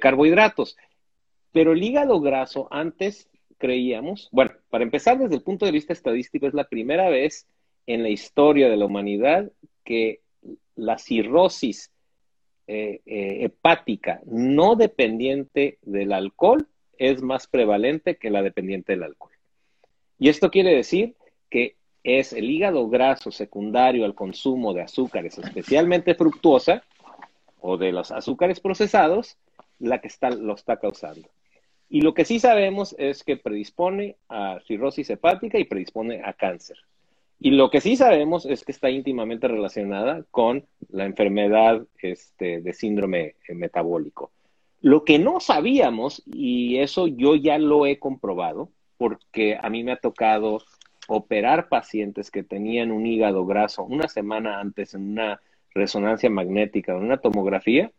carbohidratos. 0.00 0.76
Pero 1.50 1.72
el 1.72 1.82
hígado 1.82 2.20
graso 2.20 2.68
antes 2.70 3.28
creíamos, 3.58 4.28
bueno, 4.30 4.52
para 4.70 4.84
empezar 4.84 5.18
desde 5.18 5.34
el 5.34 5.42
punto 5.42 5.66
de 5.66 5.72
vista 5.72 5.92
estadístico, 5.92 6.46
es 6.46 6.54
la 6.54 6.68
primera 6.68 7.08
vez 7.08 7.48
en 7.88 8.04
la 8.04 8.08
historia 8.08 8.68
de 8.68 8.76
la 8.76 8.86
humanidad 8.86 9.50
que 9.84 10.20
la 10.76 10.96
cirrosis 10.96 11.90
eh, 12.68 13.00
eh, 13.04 13.44
hepática 13.44 14.20
no 14.26 14.76
dependiente 14.76 15.78
del 15.82 16.12
alcohol 16.12 16.68
es 16.98 17.22
más 17.22 17.46
prevalente 17.46 18.16
que 18.16 18.30
la 18.30 18.42
dependiente 18.42 18.92
del 18.92 19.04
alcohol. 19.04 19.32
Y 20.18 20.28
esto 20.28 20.50
quiere 20.50 20.74
decir 20.74 21.14
que 21.50 21.76
es 22.02 22.32
el 22.32 22.50
hígado 22.50 22.88
graso 22.88 23.30
secundario 23.30 24.04
al 24.04 24.14
consumo 24.14 24.74
de 24.74 24.82
azúcares, 24.82 25.38
especialmente 25.38 26.14
fructuosa 26.14 26.82
o 27.60 27.76
de 27.78 27.92
los 27.92 28.10
azúcares 28.10 28.60
procesados, 28.60 29.38
la 29.78 30.00
que 30.00 30.08
está, 30.08 30.30
lo 30.30 30.54
está 30.54 30.78
causando. 30.78 31.28
Y 31.88 32.02
lo 32.02 32.14
que 32.14 32.24
sí 32.24 32.38
sabemos 32.38 32.94
es 32.98 33.24
que 33.24 33.36
predispone 33.36 34.16
a 34.28 34.60
cirrosis 34.66 35.10
hepática 35.10 35.58
y 35.58 35.64
predispone 35.64 36.22
a 36.24 36.32
cáncer. 36.32 36.76
Y 37.40 37.50
lo 37.50 37.70
que 37.70 37.80
sí 37.80 37.96
sabemos 37.96 38.46
es 38.46 38.64
que 38.64 38.72
está 38.72 38.90
íntimamente 38.90 39.48
relacionada 39.48 40.24
con 40.30 40.66
la 40.88 41.04
enfermedad 41.04 41.86
este, 42.00 42.60
de 42.60 42.72
síndrome 42.72 43.34
eh, 43.48 43.54
metabólico. 43.54 44.30
Lo 44.84 45.02
que 45.02 45.18
no 45.18 45.40
sabíamos, 45.40 46.22
y 46.26 46.76
eso 46.76 47.06
yo 47.06 47.36
ya 47.36 47.56
lo 47.56 47.86
he 47.86 47.98
comprobado, 47.98 48.68
porque 48.98 49.56
a 49.58 49.70
mí 49.70 49.82
me 49.82 49.92
ha 49.92 49.96
tocado 49.96 50.58
operar 51.08 51.70
pacientes 51.70 52.30
que 52.30 52.42
tenían 52.42 52.92
un 52.92 53.06
hígado 53.06 53.46
graso 53.46 53.82
una 53.84 54.08
semana 54.08 54.60
antes 54.60 54.92
en 54.92 55.12
una 55.12 55.40
resonancia 55.74 56.28
magnética, 56.28 56.92
en 56.92 57.02
una 57.02 57.16
tomografía, 57.16 57.92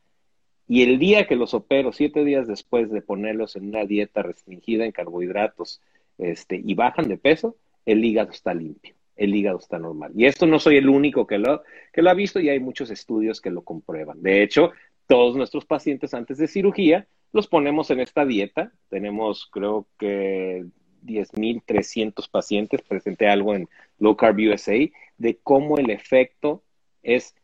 y 0.68 0.84
el 0.84 1.00
día 1.00 1.26
que 1.26 1.36
los 1.36 1.56
opero, 1.56 1.92
siete 1.92 2.24
días 2.24 2.46
después 2.46 2.92
de 2.92 3.02
ponerlos 3.02 3.56
en 3.56 3.70
una 3.70 3.84
dieta 3.86 4.22
restringida 4.22 4.86
en 4.86 4.92
carbohidratos 4.92 5.82
este, 6.20 6.62
y 6.64 6.76
bajan 6.76 7.08
de 7.08 7.18
peso, 7.18 7.56
el 7.88 8.06
hígado 8.06 8.30
está 8.30 8.54
limpio, 8.54 8.94
el 9.16 9.34
hígado 9.34 9.58
está 9.58 9.80
normal. 9.80 10.12
Y 10.16 10.28
esto 10.28 10.46
no 10.46 10.60
soy 10.60 10.78
el 10.78 10.88
único 10.88 11.26
que 11.26 11.40
lo, 11.40 11.64
que 11.92 12.04
lo 12.04 12.12
ha 12.12 12.14
visto 12.14 12.40
y 12.40 12.50
hay 12.50 12.60
muchos 12.60 12.92
estudios 12.92 13.42
que 13.42 13.50
lo 13.50 13.64
comprueban. 13.64 14.22
De 14.22 14.44
hecho, 14.44 14.72
todos 15.08 15.36
nuestros 15.36 15.66
pacientes 15.66 16.14
antes 16.14 16.38
de 16.38 16.48
cirugía 16.48 17.08
los 17.32 17.48
ponemos 17.48 17.92
en 17.92 18.00
esta 18.00 18.26
dieta. 18.26 18.72
Tenemos, 18.90 19.48
creo 19.52 19.88
que 20.00 20.66
10.300 21.04 22.30
pacientes, 22.30 22.82
presenté 22.82 23.28
algo 23.28 23.54
en 23.54 23.68
Low 24.00 24.16
Carb 24.16 24.38
USA, 24.38 24.78
de 25.18 25.38
cómo 25.44 25.78
el 25.78 25.90
efecto 25.90 26.64
es 27.04 27.36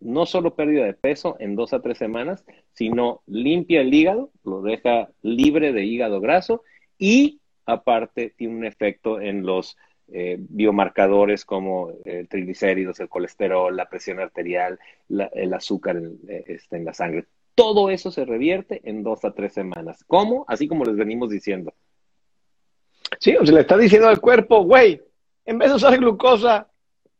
no 0.00 0.26
solo 0.26 0.54
pérdida 0.54 0.84
de 0.84 0.94
peso 0.94 1.36
en 1.38 1.54
dos 1.54 1.72
a 1.72 1.80
tres 1.80 1.98
semanas, 1.98 2.44
sino 2.72 3.22
limpia 3.26 3.80
el 3.80 3.94
hígado, 3.94 4.30
lo 4.44 4.62
deja 4.62 5.10
libre 5.22 5.72
de 5.72 5.84
hígado 5.84 6.20
graso 6.20 6.62
y 6.98 7.40
aparte 7.66 8.34
tiene 8.36 8.56
un 8.56 8.64
efecto 8.64 9.20
en 9.20 9.46
los 9.46 9.76
eh, 10.08 10.36
biomarcadores 10.38 11.44
como 11.44 11.92
el 12.04 12.28
triglicéridos, 12.28 13.00
el 13.00 13.08
colesterol, 13.08 13.76
la 13.76 13.88
presión 13.88 14.20
arterial, 14.20 14.78
el 15.08 15.54
azúcar 15.54 15.96
en, 15.96 16.18
eh, 16.28 16.44
este, 16.46 16.76
en 16.76 16.84
la 16.84 16.94
sangre. 16.94 17.26
Todo 17.54 17.90
eso 17.90 18.10
se 18.10 18.24
revierte 18.24 18.80
en 18.84 19.02
dos 19.02 19.24
a 19.24 19.32
tres 19.32 19.52
semanas. 19.52 20.04
¿Cómo? 20.06 20.44
Así 20.48 20.68
como 20.68 20.84
les 20.84 20.96
venimos 20.96 21.30
diciendo. 21.30 21.74
Sí, 23.18 23.36
o 23.36 23.44
se 23.44 23.52
le 23.52 23.60
está 23.60 23.76
diciendo 23.76 24.08
al 24.08 24.20
cuerpo, 24.20 24.64
güey, 24.64 25.00
en 25.44 25.58
vez 25.58 25.68
de 25.68 25.76
usar 25.76 25.98
glucosa, 25.98 26.68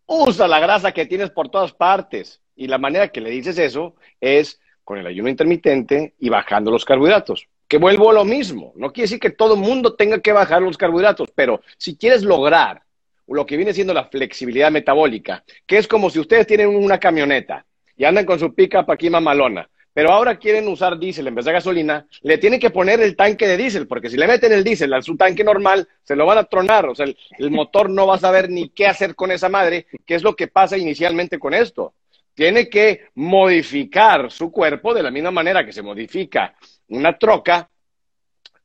usa 0.06 0.48
la 0.48 0.60
grasa 0.60 0.92
que 0.92 1.06
tienes 1.06 1.30
por 1.30 1.48
todas 1.48 1.72
partes. 1.72 2.40
Y 2.56 2.66
la 2.66 2.78
manera 2.78 3.08
que 3.08 3.20
le 3.20 3.30
dices 3.30 3.58
eso 3.58 3.94
es 4.20 4.60
con 4.84 4.98
el 4.98 5.06
ayuno 5.06 5.28
intermitente 5.28 6.14
y 6.18 6.28
bajando 6.28 6.70
los 6.70 6.84
carbohidratos. 6.84 7.48
Que 7.72 7.78
vuelvo 7.78 8.12
lo 8.12 8.26
mismo. 8.26 8.74
No 8.76 8.92
quiere 8.92 9.04
decir 9.04 9.18
que 9.18 9.30
todo 9.30 9.54
el 9.54 9.60
mundo 9.60 9.94
tenga 9.94 10.20
que 10.20 10.30
bajar 10.30 10.60
los 10.60 10.76
carbohidratos, 10.76 11.30
pero 11.34 11.62
si 11.78 11.96
quieres 11.96 12.22
lograr 12.22 12.82
lo 13.26 13.46
que 13.46 13.56
viene 13.56 13.72
siendo 13.72 13.94
la 13.94 14.04
flexibilidad 14.04 14.70
metabólica, 14.70 15.42
que 15.66 15.78
es 15.78 15.88
como 15.88 16.10
si 16.10 16.20
ustedes 16.20 16.46
tienen 16.46 16.68
una 16.68 16.98
camioneta 16.98 17.64
y 17.96 18.04
andan 18.04 18.26
con 18.26 18.38
su 18.38 18.54
pick-up 18.54 18.90
aquí 18.90 19.08
mamalona, 19.08 19.70
pero 19.94 20.12
ahora 20.12 20.38
quieren 20.38 20.68
usar 20.68 20.98
diésel 20.98 21.28
en 21.28 21.34
vez 21.34 21.46
de 21.46 21.52
gasolina, 21.52 22.06
le 22.20 22.36
tienen 22.36 22.60
que 22.60 22.68
poner 22.68 23.00
el 23.00 23.16
tanque 23.16 23.48
de 23.48 23.56
diésel, 23.56 23.86
porque 23.86 24.10
si 24.10 24.18
le 24.18 24.26
meten 24.26 24.52
el 24.52 24.64
diésel 24.64 24.92
a 24.92 25.00
su 25.00 25.16
tanque 25.16 25.42
normal, 25.42 25.88
se 26.02 26.14
lo 26.14 26.26
van 26.26 26.36
a 26.36 26.44
tronar, 26.44 26.90
o 26.90 26.94
sea, 26.94 27.06
el, 27.06 27.16
el 27.38 27.50
motor 27.50 27.88
no 27.88 28.06
va 28.06 28.16
a 28.16 28.18
saber 28.18 28.50
ni 28.50 28.68
qué 28.68 28.86
hacer 28.86 29.14
con 29.14 29.30
esa 29.30 29.48
madre, 29.48 29.86
que 30.04 30.14
es 30.14 30.22
lo 30.22 30.36
que 30.36 30.46
pasa 30.46 30.76
inicialmente 30.76 31.38
con 31.38 31.54
esto 31.54 31.94
tiene 32.34 32.68
que 32.68 33.08
modificar 33.14 34.30
su 34.30 34.50
cuerpo 34.50 34.94
de 34.94 35.02
la 35.02 35.10
misma 35.10 35.30
manera 35.30 35.64
que 35.64 35.72
se 35.72 35.82
modifica 35.82 36.54
una 36.92 37.18
troca 37.18 37.68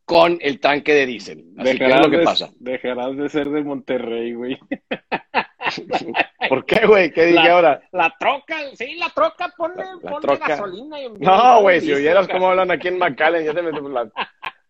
con 0.06 0.38
el 0.41 0.60
tanque 0.60 0.94
de 0.94 1.06
diésel. 1.06 1.45
Así 1.58 1.78
que 1.78 1.86
es 1.86 1.99
lo 1.99 2.10
que 2.10 2.20
pasa. 2.20 2.49
Dejarás 2.60 3.18
de 3.18 3.28
ser 3.28 3.49
de 3.49 3.62
Monterrey, 3.64 4.34
güey. 4.34 4.58
¿Por 6.49 6.66
qué, 6.66 6.86
güey? 6.88 7.12
¿Qué 7.12 7.26
dije 7.26 7.49
ahora? 7.49 7.82
La 7.91 8.16
troca, 8.18 8.56
sí, 8.74 8.95
la 8.95 9.10
troca, 9.10 9.54
ponle, 9.58 9.84
gasolina. 10.40 11.02
Y 11.02 11.10
no, 11.10 11.62
güey, 11.62 11.82
si 11.82 11.91
oyeras 11.91 12.28
cómo 12.28 12.49
hablan 12.49 12.72
aquí 12.72 12.88
en 12.88 12.98
McAllen, 12.98 13.44
ya 13.44 13.54
te 13.54 13.62
meto 13.62 13.88
la... 13.90 14.10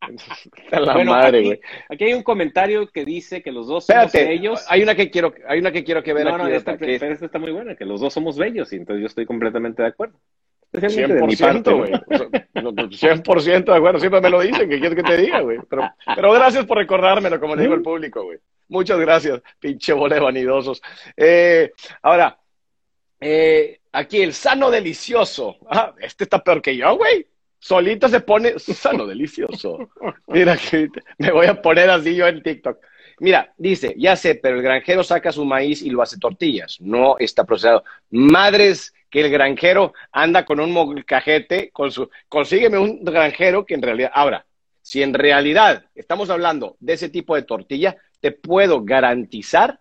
la 0.72 1.04
madre, 1.04 1.44
güey. 1.44 1.62
Aquí, 1.90 2.06
hay 2.06 2.14
un 2.14 2.24
comentario 2.24 2.88
que 2.88 3.06
dice 3.06 3.44
que 3.44 3.52
los 3.52 3.68
dos 3.68 3.86
somos 3.86 4.12
bellos. 4.12 4.66
Hay 4.70 4.82
una 4.82 4.96
que 4.96 5.12
quiero, 5.12 5.34
hay 5.48 5.60
una 5.60 5.72
que 5.72 5.84
quiero 5.84 6.02
que 6.02 6.14
ver 6.14 6.26
no, 6.26 6.38
No, 6.38 6.48
esta, 6.48 6.74
está 6.74 7.38
muy 7.38 7.52
buena, 7.52 7.76
que 7.76 7.86
los 7.86 8.02
dos 8.02 8.14
somos 8.14 8.38
bellos, 8.38 8.74
y 8.74 8.78
entonces 8.78 9.02
yo 9.02 9.08
estoy 9.08 9.26
completamente 9.26 9.84
de 9.84 9.90
acuerdo. 9.90 10.20
100%, 10.74 11.76
güey. 11.78 11.92
100% 11.94 13.66
de 13.66 13.76
acuerdo. 13.76 14.00
Siempre 14.00 14.22
me 14.22 14.30
lo 14.30 14.42
dicen, 14.42 14.70
que 14.70 14.80
quieres 14.80 14.96
que 14.96 15.04
te 15.04 15.18
diga, 15.18 15.42
güey. 15.42 15.60
Pero, 15.70 15.90
pero 16.16 16.32
gracias 16.34 16.66
por 16.66 16.78
recordármelo, 16.78 17.40
como 17.40 17.56
le 17.56 17.64
digo 17.64 17.74
al 17.74 17.82
público, 17.82 18.24
güey. 18.24 18.38
Muchas 18.70 19.00
gracias, 19.00 19.42
pinche 19.60 19.94
bola 19.94 20.20
vanidosos. 20.20 20.82
Eh, 21.16 21.72
ahora, 22.02 22.38
eh, 23.20 23.80
aquí 23.94 24.22
el 24.22 24.34
sano 24.34 24.70
delicioso. 24.70 25.58
Ah, 25.70 25.94
este 26.00 26.26
está 26.26 26.44
peor 26.44 26.62
que 26.62 26.76
yo, 26.76 26.98
güey 26.98 27.26
solito 27.60 28.08
se 28.08 28.22
pone 28.22 28.58
sano, 28.60 29.06
delicioso. 29.06 29.90
Mira 30.28 30.58
que 30.58 30.90
me 31.18 31.32
voy 31.32 31.48
a 31.48 31.62
poner 31.62 31.90
así 31.90 32.16
yo 32.16 32.28
en 32.28 32.42
TikTok. 32.42 32.78
Mira, 33.20 33.54
dice, 33.58 33.96
ya 33.98 34.16
sé, 34.16 34.36
pero 34.36 34.58
el 34.58 34.62
granjero 34.62 35.04
saca 35.04 35.32
su 35.32 35.44
maíz 35.44 35.82
y 35.82 35.90
lo 35.90 36.04
hace 36.04 36.20
tortillas, 36.20 36.78
no 36.80 37.18
está 37.18 37.44
procesado. 37.46 37.84
Madres 38.12 38.94
que 39.10 39.22
el 39.22 39.32
granjero 39.32 39.94
anda 40.12 40.46
con 40.46 40.60
un 40.60 40.72
molcajete, 40.72 41.72
con 41.72 41.92
su, 41.92 42.10
consígueme 42.28 42.78
un 42.78 43.04
granjero 43.04 43.66
que 43.66 43.76
en 43.76 43.82
realidad, 43.82 44.12
ahora, 44.14 44.46
si 44.82 45.04
en 45.04 45.14
realidad 45.14 45.86
estamos 45.96 46.30
hablando 46.30 46.78
de 46.80 46.94
ese 46.94 47.10
tipo 47.10 47.36
de 47.36 47.44
tortilla, 47.44 47.98
te 48.20 48.32
puedo 48.32 48.84
garantizar 48.84 49.80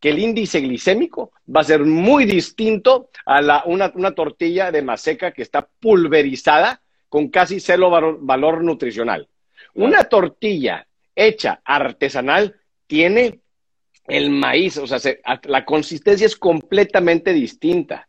que 0.00 0.10
el 0.10 0.18
índice 0.18 0.60
glicémico 0.60 1.32
va 1.54 1.60
a 1.62 1.64
ser 1.64 1.84
muy 1.84 2.24
distinto 2.24 3.10
a 3.24 3.40
la, 3.40 3.62
una, 3.66 3.92
una 3.94 4.12
tortilla 4.12 4.70
de 4.70 4.82
maseca 4.82 5.32
que 5.32 5.42
está 5.42 5.68
pulverizada 5.80 6.80
con 7.08 7.28
casi 7.28 7.60
cero 7.60 7.90
valor, 8.20 8.62
nutricional. 8.62 9.28
Una 9.74 10.04
tortilla 10.04 10.86
hecha 11.14 11.60
artesanal 11.64 12.56
tiene 12.86 13.40
el 14.06 14.30
maíz, 14.30 14.78
o 14.78 14.86
sea, 14.86 14.98
la 15.44 15.64
consistencia 15.64 16.26
es 16.26 16.36
completamente 16.36 17.32
distinta. 17.32 18.08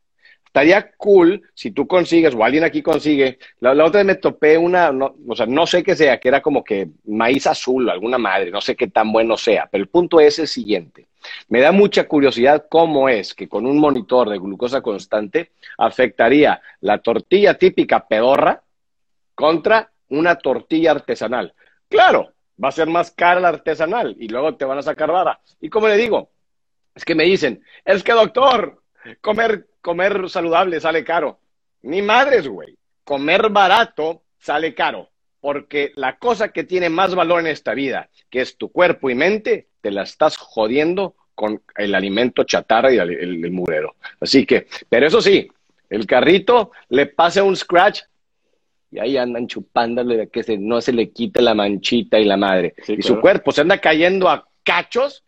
Estaría 0.49 0.91
cool 0.97 1.43
si 1.53 1.69
tú 1.69 1.85
consigues, 1.87 2.33
o 2.33 2.43
alguien 2.43 2.63
aquí 2.63 2.81
consigue, 2.81 3.37
la, 3.59 3.71
otra 3.85 3.99
vez 3.99 4.05
me 4.05 4.15
topé 4.15 4.57
una, 4.57 4.89
o 4.89 5.35
sea, 5.35 5.45
no 5.45 5.67
sé 5.67 5.83
qué 5.83 5.95
sea, 5.95 6.19
que 6.19 6.27
era 6.27 6.41
como 6.41 6.63
que 6.63 6.89
maíz 7.05 7.45
azul, 7.45 7.87
alguna 7.87 8.17
madre, 8.17 8.49
no 8.49 8.59
sé 8.59 8.75
qué 8.75 8.87
tan 8.87 9.11
bueno 9.11 9.37
sea, 9.37 9.69
pero 9.71 9.83
el 9.83 9.89
punto 9.89 10.19
es 10.19 10.39
el 10.39 10.47
siguiente. 10.47 11.05
Me 11.49 11.59
da 11.59 11.71
mucha 11.71 12.07
curiosidad 12.07 12.65
cómo 12.67 13.09
es 13.09 13.35
que 13.35 13.47
con 13.47 13.67
un 13.67 13.77
monitor 13.77 14.27
de 14.27 14.39
glucosa 14.39 14.81
constante 14.81 15.51
afectaría 15.77 16.59
la 16.81 16.97
tortilla 16.97 17.53
típica 17.53 18.07
pedorra, 18.07 18.63
contra 19.35 19.91
una 20.09 20.35
tortilla 20.35 20.91
artesanal. 20.91 21.53
Claro, 21.87 22.33
va 22.61 22.69
a 22.69 22.73
ser 22.73 22.87
más 22.87 23.11
cara 23.11 23.39
la 23.39 23.49
artesanal 23.49 24.15
y 24.19 24.27
luego 24.27 24.55
te 24.55 24.65
van 24.65 24.79
a 24.79 24.81
sacar 24.81 25.11
vara. 25.11 25.39
Y 25.61 25.69
como 25.69 25.87
le 25.87 25.95
digo, 25.95 26.31
es 26.95 27.05
que 27.05 27.15
me 27.15 27.23
dicen, 27.23 27.63
es 27.85 28.03
que 28.03 28.11
doctor, 28.11 28.81
comer, 29.21 29.67
comer 29.81 30.29
saludable 30.29 30.79
sale 30.79 31.03
caro. 31.03 31.39
Ni 31.81 32.01
madres, 32.01 32.47
güey. 32.47 32.77
Comer 33.03 33.49
barato 33.49 34.23
sale 34.37 34.73
caro. 34.73 35.09
Porque 35.41 35.93
la 35.95 36.17
cosa 36.17 36.49
que 36.49 36.65
tiene 36.65 36.89
más 36.89 37.15
valor 37.15 37.39
en 37.39 37.47
esta 37.47 37.73
vida, 37.73 38.09
que 38.29 38.41
es 38.41 38.57
tu 38.57 38.71
cuerpo 38.71 39.09
y 39.09 39.15
mente, 39.15 39.69
te 39.81 39.91
la 39.91 40.03
estás 40.03 40.35
jodiendo 40.35 41.15
con 41.33 41.61
el 41.77 41.95
alimento 41.95 42.43
chatarra 42.43 42.91
y 42.91 42.97
el, 42.97 43.11
el, 43.11 43.51
mugrero. 43.51 43.95
Así 44.19 44.45
que, 44.45 44.67
pero 44.89 45.07
eso 45.07 45.21
sí, 45.21 45.49
el 45.89 46.05
carrito 46.05 46.71
le 46.89 47.05
pasa 47.05 47.43
un 47.43 47.55
scratch 47.55 48.01
y 48.91 48.99
ahí 48.99 49.15
andan 49.15 49.47
chupándole 49.47 50.17
de 50.17 50.27
que 50.27 50.43
se, 50.43 50.57
no 50.57 50.81
se 50.81 50.91
le 50.91 51.11
quite 51.11 51.41
la 51.41 51.53
manchita 51.53 52.19
y 52.19 52.25
la 52.25 52.35
madre. 52.35 52.73
y 52.87 53.01
su 53.01 53.21
cuerpo 53.21 53.53
se 53.53 53.61
anda 53.61 53.79
cayendo 53.79 54.27
a 54.27 54.45
cachos 54.63 55.23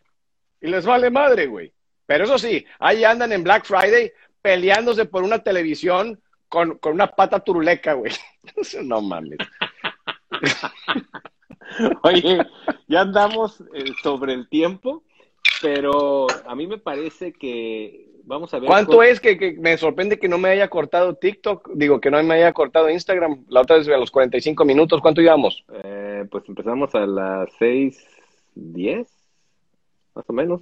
y 0.60 0.68
les 0.68 0.84
vale 0.84 1.08
madre, 1.08 1.46
güey. 1.46 1.72
Pero 2.04 2.24
eso 2.24 2.38
sí, 2.38 2.64
ahí 2.78 3.04
andan 3.04 3.32
en 3.32 3.42
Black 3.42 3.64
Friday 3.64 4.12
peleándose 4.42 5.04
por 5.06 5.22
una 5.22 5.38
televisión 5.38 6.20
con, 6.48 6.78
una 6.84 7.06
pata 7.06 7.40
turuleca, 7.40 7.94
güey. 7.94 8.12
no 8.82 9.00
mames. 9.00 9.38
Oye, 12.02 12.38
ya 12.88 13.00
andamos 13.00 13.62
eh, 13.72 13.84
sobre 14.02 14.34
el 14.34 14.48
tiempo, 14.48 15.04
pero 15.62 16.26
a 16.46 16.54
mí 16.54 16.66
me 16.66 16.76
parece 16.76 17.32
que 17.32 18.10
vamos 18.24 18.52
a 18.52 18.58
ver. 18.58 18.66
¿Cuánto 18.66 19.02
es 19.02 19.20
que, 19.20 19.56
me 19.58 19.78
sorprende 19.78 20.18
que 20.18 20.28
no 20.28 20.36
me 20.36 20.50
haya 20.50 20.68
cortado 20.68 21.14
TikTok? 21.14 21.70
Digo, 21.74 22.00
que 22.00 22.10
no 22.10 22.22
me 22.22 22.34
haya 22.34 22.52
cortado 22.52 22.90
Instagram. 22.90 23.46
La 23.48 23.62
otra 23.62 23.78
vez 23.78 23.88
a 23.88 23.96
los 23.96 24.10
45 24.10 24.64
minutos, 24.66 25.00
¿cuánto 25.00 25.22
llevamos? 25.22 25.64
Eh, 25.82 26.26
pues 26.30 26.44
empezamos 26.48 26.94
a 26.94 27.06
las 27.06 27.48
6.10, 27.58 29.06
más 30.14 30.24
o 30.28 30.32
menos. 30.32 30.60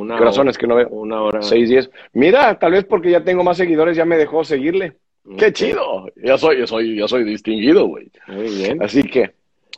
Una 0.00 0.16
Corazones 0.16 0.56
que 0.56 0.66
no 0.66 0.76
veo. 0.76 0.88
Una 0.88 1.22
hora. 1.22 1.40
6.10. 1.40 1.90
Mira, 2.14 2.58
tal 2.58 2.72
vez 2.72 2.84
porque 2.84 3.10
ya 3.10 3.22
tengo 3.22 3.44
más 3.44 3.58
seguidores, 3.58 3.96
ya 3.96 4.04
me 4.04 4.16
dejó 4.16 4.44
seguirle. 4.44 4.96
¡Qué 5.36 5.52
chido! 5.52 6.06
Ya 6.16 6.38
soy, 6.38 6.58
yo 6.58 6.66
soy, 6.66 7.06
soy 7.06 7.24
distinguido, 7.24 7.86
güey. 7.86 8.10
Muy 8.26 8.48
bien. 8.48 8.82
Así 8.82 9.02
que, 9.02 9.32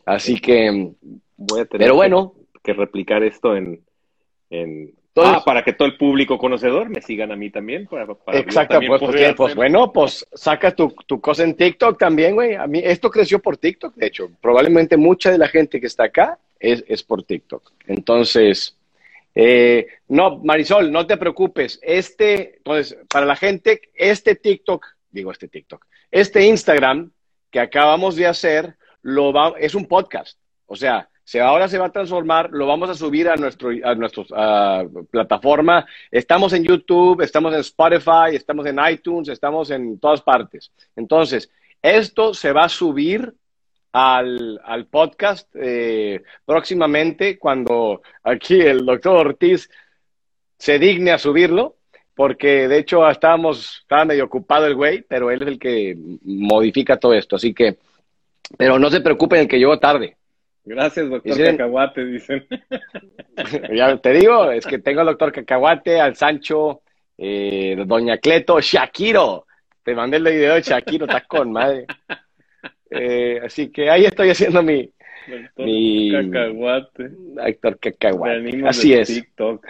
así 0.07 0.40
que. 0.40 0.93
Voy 1.36 1.61
a 1.61 1.65
tener 1.65 1.86
pero 1.86 1.97
bueno. 1.97 2.35
que, 2.62 2.73
replicar 2.73 3.24
esto 3.24 3.57
en, 3.57 3.81
en 4.51 4.94
ah, 5.16 5.43
para 5.44 5.65
que 5.65 5.73
todo 5.73 5.89
el 5.89 5.97
público 5.97 6.39
conocedor 6.39 6.89
me 6.89 7.03
sigan 7.03 7.32
a 7.32 7.36
mí 7.36 7.51
también. 7.51 7.89
exacto, 8.32 8.78
pues, 8.86 9.01
pues, 9.01 9.35
pues, 9.35 9.55
bueno, 9.57 9.93
pues 9.93 10.24
saca 10.32 10.74
tu, 10.74 10.94
tu, 11.07 11.20
cosa 11.20 11.43
en 11.43 11.57
TikTok 11.57 11.99
también, 11.99 12.36
güey. 12.36 12.55
A 12.55 12.69
mí 12.69 12.81
esto 12.82 13.11
creció 13.11 13.40
por 13.40 13.57
TikTok, 13.57 13.97
de 13.97 14.07
hecho. 14.07 14.31
Probablemente 14.40 14.97
mucha 14.97 15.32
de 15.32 15.39
la 15.39 15.49
gente 15.49 15.81
que 15.81 15.89
está 15.89 16.05
acá 16.05 16.39
es, 16.61 16.85
es 16.86 17.03
por 17.03 17.24
TikTok. 17.24 17.73
Entonces, 17.89 18.77
eh, 19.34 19.86
no, 20.09 20.38
Marisol, 20.38 20.90
no 20.92 21.06
te 21.06 21.16
preocupes. 21.16 21.78
Este, 21.82 22.56
entonces, 22.56 22.96
para 23.09 23.26
la 23.26 23.36
gente, 23.36 23.80
este 23.94 24.34
TikTok, 24.34 24.86
digo 25.10 25.32
este 25.32 25.48
TikTok, 25.48 25.86
este 26.10 26.46
Instagram 26.46 27.10
que 27.50 27.60
acabamos 27.60 28.16
de 28.16 28.26
hacer, 28.26 28.76
lo 29.02 29.32
va, 29.32 29.54
es 29.59 29.74
un 29.74 29.86
podcast. 29.86 30.38
O 30.66 30.76
sea, 30.76 31.09
se, 31.24 31.40
ahora 31.40 31.68
se 31.68 31.78
va 31.78 31.86
a 31.86 31.92
transformar, 31.92 32.50
lo 32.50 32.66
vamos 32.66 32.90
a 32.90 32.94
subir 32.94 33.28
a 33.28 33.36
nuestro 33.36 33.70
a 33.84 33.94
nuestra 33.94 34.84
plataforma. 35.10 35.86
Estamos 36.10 36.52
en 36.52 36.64
YouTube, 36.64 37.20
estamos 37.22 37.54
en 37.54 37.60
Spotify, 37.60 38.34
estamos 38.34 38.66
en 38.66 38.78
iTunes, 38.90 39.28
estamos 39.28 39.70
en 39.70 39.98
todas 39.98 40.20
partes. 40.20 40.72
Entonces, 40.96 41.50
esto 41.80 42.34
se 42.34 42.52
va 42.52 42.64
a 42.64 42.68
subir 42.68 43.34
al, 43.93 44.60
al 44.64 44.86
podcast 44.86 45.48
eh, 45.55 46.23
próximamente 46.44 47.39
cuando 47.39 48.02
aquí 48.23 48.60
el 48.60 48.85
doctor 48.86 49.27
Ortiz 49.27 49.69
se 50.59 50.78
digne 50.78 51.10
a 51.10 51.19
subirlo, 51.19 51.77
porque 52.14 52.69
de 52.69 52.78
hecho 52.78 53.09
estábamos, 53.09 53.81
estaba 53.82 54.05
medio 54.05 54.24
ocupado 54.24 54.66
el 54.66 54.74
güey, 54.74 55.02
pero 55.02 55.31
él 55.31 55.43
es 55.43 55.48
el 55.48 55.59
que 55.59 55.97
modifica 56.23 56.97
todo 56.97 57.14
esto. 57.14 57.36
Así 57.36 57.52
que, 57.52 57.77
pero 58.56 58.78
no 58.78 58.90
se 58.90 59.01
preocupen 59.01 59.40
el 59.40 59.48
que 59.48 59.59
llegó 59.59 59.78
tarde. 59.78 60.16
Gracias, 60.64 61.10
doctor 61.10 61.36
Cacahuate, 61.36 62.05
dicen. 62.05 62.47
ya 63.74 63.97
te 63.97 64.12
digo, 64.12 64.51
es 64.52 64.64
que 64.64 64.78
tengo 64.78 65.01
al 65.01 65.06
doctor 65.06 65.32
Cacahuate, 65.32 66.01
al 66.01 66.14
Sancho, 66.14 66.82
eh, 67.19 67.74
doña 67.85 68.19
Cleto, 68.19 68.60
Shakiro. 68.60 69.47
Te 69.82 69.94
mandé 69.97 70.19
el 70.19 70.24
video 70.24 70.55
de 70.55 70.62
Shakiro, 70.62 71.06
estás 71.06 71.27
con 71.27 71.51
madre. 71.51 71.86
Eh, 72.93 73.40
así 73.44 73.70
que 73.70 73.90
ahí 73.90 74.05
estoy 74.05 74.31
haciendo 74.31 74.62
mi. 74.62 74.93
Doctor 75.27 75.66
mi 75.66 76.12
Cacahuate. 76.12 77.09
Doctor 77.10 77.78
Cacahuate. 77.78 78.62
Así 78.66 78.93
es. 78.93 79.09
TikTok. 79.09 79.66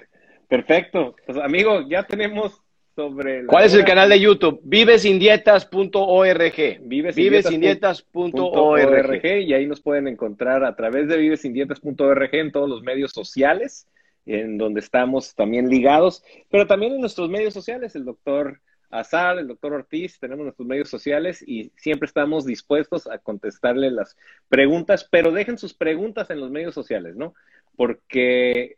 Perfecto. 0.48 1.14
Pues, 1.26 1.38
amigo, 1.38 1.86
ya 1.88 2.02
tenemos 2.04 2.60
sobre. 2.94 3.46
¿Cuál 3.46 3.64
es 3.64 3.74
el 3.74 3.84
canal 3.84 4.08
de 4.08 4.20
YouTube? 4.20 4.60
Vivesindietas.org. 4.64 6.80
Vivesindietas.org. 6.82 9.24
y 9.24 9.54
ahí 9.54 9.66
nos 9.66 9.80
pueden 9.80 10.08
encontrar 10.08 10.64
a 10.64 10.74
través 10.74 11.06
de 11.08 11.16
vivesindietas.org 11.16 12.34
en 12.34 12.50
todos 12.52 12.68
los 12.68 12.82
medios 12.82 13.12
sociales, 13.12 13.86
en 14.26 14.58
donde 14.58 14.80
estamos 14.80 15.34
también 15.34 15.68
ligados, 15.68 16.22
pero 16.50 16.66
también 16.66 16.92
en 16.94 17.00
nuestros 17.00 17.30
medios 17.30 17.54
sociales, 17.54 17.96
el 17.96 18.04
doctor 18.04 18.60
Azar, 18.92 19.38
el 19.38 19.48
doctor 19.48 19.72
Ortiz, 19.72 20.18
tenemos 20.20 20.44
nuestros 20.44 20.68
medios 20.68 20.88
sociales 20.88 21.42
y 21.46 21.72
siempre 21.76 22.06
estamos 22.06 22.44
dispuestos 22.44 23.06
a 23.06 23.18
contestarle 23.18 23.90
las 23.90 24.16
preguntas, 24.48 25.08
pero 25.10 25.32
dejen 25.32 25.58
sus 25.58 25.72
preguntas 25.72 26.30
en 26.30 26.40
los 26.40 26.50
medios 26.50 26.74
sociales, 26.74 27.16
¿no? 27.16 27.34
Porque 27.74 28.76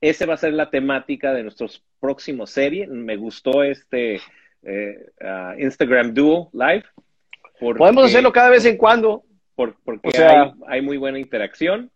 esa 0.00 0.26
va 0.26 0.34
a 0.34 0.38
ser 0.38 0.54
la 0.54 0.70
temática 0.70 1.32
de 1.34 1.42
nuestros 1.42 1.84
próximos 1.98 2.50
series. 2.50 2.88
Me 2.88 3.16
gustó 3.16 3.62
este 3.64 4.20
eh, 4.62 5.10
Instagram 5.58 6.14
Duo 6.14 6.48
Live. 6.52 6.84
Podemos 7.58 8.04
hacerlo 8.04 8.32
cada 8.32 8.50
vez 8.50 8.64
en 8.64 8.76
cuando. 8.76 9.24
porque 9.56 10.16
hay, 10.22 10.52
hay, 10.68 10.80
muy 10.80 10.96
buena 10.96 11.18
interacción 11.18 11.90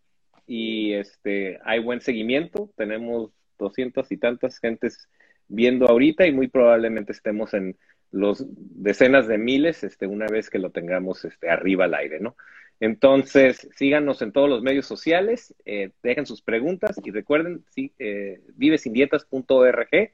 y 0.47 0.93
este 0.93 1.59
hay 1.65 1.79
buen 1.79 2.01
seguimiento. 2.01 2.69
Tenemos 2.77 3.31
doscientas 3.59 4.11
y 4.11 4.17
tantas 4.17 4.59
gentes 4.59 5.09
viendo 5.49 5.87
ahorita 5.87 6.27
y 6.27 6.33
muy 6.33 6.49
probablemente 6.49 7.13
estemos 7.13 7.55
en 7.55 7.77
los 8.11 8.45
decenas 8.49 9.27
de 9.27 9.39
miles 9.39 9.83
este, 9.83 10.07
una 10.07 10.27
vez 10.27 10.49
que 10.49 10.59
lo 10.59 10.71
tengamos 10.71 11.25
este, 11.25 11.51
arriba 11.51 11.87
al 11.87 11.95
aire, 11.95 12.21
¿no? 12.21 12.37
Entonces, 12.81 13.69
síganos 13.77 14.21
en 14.23 14.33
todos 14.33 14.49
los 14.49 14.63
medios 14.63 14.87
sociales, 14.87 15.55
eh, 15.65 15.91
dejen 16.03 16.27
sus 16.27 16.43
preguntas 16.43 17.01
y 17.05 17.11
recuerden, 17.11 17.65
sí, 17.71 17.93
eh, 17.99 18.41
vivesindietas.org 18.57 20.13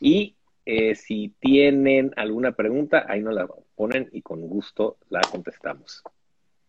y 0.00 0.34
eh, 0.64 0.94
si 0.94 1.34
tienen 1.40 2.12
alguna 2.16 2.52
pregunta, 2.52 3.06
ahí 3.08 3.22
nos 3.22 3.34
la 3.34 3.48
ponen 3.74 4.08
y 4.12 4.22
con 4.22 4.40
gusto 4.42 4.98
la 5.10 5.20
contestamos. 5.20 6.02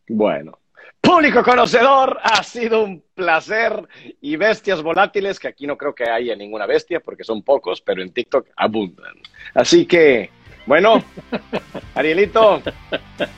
Bueno, 0.08 0.60
Público 1.02 1.44
conocedor, 1.44 2.20
ha 2.22 2.44
sido 2.44 2.84
un 2.84 3.04
placer. 3.16 3.88
Y 4.22 4.36
bestias 4.36 4.82
volátiles, 4.82 5.40
que 5.40 5.48
aquí 5.48 5.66
no 5.66 5.78
creo 5.78 5.94
que 5.94 6.10
haya 6.10 6.36
ninguna 6.36 6.66
bestia 6.66 7.00
porque 7.00 7.24
son 7.24 7.42
pocos, 7.42 7.82
pero 7.82 8.02
en 8.02 8.12
TikTok 8.12 8.48
abundan. 8.56 9.16
Así 9.54 9.86
que, 9.86 10.30
bueno, 10.66 11.04
Arielito, 11.96 12.62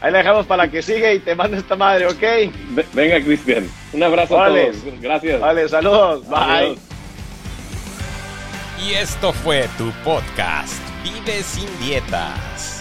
ahí 0.01 0.11
la 0.11 0.17
dejamos 0.17 0.45
para 0.45 0.69
que 0.69 0.81
siga 0.81 1.13
y 1.13 1.19
te 1.19 1.35
mande 1.35 1.57
esta 1.57 1.75
madre, 1.75 2.07
¿ok? 2.07 2.53
Venga, 2.93 3.21
Cristian. 3.21 3.67
Un 3.93 4.03
abrazo 4.03 4.41
a 4.41 4.47
todos. 4.47 4.83
Gracias. 4.99 5.39
Vale, 5.39 5.69
saludos. 5.69 6.27
Bye. 6.27 6.77
Y 8.83 8.93
esto 8.93 9.31
fue 9.31 9.67
tu 9.77 9.91
podcast, 10.03 10.81
Vive 11.03 11.43
sin 11.43 11.69
dietas. 11.79 12.80